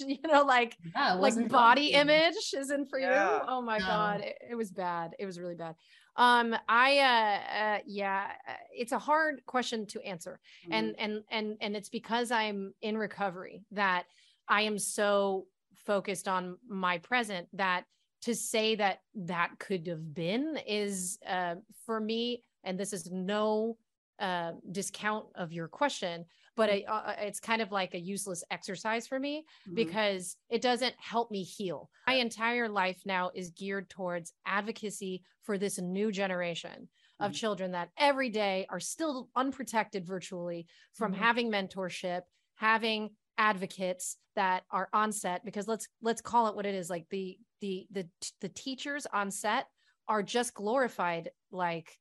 you 0.00 0.18
know, 0.26 0.42
like 0.42 0.76
yeah, 0.94 1.14
like 1.14 1.48
body 1.48 1.88
image 1.88 2.54
isn't 2.56 2.88
for 2.88 2.98
yeah. 2.98 3.36
you. 3.36 3.42
Oh 3.48 3.62
my 3.62 3.78
no. 3.78 3.86
God. 3.86 4.20
It, 4.20 4.36
it, 4.50 4.54
was 4.54 4.70
bad. 4.70 5.14
It 5.18 5.26
was 5.26 5.38
really 5.38 5.54
bad. 5.54 5.74
Um, 6.16 6.54
I, 6.68 6.98
uh, 6.98 7.58
uh 7.58 7.78
yeah, 7.86 8.26
uh, 8.48 8.52
it's 8.72 8.92
a 8.92 8.98
hard 8.98 9.42
question 9.46 9.86
to 9.88 10.00
answer. 10.02 10.40
Mm-hmm. 10.64 10.72
And, 10.72 10.94
and, 10.98 11.22
and, 11.30 11.56
and 11.60 11.76
it's 11.76 11.88
because 11.88 12.30
I'm 12.30 12.74
in 12.82 12.96
recovery 12.96 13.64
that 13.72 14.04
I 14.48 14.62
am 14.62 14.78
so 14.78 15.46
focused 15.74 16.28
on 16.28 16.56
my 16.68 16.98
present 16.98 17.48
that 17.54 17.84
to 18.24 18.34
say 18.34 18.74
that 18.74 19.00
that 19.14 19.50
could 19.58 19.86
have 19.86 20.14
been 20.14 20.58
is 20.66 21.18
uh, 21.28 21.56
for 21.84 22.00
me 22.00 22.42
and 22.64 22.80
this 22.80 22.94
is 22.94 23.10
no 23.10 23.76
uh, 24.18 24.52
discount 24.72 25.26
of 25.34 25.52
your 25.52 25.68
question 25.68 26.24
but 26.56 26.70
it, 26.70 26.84
uh, 26.88 27.02
uh, 27.06 27.14
it's 27.18 27.40
kind 27.40 27.60
of 27.60 27.72
like 27.72 27.94
a 27.94 28.00
useless 28.00 28.44
exercise 28.50 29.06
for 29.06 29.18
me 29.18 29.44
mm-hmm. 29.66 29.74
because 29.74 30.36
it 30.48 30.62
doesn't 30.62 30.94
help 30.98 31.30
me 31.30 31.42
heal 31.42 31.90
my 32.06 32.14
entire 32.14 32.68
life 32.68 33.02
now 33.04 33.30
is 33.34 33.50
geared 33.50 33.90
towards 33.90 34.32
advocacy 34.46 35.22
for 35.42 35.58
this 35.58 35.78
new 35.78 36.10
generation 36.10 36.88
of 37.20 37.30
mm-hmm. 37.30 37.36
children 37.36 37.72
that 37.72 37.90
every 37.98 38.30
day 38.30 38.66
are 38.70 38.80
still 38.80 39.28
unprotected 39.36 40.06
virtually 40.06 40.66
from 40.94 41.12
mm-hmm. 41.12 41.22
having 41.22 41.50
mentorship 41.50 42.22
having 42.54 43.10
advocates 43.38 44.16
that 44.36 44.64
are 44.70 44.88
on 44.92 45.12
set 45.12 45.44
because 45.44 45.66
let's 45.68 45.88
let's 46.02 46.20
call 46.20 46.46
it 46.48 46.56
what 46.56 46.66
it 46.66 46.74
is 46.74 46.90
like 46.90 47.06
the 47.10 47.38
the 47.60 47.86
the 47.90 48.08
the 48.40 48.48
teachers 48.48 49.06
on 49.12 49.30
set 49.30 49.66
are 50.08 50.22
just 50.22 50.54
glorified 50.54 51.30
like 51.50 51.98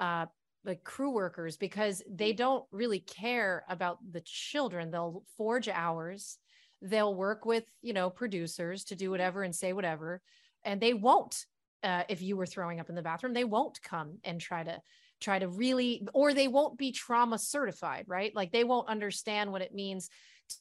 uh 0.00 0.26
like 0.64 0.84
crew 0.84 1.10
workers 1.10 1.56
because 1.56 2.02
they 2.08 2.32
don't 2.32 2.64
really 2.70 3.00
care 3.00 3.64
about 3.68 3.98
the 4.12 4.20
children. 4.20 4.90
They'll 4.90 5.22
forge 5.36 5.68
hours. 5.68 6.38
They'll 6.82 7.14
work 7.14 7.44
with 7.44 7.64
you 7.82 7.92
know 7.92 8.10
producers 8.10 8.84
to 8.84 8.96
do 8.96 9.10
whatever 9.10 9.42
and 9.42 9.54
say 9.54 9.72
whatever. 9.72 10.20
And 10.64 10.80
they 10.80 10.94
won't 10.94 11.46
uh, 11.82 12.02
if 12.08 12.20
you 12.22 12.36
were 12.36 12.46
throwing 12.46 12.80
up 12.80 12.88
in 12.88 12.96
the 12.96 13.02
bathroom 13.02 13.32
they 13.32 13.44
won't 13.44 13.80
come 13.82 14.18
and 14.24 14.40
try 14.40 14.64
to 14.64 14.80
try 15.20 15.38
to 15.38 15.48
really 15.48 16.06
or 16.12 16.34
they 16.34 16.48
won't 16.48 16.76
be 16.76 16.92
trauma 16.92 17.38
certified 17.38 18.04
right? 18.08 18.34
Like 18.34 18.52
they 18.52 18.64
won't 18.64 18.88
understand 18.88 19.50
what 19.52 19.62
it 19.62 19.74
means 19.74 20.10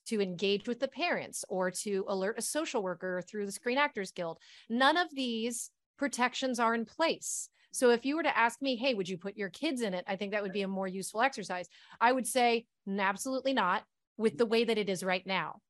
to 0.08 0.22
engage 0.22 0.68
with 0.68 0.80
the 0.80 0.88
parents 0.88 1.44
or 1.50 1.72
to 1.72 2.06
alert 2.08 2.40
a 2.40 2.42
social 2.42 2.82
worker 2.82 3.22
through 3.28 3.46
the 3.46 3.52
Screen 3.52 3.78
Actors 3.78 4.12
Guild. 4.12 4.40
None 4.70 4.98
of 4.98 5.08
these 5.14 5.72
protections 5.98 6.60
are 6.60 6.76
in 6.76 6.86
place. 6.86 7.50
So 7.72 7.92
if 7.92 8.06
you 8.06 8.16
were 8.16 8.24
to 8.24 8.38
ask 8.38 8.62
me, 8.62 8.76
hey, 8.76 8.94
would 8.94 9.10
you 9.10 9.18
put 9.18 9.38
your 9.38 9.50
kids 9.50 9.82
in 9.82 9.94
it? 9.94 10.06
I 10.08 10.16
think 10.16 10.32
that 10.32 10.42
would 10.42 10.54
be 10.54 10.62
a 10.64 10.68
more 10.68 10.88
useful 10.88 11.22
exercise. 11.22 11.68
I 12.02 12.12
would 12.12 12.26
say, 12.26 12.66
absolutely 12.98 13.54
not 13.54 13.84
with 14.18 14.38
the 14.38 14.46
way 14.46 14.64
that 14.64 14.78
it 14.78 14.90
is 14.90 15.04
right 15.04 15.26
now 15.26 15.62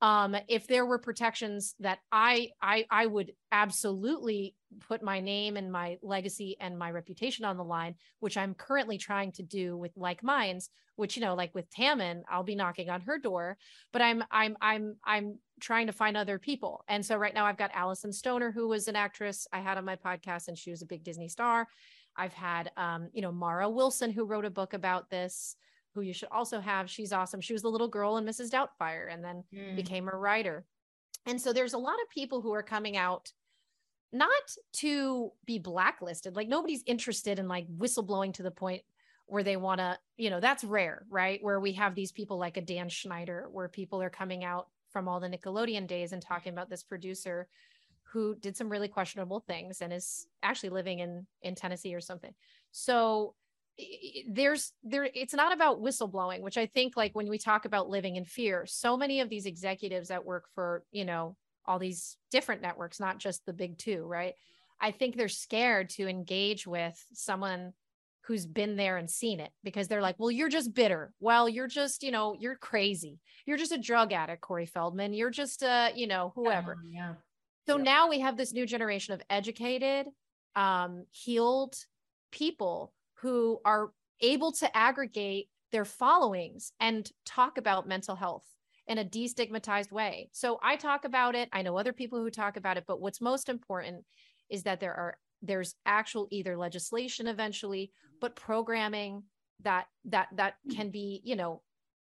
um, 0.00 0.36
if 0.48 0.66
there 0.66 0.86
were 0.86 0.98
protections 0.98 1.74
that 1.80 1.98
I, 2.12 2.50
I 2.62 2.86
I 2.90 3.06
would 3.06 3.32
absolutely 3.50 4.54
put 4.86 5.02
my 5.02 5.20
name 5.20 5.56
and 5.56 5.70
my 5.70 5.98
legacy 6.02 6.56
and 6.60 6.78
my 6.78 6.90
reputation 6.90 7.44
on 7.44 7.56
the 7.56 7.64
line, 7.64 7.94
which 8.20 8.36
I'm 8.36 8.54
currently 8.54 8.98
trying 8.98 9.32
to 9.32 9.42
do 9.42 9.76
with 9.76 9.92
Like 9.96 10.22
Minds, 10.22 10.70
which 10.96 11.16
you 11.16 11.22
know, 11.22 11.34
like 11.34 11.54
with 11.54 11.70
Tammin, 11.70 12.24
I'll 12.28 12.42
be 12.42 12.54
knocking 12.54 12.90
on 12.90 13.00
her 13.02 13.18
door, 13.18 13.56
but 13.92 14.02
I'm 14.02 14.24
I'm 14.30 14.56
I'm 14.60 14.96
I'm 15.04 15.38
trying 15.60 15.86
to 15.86 15.92
find 15.92 16.16
other 16.16 16.38
people. 16.38 16.84
And 16.88 17.04
so 17.04 17.16
right 17.16 17.34
now 17.34 17.46
I've 17.46 17.56
got 17.56 17.72
Alyson 17.72 18.12
Stoner, 18.12 18.50
who 18.50 18.68
was 18.68 18.88
an 18.88 18.96
actress 18.96 19.46
I 19.52 19.60
had 19.60 19.78
on 19.78 19.84
my 19.84 19.96
podcast, 19.96 20.48
and 20.48 20.58
she 20.58 20.70
was 20.70 20.82
a 20.82 20.86
big 20.86 21.04
Disney 21.04 21.28
star. 21.28 21.66
I've 22.16 22.32
had 22.32 22.70
um, 22.76 23.08
you 23.12 23.22
know, 23.22 23.32
Mara 23.32 23.68
Wilson, 23.70 24.10
who 24.10 24.24
wrote 24.24 24.44
a 24.44 24.50
book 24.50 24.74
about 24.74 25.08
this 25.10 25.56
who 25.94 26.02
you 26.02 26.12
should 26.12 26.28
also 26.30 26.60
have. 26.60 26.88
She's 26.88 27.12
awesome. 27.12 27.40
She 27.40 27.52
was 27.52 27.62
the 27.62 27.70
little 27.70 27.88
girl 27.88 28.18
in 28.18 28.24
Mrs. 28.24 28.50
Doubtfire 28.50 29.12
and 29.12 29.24
then 29.24 29.42
mm. 29.52 29.74
became 29.74 30.08
a 30.08 30.16
writer. 30.16 30.64
And 31.26 31.40
so 31.40 31.52
there's 31.52 31.74
a 31.74 31.78
lot 31.78 31.96
of 32.02 32.10
people 32.10 32.40
who 32.40 32.52
are 32.52 32.62
coming 32.62 32.96
out 32.96 33.32
not 34.12 34.30
to 34.74 35.32
be 35.44 35.58
blacklisted. 35.58 36.36
Like 36.36 36.48
nobody's 36.48 36.82
interested 36.86 37.38
in 37.38 37.48
like 37.48 37.66
whistleblowing 37.68 38.34
to 38.34 38.42
the 38.42 38.50
point 38.50 38.82
where 39.26 39.42
they 39.42 39.56
want 39.56 39.78
to, 39.78 39.98
you 40.16 40.30
know, 40.30 40.40
that's 40.40 40.64
rare, 40.64 41.04
right? 41.10 41.38
Where 41.42 41.60
we 41.60 41.72
have 41.72 41.94
these 41.94 42.12
people 42.12 42.38
like 42.38 42.56
a 42.56 42.62
Dan 42.62 42.88
Schneider, 42.88 43.48
where 43.52 43.68
people 43.68 44.00
are 44.00 44.10
coming 44.10 44.42
out 44.44 44.68
from 44.90 45.06
all 45.06 45.20
the 45.20 45.28
Nickelodeon 45.28 45.86
days 45.86 46.12
and 46.12 46.22
talking 46.22 46.52
about 46.52 46.70
this 46.70 46.82
producer 46.82 47.46
who 48.04 48.34
did 48.36 48.56
some 48.56 48.70
really 48.70 48.88
questionable 48.88 49.40
things 49.40 49.82
and 49.82 49.92
is 49.92 50.26
actually 50.42 50.70
living 50.70 51.00
in 51.00 51.26
in 51.42 51.54
Tennessee 51.54 51.94
or 51.94 52.00
something. 52.00 52.32
So 52.72 53.34
there's 54.28 54.72
there 54.82 55.08
it's 55.14 55.34
not 55.34 55.52
about 55.52 55.80
whistleblowing 55.80 56.40
which 56.40 56.58
i 56.58 56.66
think 56.66 56.96
like 56.96 57.14
when 57.14 57.28
we 57.28 57.38
talk 57.38 57.64
about 57.64 57.88
living 57.88 58.16
in 58.16 58.24
fear 58.24 58.66
so 58.66 58.96
many 58.96 59.20
of 59.20 59.28
these 59.28 59.46
executives 59.46 60.08
that 60.08 60.24
work 60.24 60.46
for 60.52 60.82
you 60.90 61.04
know 61.04 61.36
all 61.68 61.78
these 61.78 62.16
different 62.30 62.62
networks 62.62 62.98
not 62.98 63.18
just 63.18 63.44
the 63.46 63.52
big 63.52 63.78
two 63.78 64.04
right? 64.04 64.34
I 64.80 64.90
think 64.92 65.16
they're 65.16 65.28
scared 65.28 65.90
to 65.90 66.08
engage 66.08 66.66
with 66.66 66.96
someone 67.12 67.72
who's 68.22 68.46
been 68.46 68.76
there 68.76 68.96
and 68.96 69.10
seen 69.10 69.40
it 69.40 69.50
because 69.64 69.88
they're 69.88 70.02
like 70.02 70.16
well 70.18 70.30
you're 70.30 70.48
just 70.48 70.74
bitter. 70.74 71.12
Well 71.20 71.48
you're 71.48 71.68
just 71.68 72.02
you 72.02 72.10
know 72.10 72.34
you're 72.38 72.56
crazy. 72.56 73.20
You're 73.46 73.58
just 73.58 73.72
a 73.72 73.78
drug 73.78 74.12
addict 74.12 74.40
corey 74.40 74.66
feldman. 74.66 75.12
You're 75.12 75.30
just 75.30 75.62
uh 75.62 75.90
you 75.94 76.06
know 76.06 76.32
whoever. 76.34 76.78
Yeah, 76.90 77.00
yeah. 77.00 77.14
so 77.66 77.76
yeah. 77.76 77.84
now 77.84 78.08
we 78.08 78.20
have 78.20 78.36
this 78.36 78.52
new 78.52 78.66
generation 78.66 79.14
of 79.14 79.22
educated 79.30 80.06
um 80.56 81.04
healed 81.10 81.76
people 82.32 82.92
who 83.20 83.60
are 83.64 83.90
able 84.20 84.52
to 84.52 84.76
aggregate 84.76 85.48
their 85.70 85.84
followings 85.84 86.72
and 86.80 87.10
talk 87.24 87.58
about 87.58 87.86
mental 87.86 88.16
health 88.16 88.44
in 88.88 88.98
a 88.98 89.04
destigmatized 89.04 89.92
way. 89.92 90.30
So 90.32 90.58
I 90.62 90.76
talk 90.76 91.04
about 91.04 91.34
it. 91.34 91.48
I 91.52 91.62
know 91.62 91.76
other 91.76 91.92
people 91.92 92.20
who 92.20 92.30
talk 92.30 92.56
about 92.56 92.78
it, 92.78 92.84
but 92.88 93.00
what's 93.00 93.20
most 93.20 93.48
important 93.48 94.04
is 94.50 94.62
that 94.64 94.80
there 94.80 94.94
are 94.94 95.18
there's 95.40 95.76
actual 95.86 96.26
either 96.32 96.56
legislation 96.56 97.28
eventually, 97.28 97.92
but 98.20 98.34
programming 98.34 99.22
that 99.62 99.86
that 100.06 100.28
that 100.34 100.54
hmm. 100.66 100.74
can 100.74 100.90
be, 100.90 101.20
you 101.22 101.36
know, 101.36 101.62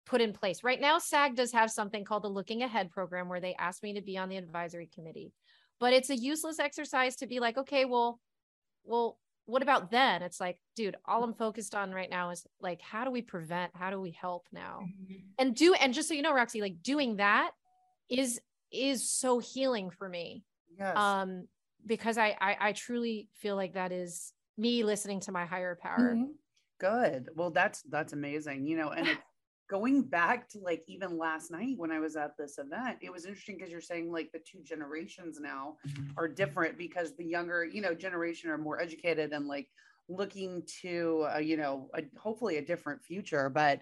put 0.06 0.22
in 0.22 0.34
place. 0.34 0.64
Right 0.64 0.82
now 0.82 0.98
SAG 0.98 1.36
does 1.36 1.54
have 1.54 1.72
something 1.72 2.04
called 2.04 2.24
the 2.24 2.30
Looking 2.30 2.64
Ahead 2.64 2.90
program 2.90 3.30
where 3.30 3.40
they 3.40 3.56
asked 3.56 3.84
me 3.84 3.94
to 3.94 4.02
be 4.02 4.18
on 4.18 4.28
the 4.28 4.38
advisory 4.38 4.90
committee. 4.94 5.32
But 5.80 5.94
it's 5.94 6.10
a 6.10 6.16
useless 6.16 6.60
exercise 6.60 7.16
to 7.18 7.28
be 7.28 7.40
like, 7.40 7.58
okay, 7.58 7.86
well, 7.86 8.20
well, 8.84 9.18
what 9.46 9.62
about 9.62 9.92
then? 9.92 10.22
It's 10.22 10.40
like, 10.40 10.58
dude, 10.76 10.96
all 11.06 11.24
I'm 11.24 11.34
focused 11.34 11.76
on 11.76 11.92
right 11.92 12.10
now 12.10 12.30
is 12.30 12.46
like, 12.60 12.82
how 12.82 13.04
do 13.04 13.12
we 13.12 13.22
prevent? 13.22 13.72
How 13.76 13.90
do 13.90 14.00
we 14.00 14.12
help 14.12 14.46
now? 14.52 14.82
Mm-hmm. 14.84 15.16
And 15.40 15.56
do, 15.56 15.74
and 15.74 15.94
just 15.94 16.08
so 16.08 16.14
you 16.14 16.22
know, 16.22 16.34
Roxy, 16.34 16.62
like 16.62 16.82
doing 16.82 17.18
that 17.18 17.52
is, 18.10 18.40
is 18.72 19.10
so 19.10 19.40
healing 19.40 19.90
for 19.90 20.08
me. 20.08 20.44
Yes. 20.78 20.96
Um, 20.96 21.48
because 21.86 22.18
I, 22.18 22.38
I, 22.40 22.58
I 22.60 22.72
truly 22.74 23.30
feel 23.34 23.56
like 23.56 23.74
that 23.74 23.92
is 23.92 24.34
me 24.58 24.84
listening 24.84 25.20
to 25.22 25.32
my 25.32 25.46
higher 25.46 25.78
power. 25.82 26.14
Mm-hmm. 26.16 26.32
Good. 26.80 27.30
Well, 27.36 27.52
that's, 27.52 27.82
that's 27.84 28.14
amazing, 28.14 28.66
you 28.66 28.78
know, 28.78 28.90
and 28.90 29.08
it's, 29.08 29.22
going 29.72 30.02
back 30.02 30.50
to 30.50 30.60
like 30.60 30.84
even 30.86 31.18
last 31.18 31.50
night 31.50 31.76
when 31.78 31.92
I 31.92 32.00
was 32.00 32.18
at 32.18 32.36
this 32.38 32.58
event, 32.58 32.98
it 33.00 33.10
was 33.10 33.26
interesting 33.26 33.56
because 33.56 33.72
you're 33.72 33.80
saying 33.80 34.12
like 34.12 34.30
the 34.34 34.40
two 34.40 34.62
generations 34.64 35.40
now 35.40 35.78
mm-hmm. 35.88 36.10
are 36.18 36.28
different 36.28 36.78
because 36.78 37.16
the 37.16 37.24
younger, 37.24 37.64
you 37.64 37.82
know, 37.82 37.96
generation 37.96 38.50
are 38.50 38.58
more 38.58 38.82
educated 38.82 39.32
and 39.32 39.48
like 39.48 39.70
looking 40.10 40.62
to, 40.82 41.26
uh, 41.34 41.40
you 41.40 41.56
know, 41.56 41.90
a, 41.96 42.02
hopefully 42.20 42.58
a 42.58 42.66
different 42.66 43.02
future. 43.02 43.50
But 43.50 43.80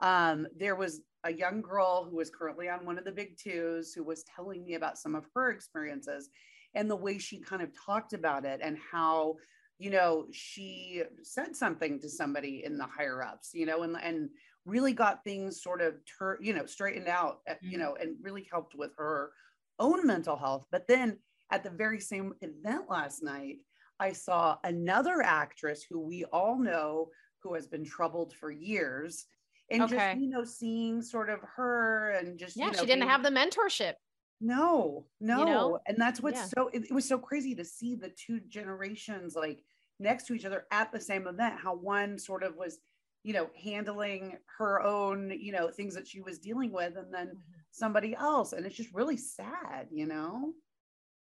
um, 0.00 0.46
there 0.58 0.76
was 0.76 1.00
a 1.24 1.32
young 1.32 1.62
girl 1.62 2.06
who 2.10 2.16
was 2.16 2.28
currently 2.28 2.68
on 2.68 2.84
one 2.84 2.98
of 2.98 3.06
the 3.06 3.12
big 3.12 3.38
twos 3.38 3.94
who 3.94 4.04
was 4.04 4.24
telling 4.36 4.62
me 4.62 4.74
about 4.74 4.98
some 4.98 5.14
of 5.14 5.24
her 5.34 5.50
experiences 5.50 6.28
and 6.74 6.90
the 6.90 6.96
way 6.96 7.16
she 7.16 7.40
kind 7.40 7.62
of 7.62 7.70
talked 7.74 8.12
about 8.12 8.44
it 8.44 8.60
and 8.62 8.76
how 8.92 9.36
you 9.78 9.90
know 9.90 10.26
she 10.30 11.02
said 11.22 11.56
something 11.56 11.98
to 11.98 12.08
somebody 12.08 12.62
in 12.64 12.76
the 12.76 12.86
higher 12.86 13.22
ups 13.24 13.50
you 13.54 13.66
know 13.66 13.82
and 13.82 13.96
and 14.02 14.28
really 14.66 14.92
got 14.92 15.24
things 15.24 15.62
sort 15.62 15.80
of 15.80 15.94
tur- 16.04 16.38
you 16.40 16.52
know 16.52 16.66
straightened 16.66 17.08
out 17.08 17.40
uh, 17.48 17.54
you 17.60 17.72
mm-hmm. 17.72 17.80
know 17.80 17.96
and 18.00 18.16
really 18.22 18.46
helped 18.50 18.74
with 18.74 18.90
her 18.96 19.32
own 19.78 20.06
mental 20.06 20.36
health 20.36 20.66
but 20.70 20.86
then 20.86 21.16
at 21.50 21.64
the 21.64 21.70
very 21.70 22.00
same 22.00 22.34
event 22.42 22.84
last 22.88 23.22
night 23.22 23.56
i 23.98 24.12
saw 24.12 24.56
another 24.64 25.22
actress 25.22 25.84
who 25.88 25.98
we 26.00 26.24
all 26.26 26.58
know 26.58 27.08
who 27.42 27.54
has 27.54 27.66
been 27.66 27.84
troubled 27.84 28.34
for 28.34 28.50
years 28.50 29.26
and 29.70 29.82
okay. 29.82 29.96
just 29.96 30.20
you 30.20 30.28
know 30.28 30.44
seeing 30.44 31.00
sort 31.00 31.30
of 31.30 31.40
her 31.56 32.10
and 32.10 32.38
just 32.38 32.56
yeah 32.56 32.66
you 32.66 32.72
know, 32.72 32.78
she 32.78 32.86
didn't 32.86 33.00
being, 33.00 33.10
have 33.10 33.22
the 33.22 33.30
mentorship 33.30 33.94
No, 34.40 35.06
no. 35.20 35.38
You 35.40 35.44
know? 35.44 35.78
And 35.86 35.98
that's 35.98 36.20
what's 36.20 36.38
yeah. 36.38 36.46
so, 36.46 36.68
it, 36.72 36.84
it 36.84 36.92
was 36.92 37.06
so 37.06 37.18
crazy 37.18 37.54
to 37.54 37.64
see 37.64 37.94
the 37.94 38.08
two 38.08 38.40
generations 38.48 39.36
like 39.36 39.62
next 39.98 40.26
to 40.26 40.34
each 40.34 40.46
other 40.46 40.66
at 40.70 40.90
the 40.92 41.00
same 41.00 41.26
event, 41.26 41.60
how 41.62 41.74
one 41.74 42.18
sort 42.18 42.42
of 42.42 42.56
was, 42.56 42.78
you 43.22 43.32
know, 43.32 43.48
handling 43.62 44.36
her 44.58 44.82
own, 44.82 45.30
you 45.38 45.52
know, 45.52 45.68
things 45.68 45.94
that 45.94 46.08
she 46.08 46.20
was 46.20 46.38
dealing 46.38 46.72
with, 46.72 46.96
and 46.96 47.12
then 47.12 47.26
mm-hmm. 47.26 47.60
somebody 47.70 48.14
else. 48.14 48.52
And 48.52 48.64
it's 48.64 48.76
just 48.76 48.94
really 48.94 49.16
sad, 49.16 49.88
you 49.90 50.06
know? 50.06 50.52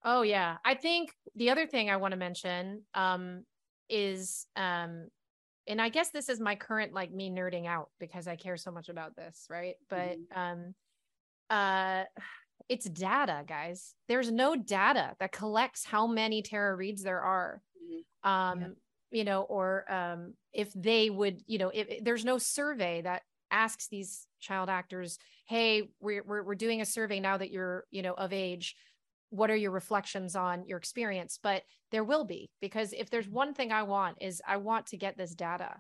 Oh, 0.06 0.22
yeah. 0.22 0.58
I 0.64 0.76
think 0.76 1.12
the 1.36 1.50
other 1.50 1.68
thing 1.68 1.90
I 1.90 1.98
want 1.98 2.14
to 2.14 2.18
mention 2.18 2.84
um, 2.94 3.44
is, 3.90 4.48
um, 4.56 5.08
and 5.68 5.82
I 5.82 5.90
guess 5.90 6.10
this 6.10 6.30
is 6.30 6.40
my 6.40 6.56
current 6.56 6.94
like 6.94 7.12
me 7.12 7.30
nerding 7.30 7.68
out 7.68 7.90
because 8.00 8.28
I 8.28 8.38
care 8.38 8.58
so 8.58 8.72
much 8.72 8.90
about 8.90 9.16
this, 9.16 9.46
right? 9.50 9.76
But 9.90 10.18
mm-hmm. 10.18 10.40
um, 10.40 10.76
uh, 11.50 12.04
it's 12.70 12.90
data, 12.90 13.44
guys. 13.48 13.94
There's 14.08 14.32
no 14.32 14.56
data 14.56 15.16
that 15.20 15.32
collects 15.32 15.86
how 15.86 16.08
many 16.08 16.42
tarot 16.42 16.76
reads 16.76 17.04
there 17.04 17.22
are. 17.22 17.62
Mm-hmm. 17.84 18.30
Um, 18.30 18.62
yeah. 18.62 18.68
You 19.12 19.24
know, 19.24 19.42
or 19.44 19.92
um, 19.92 20.34
if 20.54 20.72
they 20.74 21.10
would, 21.10 21.42
you 21.48 21.58
know, 21.58 21.72
if, 21.74 21.88
if 21.90 22.04
there's 22.04 22.26
no 22.26 22.38
survey 22.38 23.02
that 23.02 23.24
asks 23.52 23.88
these 23.88 24.28
child 24.40 24.70
actors, 24.70 25.18
hey, 25.48 25.90
we're, 26.00 26.24
we're 26.24 26.44
we're 26.44 26.56
doing 26.56 26.82
a 26.82 26.86
survey 26.86 27.20
now 27.20 27.38
that 27.38 27.52
you're, 27.52 27.86
you 27.92 28.02
know, 28.02 28.14
of 28.14 28.34
age. 28.34 28.76
What 29.32 29.52
are 29.52 29.56
your 29.56 29.72
reflections 29.72 30.36
on 30.36 30.66
your 30.66 30.78
experience? 30.78 31.40
But 31.42 31.64
there 31.92 32.04
will 32.04 32.26
be 32.26 32.50
because 32.62 32.94
if 32.94 33.10
there's 33.10 33.26
mm-hmm. 33.26 33.36
one 33.36 33.54
thing 33.54 33.72
I 33.72 33.84
want 33.84 34.18
is 34.22 34.42
I 34.48 34.58
want 34.58 34.88
to 34.88 34.98
get 34.98 35.18
this 35.18 35.36
data 35.36 35.76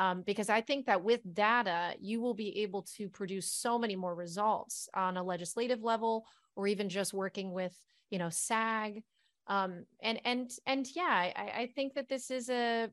um, 0.00 0.22
because 0.22 0.48
I 0.48 0.62
think 0.62 0.86
that 0.86 1.04
with 1.04 1.20
data, 1.34 1.94
you 2.00 2.22
will 2.22 2.32
be 2.32 2.62
able 2.62 2.82
to 2.96 3.10
produce 3.10 3.52
so 3.52 3.78
many 3.78 3.96
more 3.96 4.14
results 4.14 4.88
on 4.94 5.18
a 5.18 5.22
legislative 5.22 5.82
level, 5.82 6.24
or 6.56 6.66
even 6.66 6.88
just 6.88 7.12
working 7.12 7.52
with, 7.52 7.76
you 8.08 8.18
know, 8.18 8.30
SAG. 8.30 9.02
Um, 9.50 9.84
and 10.00 10.20
and 10.24 10.50
and 10.64 10.86
yeah, 10.94 11.32
I, 11.36 11.62
I 11.62 11.70
think 11.74 11.94
that 11.94 12.08
this 12.08 12.30
is 12.30 12.48
a 12.48 12.88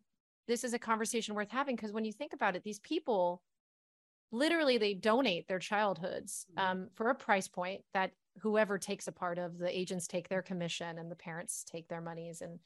this 0.48 0.64
is 0.64 0.74
a 0.74 0.80
conversation 0.80 1.36
worth 1.36 1.52
having 1.52 1.76
because 1.76 1.94
when 1.94 2.04
you 2.04 2.12
think 2.12 2.34
about 2.34 2.56
it, 2.56 2.64
these 2.64 2.80
people 2.80 3.42
literally 4.32 4.78
they 4.78 4.94
donate 4.94 5.48
their 5.48 5.60
childhoods 5.60 6.46
mm-hmm. 6.58 6.72
um, 6.72 6.88
for 6.96 7.10
a 7.10 7.16
price 7.16 7.48
point 7.48 7.82
that 7.94 8.12
whoever 8.42 8.78
takes 8.78 9.08
a 9.08 9.12
part 9.12 9.38
of 9.38 9.58
the 9.58 9.78
agents 9.78 10.08
take 10.08 10.28
their 10.28 10.42
commission 10.42 10.98
and 10.98 11.10
the 11.10 11.16
parents 11.16 11.64
take 11.64 11.88
their 11.88 12.02
monies 12.02 12.42
and 12.42 12.60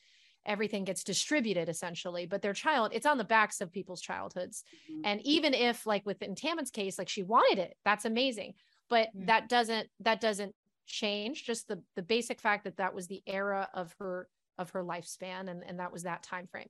everything 0.46 0.84
gets 0.84 1.04
distributed 1.04 1.70
essentially 1.70 2.26
but 2.26 2.42
their 2.42 2.54
child 2.54 2.92
it's 2.96 3.06
on 3.06 3.20
the 3.20 3.24
backs 3.24 3.62
of 3.62 3.72
people's 3.72 4.02
childhoods 4.02 4.64
mm-hmm. 4.92 5.02
and 5.06 5.22
even 5.22 5.54
if 5.54 5.86
like 5.86 6.04
within 6.04 6.34
Tammin's 6.34 6.72
case 6.72 6.98
like 6.98 7.10
she 7.10 7.22
wanted 7.22 7.60
it 7.60 7.76
that's 7.86 8.06
amazing 8.06 8.54
but 8.89 9.10
that 9.14 9.48
doesn't 9.48 9.88
that 10.00 10.20
doesn't 10.20 10.56
change 10.92 11.46
just 11.46 11.68
the 11.68 11.82
the 11.96 12.02
basic 12.02 12.39
fact 12.39 12.64
that 12.66 12.78
that 12.78 12.94
was 12.94 13.08
the 13.08 13.24
era 13.26 13.70
of 13.74 13.96
her 14.00 14.28
of 14.58 14.70
her 14.72 14.84
lifespan 14.84 15.50
and 15.50 15.64
and 15.66 15.80
that 15.80 15.92
was 15.92 16.04
that 16.04 16.24
time 16.24 16.48
frame 16.48 16.70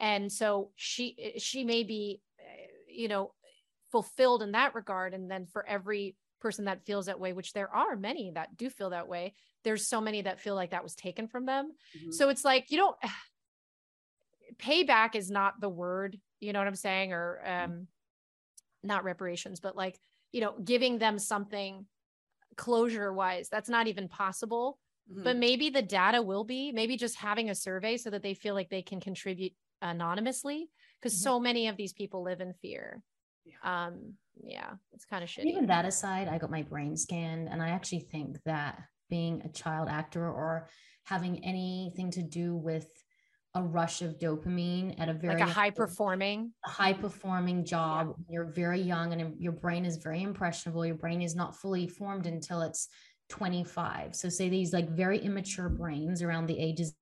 and 0.00 0.30
so 0.30 0.70
she 0.76 1.34
she 1.38 1.64
may 1.64 1.82
be 1.82 2.20
eh, 2.38 2.66
you 2.88 3.08
know 3.08 3.32
fulfilled 3.90 4.42
in 4.42 4.52
that 4.52 4.74
regard 4.74 5.14
and 5.14 5.30
then 5.30 5.46
for 5.46 5.66
every 5.66 6.16
person 6.40 6.64
that 6.64 6.84
feels 6.84 7.06
that 7.06 7.20
way 7.20 7.32
which 7.32 7.52
there 7.52 7.72
are 7.72 7.96
many 7.96 8.32
that 8.34 8.56
do 8.56 8.68
feel 8.68 8.90
that 8.90 9.08
way 9.08 9.32
there's 9.64 9.86
so 9.86 10.00
many 10.00 10.22
that 10.22 10.40
feel 10.40 10.54
like 10.54 10.70
that 10.70 10.82
was 10.82 10.94
taken 10.94 11.28
from 11.28 11.46
them 11.46 11.70
mm-hmm. 11.96 12.10
so 12.10 12.28
it's 12.28 12.44
like 12.44 12.70
you 12.70 12.76
don't 12.76 12.96
payback 14.56 15.14
is 15.14 15.30
not 15.30 15.60
the 15.60 15.68
word 15.68 16.18
you 16.40 16.52
know 16.52 16.58
what 16.58 16.68
i'm 16.68 16.74
saying 16.74 17.12
or 17.12 17.40
mm-hmm. 17.46 17.72
um 17.72 17.86
not 18.82 19.04
reparations 19.04 19.60
but 19.60 19.76
like 19.76 19.98
you 20.32 20.40
know 20.40 20.54
giving 20.64 20.98
them 20.98 21.18
something 21.18 21.86
closure 22.56 23.12
wise 23.12 23.48
that's 23.48 23.68
not 23.68 23.86
even 23.86 24.08
possible 24.08 24.78
mm-hmm. 25.10 25.22
but 25.22 25.36
maybe 25.36 25.70
the 25.70 25.82
data 25.82 26.20
will 26.20 26.44
be 26.44 26.72
maybe 26.72 26.96
just 26.96 27.16
having 27.16 27.50
a 27.50 27.54
survey 27.54 27.96
so 27.96 28.10
that 28.10 28.22
they 28.22 28.34
feel 28.34 28.54
like 28.54 28.70
they 28.70 28.82
can 28.82 29.00
contribute 29.00 29.52
anonymously 29.80 30.68
because 31.00 31.16
mm-hmm. 31.16 31.24
so 31.24 31.40
many 31.40 31.68
of 31.68 31.76
these 31.76 31.92
people 31.92 32.22
live 32.22 32.40
in 32.40 32.52
fear 32.60 33.02
yeah. 33.44 33.86
um 33.86 34.14
yeah 34.44 34.70
it's 34.92 35.04
kind 35.04 35.22
of 35.22 35.30
shitty 35.30 35.46
even 35.46 35.66
that 35.66 35.84
aside 35.84 36.28
i 36.28 36.38
got 36.38 36.50
my 36.50 36.62
brain 36.62 36.96
scanned 36.96 37.48
and 37.48 37.62
i 37.62 37.68
actually 37.68 38.00
think 38.00 38.36
that 38.44 38.78
being 39.10 39.42
a 39.44 39.48
child 39.48 39.88
actor 39.90 40.24
or 40.26 40.68
having 41.04 41.44
anything 41.44 42.10
to 42.10 42.22
do 42.22 42.56
with 42.56 42.86
a 43.54 43.62
rush 43.62 44.00
of 44.00 44.18
dopamine 44.18 44.98
at 44.98 45.08
a 45.08 45.14
very 45.14 45.34
like 45.34 45.48
a 45.48 45.50
high 45.50 45.70
performing 45.70 46.52
a 46.64 46.70
high 46.70 46.92
performing 46.92 47.64
job. 47.64 48.14
Yeah. 48.18 48.34
you're 48.34 48.44
very 48.52 48.80
young 48.80 49.12
and 49.12 49.34
your 49.38 49.52
brain 49.52 49.84
is 49.84 49.98
very 49.98 50.22
impressionable. 50.22 50.86
Your 50.86 50.94
brain 50.94 51.20
is 51.20 51.34
not 51.34 51.54
fully 51.54 51.86
formed 51.86 52.26
until 52.26 52.62
it's 52.62 52.88
25 53.28 54.14
so 54.14 54.28
say 54.28 54.50
these 54.50 54.74
like 54.74 54.90
very 54.90 55.18
immature 55.18 55.70
brains 55.70 56.20
around 56.20 56.46
the 56.46 56.58
ages 56.58 56.94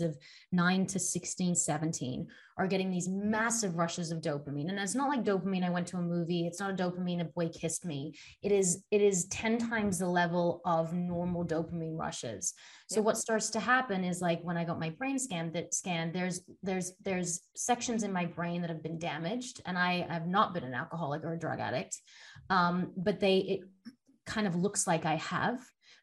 of 0.00 0.16
9 0.52 0.86
to 0.86 0.98
16 0.98 1.54
17 1.54 2.26
are 2.58 2.66
getting 2.66 2.90
these 2.90 3.08
massive 3.08 3.76
rushes 3.76 4.10
of 4.10 4.20
dopamine. 4.20 4.68
And 4.68 4.78
it's 4.78 4.94
not 4.94 5.08
like 5.08 5.24
dopamine 5.24 5.64
i 5.64 5.70
went 5.70 5.86
to 5.88 5.96
a 5.96 6.02
movie. 6.02 6.46
It's 6.46 6.60
not 6.60 6.70
a 6.70 6.74
dopamine 6.74 7.20
a 7.20 7.24
boy 7.24 7.48
kissed 7.48 7.84
me. 7.84 8.14
It 8.42 8.52
is 8.52 8.84
it 8.90 9.00
is 9.00 9.26
10 9.26 9.58
times 9.58 9.98
the 9.98 10.08
level 10.08 10.60
of 10.64 10.92
normal 10.92 11.44
dopamine 11.44 11.98
rushes. 11.98 12.54
So 12.88 13.00
yeah. 13.00 13.04
what 13.04 13.16
starts 13.16 13.50
to 13.50 13.60
happen 13.60 14.04
is 14.04 14.20
like 14.20 14.40
when 14.42 14.56
i 14.56 14.64
got 14.64 14.80
my 14.80 14.90
brain 14.90 15.18
scan 15.18 15.52
that 15.52 15.74
scan 15.74 16.12
there's 16.12 16.40
there's 16.62 16.92
there's 17.02 17.40
sections 17.56 18.02
in 18.02 18.12
my 18.12 18.26
brain 18.26 18.60
that 18.62 18.70
have 18.70 18.82
been 18.82 18.98
damaged 18.98 19.60
and 19.66 19.78
i 19.78 20.06
have 20.08 20.26
not 20.26 20.54
been 20.54 20.64
an 20.64 20.74
alcoholic 20.74 21.24
or 21.24 21.34
a 21.34 21.38
drug 21.38 21.60
addict. 21.60 22.00
Um, 22.50 22.92
but 22.96 23.20
they 23.20 23.38
it 23.38 23.60
kind 24.24 24.46
of 24.46 24.54
looks 24.54 24.86
like 24.86 25.04
i 25.04 25.16
have 25.16 25.58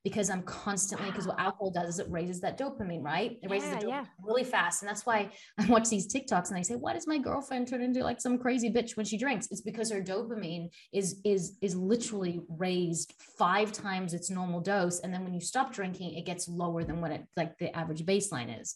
because 0.09 0.29
I'm 0.29 0.41
constantly 0.43 1.09
because 1.11 1.27
what 1.27 1.39
alcohol 1.39 1.71
does 1.71 1.89
is 1.89 1.99
it 1.99 2.09
raises 2.09 2.41
that 2.41 2.57
dopamine, 2.57 3.03
right? 3.03 3.37
It 3.43 3.49
raises 3.49 3.69
yeah, 3.69 3.79
the 3.79 3.85
dopamine 3.85 3.89
yeah. 3.89 4.05
really 4.21 4.43
fast. 4.43 4.81
And 4.81 4.89
that's 4.89 5.05
why 5.05 5.29
I 5.57 5.65
watch 5.67 5.89
these 5.89 6.11
TikToks 6.11 6.49
and 6.49 6.57
I 6.57 6.63
say, 6.63 6.75
why 6.75 6.93
does 6.93 7.07
my 7.07 7.19
girlfriend 7.19 7.67
turn 7.67 7.81
into 7.81 8.03
like 8.03 8.19
some 8.19 8.37
crazy 8.39 8.71
bitch 8.71 8.97
when 8.97 9.05
she 9.05 9.17
drinks? 9.17 9.47
It's 9.51 9.61
because 9.61 9.91
her 9.91 10.01
dopamine 10.01 10.69
is 10.91 11.21
is 11.23 11.57
is 11.61 11.75
literally 11.75 12.41
raised 12.49 13.13
five 13.37 13.71
times 13.71 14.13
its 14.13 14.29
normal 14.29 14.61
dose. 14.61 14.99
And 15.01 15.13
then 15.13 15.23
when 15.23 15.33
you 15.33 15.41
stop 15.41 15.73
drinking, 15.73 16.15
it 16.15 16.25
gets 16.25 16.47
lower 16.47 16.83
than 16.83 17.01
what 17.01 17.11
it 17.11 17.25
like 17.37 17.57
the 17.59 17.75
average 17.77 18.05
baseline 18.05 18.59
is. 18.59 18.75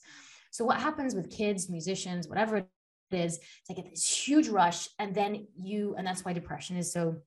So 0.51 0.63
what 0.65 0.79
happens 0.79 1.15
with 1.15 1.35
kids, 1.35 1.67
musicians, 1.67 2.27
whatever 2.27 2.57
it 2.57 2.67
is, 3.11 3.39
they 3.67 3.73
get 3.73 3.89
this 3.89 4.07
huge 4.07 4.49
rush, 4.49 4.87
and 4.99 5.15
then 5.15 5.47
you, 5.55 5.95
and 5.97 6.05
that's 6.05 6.23
why 6.23 6.33
depression 6.33 6.77
is 6.77 6.93
so 6.93 7.17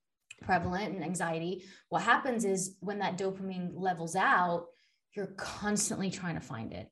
prevalent 0.42 0.94
and 0.94 1.04
anxiety, 1.04 1.64
what 1.88 2.02
happens 2.02 2.44
is 2.44 2.76
when 2.80 2.98
that 2.98 3.18
dopamine 3.18 3.70
levels 3.74 4.16
out, 4.16 4.66
you're 5.14 5.34
constantly 5.36 6.10
trying 6.10 6.34
to 6.34 6.40
find 6.40 6.72
it. 6.72 6.88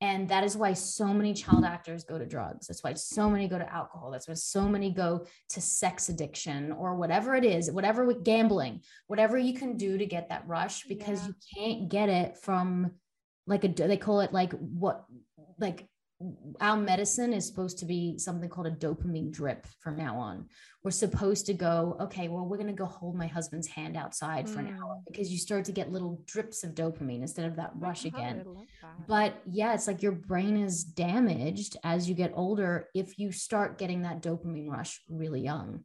And 0.00 0.28
that 0.28 0.44
is 0.44 0.56
why 0.56 0.74
so 0.74 1.06
many 1.14 1.32
child 1.32 1.64
actors 1.64 2.04
go 2.04 2.18
to 2.18 2.26
drugs. 2.26 2.66
That's 2.66 2.82
why 2.82 2.94
so 2.94 3.30
many 3.30 3.48
go 3.48 3.58
to 3.58 3.72
alcohol. 3.72 4.10
That's 4.10 4.28
why 4.28 4.34
so 4.34 4.68
many 4.68 4.90
go 4.90 5.26
to 5.50 5.60
sex 5.60 6.08
addiction 6.08 6.72
or 6.72 6.96
whatever 6.96 7.34
it 7.34 7.44
is, 7.44 7.70
whatever 7.70 8.04
with 8.04 8.24
gambling, 8.24 8.82
whatever 9.06 9.38
you 9.38 9.54
can 9.54 9.76
do 9.76 9.96
to 9.96 10.04
get 10.04 10.28
that 10.28 10.46
rush 10.46 10.84
because 10.84 11.22
yeah. 11.22 11.28
you 11.28 11.34
can't 11.56 11.88
get 11.88 12.08
it 12.08 12.36
from 12.36 12.92
like 13.46 13.64
a, 13.64 13.68
they 13.68 13.96
call 13.96 14.20
it 14.20 14.32
like 14.32 14.52
what, 14.52 15.04
like 15.58 15.86
our 16.60 16.76
medicine 16.76 17.32
is 17.32 17.46
supposed 17.46 17.78
to 17.78 17.84
be 17.84 18.18
something 18.18 18.48
called 18.48 18.66
a 18.66 18.70
dopamine 18.70 19.32
drip 19.32 19.66
from 19.80 19.96
now 19.96 20.16
on. 20.16 20.46
We're 20.82 20.90
supposed 20.90 21.46
to 21.46 21.54
go, 21.54 21.96
okay, 22.00 22.28
well, 22.28 22.46
we're 22.46 22.56
going 22.56 22.68
to 22.68 22.72
go 22.72 22.86
hold 22.86 23.16
my 23.16 23.26
husband's 23.26 23.66
hand 23.66 23.96
outside 23.96 24.46
mm. 24.46 24.50
for 24.50 24.60
an 24.60 24.68
hour 24.68 24.96
mm. 24.96 25.02
because 25.06 25.32
you 25.32 25.38
start 25.38 25.64
to 25.66 25.72
get 25.72 25.90
little 25.90 26.22
drips 26.26 26.62
of 26.62 26.74
dopamine 26.74 27.22
instead 27.22 27.46
of 27.46 27.56
that 27.56 27.72
rush 27.76 28.04
again. 28.04 28.44
But 29.08 29.40
yeah, 29.46 29.74
it's 29.74 29.86
like 29.86 30.02
your 30.02 30.12
brain 30.12 30.56
is 30.56 30.84
damaged 30.84 31.76
as 31.84 32.08
you 32.08 32.14
get 32.14 32.32
older 32.34 32.88
if 32.94 33.18
you 33.18 33.32
start 33.32 33.78
getting 33.78 34.02
that 34.02 34.22
dopamine 34.22 34.70
rush 34.70 35.00
really 35.08 35.40
young. 35.40 35.84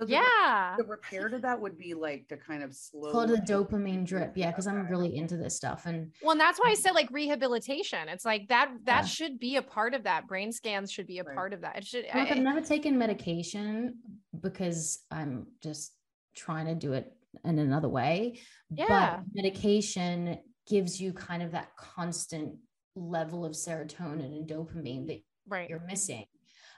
So 0.00 0.06
the, 0.06 0.12
yeah. 0.12 0.76
The 0.78 0.84
repair 0.84 1.28
to 1.28 1.38
that 1.40 1.60
would 1.60 1.76
be 1.76 1.92
like 1.92 2.26
to 2.28 2.36
kind 2.38 2.62
of 2.62 2.74
slow. 2.74 3.12
Called 3.12 3.30
a 3.30 3.36
dopamine 3.36 4.06
drip. 4.06 4.32
Yeah, 4.34 4.50
because 4.50 4.66
I'm 4.66 4.86
really 4.88 5.14
into 5.14 5.36
this 5.36 5.54
stuff. 5.54 5.84
And 5.84 6.12
well, 6.22 6.32
and 6.32 6.40
that's 6.40 6.58
why 6.58 6.70
I 6.70 6.74
said 6.74 6.92
like 6.92 7.10
rehabilitation. 7.10 8.08
It's 8.08 8.24
like 8.24 8.48
that 8.48 8.70
that 8.84 9.02
yeah. 9.02 9.06
should 9.06 9.38
be 9.38 9.56
a 9.56 9.62
part 9.62 9.92
of 9.92 10.04
that. 10.04 10.26
Brain 10.26 10.52
scans 10.52 10.90
should 10.90 11.06
be 11.06 11.18
a 11.18 11.22
right. 11.22 11.36
part 11.36 11.52
of 11.52 11.60
that. 11.60 11.76
It 11.76 11.86
should 11.86 12.04
Look, 12.06 12.30
I, 12.30 12.30
I've 12.30 12.38
never 12.38 12.62
taken 12.62 12.96
medication 12.96 13.96
because 14.40 15.00
I'm 15.10 15.48
just 15.62 15.92
trying 16.34 16.66
to 16.66 16.74
do 16.74 16.94
it 16.94 17.12
in 17.44 17.58
another 17.58 17.88
way. 17.88 18.40
Yeah. 18.70 19.18
But 19.18 19.24
medication 19.34 20.38
gives 20.66 20.98
you 20.98 21.12
kind 21.12 21.42
of 21.42 21.52
that 21.52 21.76
constant 21.76 22.54
level 22.96 23.44
of 23.44 23.52
serotonin 23.52 24.24
and 24.24 24.48
dopamine 24.48 25.06
that 25.08 25.22
right. 25.46 25.68
you're 25.68 25.84
missing. 25.86 26.24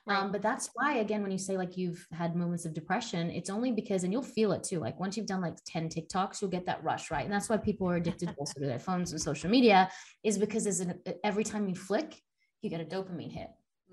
Right. 0.04 0.18
Um, 0.18 0.32
but 0.32 0.42
that's 0.42 0.68
why, 0.74 0.94
again, 0.94 1.22
when 1.22 1.30
you 1.30 1.38
say 1.38 1.56
like 1.56 1.76
you've 1.76 2.04
had 2.10 2.34
moments 2.34 2.64
of 2.64 2.74
depression, 2.74 3.30
it's 3.30 3.48
only 3.48 3.70
because, 3.70 4.02
and 4.02 4.12
you'll 4.12 4.22
feel 4.22 4.50
it 4.52 4.64
too. 4.64 4.80
Like 4.80 4.98
once 4.98 5.16
you've 5.16 5.26
done 5.26 5.40
like 5.40 5.54
10 5.64 5.88
TikToks, 5.88 6.40
you'll 6.40 6.50
get 6.50 6.66
that 6.66 6.82
rush, 6.82 7.10
right? 7.12 7.24
And 7.24 7.32
that's 7.32 7.48
why 7.48 7.56
people 7.56 7.88
are 7.88 7.96
addicted 7.96 8.34
also 8.36 8.58
to 8.58 8.66
their 8.66 8.80
phones 8.80 9.12
and 9.12 9.20
social 9.20 9.48
media, 9.48 9.88
is 10.24 10.38
because 10.38 10.64
there's 10.64 10.80
an, 10.80 11.00
every 11.22 11.44
time 11.44 11.68
you 11.68 11.76
flick, 11.76 12.20
you 12.62 12.70
get 12.70 12.80
a 12.80 12.84
dopamine 12.84 13.30
hit. 13.30 13.48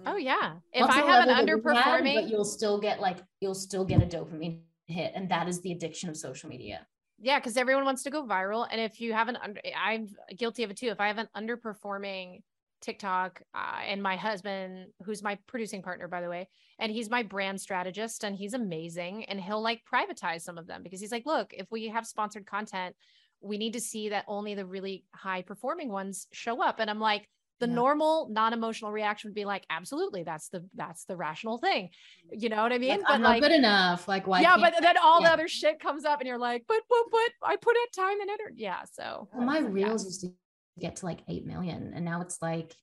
Oh, 0.07 0.15
yeah. 0.15 0.53
If 0.73 0.81
What's 0.81 0.95
I 0.95 1.01
have 1.01 1.27
an 1.27 1.47
underperforming, 1.47 2.13
had, 2.13 2.23
but 2.23 2.29
you'll 2.29 2.43
still 2.45 2.79
get 2.79 2.99
like, 3.01 3.17
you'll 3.39 3.53
still 3.53 3.85
get 3.85 4.01
a 4.01 4.05
dopamine 4.07 4.61
hit. 4.87 5.11
And 5.13 5.29
that 5.29 5.47
is 5.47 5.61
the 5.61 5.73
addiction 5.73 6.09
of 6.09 6.17
social 6.17 6.49
media. 6.49 6.87
yeah, 7.21 7.37
because 7.37 7.57
everyone 7.57 7.85
wants 7.85 8.03
to 8.03 8.09
go 8.09 8.25
viral. 8.25 8.65
And 8.71 8.79
if 8.79 9.01
you 9.01 9.13
haven't, 9.13 9.37
under, 9.37 9.61
I'm 9.77 10.07
guilty 10.35 10.63
of 10.63 10.71
it 10.71 10.77
too. 10.77 10.87
If 10.87 10.99
I 10.99 11.07
have 11.07 11.17
an 11.17 11.27
underperforming 11.35 12.41
TikTok 12.81 13.41
uh, 13.53 13.81
and 13.85 14.01
my 14.01 14.15
husband, 14.15 14.87
who's 15.03 15.23
my 15.23 15.37
producing 15.47 15.81
partner, 15.81 16.07
by 16.07 16.21
the 16.21 16.29
way, 16.29 16.47
and 16.79 16.91
he's 16.91 17.09
my 17.09 17.23
brand 17.23 17.59
strategist 17.59 18.23
and 18.23 18.35
he's 18.35 18.53
amazing. 18.53 19.25
And 19.25 19.39
he'll 19.39 19.61
like 19.61 19.81
privatize 19.91 20.41
some 20.41 20.57
of 20.57 20.67
them 20.67 20.83
because 20.83 21.01
he's 21.01 21.11
like, 21.11 21.25
look, 21.25 21.53
if 21.53 21.67
we 21.71 21.87
have 21.89 22.07
sponsored 22.07 22.45
content, 22.45 22.95
we 23.41 23.57
need 23.57 23.73
to 23.73 23.81
see 23.81 24.09
that 24.09 24.25
only 24.27 24.55
the 24.55 24.65
really 24.65 25.05
high 25.13 25.41
performing 25.41 25.89
ones 25.89 26.27
show 26.31 26.61
up. 26.61 26.79
And 26.79 26.89
I'm 26.89 26.99
like, 26.99 27.27
the 27.59 27.67
yeah. 27.67 27.73
normal 27.73 28.29
non-emotional 28.29 28.91
reaction 28.91 29.29
would 29.29 29.35
be 29.35 29.45
like 29.45 29.65
absolutely 29.69 30.23
that's 30.23 30.49
the 30.49 30.65
that's 30.75 31.05
the 31.05 31.15
rational 31.15 31.57
thing 31.57 31.89
you 32.31 32.49
know 32.49 32.63
what 32.63 32.71
i 32.71 32.77
mean 32.77 32.89
like, 32.91 33.01
but 33.01 33.11
I'm 33.11 33.21
like 33.21 33.41
good 33.41 33.51
enough 33.51 34.07
like 34.07 34.27
why 34.27 34.41
yeah 34.41 34.57
but 34.57 34.73
then 34.81 34.95
all 34.97 35.21
yeah. 35.21 35.27
the 35.27 35.33
other 35.33 35.47
shit 35.47 35.79
comes 35.79 36.05
up 36.05 36.19
and 36.19 36.27
you're 36.27 36.37
like 36.37 36.63
but 36.67 36.79
but 36.89 37.03
but 37.11 37.49
i 37.49 37.55
put 37.57 37.75
in 37.75 38.03
time 38.03 38.21
and 38.21 38.29
energy 38.29 38.63
yeah 38.63 38.83
so 38.89 39.27
well, 39.33 39.45
my 39.45 39.59
reels 39.59 40.03
yeah. 40.03 40.07
used 40.07 40.21
to 40.21 40.31
get 40.79 40.97
to 40.97 41.05
like 41.05 41.19
8 41.27 41.45
million 41.45 41.93
and 41.95 42.03
now 42.03 42.21
it's 42.21 42.41
like 42.41 42.73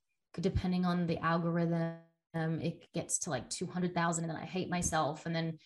depending 0.41 0.85
on 0.85 1.07
the 1.07 1.19
algorithm 1.19 1.97
it 2.35 2.87
gets 2.93 3.19
to 3.21 3.31
like 3.31 3.49
200,000 3.49 4.25
and 4.25 4.31
then 4.31 4.41
I 4.41 4.45
hate 4.45 4.69
myself 4.69 5.27
and 5.27 5.35
then 5.35 5.59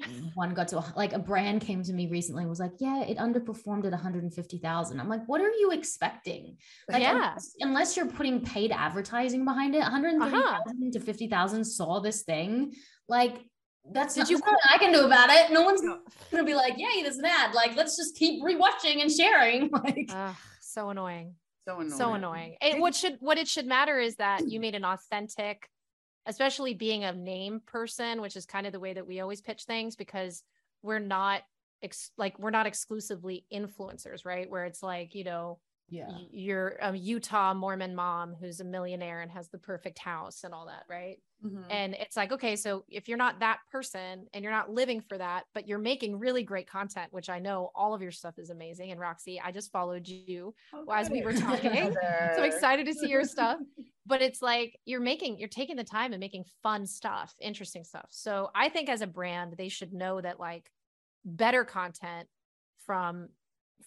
one 0.34 0.54
got 0.54 0.68
to 0.68 0.84
like 0.96 1.12
a 1.12 1.18
brand 1.18 1.60
came 1.60 1.82
to 1.82 1.92
me 1.92 2.06
recently 2.06 2.42
and 2.42 2.50
was 2.50 2.60
like, 2.60 2.72
yeah, 2.78 3.02
it 3.02 3.18
underperformed 3.18 3.84
at 3.84 3.92
150,000. 3.92 5.00
I'm 5.00 5.08
like, 5.08 5.26
what 5.26 5.40
are 5.40 5.50
you 5.50 5.70
expecting? 5.72 6.56
Like, 6.88 7.02
yeah. 7.02 7.14
Unless, 7.14 7.54
unless 7.60 7.96
you're 7.96 8.06
putting 8.06 8.44
paid 8.44 8.70
advertising 8.70 9.44
behind 9.44 9.74
it, 9.74 9.80
130,000 9.80 10.34
uh-huh. 10.34 10.90
to 10.92 11.00
50,000 11.00 11.64
saw 11.64 12.00
this 12.00 12.22
thing. 12.22 12.74
Like, 13.08 13.44
that's 13.90 14.14
Did 14.14 14.20
not, 14.20 14.30
you 14.30 14.40
I 14.70 14.78
can 14.78 14.92
do 14.92 15.06
about 15.06 15.30
it. 15.30 15.50
No 15.50 15.62
one's 15.62 15.80
gonna 16.30 16.44
be 16.44 16.54
like, 16.54 16.74
yay, 16.76 17.02
there's 17.02 17.16
an 17.16 17.24
ad. 17.24 17.54
Like, 17.54 17.74
let's 17.74 17.96
just 17.96 18.16
keep 18.16 18.42
rewatching 18.42 19.00
and 19.00 19.10
sharing. 19.10 19.70
Like, 19.78 20.10
uh, 20.12 20.34
so 20.60 20.90
annoying. 20.90 21.34
So 21.68 21.80
annoying. 21.80 21.90
So 21.90 22.14
annoying. 22.14 22.56
It, 22.60 22.80
what 22.80 22.94
should 22.94 23.16
what 23.20 23.38
it 23.38 23.48
should 23.48 23.66
matter 23.66 23.98
is 23.98 24.16
that 24.16 24.48
you 24.48 24.60
made 24.60 24.74
an 24.74 24.84
authentic 24.84 25.68
especially 26.28 26.74
being 26.74 27.04
a 27.04 27.12
name 27.12 27.60
person, 27.66 28.20
which 28.20 28.36
is 28.36 28.44
kind 28.44 28.66
of 28.66 28.72
the 28.72 28.78
way 28.78 28.92
that 28.92 29.06
we 29.06 29.20
always 29.20 29.40
pitch 29.40 29.64
things 29.64 29.96
because 29.96 30.42
we're 30.82 30.98
not 30.98 31.40
ex- 31.82 32.10
like 32.18 32.38
we're 32.38 32.50
not 32.50 32.66
exclusively 32.66 33.46
influencers, 33.52 34.26
right? 34.26 34.48
Where 34.48 34.66
it's 34.66 34.82
like, 34.82 35.14
you 35.14 35.24
know, 35.24 35.58
yeah, 35.88 36.10
you're 36.30 36.76
a 36.82 36.94
Utah 36.94 37.54
Mormon 37.54 37.94
mom 37.94 38.34
who's 38.38 38.60
a 38.60 38.64
millionaire 38.64 39.22
and 39.22 39.30
has 39.30 39.48
the 39.48 39.58
perfect 39.58 39.98
house 39.98 40.44
and 40.44 40.52
all 40.52 40.66
that, 40.66 40.84
right? 40.88 41.16
Mm-hmm. 41.44 41.70
And 41.70 41.94
it's 41.94 42.16
like, 42.16 42.32
okay, 42.32 42.56
so 42.56 42.84
if 42.88 43.08
you're 43.08 43.18
not 43.18 43.40
that 43.40 43.60
person 43.70 44.26
and 44.32 44.42
you're 44.42 44.52
not 44.52 44.70
living 44.70 45.00
for 45.00 45.16
that, 45.18 45.44
but 45.54 45.68
you're 45.68 45.78
making 45.78 46.18
really 46.18 46.42
great 46.42 46.68
content, 46.68 47.12
which 47.12 47.30
I 47.30 47.38
know 47.38 47.70
all 47.74 47.94
of 47.94 48.02
your 48.02 48.10
stuff 48.10 48.38
is 48.38 48.50
amazing. 48.50 48.90
And 48.90 48.98
Roxy, 48.98 49.40
I 49.40 49.52
just 49.52 49.70
followed 49.70 50.08
you 50.08 50.54
okay. 50.74 51.00
as 51.00 51.10
we 51.10 51.22
were 51.22 51.32
talking. 51.34 51.94
so 52.36 52.42
excited 52.42 52.86
to 52.86 52.94
see 52.94 53.08
your 53.08 53.24
stuff 53.24 53.58
but 54.08 54.22
it's 54.22 54.40
like 54.40 54.80
you're 54.86 55.00
making 55.00 55.38
you're 55.38 55.48
taking 55.48 55.76
the 55.76 55.84
time 55.84 56.12
and 56.12 56.18
making 56.18 56.44
fun 56.62 56.86
stuff 56.86 57.34
interesting 57.40 57.84
stuff 57.84 58.06
so 58.10 58.50
i 58.54 58.68
think 58.68 58.88
as 58.88 59.02
a 59.02 59.06
brand 59.06 59.54
they 59.56 59.68
should 59.68 59.92
know 59.92 60.20
that 60.20 60.40
like 60.40 60.70
better 61.24 61.64
content 61.64 62.26
from 62.84 63.28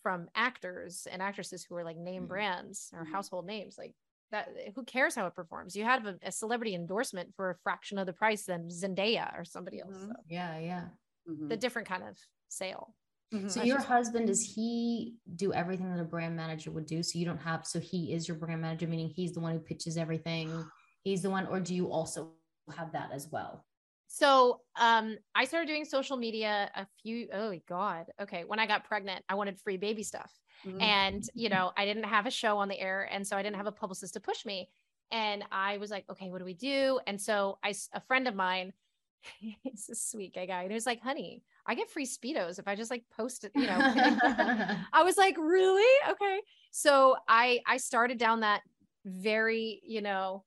from 0.02 0.30
actors 0.36 1.08
and 1.12 1.22
actresses 1.22 1.64
who 1.64 1.76
are 1.76 1.84
like 1.84 1.98
name 1.98 2.22
mm-hmm. 2.22 2.30
brands 2.30 2.92
or 2.94 3.04
mm-hmm. 3.04 3.12
household 3.12 3.46
names 3.46 3.76
like 3.78 3.94
that 4.32 4.50
who 4.76 4.84
cares 4.84 5.16
how 5.16 5.26
it 5.26 5.36
performs 5.36 5.76
you 5.76 5.84
have 5.84 6.06
a, 6.06 6.16
a, 6.24 6.32
celebrity 6.32 6.74
endorsement 6.76 7.30
for 7.36 7.50
a 7.50 7.56
fraction 7.64 7.98
of 7.98 8.06
the 8.06 8.14
price 8.14 8.46
than 8.46 8.70
zendaya 8.70 9.38
or 9.38 9.44
somebody 9.44 9.80
else 9.80 9.96
mm-hmm. 9.96 10.08
so. 10.08 10.16
yeah 10.30 10.58
yeah 10.60 10.84
mm-hmm. 11.30 11.48
the 11.48 11.58
different 11.58 11.88
kind 11.88 12.04
of 12.04 12.18
sale 12.50 12.94
Mm-hmm. 13.34 13.48
So 13.48 13.64
your 13.64 13.80
husband 13.80 14.28
does 14.28 14.44
he 14.44 15.16
do 15.38 15.54
everything 15.54 15.90
that 15.90 16.02
a 16.02 16.06
brand 16.06 16.36
manager 16.36 16.70
would 16.72 16.86
do? 16.86 17.02
So 17.02 17.18
you 17.18 17.26
don't 17.26 17.42
have 17.42 17.66
so 17.66 17.80
he 17.80 18.14
is 18.14 18.28
your 18.28 18.36
brand 18.36 18.62
manager, 18.62 18.88
meaning 18.88 19.10
he's 19.10 19.34
the 19.34 19.40
one 19.40 19.54
who 19.54 19.60
pitches 19.60 19.96
everything. 19.96 20.66
He's 21.04 21.22
the 21.22 21.30
one, 21.30 21.48
or 21.48 21.60
do 21.60 21.74
you 21.74 21.92
also 21.92 22.34
have 22.76 22.92
that 22.92 23.12
as 23.14 23.30
well? 23.32 23.66
So 24.08 24.60
um 24.78 25.18
I 25.34 25.46
started 25.46 25.68
doing 25.68 25.86
social 25.86 26.18
media 26.18 26.70
a 26.76 26.86
few 27.02 27.30
oh 27.34 27.58
god. 27.70 28.08
Okay. 28.22 28.44
When 28.46 28.60
I 28.60 28.68
got 28.68 28.84
pregnant, 28.84 29.24
I 29.30 29.36
wanted 29.36 29.60
free 29.62 29.78
baby 29.78 30.04
stuff. 30.04 30.32
Mm-hmm. 30.66 30.82
And 30.82 31.30
you 31.34 31.50
know, 31.50 31.72
I 31.78 31.86
didn't 31.86 32.04
have 32.04 32.26
a 32.26 32.32
show 32.32 32.58
on 32.58 32.68
the 32.68 32.80
air. 32.80 33.08
And 33.12 33.26
so 33.26 33.38
I 33.38 33.44
didn't 33.44 33.58
have 33.58 33.68
a 33.68 33.72
publicist 33.72 34.14
to 34.14 34.20
push 34.20 34.46
me. 34.46 34.70
And 35.12 35.44
I 35.52 35.78
was 35.78 35.92
like, 35.92 36.06
okay, 36.10 36.30
what 36.30 36.40
do 36.40 36.46
we 36.46 36.54
do? 36.54 37.00
And 37.06 37.20
so 37.20 37.58
I 37.64 37.74
a 37.94 38.00
friend 38.02 38.28
of 38.28 38.36
mine, 38.36 38.74
he's 39.40 39.90
a 39.90 39.96
sweet 39.96 40.34
gay 40.34 40.48
guy, 40.48 40.62
and 40.62 40.72
he 40.72 40.76
was 40.76 40.86
like, 40.86 41.02
honey, 41.02 41.44
I 41.66 41.76
get 41.76 41.90
free 41.90 42.06
speedos 42.06 42.60
if 42.60 42.68
I 42.68 42.76
just 42.76 42.92
like 42.92 43.04
post 43.16 43.44
it, 43.44 43.52
you 43.56 43.68
know. 43.68 43.80
I 44.94 45.04
was 45.04 45.18
like, 45.18 45.38
really? 45.38 46.00
Okay. 46.10 46.40
So 46.72 47.18
I 47.28 47.60
I 47.68 47.78
started 47.78 48.18
down 48.18 48.42
that 48.42 48.62
very, 49.06 49.82
you 49.86 50.02
know, 50.02 50.44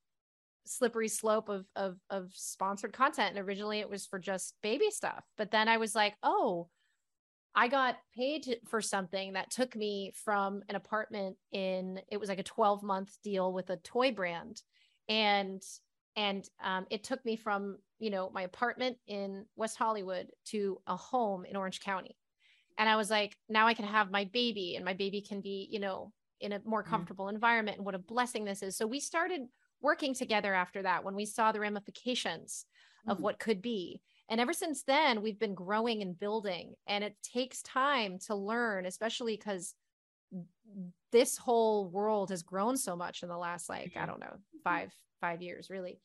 slippery 0.64 1.08
slope 1.08 1.48
of 1.48 1.66
of 1.76 1.98
of 2.10 2.30
sponsored 2.32 2.92
content. 2.92 3.36
And 3.36 3.46
originally 3.46 3.80
it 3.80 3.90
was 3.90 4.06
for 4.06 4.18
just 4.18 4.54
baby 4.62 4.90
stuff. 4.90 5.24
But 5.36 5.50
then 5.50 5.68
I 5.68 5.76
was 5.76 5.94
like, 5.94 6.14
oh, 6.22 6.68
I 7.54 7.68
got 7.68 7.96
paid 8.16 8.58
for 8.68 8.80
something 8.80 9.34
that 9.34 9.50
took 9.50 9.76
me 9.76 10.12
from 10.24 10.62
an 10.68 10.74
apartment 10.74 11.36
in 11.52 12.00
it 12.10 12.18
was 12.18 12.28
like 12.28 12.40
a 12.40 12.44
12 12.44 12.82
month 12.82 13.16
deal 13.22 13.52
with 13.52 13.70
a 13.70 13.76
toy 13.76 14.12
brand. 14.12 14.60
And 15.08 15.62
and 16.16 16.48
um, 16.62 16.86
it 16.90 17.04
took 17.04 17.24
me 17.24 17.36
from 17.36 17.78
you 17.98 18.10
know 18.10 18.30
my 18.32 18.42
apartment 18.42 18.96
in 19.06 19.44
west 19.56 19.76
hollywood 19.76 20.28
to 20.46 20.78
a 20.86 20.96
home 20.96 21.44
in 21.44 21.56
orange 21.56 21.80
county 21.80 22.16
and 22.78 22.88
i 22.88 22.96
was 22.96 23.10
like 23.10 23.36
now 23.48 23.66
i 23.66 23.74
can 23.74 23.84
have 23.84 24.10
my 24.10 24.24
baby 24.24 24.76
and 24.76 24.84
my 24.84 24.94
baby 24.94 25.20
can 25.20 25.40
be 25.40 25.68
you 25.70 25.80
know 25.80 26.12
in 26.40 26.52
a 26.52 26.60
more 26.64 26.82
mm-hmm. 26.82 26.90
comfortable 26.90 27.26
mm-hmm. 27.26 27.36
environment 27.36 27.76
and 27.76 27.86
what 27.86 27.94
a 27.94 27.98
blessing 27.98 28.44
this 28.44 28.62
is 28.62 28.76
so 28.76 28.86
we 28.86 29.00
started 29.00 29.42
working 29.80 30.14
together 30.14 30.54
after 30.54 30.82
that 30.82 31.04
when 31.04 31.14
we 31.14 31.26
saw 31.26 31.52
the 31.52 31.60
ramifications 31.60 32.66
mm-hmm. 33.00 33.10
of 33.10 33.20
what 33.20 33.38
could 33.38 33.62
be 33.62 34.00
and 34.28 34.40
ever 34.40 34.52
since 34.52 34.82
then 34.82 35.22
we've 35.22 35.38
been 35.38 35.54
growing 35.54 36.02
and 36.02 36.18
building 36.18 36.74
and 36.86 37.04
it 37.04 37.16
takes 37.22 37.62
time 37.62 38.18
to 38.18 38.34
learn 38.34 38.86
especially 38.86 39.36
because 39.36 39.74
this 41.12 41.36
whole 41.36 41.88
world 41.88 42.30
has 42.30 42.42
grown 42.42 42.76
so 42.76 42.96
much 42.96 43.22
in 43.22 43.28
the 43.28 43.36
last 43.36 43.68
like 43.68 43.92
i 43.96 44.00
mm-hmm. 44.00 44.10
don't 44.10 44.20
know 44.20 44.36
five 44.62 44.92
five 45.20 45.42
years 45.42 45.70
really 45.70 45.98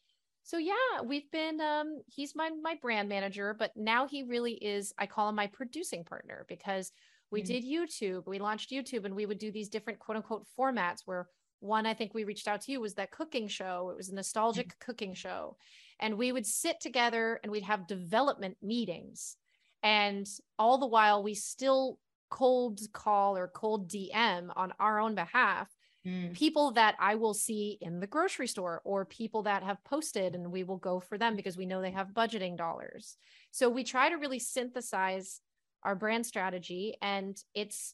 so 0.44 0.58
yeah 0.58 1.02
we've 1.04 1.30
been 1.32 1.60
um 1.62 2.02
he's 2.08 2.36
my 2.36 2.50
my 2.62 2.76
brand 2.82 3.10
manager 3.10 3.56
but 3.58 3.72
now 3.76 4.08
he 4.08 4.24
really 4.24 4.54
is 4.54 4.94
i 4.98 5.06
call 5.06 5.30
him 5.30 5.36
my 5.36 5.48
producing 5.48 6.04
partner 6.04 6.46
because 6.48 6.92
we 7.32 7.42
mm-hmm. 7.42 7.54
did 7.54 7.64
youtube 7.64 8.28
we 8.28 8.40
launched 8.40 8.72
youtube 8.72 9.06
and 9.06 9.16
we 9.16 9.26
would 9.26 9.40
do 9.40 9.52
these 9.52 9.70
different 9.70 10.00
quote 10.00 10.18
unquote 10.18 10.46
formats 10.58 11.02
where 11.06 11.28
one 11.60 11.86
i 11.86 11.94
think 11.94 12.14
we 12.14 12.24
reached 12.24 12.48
out 12.48 12.62
to 12.62 12.72
you 12.72 12.80
was 12.80 12.96
that 12.96 13.12
cooking 13.12 13.48
show 13.48 13.90
it 13.90 13.98
was 13.98 14.10
a 14.10 14.16
nostalgic 14.16 14.68
mm-hmm. 14.68 14.86
cooking 14.86 15.14
show 15.14 15.56
and 16.00 16.18
we 16.18 16.32
would 16.32 16.46
sit 16.46 16.80
together 16.80 17.40
and 17.44 17.52
we'd 17.52 17.64
have 17.64 17.88
development 17.88 18.58
meetings 18.62 19.36
and 19.84 20.28
all 20.58 20.78
the 20.78 20.88
while 20.88 21.24
we 21.24 21.34
still 21.34 22.00
cold 22.30 22.80
call 22.94 23.38
or 23.38 23.48
cold 23.48 23.90
dm 23.90 24.50
on 24.56 24.74
our 24.80 25.00
own 25.00 25.16
behalf 25.16 25.68
mm. 26.06 26.34
people 26.34 26.72
that 26.72 26.96
I 27.00 27.16
will 27.16 27.34
see 27.34 27.78
in 27.82 28.00
the 28.00 28.08
grocery 28.08 28.48
store 28.48 28.82
or 28.84 29.06
people 29.06 29.44
that 29.44 29.64
have 29.64 29.84
posted 29.84 30.36
and 30.36 30.52
we 30.52 30.64
will 30.64 30.78
go 30.78 31.00
for 31.00 31.18
them 31.18 31.36
because 31.36 31.58
we 31.58 31.66
know 31.66 31.82
they 31.82 31.92
have 31.92 32.10
budgeting 32.10 32.58
dollars. 32.58 33.18
So 33.52 33.70
we 33.70 33.84
try 33.84 34.10
to 34.10 34.16
really 34.16 34.40
synthesize 34.40 35.42
our 35.84 35.96
brand 35.96 36.26
strategy 36.26 36.96
and 37.02 37.38
it's 37.54 37.94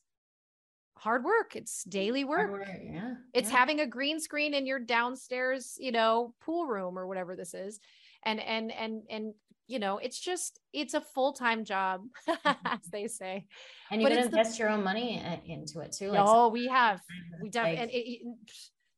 hard 0.98 1.24
work 1.24 1.56
it's 1.56 1.84
daily 1.84 2.24
work, 2.24 2.52
work 2.52 2.68
yeah 2.82 3.14
it's 3.34 3.50
yeah. 3.50 3.58
having 3.58 3.82
a 3.82 3.88
green 3.88 4.20
screen 4.20 4.54
in 4.54 4.66
your 4.66 4.80
downstairs 4.80 5.76
you 5.80 5.92
know 5.92 6.34
pool 6.42 6.66
room 6.66 6.98
or 6.98 7.06
whatever 7.06 7.36
this 7.36 7.54
is 7.54 7.80
and 8.24 8.40
and 8.40 8.72
and 8.72 9.04
and 9.10 9.34
you 9.68 9.80
know, 9.80 9.98
it's 9.98 10.20
just 10.20 10.60
it's 10.74 10.94
a 10.94 11.02
full 11.02 11.34
time 11.34 11.66
job, 11.66 12.02
as 12.46 12.82
they 12.92 13.08
say. 13.08 13.46
And 13.92 14.02
you 14.02 14.08
can 14.08 14.20
invest 14.20 14.58
the, 14.58 14.64
your 14.64 14.70
own 14.70 14.84
money 14.84 15.22
into 15.46 15.80
it 15.80 15.92
too. 15.92 16.12
Like 16.12 16.22
oh, 16.24 16.50
we 16.50 16.68
have, 16.68 17.02
we 17.42 17.50
definitely, 17.50 17.82
and 17.82 17.92
it, 17.92 18.20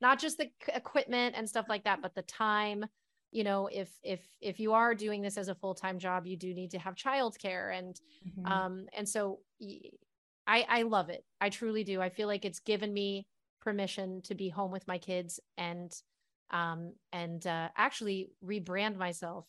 not 0.01 0.19
just 0.19 0.37
the 0.37 0.49
equipment 0.73 1.35
and 1.37 1.47
stuff 1.47 1.67
like 1.69 1.85
that, 1.85 2.01
but 2.01 2.15
the 2.15 2.23
time. 2.23 2.85
You 3.31 3.43
know, 3.43 3.67
if 3.67 3.89
if 4.03 4.21
if 4.41 4.59
you 4.59 4.73
are 4.73 4.95
doing 4.95 5.21
this 5.21 5.37
as 5.37 5.47
a 5.47 5.55
full 5.55 5.75
time 5.75 5.99
job, 5.99 6.25
you 6.25 6.37
do 6.37 6.53
need 6.53 6.71
to 6.71 6.79
have 6.79 6.95
childcare, 6.95 7.77
and 7.77 7.99
mm-hmm. 8.25 8.45
um, 8.45 8.85
and 8.93 9.07
so 9.07 9.39
I 10.47 10.65
I 10.67 10.81
love 10.83 11.09
it. 11.09 11.23
I 11.39 11.49
truly 11.49 11.83
do. 11.83 12.01
I 12.01 12.09
feel 12.09 12.27
like 12.27 12.45
it's 12.45 12.59
given 12.59 12.93
me 12.93 13.27
permission 13.61 14.21
to 14.23 14.33
be 14.33 14.49
home 14.49 14.71
with 14.71 14.87
my 14.87 14.97
kids 14.97 15.39
and 15.57 15.93
um 16.51 16.93
and 17.11 17.45
uh, 17.45 17.67
actually 17.75 18.29
rebrand 18.43 18.97
myself 18.97 19.45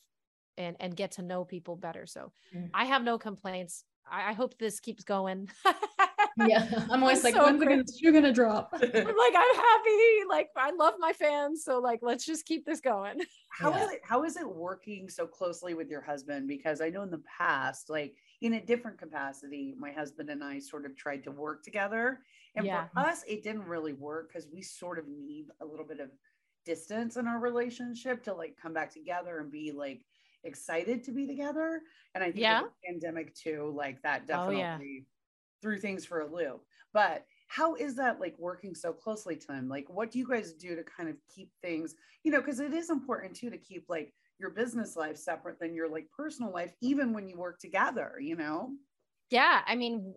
and 0.56 0.76
and 0.80 0.96
get 0.96 1.12
to 1.12 1.22
know 1.22 1.44
people 1.44 1.76
better. 1.76 2.06
So 2.06 2.32
mm. 2.54 2.68
i 2.74 2.84
have 2.84 3.04
no 3.04 3.16
complaints. 3.16 3.84
I, 4.10 4.30
I, 4.30 4.32
hope 4.32 4.56
this 4.58 4.80
keeps 4.80 5.04
going. 5.04 5.48
Yeah. 6.46 6.68
I'm 6.90 7.02
always 7.02 7.24
like 7.24 7.34
so 7.34 7.44
when's 7.44 7.62
gonna, 7.62 7.82
you're 8.00 8.12
gonna 8.12 8.32
drop? 8.32 8.70
I'm 8.74 8.80
like 8.82 8.94
i'm 8.94 9.56
happy. 9.56 10.24
Like 10.28 10.48
i 10.56 10.70
love 10.78 10.94
my 10.98 11.12
fans. 11.12 11.64
So 11.64 11.78
like 11.78 12.00
let's 12.02 12.24
just 12.24 12.46
keep 12.46 12.64
this 12.64 12.80
going. 12.80 13.22
How 13.48 13.70
yeah. 13.70 13.84
is 13.84 13.90
it 13.92 14.00
how 14.04 14.24
is 14.24 14.36
it 14.36 14.48
working 14.48 15.08
so 15.08 15.26
closely 15.26 15.74
with 15.74 15.90
your 15.90 16.00
husband? 16.00 16.46
Because 16.46 16.80
i 16.80 16.90
know 16.90 17.02
in 17.02 17.10
the 17.10 17.22
past 17.38 17.90
like 17.90 18.14
in 18.40 18.54
a 18.54 18.64
different 18.64 18.98
capacity, 18.98 19.74
my 19.76 19.90
husband 19.92 20.30
and 20.30 20.44
I 20.44 20.58
sort 20.60 20.86
of 20.86 20.96
tried 20.96 21.24
to 21.24 21.30
work 21.32 21.62
together. 21.64 22.22
And 22.56 22.66
Yeah. 22.66 22.70
for 22.70 22.90
us, 22.96 23.24
it 23.26 23.42
didn't 23.42 23.64
really 23.64 23.94
work 23.94 24.28
because 24.28 24.48
we 24.48 24.62
sort 24.62 24.98
of 24.98 25.08
need 25.08 25.48
a 25.60 25.64
little 25.66 25.86
bit 25.86 26.00
of 26.00 26.10
distance 26.64 27.16
in 27.16 27.26
our 27.26 27.40
relationship 27.40 28.22
to 28.24 28.34
like 28.34 28.56
come 28.56 28.72
back 28.74 28.92
together 28.92 29.38
and 29.40 29.50
be 29.50 29.72
like 29.72 30.04
excited 30.44 31.02
to 31.04 31.12
be 31.12 31.26
together. 31.26 31.82
And 32.14 32.22
I 32.22 32.30
think 32.30 32.48
Yeah. 32.48 32.60
the 32.60 32.70
pandemic 32.86 33.34
too, 33.34 33.72
like 33.74 34.02
that 34.02 34.26
Oh, 34.32 34.48
definitely 34.48 34.50
yeah. 34.50 34.82
threw 35.62 35.78
things 35.78 36.04
for 36.06 36.20
a 36.20 36.26
loop. 36.26 36.64
But 36.92 37.26
how 37.48 37.74
is 37.74 37.96
that 37.96 38.20
like 38.20 38.38
working 38.38 38.74
so 38.74 38.92
closely 38.92 39.36
to 39.36 39.52
him? 39.52 39.68
Like, 39.68 39.88
what 39.88 40.10
do 40.10 40.18
you 40.18 40.28
guys 40.28 40.52
do 40.52 40.76
to 40.76 40.84
kind 40.84 41.08
of 41.08 41.16
keep 41.34 41.52
things, 41.62 41.94
you 42.22 42.30
know, 42.30 42.40
because 42.40 42.60
it 42.60 42.72
is 42.72 42.90
important 42.90 43.34
too 43.34 43.50
to 43.50 43.58
keep 43.58 43.86
like 43.88 44.14
your 44.38 44.50
business 44.50 44.96
life 44.96 45.16
separate 45.16 45.58
than 45.58 45.74
your 45.74 45.88
like 45.88 46.08
personal 46.16 46.52
life, 46.52 46.72
even 46.80 47.12
when 47.12 47.28
you 47.28 47.36
work 47.36 47.58
together, 47.58 48.14
you 48.20 48.36
know? 48.36 48.72
Yeah, 49.30 49.60
I 49.66 49.76
mean, 49.76 50.14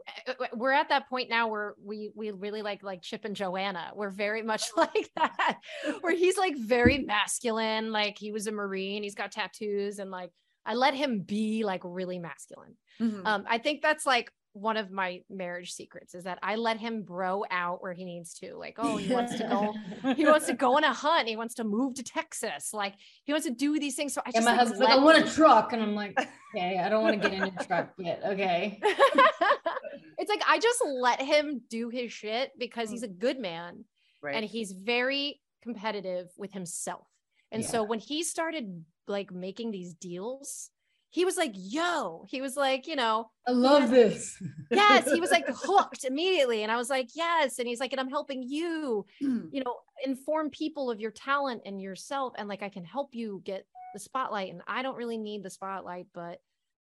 we're 0.53 0.71
at 0.71 0.87
that 0.87 1.09
point 1.09 1.29
now 1.29 1.49
where 1.49 1.75
we 1.83 2.11
we 2.15 2.31
really 2.31 2.61
like 2.61 2.81
like 2.81 3.01
Chip 3.01 3.25
and 3.25 3.35
Joanna. 3.35 3.91
We're 3.93 4.09
very 4.09 4.41
much 4.41 4.63
like 4.77 5.09
that, 5.17 5.59
where 5.99 6.15
he's 6.15 6.37
like 6.37 6.55
very 6.57 6.99
masculine. 6.99 7.91
Like 7.91 8.17
he 8.17 8.31
was 8.31 8.47
a 8.47 8.53
Marine, 8.53 9.03
he's 9.03 9.15
got 9.15 9.33
tattoos, 9.33 9.99
and 9.99 10.11
like 10.11 10.31
I 10.65 10.75
let 10.75 10.93
him 10.93 11.21
be 11.21 11.65
like 11.65 11.81
really 11.83 12.19
masculine. 12.19 12.77
Mhm. 13.01 13.25
Um, 13.25 13.43
I 13.47 13.57
think 13.57 13.81
that's 13.81 14.05
like 14.05 14.31
one 14.53 14.75
of 14.75 14.91
my 14.91 15.21
marriage 15.29 15.71
secrets 15.71 16.13
is 16.13 16.25
that 16.25 16.37
I 16.43 16.55
let 16.55 16.77
him 16.77 17.03
bro 17.03 17.43
out 17.49 17.81
where 17.81 17.93
he 17.93 18.03
needs 18.03 18.33
to. 18.35 18.55
Like, 18.55 18.75
oh, 18.77 18.97
he 18.97 19.13
wants 19.13 19.37
to 19.37 19.43
go, 19.43 20.13
he 20.13 20.25
wants 20.25 20.47
to 20.47 20.53
go 20.53 20.75
on 20.75 20.83
a 20.83 20.93
hunt, 20.93 21.27
he 21.27 21.35
wants 21.35 21.55
to 21.55 21.63
move 21.63 21.95
to 21.95 22.03
Texas, 22.03 22.73
like 22.73 22.95
he 23.23 23.31
wants 23.31 23.47
to 23.47 23.53
do 23.53 23.79
these 23.79 23.95
things. 23.95 24.13
So 24.13 24.21
I 24.25 24.29
And 24.29 24.35
just 24.35 24.45
my 24.45 24.51
like, 24.51 24.59
husband's 24.59 24.81
like, 24.81 24.97
I 24.97 25.03
want 25.03 25.17
a 25.25 25.33
truck. 25.33 25.73
And 25.73 25.81
I'm 25.81 25.95
like, 25.95 26.19
okay, 26.55 26.79
I 26.79 26.89
don't 26.89 27.03
want 27.03 27.21
to 27.21 27.29
get 27.29 27.37
in 27.37 27.43
a 27.43 27.65
truck 27.65 27.93
yet. 27.97 28.21
Okay. 28.25 28.79
it's 30.17 30.29
like 30.29 30.43
I 30.47 30.59
just 30.59 30.83
let 30.85 31.21
him 31.21 31.61
do 31.69 31.89
his 31.89 32.11
shit 32.11 32.51
because 32.59 32.89
he's 32.89 33.03
a 33.03 33.07
mm. 33.07 33.19
good 33.19 33.39
man 33.39 33.85
right. 34.21 34.35
and 34.35 34.45
he's 34.45 34.71
very 34.71 35.39
competitive 35.63 36.27
with 36.37 36.51
himself. 36.51 37.07
And 37.53 37.65
so 37.65 37.83
when 37.83 37.99
he 37.99 38.23
started 38.23 38.85
like 39.07 39.31
making 39.33 39.71
these 39.71 39.93
deals, 39.93 40.69
he 41.13 41.25
was 41.25 41.35
like, 41.37 41.51
yo, 41.55 42.25
he 42.29 42.41
was 42.41 42.55
like, 42.55 42.87
you 42.87 42.95
know, 42.95 43.29
I 43.47 43.51
love 43.51 43.89
this. 43.89 44.41
yes, 44.71 45.11
he 45.11 45.19
was 45.19 45.29
like 45.29 45.45
hooked 45.53 46.05
immediately. 46.05 46.63
And 46.63 46.71
I 46.71 46.77
was 46.77 46.89
like, 46.89 47.09
yes. 47.15 47.59
And 47.59 47.67
he's 47.67 47.79
like, 47.81 47.91
and 47.91 47.99
I'm 47.99 48.09
helping 48.09 48.41
you, 48.41 49.05
you 49.19 49.61
know, 49.63 49.75
inform 50.05 50.49
people 50.49 50.89
of 50.89 51.01
your 51.01 51.11
talent 51.11 51.63
and 51.65 51.81
yourself. 51.81 52.33
And 52.37 52.47
like, 52.47 52.63
I 52.63 52.69
can 52.69 52.85
help 52.85 53.13
you 53.13 53.41
get 53.43 53.65
the 53.93 53.99
spotlight. 53.99 54.51
And 54.53 54.61
I 54.67 54.81
don't 54.83 54.95
really 54.95 55.17
need 55.17 55.43
the 55.43 55.49
spotlight, 55.49 56.07
but, 56.13 56.39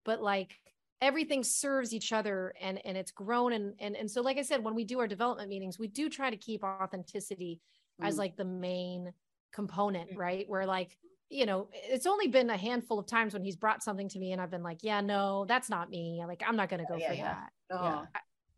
but 0.06 0.22
like 0.22 0.54
everything 1.02 1.44
serves 1.44 1.92
each 1.92 2.10
other 2.12 2.54
and, 2.60 2.80
and 2.86 2.96
it's 2.96 3.10
grown. 3.12 3.52
And, 3.52 3.74
and, 3.78 3.94
and 3.94 4.10
so, 4.10 4.22
like 4.22 4.38
I 4.38 4.42
said, 4.42 4.64
when 4.64 4.74
we 4.74 4.84
do 4.84 5.00
our 5.00 5.06
development 5.06 5.50
meetings, 5.50 5.78
we 5.78 5.88
do 5.88 6.08
try 6.08 6.30
to 6.30 6.36
keep 6.38 6.64
authenticity 6.64 7.60
as 8.00 8.14
Mm. 8.14 8.18
like 8.18 8.36
the 8.36 8.44
main 8.46 9.12
component, 9.52 10.12
Mm. 10.12 10.16
right? 10.18 10.48
Where 10.48 10.64
like, 10.64 10.96
you 11.34 11.46
know, 11.46 11.68
it's 11.72 12.06
only 12.06 12.28
been 12.28 12.48
a 12.48 12.56
handful 12.56 12.98
of 12.98 13.06
times 13.06 13.32
when 13.34 13.42
he's 13.42 13.56
brought 13.56 13.82
something 13.82 14.08
to 14.10 14.18
me 14.20 14.30
and 14.32 14.40
I've 14.40 14.50
been 14.52 14.62
like, 14.62 14.78
yeah, 14.82 15.00
no, 15.00 15.44
that's 15.48 15.68
not 15.68 15.90
me. 15.90 16.22
Like, 16.26 16.42
I'm 16.46 16.54
not 16.54 16.68
going 16.68 16.80
to 16.80 16.86
go 16.86 16.96
Yeah, 16.96 17.08
for 17.08 17.14
yeah. 17.14 17.22
that 17.24 17.50
Oh, 17.72 18.06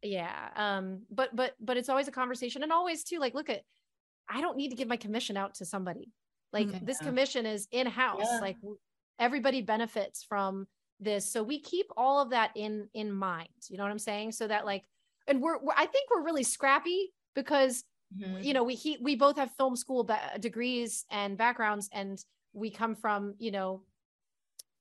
yeah 0.02 0.50
um 0.56 1.00
but 1.10 1.34
but 1.34 1.54
but 1.58 1.76
it's 1.78 1.88
always 1.88 2.06
a 2.06 2.12
conversation 2.12 2.62
and 2.62 2.70
always 2.70 3.02
too 3.02 3.18
like 3.18 3.32
look 3.34 3.48
at 3.48 3.62
i 4.28 4.40
don't 4.42 4.56
need 4.56 4.68
to 4.68 4.76
give 4.76 4.86
my 4.86 4.96
commission 4.96 5.36
out 5.38 5.54
to 5.54 5.64
somebody 5.64 6.12
like 6.52 6.66
Mhm. 6.68 6.84
this 6.84 6.98
commission 6.98 7.46
is 7.46 7.66
in 7.72 7.86
house 7.86 8.20
Yeah. 8.22 8.38
like 8.42 8.56
everybody 9.18 9.62
benefits 9.62 10.22
from 10.22 10.66
this 11.00 11.32
so 11.32 11.42
we 11.42 11.58
keep 11.60 11.86
all 11.96 12.20
of 12.20 12.30
that 12.30 12.50
in 12.54 12.88
in 12.92 13.10
mind 13.10 13.48
you 13.70 13.78
know 13.78 13.84
what 13.84 13.90
i'm 13.90 13.98
saying 13.98 14.32
so 14.32 14.46
that 14.46 14.66
like 14.66 14.84
and 15.26 15.40
we're, 15.40 15.58
we're 15.58 15.72
i 15.76 15.86
think 15.86 16.10
we're 16.10 16.22
really 16.24 16.44
scrappy 16.44 17.12
because 17.34 17.82
Mhm. 18.16 18.44
you 18.44 18.52
know 18.54 18.62
we 18.64 18.74
he, 18.74 18.98
we 19.00 19.16
both 19.16 19.36
have 19.36 19.50
film 19.56 19.74
school 19.76 20.04
ba- 20.04 20.36
degrees 20.38 21.04
and 21.10 21.36
backgrounds 21.38 21.88
and 21.92 22.22
we 22.56 22.70
come 22.70 22.96
from 22.96 23.34
you 23.38 23.50
know 23.52 23.82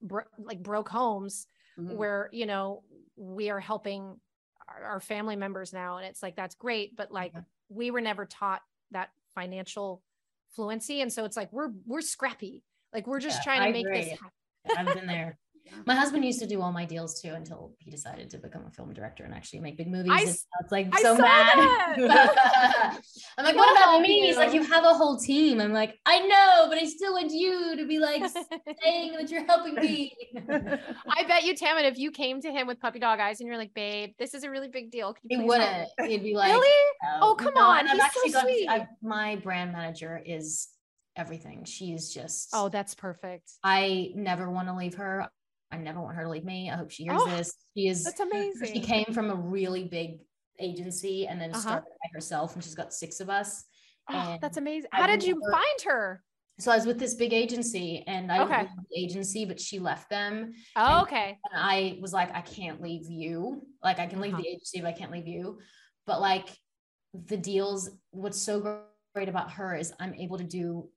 bro- 0.01 0.23
like 0.39 0.63
broke 0.63 0.89
homes 0.89 1.45
mhm. 1.77 1.95
where 1.95 2.29
you 2.31 2.45
know 2.45 2.81
we 3.17 3.49
are 3.49 3.59
helping 3.59 4.17
our, 4.67 4.83
our 4.83 4.99
family 4.99 5.35
members 5.35 5.73
now 5.73 5.97
and 5.97 6.07
it's 6.07 6.23
like 6.23 6.35
that's 6.35 6.55
great 6.55 6.95
but 6.95 7.11
like 7.11 7.33
Yeah. 7.35 7.41
we 7.69 7.91
were 7.91 8.01
never 8.01 8.25
taught 8.25 8.61
that 8.91 9.09
financial 9.35 10.01
fluency 10.55 11.01
and 11.01 11.11
so 11.11 11.25
it's 11.25 11.35
like 11.35 11.51
we're 11.51 11.71
we're 11.85 12.01
scrappy 12.01 12.63
like 12.93 13.05
we're 13.05 13.19
just 13.19 13.39
Yeah, 13.39 13.43
trying 13.43 13.61
to 13.61 13.67
I 13.67 13.71
make 13.71 13.87
this 13.87 14.09
happen. 14.19 14.87
I've 14.87 14.95
been 14.95 15.05
there. 15.05 15.37
Yeah. 15.65 15.73
My 15.87 15.95
husband 15.95 16.23
used 16.23 16.39
to 16.41 16.45
do 16.47 16.61
all 16.61 16.71
my 16.71 16.85
deals 16.85 17.19
too 17.21 17.33
until 17.33 17.73
he 17.79 17.89
decided 17.89 18.29
to 18.31 18.37
become 18.37 18.65
a 18.67 18.71
film 18.71 18.93
director 18.93 19.23
and 19.23 19.33
actually 19.33 19.59
make 19.61 19.77
big 19.77 19.87
movies. 19.89 20.11
I 20.13 20.21
it's 20.21 20.71
like 20.71 20.87
I 20.93 21.01
so 21.01 21.17
mad. 21.17 21.97
I'm 23.37 23.45
like, 23.45 23.55
what 23.55 23.71
about 23.71 24.01
me? 24.01 24.27
He's 24.27 24.37
like, 24.37 24.53
you. 24.53 24.61
you 24.61 24.67
have 24.67 24.83
a 24.83 24.93
whole 24.93 25.17
team. 25.17 25.59
I'm 25.59 25.73
like, 25.73 25.97
I 26.05 26.19
know, 26.19 26.67
but 26.69 26.77
I 26.77 26.85
still 26.85 27.13
want 27.13 27.31
you 27.31 27.75
to 27.77 27.85
be 27.87 27.97
like 27.99 28.21
saying 28.83 29.13
that 29.13 29.29
you're 29.31 29.45
helping 29.45 29.75
me. 29.75 30.13
I 31.09 31.23
bet 31.27 31.43
you, 31.43 31.55
Tammin, 31.55 31.85
if 31.85 31.97
you 31.97 32.11
came 32.11 32.41
to 32.41 32.51
him 32.51 32.67
with 32.67 32.79
puppy 32.79 32.99
dog 32.99 33.19
eyes 33.19 33.39
and 33.39 33.47
you're 33.47 33.57
like, 33.57 33.73
babe, 33.73 34.11
this 34.19 34.33
is 34.33 34.43
a 34.43 34.49
really 34.51 34.67
big 34.67 34.91
deal. 34.91 35.15
You 35.23 35.39
He 35.39 35.45
wouldn't. 35.45 35.87
me?" 35.99 36.09
He'd 36.09 36.23
be 36.23 36.35
like, 36.35 36.51
really? 36.51 36.85
"No." 37.03 37.19
Oh, 37.21 37.35
come 37.35 37.53
No, 37.55 37.61
on. 37.61 37.79
and 37.79 37.89
He's 37.89 37.99
so 37.99 38.05
actually 38.05 38.31
got 38.31 38.41
to 38.43 38.47
sweet. 38.53 38.69
I- 38.69 38.87
my 39.01 39.35
brand 39.37 39.71
manager 39.73 40.21
is 40.23 40.67
everything. 41.15 41.63
She's 41.65 42.13
just. 42.13 42.49
Oh, 42.53 42.69
that's 42.69 42.93
perfect. 42.93 43.51
I 43.63 44.11
never 44.15 44.49
want 44.49 44.67
to 44.67 44.75
leave 44.75 44.95
her. 44.95 45.27
I 45.71 45.77
never 45.77 46.01
want 46.01 46.15
her 46.15 46.23
to 46.23 46.29
leave 46.29 46.45
me. 46.45 46.69
I 46.69 46.75
hope 46.75 46.91
she 46.91 47.03
hears 47.03 47.17
Oh, 47.19 47.29
this. 47.29 47.53
She 47.75 47.87
is 47.87 48.03
That's 48.03 48.19
amazing. 48.19 48.67
she 48.73 48.79
came 48.79 49.05
from 49.13 49.29
a 49.29 49.35
really 49.35 49.85
big 49.85 50.19
agency 50.59 51.27
and 51.27 51.39
then 51.39 51.51
Uh-huh. 51.51 51.59
started 51.61 51.89
by 51.89 52.09
herself 52.13 52.55
and 52.55 52.63
she's 52.63 52.75
got 52.75 52.93
six 52.93 53.19
of 53.19 53.29
us. 53.29 53.65
Oh, 54.09 54.37
that's 54.41 54.57
amazing. 54.57 54.89
How 54.93 55.07
did 55.07 55.23
you 55.23 55.41
find 55.51 55.81
her? 55.85 56.23
So 56.59 56.71
I 56.71 56.75
was 56.77 56.85
with 56.85 56.99
this 56.99 57.15
big 57.15 57.33
agency 57.33 58.03
and 58.07 58.31
I 58.31 58.43
okay. 58.43 58.67
the 58.91 58.99
agency, 59.03 59.43
but 59.43 59.59
she 59.59 59.79
left 59.79 60.09
them. 60.09 60.53
Oh, 60.75 60.99
And- 60.99 61.07
okay. 61.07 61.37
And 61.51 61.61
I 61.61 61.97
was 62.01 62.13
like, 62.13 62.33
I 62.33 62.41
can't 62.41 62.81
leave 62.81 63.09
you. 63.09 63.67
Like 63.83 63.99
I 63.99 64.05
can 64.07 64.21
leave 64.21 64.33
Uh-huh. 64.33 64.41
the 64.43 64.47
agency, 64.49 64.79
but 64.79 64.87
I 64.87 64.93
can't 64.93 65.11
leave 65.11 65.27
you. 65.27 65.59
But 66.05 66.21
like 66.21 66.47
the 67.13 67.35
deals, 67.37 67.89
what's 68.11 68.39
so 68.41 68.83
great 69.13 69.27
about 69.27 69.51
her 69.51 69.75
is 69.75 69.91
I'm 69.99 70.13
able 70.13 70.37
to 70.37 70.43
do 70.45 70.89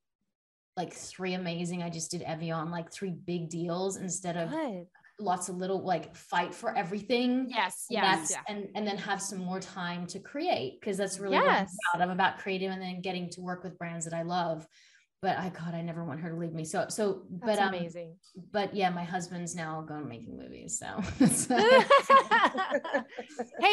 like 0.79 0.93
three 0.93 1.33
amazing. 1.33 1.83
I 1.83 1.89
just 1.89 2.09
did 2.09 2.21
Evian, 2.21 2.71
like 2.71 2.89
three 2.89 3.11
big 3.11 3.49
deals 3.49 3.97
instead 3.97 4.37
of 4.37 4.49
Good. 4.49 4.85
lots 5.19 5.49
of 5.49 5.57
little 5.57 5.83
like 5.83 6.15
fight 6.15 6.55
for 6.55 6.75
everything. 6.75 7.47
Yes. 7.49 7.85
Yes. 7.89 8.31
Yeah. 8.31 8.41
and 8.47 8.69
and 8.75 8.87
then 8.87 8.97
have 8.97 9.21
some 9.21 9.39
more 9.39 9.59
time 9.59 10.07
to 10.07 10.19
create 10.19 10.79
because 10.79 10.95
that's 10.95 11.19
really 11.19 11.37
what 11.37 11.49
I'm 11.49 11.67
about. 11.93 12.01
I'm 12.01 12.11
about 12.11 12.37
creative 12.39 12.71
and 12.71 12.81
then 12.81 13.01
getting 13.01 13.29
to 13.31 13.41
work 13.41 13.61
with 13.65 13.77
brands 13.77 14.05
that 14.05 14.13
I 14.13 14.21
love. 14.21 14.65
But 15.21 15.37
I 15.37 15.49
God, 15.49 15.73
I 15.75 15.81
never 15.81 16.05
want 16.05 16.21
her 16.21 16.29
to 16.29 16.35
leave 16.37 16.53
me. 16.53 16.63
So 16.63 16.85
so 16.87 17.23
That's 17.29 17.57
but 17.57 17.59
um, 17.59 17.73
amazing. 17.73 18.15
but 18.53 18.73
yeah, 18.73 18.89
my 18.89 19.03
husband's 19.03 19.53
now 19.53 19.81
going 19.81 20.07
making 20.07 20.37
movies. 20.37 20.79
So 20.79 20.85
hey, 21.19 21.25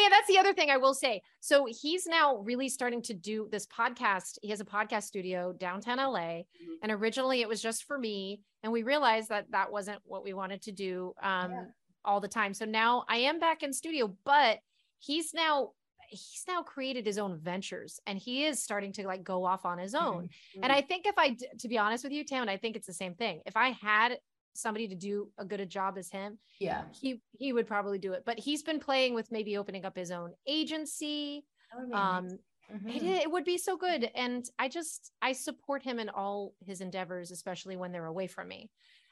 and 0.03 0.11
that's 0.11 0.27
the 0.27 0.37
other 0.39 0.53
thing 0.53 0.69
I 0.69 0.77
will 0.77 0.93
say. 0.93 1.21
So 1.39 1.67
he's 1.69 2.05
now 2.05 2.37
really 2.37 2.69
starting 2.69 3.01
to 3.03 3.13
do 3.13 3.47
this 3.51 3.65
podcast. 3.65 4.37
He 4.41 4.49
has 4.49 4.59
a 4.59 4.65
podcast 4.65 5.03
studio 5.03 5.53
downtown 5.53 5.97
LA, 5.97 6.17
Mm-hmm. 6.17 6.73
and 6.83 6.91
originally 6.91 7.41
it 7.41 7.47
was 7.47 7.61
just 7.61 7.85
for 7.85 7.97
me, 7.97 8.41
and 8.63 8.71
we 8.71 8.83
realized 8.83 9.29
that 9.29 9.45
that 9.51 9.71
wasn't 9.71 9.99
what 10.03 10.23
we 10.23 10.33
wanted 10.33 10.61
to 10.63 10.71
do 10.71 11.13
um, 11.21 11.51
Yeah. 11.51 11.63
all 12.03 12.19
the 12.19 12.27
time. 12.27 12.53
So 12.53 12.65
now 12.65 13.05
I 13.07 13.17
am 13.17 13.39
back 13.39 13.63
in 13.63 13.71
studio, 13.73 14.13
but 14.25 14.59
he's 14.99 15.33
now 15.33 15.71
he's 16.07 16.43
now 16.47 16.61
created 16.63 17.05
his 17.05 17.17
own 17.17 17.37
ventures, 17.37 17.99
and 18.07 18.17
he 18.17 18.45
is 18.45 18.61
starting 18.61 18.91
to 18.93 19.05
like 19.05 19.23
go 19.23 19.45
off 19.45 19.65
on 19.65 19.77
his 19.77 19.93
Mm-hmm. 19.93 20.05
own. 20.05 20.29
And 20.63 20.71
I 20.71 20.81
think 20.81 21.05
if 21.05 21.15
I, 21.17 21.35
to 21.59 21.67
be 21.67 21.77
honest 21.77 22.03
with 22.03 22.13
you, 22.13 22.23
Tam, 22.23 22.41
and 22.41 22.49
I 22.51 22.57
think 22.57 22.75
it's 22.75 22.87
the 22.87 22.93
same 22.93 23.13
thing. 23.15 23.41
If 23.45 23.55
I 23.57 23.69
had 23.69 24.19
somebody 24.53 24.87
to 24.87 24.95
do 24.95 25.29
a 25.37 25.45
good 25.45 25.59
a 25.59 25.65
job 25.65 25.97
as 25.97 26.09
him, 26.09 26.39
yeah. 26.59 26.83
he 26.91 27.21
he 27.37 27.53
would 27.53 27.67
probably 27.67 27.99
do 27.99 28.13
it. 28.13 28.23
But 28.25 28.39
he's 28.39 28.63
been 28.63 28.79
playing 28.79 29.13
with 29.13 29.31
maybe 29.31 29.57
opening 29.57 29.85
up 29.85 29.95
his 29.95 30.11
own 30.11 30.33
agency. 30.47 31.45
Um, 31.93 32.27
Mm-hmm. 32.69 32.89
it, 32.89 33.03
it 33.03 33.31
would 33.31 33.45
be 33.45 33.57
so 33.57 33.77
good, 33.77 34.11
and 34.13 34.43
I 34.59 34.67
just 34.67 35.13
I 35.21 35.31
support 35.31 35.81
him 35.83 35.99
in 35.99 36.09
all 36.09 36.53
his 36.65 36.81
endeavors, 36.81 37.31
especially 37.31 37.77
when 37.77 37.93
they're 37.93 38.07
away 38.07 38.27
from 38.27 38.49
me. 38.49 38.69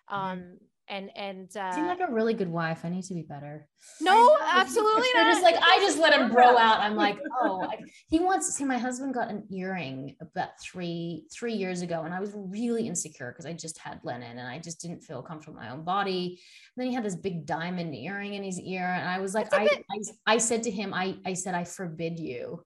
Um, 0.10 0.58
and 0.88 1.10
and 1.16 1.56
uh, 1.58 1.72
Seem 1.74 1.88
like 1.88 2.00
a 2.00 2.12
really 2.12 2.34
good 2.34 2.48
wife. 2.48 2.82
I 2.84 2.90
need 2.90 3.04
to 3.06 3.16
be 3.16 3.24
better. 3.24 3.68
no, 4.02 4.38
absolutely 4.44 5.08
not. 5.16 5.26
just 5.26 5.42
like 5.42 5.56
I 5.60 5.80
just 5.82 5.98
let 5.98 6.14
him 6.14 6.32
bro 6.32 6.58
out. 6.58 6.80
I'm 6.80 6.96
like, 6.96 7.18
oh, 7.42 7.64
I, 7.64 7.78
he 8.08 8.20
wants. 8.20 8.46
To 8.48 8.52
see, 8.52 8.66
my 8.66 8.78
husband 8.78 9.14
got 9.14 9.30
an 9.30 9.48
earring 9.52 10.16
about 10.22 10.50
three 10.62 11.26
three 11.34 11.54
years 11.54 11.82
ago, 11.82 12.04
and 12.04 12.14
I 12.14 12.20
was 12.20 12.34
really 12.36 12.88
insecure 12.88 13.32
because 13.32 13.48
I 13.48 13.54
just 13.54 13.80
had 13.80 14.00
Lennon, 14.04 14.38
and 14.38 14.48
I 14.48 14.60
just 14.60 14.80
didn't 14.80 15.02
feel 15.02 15.24
comfortable 15.24 15.58
in 15.60 15.66
my 15.66 15.72
own 15.72 15.84
body. 15.84 16.40
And 16.76 16.84
then 16.84 16.88
he 16.88 16.94
had 16.94 17.04
this 17.04 17.16
big 17.16 17.48
diamond 17.48 17.96
earring 17.96 18.36
in 18.36 18.44
his 18.44 18.60
ear, 18.60 18.86
and 18.86 19.10
I 19.10 19.20
was 19.20 19.34
like, 19.34 19.52
I, 19.54 19.68
bit- 19.68 19.86
I 19.90 20.34
I 20.34 20.38
said 20.38 20.64
to 20.64 20.72
him, 20.72 20.94
I 20.94 21.18
I 21.26 21.34
said 21.34 21.56
I 21.56 21.64
forbid 21.64 22.20
you 22.20 22.64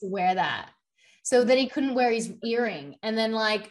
to 0.00 0.08
wear 0.10 0.34
that, 0.34 0.70
so 1.22 1.44
that 1.44 1.58
he 1.58 1.68
couldn't 1.68 1.94
wear 1.94 2.10
his 2.10 2.32
earring, 2.44 2.96
and 3.04 3.16
then 3.16 3.30
like. 3.32 3.70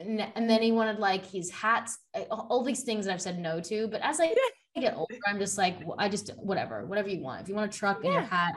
And 0.00 0.26
and 0.34 0.48
then 0.48 0.62
he 0.62 0.72
wanted 0.72 0.98
like 0.98 1.26
his 1.26 1.50
hats, 1.50 1.98
uh, 2.14 2.22
all 2.30 2.64
these 2.64 2.82
things 2.82 3.04
that 3.04 3.12
I've 3.12 3.22
said 3.22 3.38
no 3.38 3.60
to. 3.60 3.86
But 3.86 4.00
as 4.02 4.18
I 4.18 4.34
get 4.80 4.96
older, 4.96 5.14
I'm 5.28 5.38
just 5.38 5.58
like, 5.58 5.76
I 5.98 6.08
just 6.08 6.30
whatever, 6.38 6.86
whatever 6.86 7.08
you 7.08 7.20
want. 7.20 7.42
If 7.42 7.48
you 7.48 7.54
want 7.54 7.74
a 7.74 7.78
truck 7.78 8.02
and 8.02 8.12
your 8.14 8.22
hat 8.22 8.54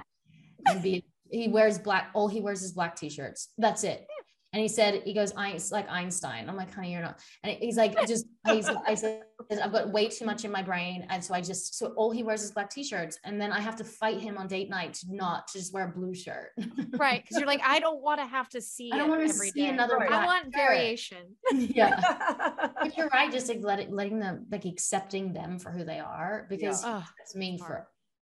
and 0.65 0.81
be, 0.81 1.03
he 1.29 1.49
wears 1.49 1.77
black. 1.77 2.11
All 2.13 2.27
he 2.27 2.39
wears 2.39 2.63
is 2.63 2.71
black 2.71 2.95
t-shirts. 2.95 3.49
That's 3.57 3.83
it. 3.83 4.07
And 4.53 4.61
he 4.61 4.67
said, 4.67 5.01
he 5.03 5.13
goes, 5.13 5.33
I, 5.35 5.49
it's 5.49 5.71
like 5.71 5.89
Einstein. 5.89 6.47
I'm 6.47 6.55
like, 6.55 6.71
honey, 6.71 6.93
you're 6.93 7.01
not. 7.01 7.19
And 7.43 7.57
he's 7.59 7.75
like, 7.75 7.97
just, 8.07 8.27
he's, 8.47 8.69
I 8.69 8.93
said, 8.93 9.23
I've 9.51 9.71
got 9.71 9.91
way 9.91 10.07
too 10.09 10.25
much 10.25 10.45
in 10.45 10.51
my 10.51 10.61
brain. 10.61 11.07
And 11.09 11.23
so 11.23 11.33
I 11.33 11.41
just, 11.41 11.75
so 11.75 11.87
all 11.97 12.11
he 12.11 12.21
wears 12.21 12.43
is 12.43 12.51
black 12.51 12.69
t-shirts. 12.69 13.17
And 13.23 13.41
then 13.41 13.51
I 13.51 13.59
have 13.59 13.75
to 13.77 13.83
fight 13.83 14.19
him 14.19 14.37
on 14.37 14.47
date 14.47 14.69
night 14.69 14.93
to 14.95 15.07
not 15.09 15.47
to 15.47 15.57
just 15.57 15.73
wear 15.73 15.89
a 15.89 15.91
blue 15.91 16.13
shirt. 16.13 16.51
right. 16.97 17.27
Cause 17.27 17.39
you're 17.39 17.47
like, 17.47 17.61
I 17.65 17.79
don't 17.79 18.01
want 18.03 18.19
to 18.19 18.27
have 18.27 18.47
to 18.49 18.61
see 18.61 18.91
I 18.91 18.97
don't 18.97 19.09
want 19.09 19.27
to 19.27 19.33
see 19.33 19.51
day. 19.51 19.69
another. 19.69 19.97
Right. 19.97 20.11
I 20.11 20.23
want 20.23 20.53
variation. 20.53 21.35
yeah. 21.51 22.69
but 22.79 22.95
you're 22.95 23.09
right. 23.09 23.31
Just 23.31 23.49
like 23.49 23.61
letting, 23.63 23.91
letting 23.91 24.19
them, 24.19 24.45
like 24.51 24.65
accepting 24.65 25.33
them 25.33 25.57
for 25.57 25.71
who 25.71 25.83
they 25.83 25.99
are 25.99 26.45
because 26.47 26.83
yeah. 26.83 27.01
that's 27.17 27.35
me 27.35 27.57
for 27.57 27.87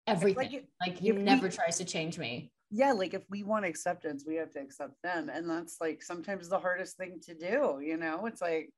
everything. 0.08 0.66
Like, 0.82 0.94
like 0.94 0.98
he 0.98 1.12
never 1.12 1.46
we, 1.46 1.54
tries 1.54 1.78
to 1.78 1.86
change 1.86 2.18
me 2.18 2.52
yeah 2.70 2.92
like 2.92 3.14
if 3.14 3.24
we 3.30 3.44
want 3.44 3.66
acceptance 3.66 4.26
we 4.28 4.36
have 4.36 4.52
to 4.52 4.60
accept 4.60 4.94
them 5.04 5.30
and 5.30 5.50
that's 5.50 5.78
like 5.80 6.04
sometimes 6.04 6.50
the 6.50 6.60
hardest 6.60 6.98
thing 6.98 7.20
to 7.22 7.34
do 7.34 7.80
you 7.82 7.98
know 7.98 8.26
it's 8.26 8.42
like 8.42 8.70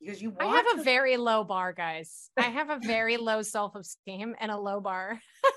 because 0.00 0.20
you 0.20 0.34
I 0.40 0.46
have 0.46 0.74
to- 0.74 0.80
a 0.80 0.84
very 0.84 1.16
low 1.16 1.44
bar 1.44 1.72
guys 1.72 2.30
I 2.36 2.42
have 2.42 2.70
a 2.70 2.78
very 2.78 3.16
low 3.16 3.42
self-esteem 3.42 4.34
and 4.40 4.50
a 4.50 4.58
low 4.58 4.80
bar 4.80 5.20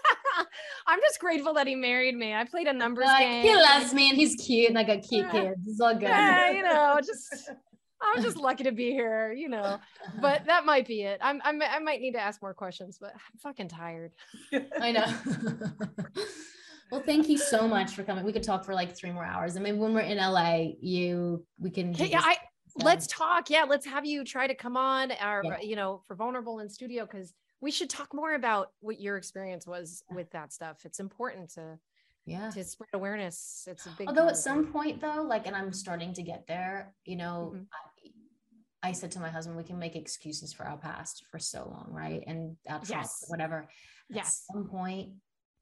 I'm 0.87 0.99
just 1.01 1.19
grateful 1.19 1.53
that 1.53 1.67
he 1.67 1.75
married 1.75 2.15
me. 2.15 2.33
I 2.33 2.45
played 2.45 2.67
a 2.67 2.73
numbers 2.73 3.05
like, 3.05 3.19
game. 3.19 3.43
He 3.43 3.55
loves 3.55 3.93
me 3.93 4.09
and 4.09 4.17
he's 4.17 4.35
cute 4.35 4.69
and 4.69 4.79
I 4.79 4.83
got 4.83 5.03
cute 5.03 5.27
yeah. 5.27 5.31
kids. 5.31 5.59
It's 5.67 5.79
all 5.79 5.93
good. 5.93 6.03
Yeah, 6.03 6.49
you 6.51 6.63
know, 6.63 6.99
just 7.05 7.51
I'm 8.01 8.23
just 8.23 8.37
lucky 8.37 8.63
to 8.63 8.71
be 8.71 8.91
here, 8.91 9.33
you 9.33 9.49
know. 9.49 9.77
But 10.21 10.45
that 10.45 10.65
might 10.65 10.87
be 10.87 11.03
it. 11.03 11.19
I'm, 11.21 11.41
I'm 11.43 11.61
I 11.61 11.79
might 11.79 12.01
need 12.01 12.13
to 12.13 12.21
ask 12.21 12.41
more 12.41 12.53
questions, 12.53 12.97
but 12.99 13.13
I'm 13.13 13.39
fucking 13.39 13.67
tired. 13.67 14.13
I 14.79 14.91
know. 14.91 15.05
Well, 16.91 17.01
thank 17.01 17.29
you 17.29 17.37
so 17.37 17.67
much 17.67 17.91
for 17.91 18.03
coming. 18.03 18.25
We 18.25 18.33
could 18.33 18.43
talk 18.43 18.65
for 18.65 18.73
like 18.73 18.95
three 18.95 19.11
more 19.11 19.25
hours. 19.25 19.55
I 19.55 19.59
mean, 19.59 19.77
when 19.77 19.93
we're 19.93 20.01
in 20.01 20.17
LA, 20.17 20.73
you 20.81 21.45
we 21.59 21.69
can. 21.69 21.93
Yeah, 21.93 22.21
I 22.23 22.37
let's 22.75 23.07
talk. 23.07 23.49
Yeah, 23.49 23.65
let's 23.67 23.85
have 23.85 24.05
you 24.05 24.23
try 24.23 24.47
to 24.47 24.55
come 24.55 24.75
on, 24.75 25.11
or 25.11 25.43
yeah. 25.43 25.61
you 25.61 25.75
know, 25.75 26.01
for 26.07 26.15
vulnerable 26.15 26.59
in 26.59 26.69
studio 26.69 27.05
because 27.05 27.33
we 27.61 27.71
should 27.71 27.89
talk 27.89 28.13
more 28.13 28.33
about 28.33 28.71
what 28.79 28.99
your 28.99 29.17
experience 29.17 29.67
was 29.67 30.03
with 30.09 30.31
that 30.31 30.51
stuff. 30.51 30.79
It's 30.85 30.99
important 30.99 31.51
to 31.55 31.77
yeah 32.25 32.49
to 32.49 32.63
spread 32.63 32.89
awareness. 32.93 33.67
It's 33.69 33.85
a 33.85 33.89
big. 33.97 34.07
Although 34.07 34.27
at 34.27 34.37
some 34.37 34.67
point 34.67 34.99
though, 34.99 35.21
like, 35.27 35.45
and 35.45 35.55
I'm 35.55 35.73
starting 35.73 36.13
to 36.13 36.23
get 36.23 36.47
there. 36.47 36.93
You 37.05 37.17
know. 37.17 37.51
Mm-hmm. 37.53 37.63
I, 37.63 37.89
I 38.81 38.93
said 38.93 39.11
to 39.11 39.19
my 39.19 39.27
husband, 39.27 39.57
we 39.57 39.63
can 39.63 39.77
make 39.77 39.97
excuses 39.97 40.53
for 40.53 40.65
our 40.65 40.77
past 40.77 41.25
for 41.29 41.37
so 41.37 41.69
long, 41.69 41.89
right? 41.91 42.23
And 42.25 42.55
that's 42.65 42.89
yes. 42.89 43.25
whatever. 43.27 43.67
Yes. 44.09 44.45
At 44.49 44.53
some 44.55 44.69
point, 44.69 45.09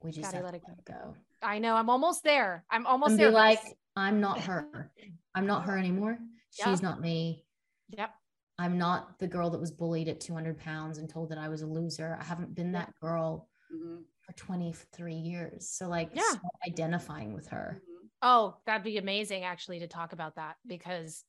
we 0.02 0.12
just 0.12 0.32
Gotta 0.32 0.44
let 0.44 0.54
it 0.54 0.62
go. 0.66 0.74
go. 0.84 1.14
I 1.42 1.58
know. 1.58 1.74
I'm 1.74 1.90
almost 1.90 2.22
there. 2.22 2.64
I'm 2.70 2.86
almost 2.86 3.12
and 3.12 3.20
there. 3.20 3.30
like, 3.30 3.60
I'm 3.96 4.20
not 4.20 4.40
her. 4.40 4.90
I'm 5.34 5.46
not 5.46 5.64
her 5.64 5.76
anymore. 5.76 6.18
Yep. 6.58 6.68
She's 6.68 6.82
not 6.82 7.00
me. 7.00 7.44
Yep. 7.90 8.10
I'm 8.58 8.76
not 8.76 9.18
the 9.18 9.26
girl 9.26 9.50
that 9.50 9.60
was 9.60 9.70
bullied 9.70 10.08
at 10.08 10.20
200 10.20 10.58
pounds 10.58 10.98
and 10.98 11.08
told 11.08 11.28
that 11.30 11.38
I 11.38 11.48
was 11.48 11.62
a 11.62 11.66
loser. 11.66 12.18
I 12.20 12.24
haven't 12.24 12.54
been 12.54 12.72
that 12.72 12.92
girl 13.00 13.48
mm-hmm. 13.72 14.02
for 14.20 14.32
23 14.32 15.14
years. 15.14 15.68
So, 15.68 15.88
like, 15.88 16.10
yeah. 16.12 16.22
identifying 16.66 17.32
with 17.32 17.46
her. 17.48 17.80
Mm-hmm. 17.80 18.06
Oh, 18.22 18.56
that'd 18.66 18.82
be 18.82 18.98
amazing 18.98 19.44
actually 19.44 19.78
to 19.80 19.86
talk 19.86 20.12
about 20.12 20.36
that 20.36 20.56
because 20.66 21.24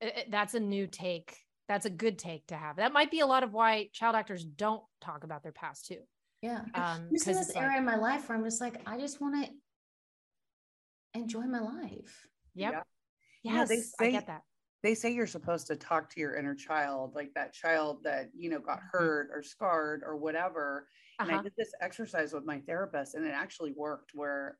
it, 0.00 0.28
that's 0.30 0.54
a 0.54 0.60
new 0.60 0.86
take. 0.88 1.36
That's 1.68 1.86
a 1.86 1.90
good 1.90 2.18
take 2.18 2.46
to 2.48 2.56
have. 2.56 2.76
That 2.76 2.92
might 2.92 3.10
be 3.10 3.20
a 3.20 3.26
lot 3.26 3.42
of 3.42 3.52
why 3.52 3.88
child 3.92 4.14
actors 4.16 4.44
don't 4.44 4.82
talk 5.00 5.24
about 5.24 5.42
their 5.42 5.52
past 5.52 5.86
too. 5.86 6.00
Yeah. 6.46 6.60
Um, 6.74 7.08
this 7.10 7.26
is 7.26 7.38
this 7.38 7.56
era 7.56 7.70
like, 7.70 7.78
in 7.78 7.84
my 7.84 7.96
life 7.96 8.28
where 8.28 8.38
I'm 8.38 8.44
just 8.44 8.60
like, 8.60 8.80
I 8.86 8.98
just 8.98 9.20
want 9.20 9.44
to 9.44 9.50
enjoy 11.18 11.42
my 11.42 11.58
life. 11.58 12.28
Yep. 12.54 12.72
Yeah. 12.72 12.82
Yes, 13.42 13.54
yeah, 13.54 13.64
they 13.64 13.80
say, 13.80 14.08
I 14.08 14.10
get 14.10 14.26
that. 14.28 14.42
They 14.82 14.94
say 14.94 15.12
you're 15.12 15.26
supposed 15.26 15.66
to 15.68 15.76
talk 15.76 16.08
to 16.10 16.20
your 16.20 16.36
inner 16.36 16.54
child, 16.54 17.14
like 17.14 17.32
that 17.34 17.52
child 17.52 18.04
that, 18.04 18.30
you 18.36 18.48
know, 18.48 18.60
got 18.60 18.78
mm-hmm. 18.78 18.98
hurt 18.98 19.30
or 19.34 19.42
scarred 19.42 20.02
or 20.06 20.16
whatever. 20.16 20.86
And 21.18 21.30
uh-huh. 21.30 21.40
I 21.40 21.42
did 21.42 21.52
this 21.58 21.72
exercise 21.80 22.32
with 22.32 22.44
my 22.44 22.60
therapist 22.60 23.14
and 23.14 23.26
it 23.26 23.34
actually 23.34 23.72
worked 23.76 24.12
where, 24.14 24.58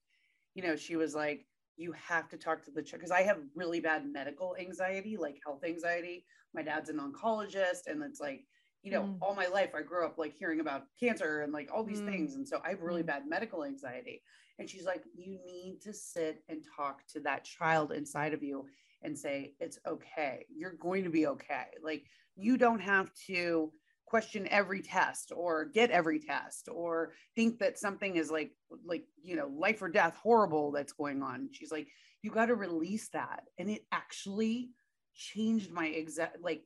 you 0.54 0.62
know, 0.62 0.74
she 0.74 0.96
was 0.96 1.14
like, 1.14 1.46
you 1.76 1.92
have 1.92 2.28
to 2.30 2.36
talk 2.36 2.64
to 2.64 2.70
the 2.70 2.82
child 2.82 3.00
because 3.00 3.12
I 3.12 3.22
have 3.22 3.38
really 3.54 3.80
bad 3.80 4.10
medical 4.10 4.56
anxiety, 4.58 5.16
like 5.16 5.38
health 5.44 5.62
anxiety. 5.64 6.24
My 6.54 6.62
dad's 6.62 6.88
an 6.88 6.98
oncologist, 6.98 7.86
and 7.86 8.02
it's 8.02 8.18
like 8.18 8.44
you 8.86 8.92
know, 8.92 9.02
mm. 9.02 9.18
all 9.20 9.34
my 9.34 9.48
life 9.48 9.70
I 9.76 9.82
grew 9.82 10.06
up 10.06 10.16
like 10.16 10.36
hearing 10.38 10.60
about 10.60 10.84
cancer 11.00 11.42
and 11.42 11.52
like 11.52 11.70
all 11.74 11.82
these 11.82 12.00
mm. 12.00 12.06
things. 12.06 12.36
And 12.36 12.46
so 12.46 12.60
I 12.64 12.68
have 12.68 12.82
really 12.82 13.02
mm. 13.02 13.06
bad 13.06 13.24
medical 13.28 13.64
anxiety. 13.64 14.22
And 14.60 14.70
she's 14.70 14.84
like, 14.84 15.02
you 15.12 15.40
need 15.44 15.80
to 15.82 15.92
sit 15.92 16.44
and 16.48 16.64
talk 16.76 17.00
to 17.08 17.20
that 17.22 17.42
child 17.42 17.90
inside 17.90 18.32
of 18.32 18.44
you 18.44 18.66
and 19.02 19.18
say, 19.18 19.54
it's 19.58 19.80
okay. 19.88 20.46
You're 20.54 20.76
going 20.80 21.02
to 21.02 21.10
be 21.10 21.26
okay. 21.26 21.66
Like, 21.82 22.04
you 22.36 22.56
don't 22.56 22.78
have 22.78 23.10
to 23.26 23.72
question 24.06 24.46
every 24.52 24.82
test 24.82 25.32
or 25.34 25.64
get 25.64 25.90
every 25.90 26.20
test 26.20 26.68
or 26.70 27.12
think 27.34 27.58
that 27.58 27.80
something 27.80 28.14
is 28.14 28.30
like 28.30 28.52
like 28.84 29.02
you 29.20 29.34
know 29.34 29.50
life 29.58 29.82
or 29.82 29.88
death 29.88 30.16
horrible 30.22 30.70
that's 30.70 30.92
going 30.92 31.24
on 31.24 31.48
she's 31.50 31.72
like 31.72 31.88
you 32.22 32.30
got 32.30 32.46
to 32.46 32.54
release 32.54 33.08
that 33.08 33.42
and 33.58 33.68
it 33.68 33.82
actually 33.90 34.70
changed 35.16 35.72
my 35.72 35.86
exact 35.86 36.40
like 36.40 36.62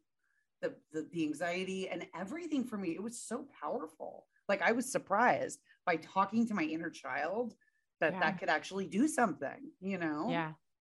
the, 0.60 0.74
the 0.92 1.08
the 1.12 1.24
anxiety 1.24 1.88
and 1.88 2.06
everything 2.18 2.64
for 2.64 2.76
me. 2.76 2.90
It 2.90 3.02
was 3.02 3.18
so 3.18 3.46
powerful. 3.60 4.26
Like 4.48 4.62
i 4.62 4.72
was 4.72 4.90
surprised 4.90 5.60
by 5.86 5.96
talking 5.96 6.46
to 6.48 6.54
my 6.54 6.62
inner 6.62 6.90
child 6.90 7.54
that 8.00 8.12
yeah. 8.12 8.20
that 8.20 8.38
could 8.38 8.48
actually 8.48 8.86
do 8.86 9.06
something 9.06 9.70
you 9.80 9.98
know? 9.98 10.28
Yeah. 10.30 10.52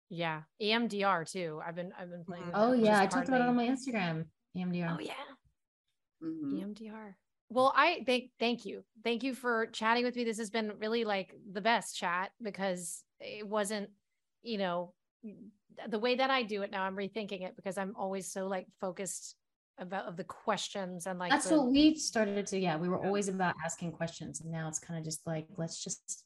Yeah. 0.08 0.42
Emdr 0.60 1.30
too. 1.30 1.60
I've 1.66 1.74
been 1.74 1.92
i've 1.98 2.10
been 2.10 2.24
playing 2.24 2.44
mm-hmm. 2.44 2.54
oh 2.54 2.72
yeah. 2.72 3.00
i 3.00 3.06
talked 3.06 3.28
about 3.28 3.40
it 3.40 3.48
on 3.48 3.56
my 3.56 3.66
instagram. 3.66 4.26
Emdr 4.56 4.96
oh 4.96 5.00
yeah. 5.00 5.12
Mm-hmm. 6.24 6.64
emdr 6.64 7.14
well 7.50 7.72
i 7.76 8.02
thank 8.06 8.30
thank 8.38 8.64
you. 8.64 8.84
Thank 9.04 9.22
you 9.22 9.34
for 9.34 9.66
chatting 9.66 10.04
with 10.04 10.16
me. 10.16 10.24
This 10.24 10.38
has 10.38 10.50
been 10.50 10.72
really 10.78 11.04
like 11.04 11.34
the 11.52 11.60
best 11.60 11.96
chat 11.96 12.30
because 12.42 13.02
it 13.20 13.46
wasn't 13.46 13.88
you 14.42 14.58
know 14.58 14.92
the 15.88 15.98
way 15.98 16.16
that 16.16 16.30
I 16.30 16.42
do 16.42 16.62
it 16.62 16.70
now, 16.70 16.82
I'm 16.82 16.96
rethinking 16.96 17.42
it 17.42 17.56
because 17.56 17.78
I'm 17.78 17.94
always 17.96 18.30
so 18.30 18.46
like 18.46 18.66
focused 18.80 19.36
about 19.78 20.06
of 20.06 20.16
the 20.16 20.24
questions 20.24 21.06
and 21.06 21.18
like 21.18 21.30
that's 21.30 21.48
the, 21.48 21.56
what 21.56 21.70
we 21.70 21.94
started 21.94 22.46
to 22.46 22.58
yeah 22.58 22.76
we 22.76 22.88
were 22.88 23.04
always 23.04 23.28
about 23.28 23.54
asking 23.64 23.92
questions 23.92 24.40
and 24.40 24.50
now 24.50 24.68
it's 24.68 24.78
kind 24.78 24.98
of 24.98 25.04
just 25.04 25.26
like 25.26 25.46
let's 25.56 25.82
just 25.82 26.24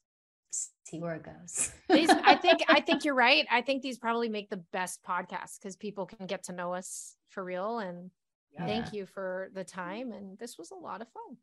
see 0.84 0.98
where 0.98 1.14
it 1.14 1.22
goes. 1.22 1.70
These, 1.88 2.10
i 2.10 2.34
think 2.34 2.60
i 2.68 2.80
think 2.86 3.04
you're 3.04 3.14
right. 3.14 3.46
I 3.50 3.62
think 3.62 3.82
these 3.82 3.98
probably 3.98 4.28
make 4.28 4.50
the 4.50 4.62
best 4.72 5.02
podcasts 5.02 5.58
because 5.58 5.76
people 5.76 6.06
can 6.06 6.26
get 6.26 6.44
to 6.44 6.52
know 6.52 6.74
us 6.74 7.16
for 7.28 7.44
real 7.44 7.78
and 7.78 8.10
yeah. 8.52 8.66
thank 8.66 8.92
you 8.92 9.06
for 9.06 9.50
the 9.54 9.64
time 9.64 10.12
and 10.12 10.38
this 10.38 10.58
was 10.58 10.70
a 10.70 10.74
lot 10.76 11.00
of 11.00 11.08
fun. 11.08 11.36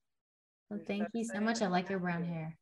Well, 0.70 0.82
thank 0.86 1.08
you 1.14 1.24
so 1.24 1.40
much. 1.40 1.62
I 1.62 1.68
like 1.68 1.90
your 1.90 2.00
brown 2.00 2.24
hair 2.24 2.58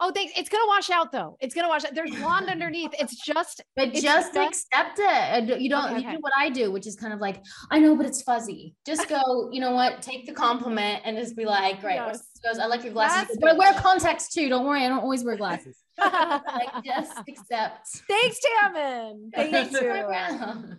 Oh, 0.00 0.10
thanks. 0.14 0.32
It's 0.36 0.48
gonna 0.48 0.66
wash 0.66 0.90
out 0.90 1.12
though. 1.12 1.36
It's 1.40 1.54
gonna 1.54 1.68
wash 1.68 1.84
out. 1.84 1.94
There's 1.94 2.10
blonde 2.14 2.48
underneath. 2.48 2.90
It's 2.98 3.16
just 3.24 3.62
but 3.76 3.88
it's 3.88 4.02
just, 4.02 4.34
just 4.34 4.68
accept 4.72 4.98
it. 5.00 5.60
You 5.60 5.68
don't 5.68 5.84
okay, 5.84 5.94
you 5.94 6.00
okay. 6.00 6.16
do 6.16 6.18
what 6.20 6.32
I 6.36 6.50
do, 6.50 6.70
which 6.70 6.86
is 6.86 6.96
kind 6.96 7.12
of 7.12 7.20
like, 7.20 7.42
I 7.70 7.78
know, 7.78 7.96
but 7.96 8.06
it's 8.06 8.22
fuzzy. 8.22 8.74
Just 8.86 9.08
go, 9.08 9.48
you 9.52 9.60
know 9.60 9.72
what, 9.72 10.02
take 10.02 10.26
the 10.26 10.32
compliment 10.32 11.02
and 11.04 11.16
just 11.16 11.36
be 11.36 11.44
like, 11.44 11.80
great. 11.80 11.96
Yes. 11.96 12.28
Goes, 12.44 12.58
I 12.58 12.66
like 12.66 12.82
your 12.82 12.92
glasses. 12.92 13.28
That's 13.28 13.38
but 13.38 13.50
I 13.50 13.52
wear 13.54 13.72
contacts 13.74 14.28
too. 14.28 14.48
Don't 14.48 14.66
worry, 14.66 14.84
I 14.84 14.88
don't 14.88 14.98
always 14.98 15.24
wear 15.24 15.36
glasses. 15.36 15.76
like 15.98 16.84
just 16.84 17.12
accept. 17.28 17.88
Thanks, 18.08 18.40
Tammin. 18.60 19.30
Thank 19.34 19.72
you. 19.72 19.90
I'm 19.90 20.78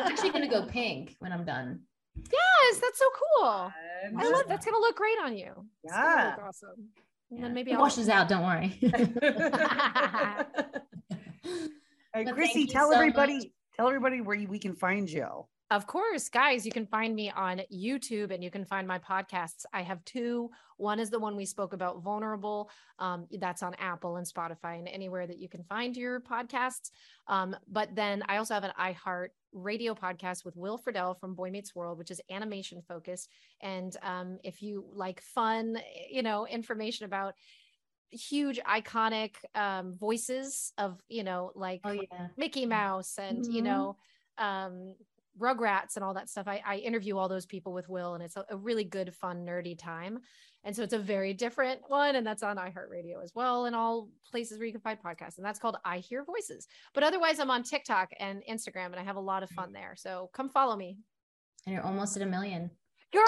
actually 0.00 0.30
gonna 0.30 0.48
go 0.48 0.66
pink 0.66 1.16
when 1.18 1.32
I'm 1.32 1.44
done. 1.44 1.80
Yes, 2.16 2.80
that's 2.80 2.98
so 2.98 3.06
cool. 3.10 3.72
I 4.18 4.28
love 4.28 4.44
that's 4.48 4.64
gonna 4.64 4.78
look 4.78 4.96
great 4.96 5.18
on 5.22 5.36
you. 5.36 5.52
Yeah. 5.84 6.36
awesome. 6.42 6.88
And 7.32 7.40
yeah. 7.40 7.46
then 7.46 7.54
maybe 7.54 7.70
it 7.70 7.76
I'll... 7.76 7.80
washes 7.80 8.10
out. 8.10 8.28
Don't 8.28 8.42
worry. 8.42 8.68
hey, 12.14 12.24
Christy, 12.26 12.66
tell 12.66 12.90
so 12.90 12.94
everybody, 12.94 13.38
much. 13.38 13.46
tell 13.74 13.88
everybody 13.88 14.20
where 14.20 14.36
we 14.46 14.58
can 14.58 14.74
find 14.74 15.08
you. 15.08 15.46
Of 15.72 15.86
course, 15.86 16.28
guys, 16.28 16.66
you 16.66 16.70
can 16.70 16.84
find 16.84 17.14
me 17.14 17.30
on 17.30 17.62
YouTube 17.72 18.30
and 18.30 18.44
you 18.44 18.50
can 18.50 18.62
find 18.62 18.86
my 18.86 18.98
podcasts. 18.98 19.64
I 19.72 19.80
have 19.80 20.04
two. 20.04 20.50
One 20.76 21.00
is 21.00 21.08
the 21.08 21.18
one 21.18 21.34
we 21.34 21.46
spoke 21.46 21.72
about, 21.72 22.02
Vulnerable. 22.02 22.68
Um, 22.98 23.26
that's 23.40 23.62
on 23.62 23.72
Apple 23.78 24.16
and 24.16 24.26
Spotify 24.26 24.78
and 24.78 24.86
anywhere 24.86 25.26
that 25.26 25.38
you 25.38 25.48
can 25.48 25.64
find 25.64 25.96
your 25.96 26.20
podcasts. 26.20 26.90
Um, 27.26 27.56
but 27.68 27.88
then 27.94 28.22
I 28.28 28.36
also 28.36 28.52
have 28.52 28.64
an 28.64 28.72
iHeart 28.78 29.28
radio 29.54 29.94
podcast 29.94 30.44
with 30.44 30.58
Will 30.58 30.78
Friedle 30.78 31.18
from 31.18 31.34
Boy 31.34 31.50
Meets 31.50 31.74
World, 31.74 31.96
which 31.96 32.10
is 32.10 32.20
animation 32.30 32.82
focused. 32.86 33.30
And 33.62 33.96
um, 34.02 34.40
if 34.44 34.60
you 34.60 34.84
like 34.92 35.22
fun, 35.22 35.78
you 36.10 36.22
know, 36.22 36.46
information 36.46 37.06
about 37.06 37.32
huge 38.10 38.60
iconic 38.68 39.36
um, 39.54 39.96
voices 39.98 40.74
of, 40.76 41.00
you 41.08 41.24
know, 41.24 41.50
like 41.54 41.80
oh, 41.84 41.92
yeah. 41.92 42.26
Mickey 42.36 42.66
Mouse 42.66 43.16
and, 43.16 43.38
mm-hmm. 43.38 43.52
you 43.52 43.62
know, 43.62 43.96
um 44.38 44.94
Rugrats 45.38 45.96
and 45.96 46.04
all 46.04 46.14
that 46.14 46.28
stuff. 46.28 46.46
I, 46.46 46.62
I 46.66 46.76
interview 46.76 47.16
all 47.16 47.28
those 47.28 47.46
people 47.46 47.72
with 47.72 47.88
Will, 47.88 48.14
and 48.14 48.22
it's 48.22 48.36
a, 48.36 48.44
a, 48.50 48.56
really 48.56 48.84
good, 48.84 49.14
fun, 49.14 49.44
nerdy 49.46 49.78
time. 49.78 50.18
And 50.64 50.74
so 50.76 50.82
it's 50.82 50.92
a 50.92 50.98
very 50.98 51.34
different 51.34 51.80
one, 51.88 52.16
and 52.16 52.26
that's 52.26 52.42
on 52.42 52.56
iHeartRadio 52.56 53.22
as 53.22 53.32
well, 53.34 53.66
and 53.66 53.74
all 53.74 54.08
places 54.30 54.58
where 54.58 54.66
you 54.66 54.72
can 54.72 54.80
find 54.80 54.98
podcasts. 55.02 55.38
And 55.38 55.44
that's 55.44 55.58
called 55.58 55.76
I 55.84 55.98
Hear 55.98 56.24
Voices. 56.24 56.68
But 56.94 57.02
otherwise, 57.02 57.40
I'm 57.40 57.50
on 57.50 57.62
TikTok 57.62 58.10
and 58.20 58.42
Instagram, 58.48 58.86
and 58.86 58.96
I 58.96 59.02
have 59.02 59.16
a 59.16 59.20
lot 59.20 59.42
of 59.42 59.50
fun 59.50 59.70
mm. 59.70 59.74
there. 59.74 59.94
So 59.96 60.30
come 60.32 60.48
follow 60.48 60.76
me. 60.76 60.98
And 61.66 61.74
you're 61.74 61.84
almost 61.84 62.16
at 62.16 62.22
a 62.22 62.26
million. 62.26 62.70
Girl, 63.12 63.22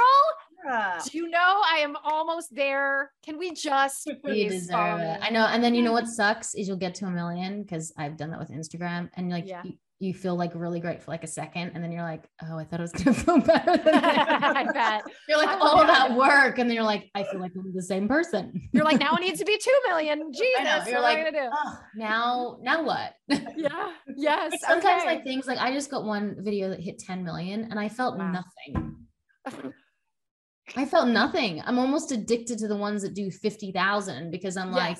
yeah. 0.64 1.00
do 1.04 1.18
you 1.18 1.28
know 1.28 1.60
I 1.64 1.78
am 1.78 1.94
almost 2.04 2.54
there? 2.54 3.10
Can 3.24 3.38
we 3.38 3.52
just 3.52 4.06
you 4.24 4.48
deserve 4.48 5.00
it? 5.00 5.18
I 5.20 5.30
know. 5.30 5.46
And 5.46 5.62
then 5.62 5.74
you 5.74 5.82
know 5.82 5.92
what 5.98 6.06
sucks 6.06 6.54
is 6.54 6.66
you'll 6.66 6.76
get 6.76 6.94
to 6.96 7.06
a 7.06 7.10
million 7.10 7.62
because 7.62 7.92
I've 7.98 8.16
done 8.16 8.30
that 8.30 8.38
with 8.38 8.50
Instagram, 8.50 9.10
and 9.14 9.30
like 9.30 9.46
yeah. 9.46 9.62
you, 9.64 9.74
you 10.00 10.12
feel 10.12 10.36
like 10.36 10.50
really 10.54 10.80
great 10.80 11.02
for 11.02 11.10
like 11.10 11.24
a 11.24 11.28
second 11.28 11.70
and 11.74 11.82
then 11.82 11.92
you're 11.92 12.02
like 12.02 12.28
oh 12.42 12.58
i 12.58 12.64
thought 12.64 12.80
i 12.80 12.82
was 12.82 12.92
gonna 12.92 13.14
feel 13.14 13.38
better 13.38 13.76
than 13.76 13.92
that. 13.92 15.02
you're 15.28 15.38
like 15.38 15.48
all 15.60 15.80
oh, 15.80 15.86
that 15.86 16.14
work 16.14 16.58
and 16.58 16.68
then 16.68 16.74
you're 16.74 16.84
like 16.84 17.10
i 17.14 17.22
feel 17.24 17.40
like 17.40 17.52
i'm 17.56 17.72
the 17.74 17.82
same 17.82 18.08
person 18.08 18.68
you're 18.72 18.84
like 18.84 18.98
now 18.98 19.14
it 19.14 19.20
needs 19.20 19.38
to 19.40 19.44
be 19.44 19.56
two 19.58 19.78
million 19.86 20.32
jesus 20.32 20.88
you're 20.88 21.00
like 21.00 21.34
oh, 21.34 21.78
now 21.94 22.58
now 22.62 22.82
what 22.82 23.14
yeah 23.56 23.92
yes 24.16 24.52
sometimes 24.60 25.02
okay. 25.02 25.14
like 25.14 25.24
things 25.24 25.46
like 25.46 25.58
i 25.58 25.72
just 25.72 25.90
got 25.90 26.04
one 26.04 26.36
video 26.40 26.68
that 26.68 26.80
hit 26.80 26.98
10 26.98 27.24
million 27.24 27.68
and 27.70 27.78
i 27.78 27.88
felt 27.88 28.18
wow. 28.18 28.32
nothing 28.32 28.94
I 30.76 30.86
felt 30.86 31.08
nothing. 31.08 31.62
I'm 31.64 31.78
almost 31.78 32.10
addicted 32.10 32.58
to 32.58 32.68
the 32.68 32.76
ones 32.76 33.02
that 33.02 33.14
do 33.14 33.30
50,000 33.30 34.30
because 34.30 34.56
I'm 34.56 34.72
yes. 34.72 34.76
like, 34.76 34.98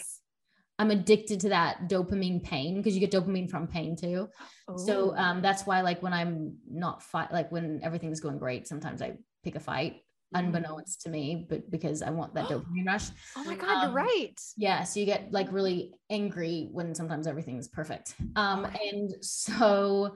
I'm 0.78 0.90
addicted 0.90 1.40
to 1.40 1.48
that 1.50 1.88
dopamine 1.88 2.42
pain 2.42 2.76
because 2.76 2.94
you 2.94 3.00
get 3.00 3.12
dopamine 3.12 3.48
from 3.48 3.66
pain 3.66 3.96
too. 3.96 4.28
Oh. 4.68 4.76
So 4.76 5.16
um, 5.16 5.40
that's 5.40 5.66
why 5.66 5.82
like 5.82 6.02
when 6.02 6.12
I'm 6.12 6.56
not 6.68 7.02
fight 7.02 7.32
like 7.32 7.52
when 7.52 7.80
everything's 7.82 8.20
going 8.20 8.38
great, 8.38 8.66
sometimes 8.66 9.00
I 9.00 9.18
pick 9.44 9.54
a 9.54 9.60
fight 9.60 9.94
mm-hmm. 10.34 10.46
unbeknownst 10.46 11.02
to 11.02 11.10
me, 11.10 11.46
but 11.48 11.70
because 11.70 12.02
I 12.02 12.10
want 12.10 12.34
that 12.34 12.44
dopamine 12.48 12.86
rush. 12.86 13.06
Oh 13.36 13.44
my 13.44 13.54
god, 13.54 13.70
um, 13.70 13.82
you're 13.82 13.92
right. 13.92 14.40
Yeah, 14.56 14.82
so 14.82 15.00
you 15.00 15.06
get 15.06 15.32
like 15.32 15.52
really 15.52 15.92
angry 16.10 16.68
when 16.72 16.94
sometimes 16.94 17.26
everything's 17.26 17.68
perfect. 17.68 18.14
Um, 18.36 18.64
and 18.64 19.14
so 19.20 20.14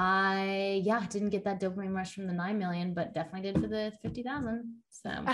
I 0.00 0.80
yeah 0.84 1.04
didn't 1.10 1.30
get 1.30 1.42
that 1.42 1.60
dopamine 1.60 1.92
rush 1.92 2.14
from 2.14 2.28
the 2.28 2.32
nine 2.32 2.56
million, 2.56 2.94
but 2.94 3.14
definitely 3.14 3.50
did 3.50 3.60
for 3.60 3.66
the 3.66 3.92
fifty 4.00 4.22
thousand. 4.22 4.76
So 4.90 5.10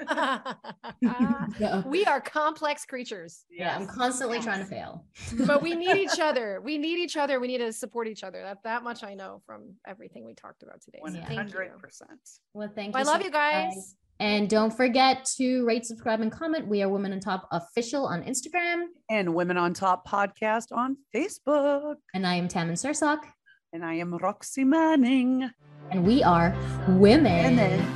uh, 0.08 1.82
we 1.84 2.06
are 2.06 2.18
complex 2.18 2.86
creatures. 2.86 3.44
Yeah, 3.50 3.76
I'm 3.76 3.86
constantly 3.86 4.38
yes. 4.38 4.46
trying 4.46 4.60
to 4.60 4.64
fail, 4.64 5.04
but 5.46 5.60
we 5.60 5.74
need 5.74 5.96
each 5.96 6.18
other. 6.18 6.62
We 6.64 6.78
need 6.78 6.98
each 6.98 7.18
other. 7.18 7.38
We 7.38 7.48
need 7.48 7.58
to 7.58 7.70
support 7.70 8.08
each 8.08 8.24
other. 8.24 8.40
That 8.42 8.62
that 8.64 8.82
much 8.82 9.04
I 9.04 9.12
know 9.12 9.42
from 9.44 9.74
everything 9.86 10.24
we 10.24 10.34
talked 10.34 10.62
about 10.62 10.80
today. 10.80 11.00
One 11.00 11.14
hundred 11.14 11.78
percent. 11.78 12.18
Well, 12.54 12.70
thank 12.74 12.94
you. 12.94 13.00
I 13.00 13.02
so 13.02 13.12
love 13.12 13.22
you 13.22 13.30
guys. 13.30 13.74
guys. 13.74 13.96
And 14.20 14.50
don't 14.50 14.74
forget 14.74 15.24
to 15.36 15.64
rate, 15.64 15.84
subscribe, 15.86 16.20
and 16.22 16.32
comment. 16.32 16.66
We 16.66 16.82
are 16.82 16.88
Women 16.88 17.12
on 17.12 17.20
Top 17.20 17.46
official 17.52 18.06
on 18.06 18.24
Instagram 18.24 18.86
and 19.08 19.32
Women 19.32 19.56
on 19.58 19.74
Top 19.74 20.08
podcast 20.08 20.72
on 20.72 20.96
Facebook. 21.14 21.96
And 22.14 22.26
I 22.26 22.34
am 22.34 22.48
Tammin 22.48 22.74
Sursok. 22.74 23.20
And 23.70 23.84
I 23.84 23.96
am 23.96 24.14
Roxy 24.14 24.64
Manning. 24.64 25.50
And 25.90 26.06
we 26.06 26.22
are 26.22 26.56
women, 26.88 27.56
women. 27.56 27.86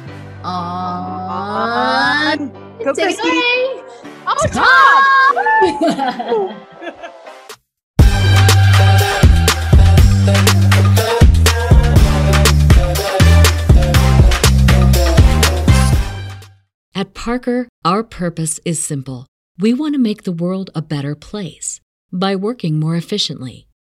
on. 0.45 2.49
Go 2.85 2.93
Take 2.93 3.17
Christy. 3.17 3.29
it 3.29 3.85
Oh, 4.27 4.47
top! 4.53 5.47
At 16.95 17.15
Parker, 17.15 17.67
our 17.83 18.05
purpose 18.05 18.61
is 18.67 18.85
simple. 18.85 19.27
We 19.59 19.73
want 19.73 19.95
to 19.95 19.99
make 19.99 20.25
the 20.25 20.33
world 20.33 20.69
a 20.75 20.83
better 20.83 21.15
place 21.15 21.81
by 22.13 22.37
working 22.37 22.79
more 22.79 22.95
efficiently 22.95 23.67